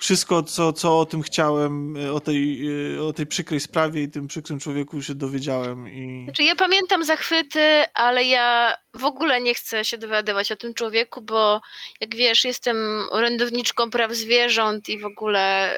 [0.00, 4.58] wszystko co, co o tym chciałem, o tej, o tej przykrej sprawie i tym przykrym
[4.60, 6.24] człowieku się dowiedziałem i...
[6.24, 11.22] Znaczy ja pamiętam zachwyty, ale ja w ogóle nie chcę się dowiadywać o tym człowieku,
[11.22, 11.60] bo
[12.00, 12.76] jak wiesz, jestem
[13.10, 15.74] orędowniczką praw zwierząt i w ogóle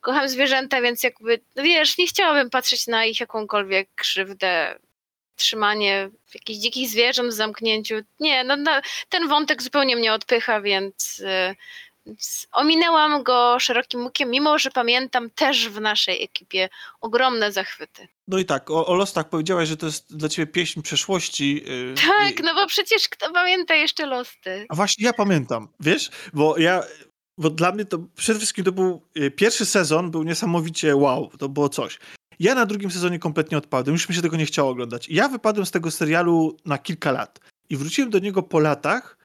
[0.00, 4.78] kocham zwierzęta, więc jakby, no wiesz, nie chciałabym patrzeć na ich jakąkolwiek krzywdę,
[5.38, 7.94] trzymanie jakichś dzikich zwierząt w zamknięciu.
[8.20, 8.70] Nie, no, no
[9.08, 11.18] ten wątek zupełnie mnie odpycha, więc...
[11.20, 11.56] y,
[12.06, 16.68] więc Ominęłam go szerokim łukiem, mimo że pamiętam też w naszej ekipie
[17.00, 18.08] ogromne zachwyty.
[18.28, 21.54] No i tak, o, o Lostach powiedziałaś, że to jest dla ciebie pieśń przeszłości.
[21.66, 24.66] yy, Tak, i- no bo przecież kto pamięta jeszcze Losty?
[24.68, 26.82] A właśnie ja pamiętam, wiesz, bo ja,
[27.38, 31.48] bo dla mnie to przede wszystkim to był y, pierwszy sezon, był niesamowicie wow, to
[31.48, 31.98] było coś.
[32.38, 35.08] Ja na drugim sezonie kompletnie odpadłem, już mi się tego nie chciało oglądać.
[35.08, 39.18] Ja wypadłem z tego serialu na kilka lat i wróciłem do niego po latach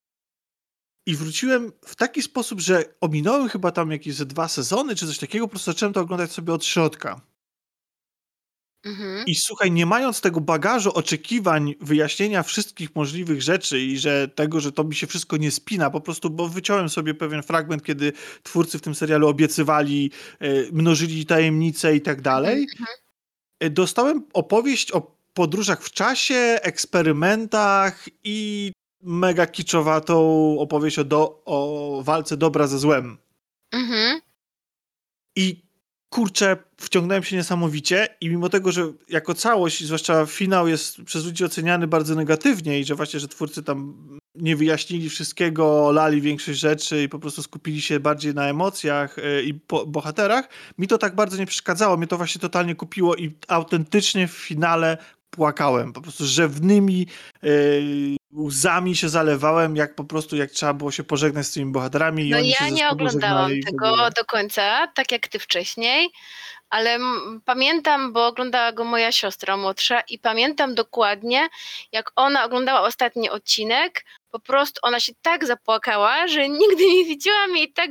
[1.05, 5.17] i wróciłem w taki sposób, że ominąłem chyba tam jakieś ze dwa sezony czy coś
[5.17, 7.21] takiego, po prostu zacząłem to oglądać sobie od środka.
[8.85, 9.25] Mhm.
[9.27, 14.71] I słuchaj, nie mając tego bagażu oczekiwań, wyjaśnienia wszystkich możliwych rzeczy i że tego, że
[14.71, 18.79] to mi się wszystko nie spina, po prostu, bo wyciąłem sobie pewien fragment, kiedy twórcy
[18.79, 23.02] w tym serialu obiecywali, e, mnożyli tajemnice i tak dalej, e,
[23.71, 30.19] dostałem opowieść o podróżach w czasie, eksperymentach i mega kiczowatą
[30.59, 33.17] opowieść o, do, o walce dobra ze złem.
[33.71, 34.21] Mhm.
[35.35, 35.63] I
[36.09, 41.45] kurczę, wciągnąłem się niesamowicie i mimo tego, że jako całość, zwłaszcza finał jest przez ludzi
[41.45, 47.03] oceniany bardzo negatywnie i że właśnie, że twórcy tam nie wyjaśnili wszystkiego, lali większość rzeczy
[47.03, 51.37] i po prostu skupili się bardziej na emocjach e, i bohaterach, mi to tak bardzo
[51.37, 54.97] nie przeszkadzało, mnie to właśnie totalnie kupiło i autentycznie w finale
[55.35, 57.07] płakałem, po prostu rzewnymi
[57.43, 57.47] e,
[58.37, 62.29] łzami się zalewałem, jak po prostu, jak trzeba było się pożegnać z tymi bohaterami i
[62.29, 64.11] No ja nie oglądałam tego ogóle.
[64.11, 66.09] do końca, tak jak ty wcześniej,
[66.69, 66.99] ale
[67.45, 71.47] pamiętam, bo oglądała go moja siostra młodsza i pamiętam dokładnie,
[71.91, 77.57] jak ona oglądała ostatni odcinek, po prostu ona się tak zapłakała, że nigdy nie widziałam
[77.57, 77.89] jej tak,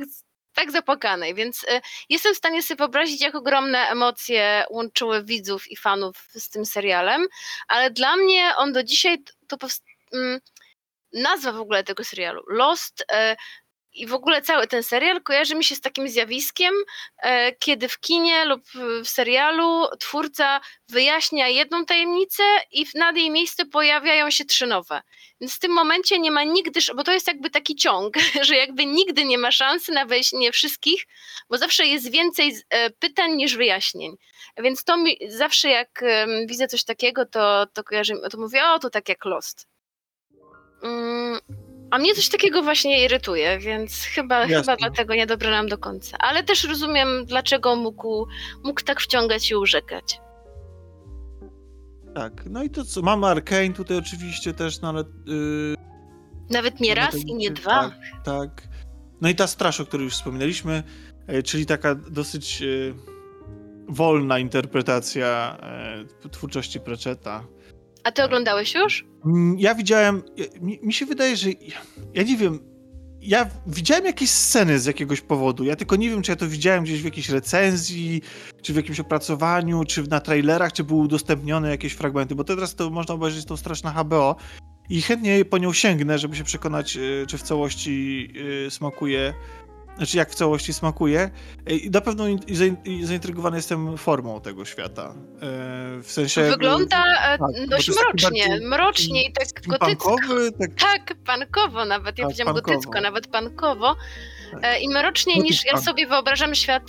[0.53, 5.77] tak zapłakanej, więc y, jestem w stanie sobie wyobrazić, jak ogromne emocje łączyły widzów i
[5.77, 7.27] fanów z tym serialem,
[7.67, 9.83] ale dla mnie on do dzisiaj to powst-
[10.13, 10.39] mm,
[11.13, 13.35] nazwa w ogóle tego serialu Lost e,
[13.93, 16.73] i w ogóle cały ten serial kojarzy mi się z takim zjawiskiem,
[17.17, 18.61] e, kiedy w kinie lub
[19.03, 25.01] w serialu twórca wyjaśnia jedną tajemnicę i nad jej miejsce pojawiają się trzy nowe.
[25.41, 28.15] Więc w tym momencie nie ma nigdy, bo to jest jakby taki ciąg,
[28.47, 31.05] że jakby nigdy nie ma szansy na wyjaśnienie wszystkich,
[31.49, 34.15] bo zawsze jest więcej e, pytań niż wyjaśnień.
[34.57, 36.03] Więc to mi zawsze jak
[36.45, 39.67] widzę coś takiego, to, to kojarzy, to mówię, o to tak jak Lost.
[40.83, 41.39] Mm,
[41.93, 44.57] a mnie coś takiego właśnie irytuje, więc chyba, Jasne.
[44.57, 46.17] chyba dlatego nie dobrałam do końca.
[46.17, 48.27] Ale też rozumiem, dlaczego mógł,
[48.63, 50.21] mógł tak wciągać i urzekać.
[52.15, 55.03] Tak, no i to co, mamy Arkane tutaj oczywiście też, no ale...
[55.25, 55.75] Yy,
[56.49, 57.89] Nawet nie no raz i nie dwa.
[57.89, 58.67] Tak, tak.
[59.21, 60.83] No i ta straż, o której już wspominaliśmy,
[61.27, 62.65] e, czyli taka dosyć e,
[63.87, 65.57] wolna interpretacja
[66.23, 67.43] e, twórczości Pratchetta.
[68.03, 69.05] A ty oglądałeś już?
[69.25, 71.49] Mm, Ja widziałem, ja- mi, mi się wydaje, że
[72.13, 72.59] ja, nie wiem,
[73.21, 76.83] ja widziałem jakieś sceny z jakiegoś powodu, ja tylko nie wiem, czy ja to widziałem
[76.83, 78.21] gdzieś w jakiejś recenzji,
[78.61, 82.89] czy w jakimś opracowaniu, czy na trailerach, czy były udostępnione jakieś fragmenty, bo teraz to
[82.89, 84.35] można obejrzeć tą straż na HBO
[84.89, 88.27] i chętnie po nią sięgnę, żeby się przekonać, e, czy w całości
[88.67, 89.33] e, smakuje
[89.97, 91.29] znaczy jak w całości smakuje.
[91.67, 92.23] I na pewno
[93.03, 95.13] zaintrygowany jestem formą tego świata.
[96.03, 96.41] W sensie...
[96.41, 97.03] Wygląda
[97.37, 100.15] tak, dość mrocznie, mrocznie i tak gotycko.
[100.59, 100.71] Tak...
[100.79, 103.95] tak, pankowo nawet, ja tak, powiedziałam gotycko, nawet pankowo.
[104.61, 104.81] Tak.
[104.81, 106.83] I mroczniej niż ja sobie wyobrażam świat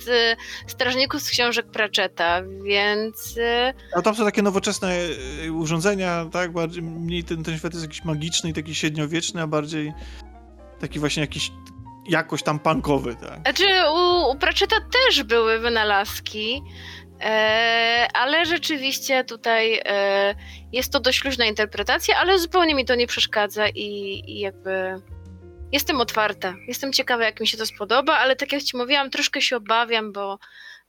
[0.67, 3.39] strażników z książek Pratchetta, więc...
[3.95, 4.97] A tam są takie nowoczesne
[5.53, 6.53] urządzenia, tak?
[6.53, 9.93] Bardziej, mniej ten, ten świat jest jakiś magiczny i taki średniowieczny, a bardziej
[10.79, 11.51] taki właśnie jakiś
[12.07, 13.39] jakoś tam punkowy, tak.
[13.41, 16.61] Znaczy u, u Pratchetta też były wynalazki,
[17.21, 20.35] e, ale rzeczywiście tutaj e,
[20.71, 25.01] jest to dość luźna interpretacja, ale zupełnie mi to nie przeszkadza i, i jakby
[25.71, 26.55] jestem otwarta.
[26.67, 30.11] Jestem ciekawa, jak mi się to spodoba, ale tak jak ci mówiłam, troszkę się obawiam,
[30.11, 30.39] bo,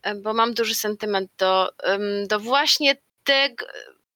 [0.02, 1.70] e, bo mam duży sentyment do,
[2.28, 3.66] do właśnie tego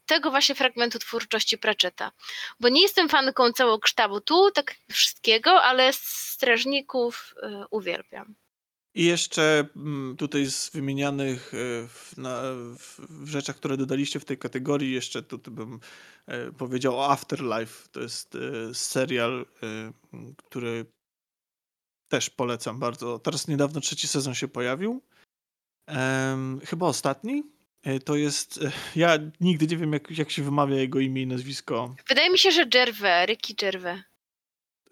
[0.07, 2.13] tego właśnie fragmentu twórczości Pratchetta.
[2.61, 5.93] Bo nie jestem fanką całokształtu, tak wszystkiego, ale
[6.41, 8.35] strażników y, uwielbiam.
[8.95, 12.43] I jeszcze mm, tutaj z wymienianych y, w, na,
[12.79, 15.81] w, rzeczach, które dodaliście w tej kategorii, jeszcze tutaj bym
[16.29, 17.89] y, powiedział o Afterlife.
[17.93, 18.39] To jest
[18.73, 19.47] serial,
[20.37, 20.87] który
[22.09, 23.19] też polecam bardzo.
[23.19, 25.03] Teraz niedawno trzeci sezon się pojawił.
[26.65, 27.43] Chyba ostatni.
[27.83, 28.59] E, to jest.
[28.63, 31.95] E, ja nigdy nie wiem, jak, jak się wymawia jego imię i nazwisko.
[32.09, 34.10] Wydaje mi się, że Gervais, Ricky Gervais.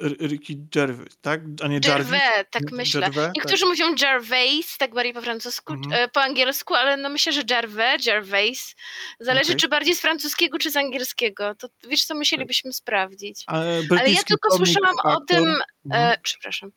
[0.01, 1.41] Ricky Gervais, tak?
[1.63, 2.11] A nie Jarvis?
[2.11, 3.01] Gervais, tak myślę.
[3.01, 3.31] Gervais?
[3.37, 3.69] Niektórzy tak.
[3.69, 5.93] mówią Gervais, tak bardziej po francusku, mhm.
[5.93, 8.75] E, po angielsku, ale no myślę, że Gervais, Gervais.
[9.21, 9.61] Zależy, okay.
[9.61, 11.55] czy bardziej z francuskiego, czy z angielskiego.
[11.55, 13.45] To wiesz, co musielibyśmy sprawdzić.
[13.47, 15.13] Ale, ja tylko słyszałam aktor.
[15.13, 15.47] o tym.
[15.87, 16.13] Mhm.
[16.13, 16.71] E, przepraszam.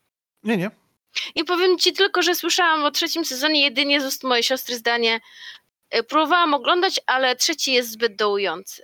[0.43, 0.71] Nie, nie.
[1.35, 5.19] I powiem ci tylko, że słyszałam o trzecim sezonie jedynie z ust mojej siostry zdanie,
[5.91, 8.83] E, próbowałam oglądać, ale trzeci jest zbyt dołujący.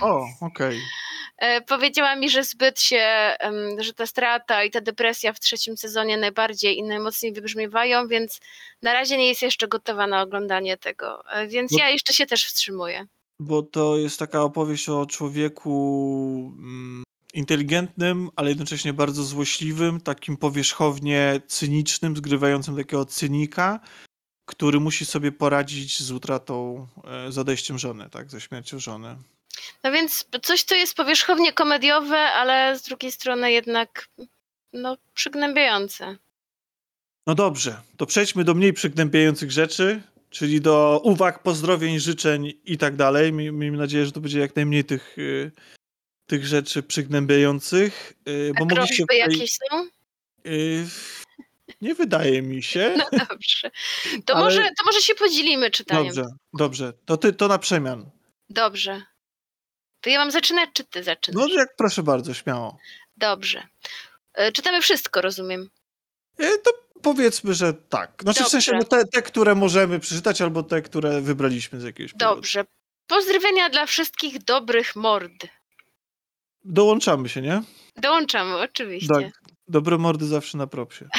[0.00, 0.68] O, okej.
[0.68, 0.80] Okay.
[1.38, 3.34] E, powiedziała mi, że zbyt się,
[3.78, 8.40] że ta strata i ta depresja w trzecim sezonie najbardziej i najmocniej wybrzmiewają, więc
[8.82, 11.30] na razie nie jest jeszcze gotowa na oglądanie tego.
[11.30, 13.06] E, więc bo, ja jeszcze się też wstrzymuję.
[13.40, 17.02] Bo to jest taka opowieść o człowieku mm,
[17.34, 23.80] inteligentnym, ale jednocześnie bardzo złośliwym, takim powierzchownie cynicznym, zgrywającym takiego cynika,
[24.46, 29.16] który musi sobie poradzić z utratą, e, z odejściem żony, tak, ze śmiercią żony.
[29.84, 34.08] No więc coś, co jest powierzchownie komediowe, ale z drugiej strony jednak
[34.72, 36.16] no, przygnębiające.
[37.26, 42.96] No dobrze, to przejdźmy do mniej przygnębiających rzeczy, czyli do uwag, pozdrowień, życzeń i tak
[42.96, 43.32] dalej.
[43.32, 45.50] Miejmy nadzieję, że to będzie jak najmniej tych, e,
[46.26, 48.12] tych rzeczy przygnębiających.
[48.24, 49.18] E, bo A mogliście tutaj...
[49.18, 49.88] jakieś są?
[51.80, 52.96] Nie wydaje mi się.
[53.12, 53.70] No dobrze.
[54.24, 54.44] To, ale...
[54.44, 56.14] może, to może się podzielimy czytaniem.
[56.14, 56.92] Dobrze, dobrze.
[57.04, 58.10] To ty, to na przemian.
[58.50, 59.02] Dobrze.
[60.00, 61.44] To ja mam zaczynać, czy ty zaczynasz?
[61.48, 62.78] No jak proszę bardzo, śmiało.
[63.16, 63.66] Dobrze.
[64.34, 65.70] E, czytamy wszystko, rozumiem.
[66.38, 66.70] E, to
[67.02, 68.22] powiedzmy, że tak.
[68.22, 68.48] Znaczy Dobrze.
[68.48, 72.34] w sensie no te, te, które możemy przeczytać, albo te, które wybraliśmy z jakiegoś powodu.
[72.34, 72.64] Dobrze.
[73.06, 75.46] Pozdrowienia dla wszystkich dobrych mord.
[76.64, 77.62] Dołączamy się, nie?
[77.96, 79.14] Dołączamy, oczywiście.
[79.14, 79.32] Tak.
[79.68, 81.08] Dobre mordy zawsze na propsie.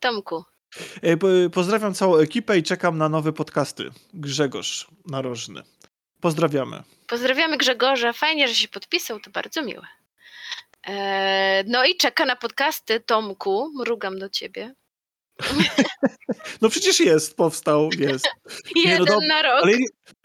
[0.00, 0.44] Tomku.
[1.02, 1.16] E,
[1.50, 3.90] pozdrawiam całą ekipę i czekam na nowe podcasty.
[4.14, 5.62] Grzegorz Narożny.
[6.20, 6.82] Pozdrawiamy.
[7.06, 8.12] Pozdrawiamy Grzegorza.
[8.12, 9.86] Fajnie, że się podpisał, to bardzo miłe.
[10.84, 13.72] Eee, no i czeka na podcasty Tomku.
[13.74, 14.74] Mrugam do ciebie.
[16.62, 18.28] no przecież jest, powstał, jest.
[18.84, 19.62] Jeden no, na rok.
[19.62, 19.72] Ale,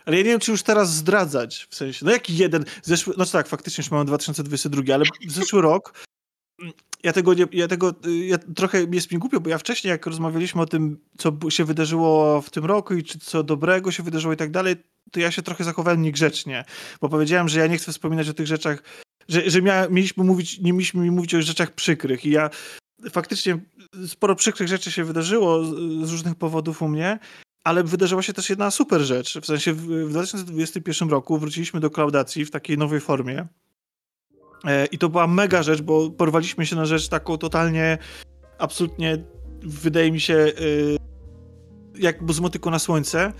[0.05, 3.25] ale ja nie wiem, czy już teraz zdradzać, w sensie, no jaki jeden, zeszły, no
[3.25, 5.93] tak, faktycznie już mamy 2022, ale zeszły rok,
[7.03, 7.93] ja tego, nie, ja tego,
[8.25, 12.41] ja trochę jest mi głupio, bo ja wcześniej, jak rozmawialiśmy o tym, co się wydarzyło
[12.41, 14.75] w tym roku i czy co dobrego się wydarzyło i tak dalej,
[15.11, 16.65] to ja się trochę zachowałem niegrzecznie,
[17.01, 18.83] bo powiedziałem, że ja nie chcę wspominać o tych rzeczach,
[19.27, 22.49] że, że mia, mieliśmy mówić, nie mieliśmy mówić o rzeczach przykrych i ja
[23.11, 23.57] faktycznie
[24.07, 25.69] sporo przykrych rzeczy się wydarzyło z,
[26.07, 27.19] z różnych powodów u mnie,
[27.63, 29.39] ale wydarzyła się też jedna super rzecz.
[29.39, 33.47] W sensie w, w 2021 roku wróciliśmy do klaudacji w takiej nowej formie.
[34.65, 37.97] E, I to była mega rzecz, bo porwaliśmy się na rzecz taką totalnie,
[38.57, 39.17] absolutnie,
[39.61, 40.51] wydaje mi się, e,
[41.95, 43.33] jak z motyku na słońce.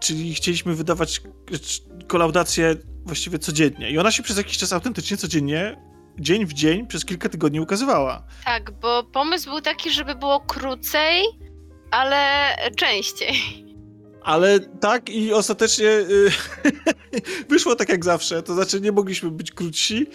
[0.00, 1.22] Czyli chcieliśmy wydawać
[2.06, 3.90] kolaudację właściwie codziennie.
[3.90, 5.76] I ona się przez jakiś czas autentycznie codziennie
[6.18, 8.22] dzień w dzień przez kilka tygodni ukazywała.
[8.44, 11.22] Tak, bo pomysł był taki, żeby było krócej,
[11.90, 13.34] ale częściej.
[14.22, 16.30] Ale tak i ostatecznie y,
[17.50, 20.06] wyszło tak jak zawsze, to znaczy nie mogliśmy być krótsi,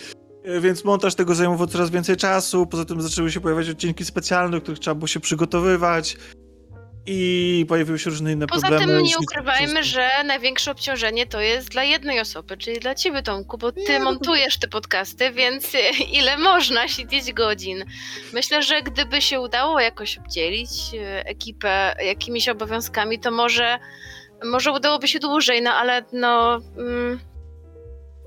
[0.62, 4.62] więc montaż tego zajmował coraz więcej czasu, poza tym zaczęły się pojawiać odcinki specjalne, do
[4.62, 6.18] których trzeba było się przygotowywać.
[7.06, 8.94] i pojawiły się różne inne Poza problemy.
[8.94, 13.58] tym nie ukrywajmy, że największe obciążenie to jest dla jednej osoby, czyli dla ciebie, Tomku,
[13.58, 15.72] bo ty Nie, no montujesz te podcasty, więc
[16.20, 17.86] ile można siedzieć godzin?
[18.34, 23.80] Myślę, że gdyby się udało jakoś obdzielić e, ekipę jakimiś obowiązkami, to może,
[24.52, 26.60] może udałoby się dłużej, no ale no...
[26.78, 27.20] Mm,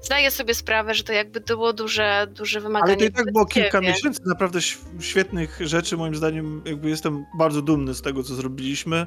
[0.04, 2.92] zdaję sobie sprawę, że to jakby było duże, duże wymaganie.
[2.92, 4.58] Ale to i tak było kilka miesięcy naprawdę
[5.00, 6.62] świetnych rzeczy, moim zdaniem.
[6.64, 9.06] Jakby jestem bardzo dumny z tego, co zrobiliśmy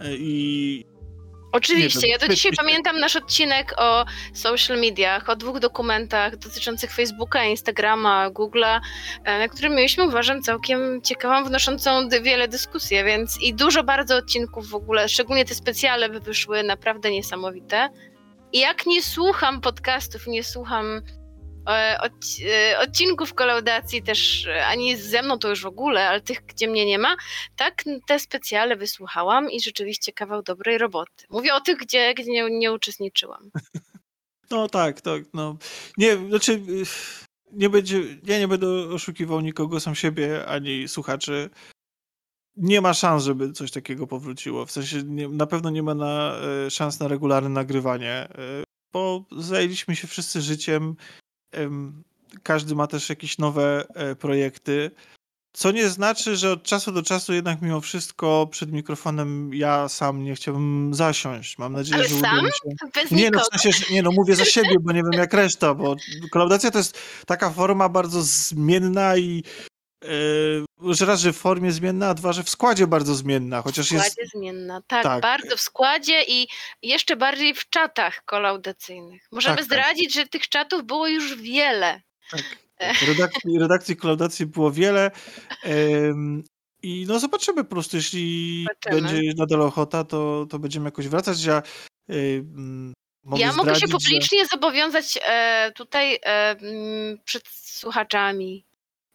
[0.00, 0.84] e, i
[1.52, 2.56] Oczywiście, wiem, ja do dzisiaj świetnie.
[2.56, 4.04] pamiętam nasz odcinek o
[4.34, 8.80] social mediach, o dwóch dokumentach dotyczących Facebooka, Instagrama, Google'a,
[9.24, 14.68] e, na którym mieliśmy, uważam, całkiem ciekawą, wnoszącą wiele dyskusję, więc i dużo bardzo odcinków
[14.68, 17.88] w ogóle, szczególnie te specjale by wyszły naprawdę niesamowite.
[18.52, 21.02] I jak nie słucham podcastów, nie słucham
[21.66, 21.98] e,
[22.44, 26.68] e, odcinków kolaudacji też, e, ani ze mną to już w ogóle, ale tych, gdzie
[26.68, 27.16] mnie nie ma,
[27.56, 31.26] tak te specjale wysłuchałam i rzeczywiście kawał dobrej roboty.
[31.30, 33.50] Mówię o tych, gdzie, gdzie nie, nie uczestniczyłam.
[34.50, 35.56] No tak, tak, no.
[35.98, 36.82] Nie, znaczy, y,
[37.52, 41.50] nie będzie, ja nie będę oszukiwał nikogo, sam siebie, ani słuchaczy.
[42.58, 44.66] Nie ma szans, żeby coś takiego powróciło.
[44.66, 46.34] W sensie nie, na pewno nie ma na,
[46.66, 48.28] e, szans na regularne nagrywanie, e,
[48.92, 50.96] bo zajęliśmy się wszyscy życiem.
[51.52, 52.02] em,
[52.42, 54.90] Każdy ma też jakieś nowe e, projekty.
[55.52, 60.24] Co nie znaczy, że od czasu do czasu jednak mimo wszystko przed mikrofonem ja sam
[60.24, 61.58] nie chciałbym zasiąść.
[61.58, 62.40] Mam nadzieję, Ale że sam?
[62.46, 62.86] się.
[62.94, 65.74] Bez Nie, no w sensie, nie no, mówię za siebie, bo nie wiem jak reszta,
[65.74, 65.96] bo
[66.32, 69.44] kolaudacja to jest taka forma bardzo zmienna i
[70.04, 73.64] yy, że raz, że w formie zmienna, a dwa, że w składzie bardzo zmienna, W
[73.64, 74.32] chociaż składzie jest...
[74.32, 74.82] zmienna.
[74.86, 75.22] Tak, tak.
[75.22, 76.48] bardzo w składzie i
[76.82, 79.22] jeszcze bardziej w czatach kolaudacyjnych.
[79.32, 79.74] Możemy Tak, tak.
[79.78, 82.00] zdradzić, że tych czatów było już wiele.
[82.30, 82.42] Tak,
[83.08, 85.10] redakcji, redakcji kolaudacji było wiele
[85.66, 86.44] ym,
[86.82, 89.08] i no zobaczymy po prostu, jeśli Zobaczymy.
[89.12, 91.44] będzie nadal ochota, to, to będziemy jakoś wracać.
[91.44, 91.62] Ja,
[92.08, 92.44] yy,
[93.24, 96.56] mogę ja mogę się zdradzić, że- publicznie zobowiązać e, tutaj e,
[97.24, 98.64] przed słuchaczami,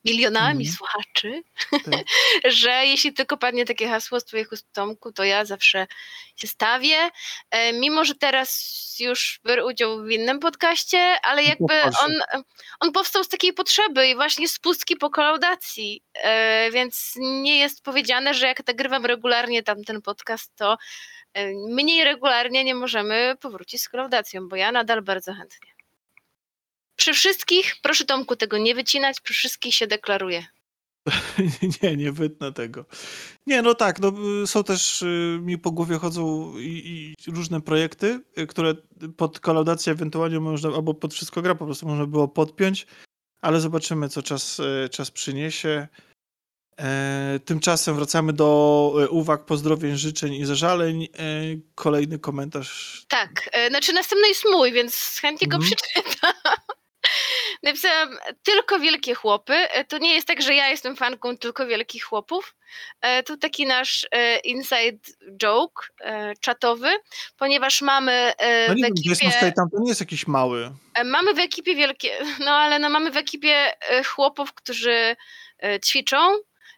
[0.06, 0.76] milionami Mhm.
[0.78, 1.44] słuchaczy,
[1.92, 2.04] Tak.
[2.62, 5.88] że jeśli tylko padnie takie hasło z Twoich ust, Tomku, to ja zawsze
[6.36, 7.10] się stawię.
[7.52, 11.98] E, mimo, że teraz już biorę udział w innym podcaście, ale jakby proszę.
[12.06, 12.12] on,
[12.80, 17.82] on powstał z takiej potrzeby i właśnie z pustki po kolaudacji, e, więc nie jest
[17.84, 20.78] powiedziane, że jak nagrywam regularnie tamten podcast, to
[21.34, 25.73] e, mniej regularnie nie możemy powrócić z kolaudacją, bo ja nadal bardzo chętnie.
[26.96, 30.46] Przy wszystkich, proszę Tomku tego nie wycinać, przy wszystkich się deklaruję.
[31.84, 32.86] Nie, nie wytnę tego.
[33.48, 34.14] Nie, no tak, no,
[34.44, 38.74] y, są też, y, mi po głowie chodzą i, i różne projekty, y, które
[39.18, 42.88] pod kolaudację ewentualnie można, albo pod wszystko gra po prostu można było podpiąć,
[43.42, 45.88] ale zobaczymy, co czas, czas przyniesie.
[46.80, 51.04] E, tymczasem wracamy do uwag, pozdrowień, życzeń i zażaleń.
[51.04, 51.08] E,
[51.76, 53.06] kolejny komentarz.
[53.08, 55.74] Tak, e, znaczy następny jest mój, więc chętnie go Mhm.
[55.76, 56.34] przeczytam.
[57.64, 59.54] Napisałam tylko wielkie chłopy.
[59.54, 62.56] E, To nie jest tak, że ja jestem fanką tylko wielkich chłopów.
[63.02, 65.00] E, To taki nasz e, inside
[65.38, 65.88] joke
[66.40, 66.90] czatowy,
[67.38, 68.34] ponieważ mamy
[68.68, 69.32] No nie w ekipie...
[69.32, 70.72] Statham to nie jest jakiś mały.
[71.06, 73.74] Mamy w ekipie wielkie, no ale no mamy w ekipie
[74.06, 75.16] chłopów, którzy
[75.86, 76.18] ćwiczą,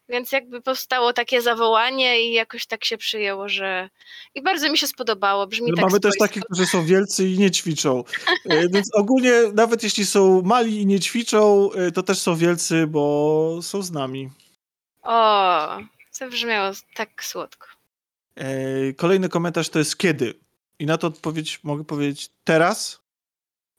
[0.10, 3.90] więc jakby powstało takie zawołanie i jakoś tak się przyjęło, że
[4.36, 7.52] i bardzo mi się spodobało, brzmi tak Mamy też takich, którzy są wielcy i nie
[7.52, 8.04] ćwiczą.
[8.46, 12.88] E, Więc ogólnie, nawet jeśli są mali i nie ćwiczą, e, to też są wielcy,
[12.88, 14.30] bo są z nami.
[15.04, 15.78] O,
[16.30, 17.68] brzmiało tak słodko.
[18.36, 20.34] E, Kolejny komentarz to jest kiedy.
[20.80, 23.02] I na to odpowiedź mogę powiedzieć teraz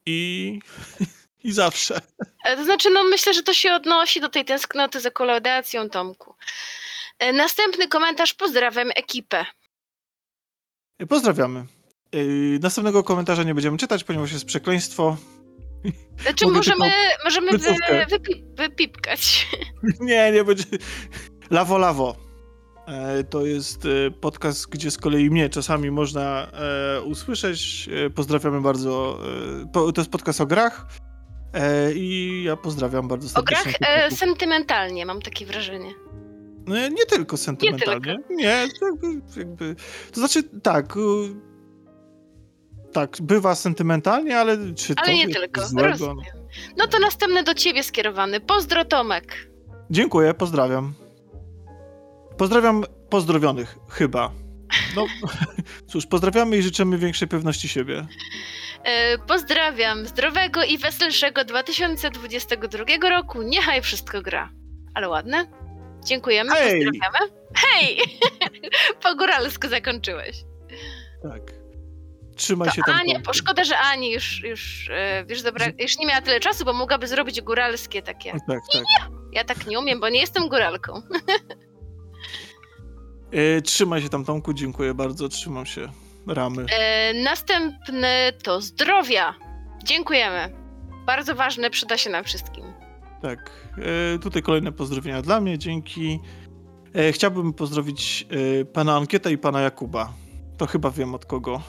[0.06, 0.58] i,
[1.47, 2.00] i zawsze.
[2.44, 6.34] E, To znaczy, no myślę, że to się odnosi do tej tęsknoty za kolaudacją, Tomku.
[7.18, 9.47] E, Następny komentarz, pozdrawiam ekipę.
[10.99, 11.65] E, Pozdrawiamy.
[12.60, 15.16] Następnego komentarza nie będziemy czytać, ponieważ jest przekleństwo.
[16.23, 16.92] Znaczy, Mogę możemy,
[17.25, 17.68] możemy wy,
[18.55, 19.49] wypipkać.
[20.00, 20.65] Nie, nie będzie.
[21.50, 22.16] Lawo, lawo.
[23.31, 23.83] To jest
[24.20, 26.50] podcast, gdzie z kolei mnie czasami można
[27.05, 27.89] usłyszeć.
[28.15, 29.20] Pozdrawiamy bardzo.
[29.73, 30.86] To jest podcast o grach.
[31.52, 33.89] E, I ja pozdrawiam bardzo O grach serdecznie.
[34.05, 35.94] e, sentymentalnie, mam takie wrażenie.
[36.66, 38.18] No, nie tylko sentymentalnie.
[38.31, 39.76] Nie, to jakby, jakby.
[40.12, 40.94] To znaczy, tak.
[42.92, 45.89] Tak, bywa sentymentalnie, ale czy to Ale nie jest tylko, złego?
[45.89, 46.16] rozumiem.
[46.76, 48.41] No to następny do ciebie skierowany.
[48.41, 49.50] Pozdro Tomek.
[49.91, 50.94] Dziękuję, pozdrawiam.
[52.39, 54.31] Pozdrawiam pozdrowionych, chyba.
[54.96, 55.06] No,
[55.90, 58.06] cóż, pozdrawiamy i życzymy większej pewności siebie.
[58.84, 63.42] E, pozdrawiam zdrowego i weselszego 2022 roku.
[63.42, 64.50] Niechaj wszystko gra.
[64.94, 65.46] Ale ładne?
[66.04, 66.84] Dziękujemy, Hej!
[66.84, 67.32] pozdrawiamy.
[67.54, 67.98] Hej!
[69.02, 70.36] po góralsku zakończyłeś.
[71.22, 71.42] Tak.
[72.36, 72.96] Trzymaj To się tam.
[72.96, 76.72] Ania, szkoda, że Ani już, już, e, wiesz, dobra, już nie miała tyle czasu, bo
[76.72, 78.32] mogłaby zrobić góralskie takie.
[78.32, 78.82] Tak, tak.
[79.32, 81.02] Ja tak nie umiem, bo nie jestem góralką.
[83.32, 85.88] E, trzymaj się tam, Tomku, dziękuję bardzo, trzymam się
[86.26, 86.66] ramy.
[86.72, 88.08] E, następny
[88.42, 89.34] to zdrowia.
[89.84, 90.52] Dziękujemy.
[91.06, 92.64] Bardzo ważne, przyda się nam wszystkim.
[93.22, 93.50] Tak.
[94.14, 96.20] E, tutaj kolejne pozdrowienia dla mnie, dzięki.
[96.94, 98.26] E, chciałbym pozdrowić
[98.60, 100.12] e, pana Ankieta i pana Jakuba.
[100.58, 101.62] To chyba wiem od kogo.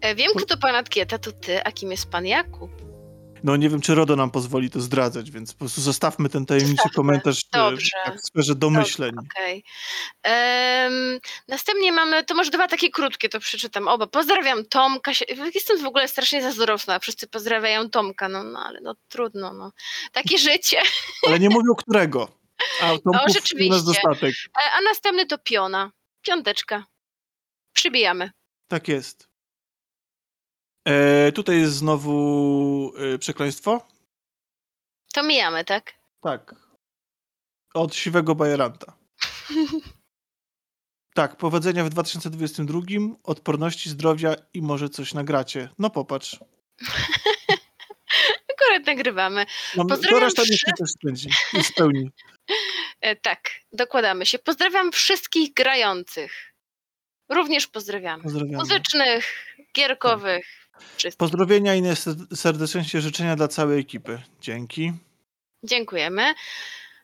[0.00, 2.70] E, wiem, kto to pan Adkieta, to ty, a kim jest pan Jakub?
[3.44, 6.76] No nie wiem, czy RODO nam pozwoli to zdradzać, więc po prostu zostawmy ten tajemniczy
[6.76, 6.94] Zostawmy.
[6.96, 7.90] komentarz e, Dobrze.
[8.04, 9.12] tak w sferze domyśleń.
[9.18, 9.64] Okej.
[10.22, 14.06] Em, następnie mamy, to może dwa takie krótkie, to przeczytam oba.
[14.06, 15.12] Pozdrawiam Tomka.
[15.54, 16.98] Jestem w ogóle strasznie zazdrosna.
[16.98, 19.72] Wszyscy pozdrawiają Tomka, no, no ale no trudno, no.
[20.12, 20.78] Takie życie.
[21.26, 22.28] Ale nie mówią którego.
[22.82, 23.82] A Tomków nas rzeczywiście.
[23.86, 24.34] dostatek.
[24.56, 25.90] E, A następny to Piona.
[26.22, 26.84] Piąteczka.
[27.72, 28.30] Przybijamy.
[28.68, 29.29] Tak jest.
[30.88, 33.86] E, tutaj jest znowu e, przekleństwo.
[35.12, 35.92] To mijamy, tak?
[36.22, 36.54] Tak.
[37.74, 38.92] Od siwego bajeranta.
[41.14, 42.80] Tak, powodzenia w 2022,
[43.24, 45.68] odporności, zdrowia i może coś nagracie.
[45.78, 46.38] No popatrz.
[48.52, 49.46] Akurat nagrywamy.
[49.76, 51.28] No, to Pozdrawiam reszta niech się wszy- też spędzi.
[51.62, 52.10] spełni.
[53.00, 54.38] E, tak, dokładamy się.
[54.38, 56.52] Pozdrawiam wszystkich grających.
[57.28, 58.22] Również pozdrawiamy.
[58.22, 58.56] Pozdrawiamy.
[58.56, 60.46] Muzycznych, gierkowych,
[60.96, 61.18] wszystkich.
[61.18, 61.82] Pozdrowienia i
[62.34, 64.22] serdeczniejsze życzenia dla całej ekipy.
[64.40, 64.92] Dzięki.
[65.64, 66.34] Dziękujemy.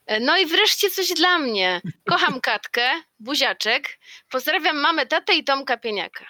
[0.06, 1.80] E, No i wreszcie coś dla mnie.
[2.08, 3.98] Kocham Katkę, buziaczek.
[4.30, 6.26] Pozdrawiam mamę, tatę i Tomka Pieniaka.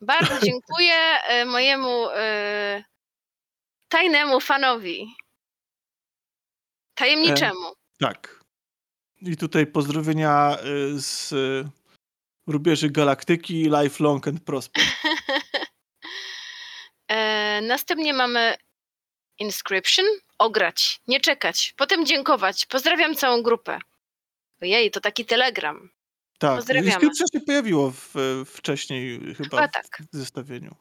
[0.00, 0.94] Bardzo dziękuję
[1.28, 2.84] e, mojemu e,
[3.88, 5.14] tajnemu fanowi.
[6.94, 7.72] Tajemniczemu.
[8.00, 8.40] Tak.
[9.22, 11.34] I tutaj pozdrowienia y, z
[12.46, 14.84] rubieży galaktyki, life long and prosper.
[17.60, 18.56] E, następnie mamy
[19.38, 20.06] Inscription.
[20.38, 22.66] Ograć, nie czekać, potem dziękować.
[22.66, 23.78] Pozdrawiam całą grupę.
[24.62, 25.90] Ojej, to taki telegram.
[26.38, 28.14] Tak, inskrypcja się pojawiło w,
[28.46, 30.02] wcześniej chyba, Chyba tak.
[30.12, 30.76] w zestawieniu.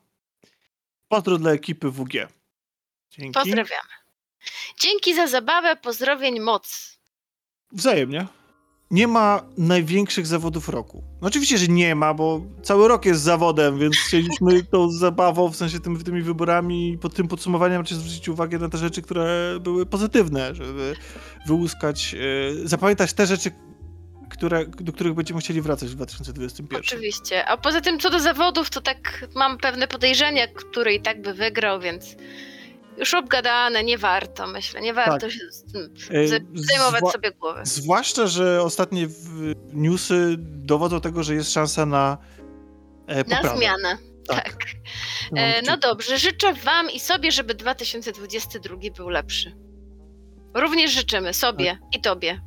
[1.07, 2.13] Pozdro dla ekipy WG.
[3.09, 3.31] Dzięki.
[3.33, 3.89] Pozdrawiamy.
[4.79, 6.97] Dzięki za zabawę, pozdrowień moc.
[7.71, 8.27] Wzajemnie.
[8.91, 11.03] Nie ma największych zawodów roku.
[11.21, 15.55] No oczywiście, że nie ma, bo cały rok jest zawodem, więc chcieliśmy tą zabawą, w
[15.55, 19.57] sensie tym, tymi wyborami i pod tym podsumowaniem raczej zwrócić uwagę na te rzeczy, które
[19.61, 20.95] były pozytywne, żeby
[21.47, 23.51] wyłuskać, e, zapamiętać te rzeczy,
[24.29, 26.79] które, do których będziemy chcieli wracać w 2021.
[26.79, 27.45] Oczywiście.
[27.45, 31.33] A poza tym, co do zawodów, to tak mam pewne podejrzenia, który i tak by
[31.33, 32.15] wygrał, więc
[32.99, 34.81] już obgadane, nie warto, myślę.
[34.81, 35.31] Nie warto Tak.
[35.31, 37.59] się z- zajmować zwa- sobie głowy.
[37.63, 39.07] Zwłaszcza, że ostatnie
[39.73, 42.17] newsy dowodzą tego, że jest szansa na
[43.07, 43.57] e, Na poprawę.
[43.57, 43.97] zmianę.
[44.27, 44.43] Tak.
[44.43, 44.57] Tak.
[45.31, 49.55] No, E, no dobrze, życzę Wam i sobie, żeby 2022 był lepszy.
[50.53, 51.95] Również życzymy sobie Tak.
[51.97, 52.41] i Tobie.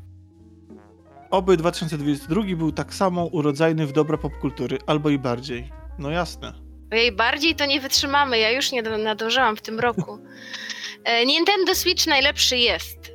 [1.30, 5.72] Oby 2022 był tak samo urodzajny w dobra popkultury, albo i bardziej.
[5.98, 6.61] No jasne.
[6.92, 10.18] Ojej, bardziej to nie wytrzymamy, ja już nie nadążałam w tym roku.
[11.04, 13.12] E, Nintendo Switch najlepszy jest.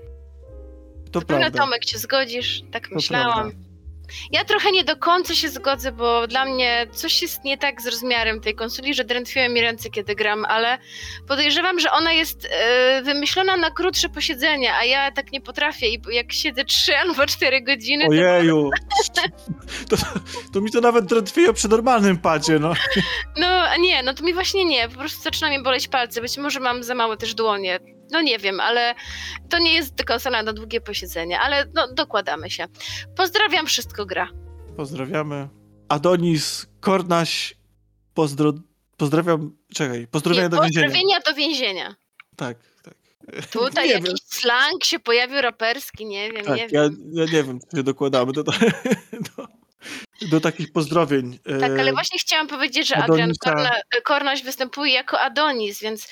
[1.12, 1.52] To prawda.
[1.60, 3.52] Tomek się zgodzisz, tak myślałam.
[3.52, 3.67] prawda.
[4.32, 7.88] Ja trochę nie do końca się zgodzę, bo dla mnie coś jest nie tak z
[7.88, 10.78] rozmiarem tej konsoli, że drętwiły mi ręce, kiedy gram, ale
[11.28, 16.02] podejrzewam, że ona jest e, wymyślona na krótsze posiedzenia, a ja tak nie potrafię i
[16.12, 18.70] jak siedzę 3 albo 4 godziny, to Ojeju.
[19.90, 19.96] To,
[20.54, 22.74] to mi to nawet drętwieje przy normalnym padzie, no.
[23.38, 26.60] no nie, no to mi właśnie nie, po prostu zaczyna mi boleć palce, być może
[26.60, 27.80] mam za małe też dłonie,
[28.12, 28.96] no nie wiem, ale
[29.50, 32.66] to nie jest konsola na długie posiedzenie, ale no dokładamy się.
[33.16, 34.30] Pozdrawiam, wszystko gra.
[34.78, 35.50] Pozdrawiamy.
[35.90, 37.56] Adonis, Kornaś,
[38.14, 38.54] pozdro...
[38.98, 40.86] pozdrawiam, czekaj, pozdrowienia Nie, do więzienia.
[40.88, 41.96] pozdrowienia do więzienia.
[42.36, 42.94] Tak, tak.
[43.52, 44.18] Tutaj Nie jakiś wiem.
[44.26, 46.68] slang się pojawił raperski, nie wiem, nie Tak, wiem.
[46.72, 46.82] ja,
[47.14, 48.44] ja nie wiem, czy się dokładamy do,
[49.38, 49.48] do,
[50.32, 51.40] do, takich pozdrowień.
[51.60, 53.32] Tak, ale E, właśnie chciałam powiedzieć, że Adrian.
[53.44, 53.72] Korna,
[54.04, 56.08] Kornaś występuje jako Adonis, więc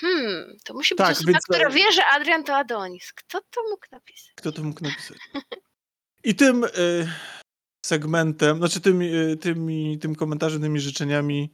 [0.00, 3.12] hmm, to musi być Tak, osoba, więc- która wie, że Adrian to Adonis.
[3.12, 4.32] Kto to mógł napisać?
[4.36, 5.18] Kto to mógł napisać?
[6.24, 7.08] I tym y,
[7.86, 11.52] segmentem, znaczy tym, y, tymi, tym komentarzem, tymi życzeniami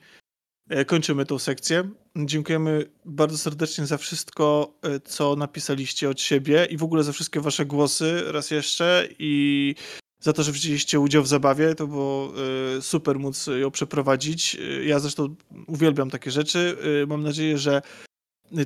[0.73, 1.91] y, kończymy tą sekcję.
[2.17, 7.67] Dziękujemy bardzo serdecznie za wszystko, co napisaliście od siebie i w ogóle za wszystkie wasze
[7.67, 9.75] głosy raz jeszcze i
[10.21, 11.75] za to, że wzięliście udział w zabawie.
[11.75, 12.33] To było
[12.81, 14.57] super móc ją przeprowadzić.
[14.85, 15.35] Ja zresztą
[15.67, 16.77] uwielbiam takie rzeczy.
[17.07, 17.83] Mam nadzieję, że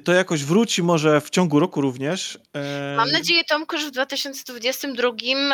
[0.04, 2.38] to jakoś wróci może w ciągu roku również.
[2.52, 5.08] E, Mam nadzieję, Tomku, że w 2022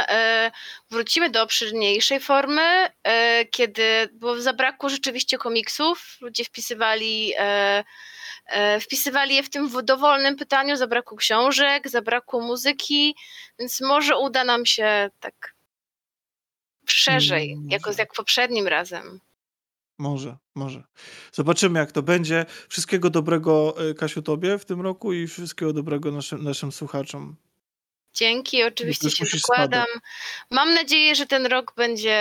[0.08, 0.50] e,
[0.90, 2.62] wrócimy do obszerniejszej formy,
[3.02, 7.32] e, kiedy, bo zabrakło rzeczywiście komiksów, ludzie wpisywali
[8.80, 13.16] wpisywali je w tym dowolnym pytaniu, zabrakło książek, zabrakło muzyki,
[13.58, 15.54] więc może uda nam się tak
[16.86, 19.20] szerzej, mm, jako jak poprzednim razem.
[20.02, 20.82] Może, może.
[21.32, 22.46] Zobaczymy, jak to będzie.
[22.68, 27.36] Wszystkiego dobrego, e, Kasiu, tobie w tym roku i wszystkiego dobrego naszym, naszym słuchaczom.
[28.14, 29.86] Dzięki, oczywiście się dokładam.
[30.50, 32.18] Mam nadzieję, że ten rok będzie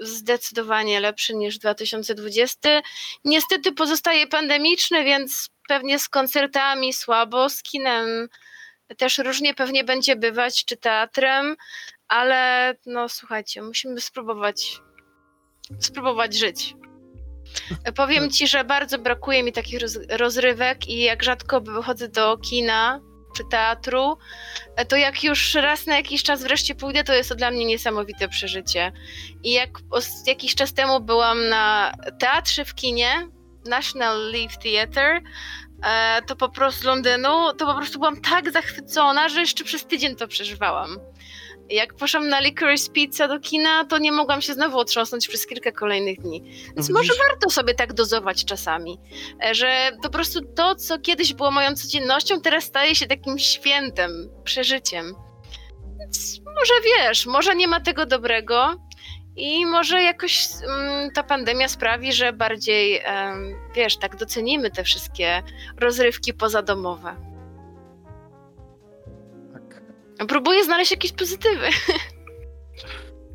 [0.00, 2.82] zdecydowanie lepszy niż 2020.
[3.24, 8.28] Niestety pozostaje pandemiczny, więc pewnie z koncertami słabo, z kinem
[8.96, 11.56] też różnie pewnie będzie bywać, czy teatrem,
[12.08, 14.80] ale no słuchajcie, musimy spróbować
[15.80, 16.74] spróbować żyć.
[17.96, 23.00] Powiem ci, że bardzo brakuje mi takich roz, rozrywek i jak rzadko wychodzę do kina
[23.36, 24.18] czy teatru,
[24.88, 28.28] to jak już raz na jakiś czas wreszcie pójdę, to jest to dla mnie niesamowite
[28.28, 28.92] przeżycie.
[29.44, 29.70] I jak
[30.26, 33.28] jakiś czas temu byłam na teatrze w kinie,
[33.68, 35.20] National Leaf Theatre,
[35.82, 40.16] e, to po prostu Londynu, to po prostu byłam tak zachwycona, że jeszcze przez tydzień
[40.16, 40.98] to przeżywałam.
[41.70, 45.72] Jak poszłam na Licorice Pizza do kina, to nie mogłam się znowu otrząsnąć przez kilka
[45.72, 46.42] kolejnych dni.
[46.76, 48.98] Więc no może warto sobie tak dozować czasami,
[49.44, 54.10] e, że po prostu to, co kiedyś było moją codziennością, teraz staje się takim świętem,
[54.44, 55.14] przeżyciem.
[55.98, 58.74] Więc może wiesz, może nie ma tego dobrego
[59.36, 65.42] i może jakoś um, ta pandemia sprawi, że bardziej, um, wiesz, tak docenimy te wszystkie
[65.76, 67.27] rozrywki pozadomowe.
[70.28, 71.68] Próbuję znaleźć jakieś pozytywy.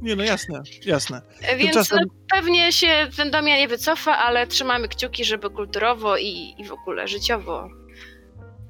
[0.01, 1.21] Nie, no jasne, jasne.
[1.41, 1.99] Więc Tymczasem...
[2.01, 7.07] no, pewnie się pandemia nie wycofa, ale trzymamy kciuki, żeby kulturowo i, i w ogóle
[7.07, 7.69] życiowo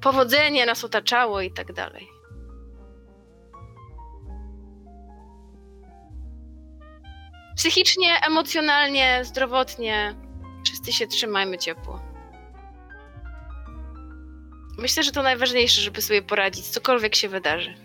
[0.00, 2.08] powodzenie nas otaczało i tak dalej.
[7.56, 10.14] Psychicznie, emocjonalnie, zdrowotnie
[10.64, 12.00] wszyscy się trzymajmy ciepło.
[14.78, 17.83] Myślę, że to najważniejsze, żeby sobie poradzić, cokolwiek się wydarzy.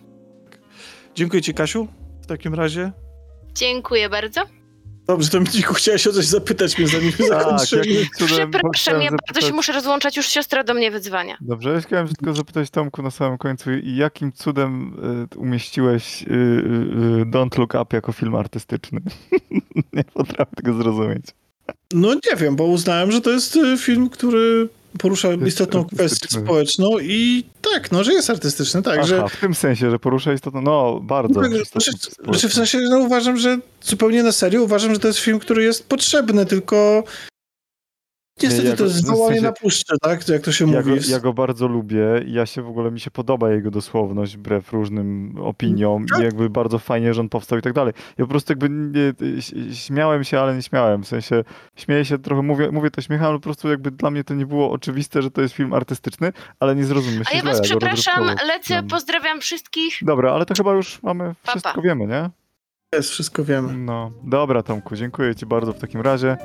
[1.15, 1.87] Dziękuję Ci, Kasiu,
[2.21, 2.91] w takim razie.
[3.53, 4.41] Dziękuję bardzo.
[5.07, 7.83] Dobrze, to Miku chciałeś o coś zapytać mnie, zanim tak, zakończymy.
[8.25, 11.37] Przepraszam, ja bardzo się muszę rozłączać, już siostra do mnie wyzwania.
[11.41, 14.93] Dobrze, ja chciałem tylko zapytać Tomku na samym końcu, jakim cudem
[15.33, 19.01] y, umieściłeś y, y, Don't Look Up jako film artystyczny?
[19.93, 21.25] nie potrafię tego zrozumieć.
[21.93, 27.43] No nie wiem, bo uznałem, że to jest film, który porusza istotną kwestię społeczną i
[27.73, 29.27] tak, no, że jest artystyczny, tak, Aha, że...
[29.29, 31.41] w tym sensie, że porusza istotną, no, bardzo.
[31.41, 31.91] No, znaczy,
[32.23, 35.63] znaczy, w sensie, no, uważam, że zupełnie na serio, uważam, że to jest film, który
[35.63, 37.03] jest potrzebny, tylko
[38.43, 40.29] Niestety ja to jest zwołanie w sensie, na puszczę, tak?
[40.29, 40.99] Jak to się ja mówi.
[40.99, 44.37] Go, ja go bardzo lubię i ja się w ogóle, mi się podoba jego dosłowność
[44.37, 46.19] wbrew różnym opiniom tak?
[46.19, 47.93] i jakby bardzo fajnie, że on powstał i tak dalej.
[48.17, 49.13] Ja po prostu jakby nie,
[49.73, 51.03] śmiałem się, ale nie śmiałem.
[51.03, 51.43] W sensie
[51.75, 54.45] śmieję się trochę, mówię, mówię to śmiechem, ale po prostu jakby dla mnie to nie
[54.45, 57.27] było oczywiste, że to jest film artystyczny, ale nie zrozumiesz.
[57.33, 59.93] A ja was przepraszam, lecę, pozdrawiam wszystkich.
[60.01, 61.81] Dobra, ale to chyba już mamy, wszystko pa.
[61.81, 62.29] wiemy, nie?
[62.95, 63.77] Jest, wszystko wiemy.
[63.77, 66.37] No, dobra Tomku, dziękuję ci bardzo w takim razie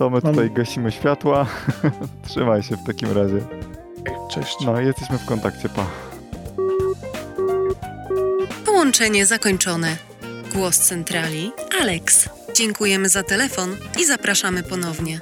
[0.00, 1.46] to my tutaj gasimy światła.
[2.28, 3.40] Trzymaj się w takim razie.
[4.30, 4.56] Cześć.
[4.64, 5.86] No, jesteśmy w kontakcie, pa.
[8.66, 9.96] Połączenie zakończone.
[10.54, 12.28] Głos centrali Alex.
[12.56, 15.20] Dziękujemy za telefon i zapraszamy ponownie.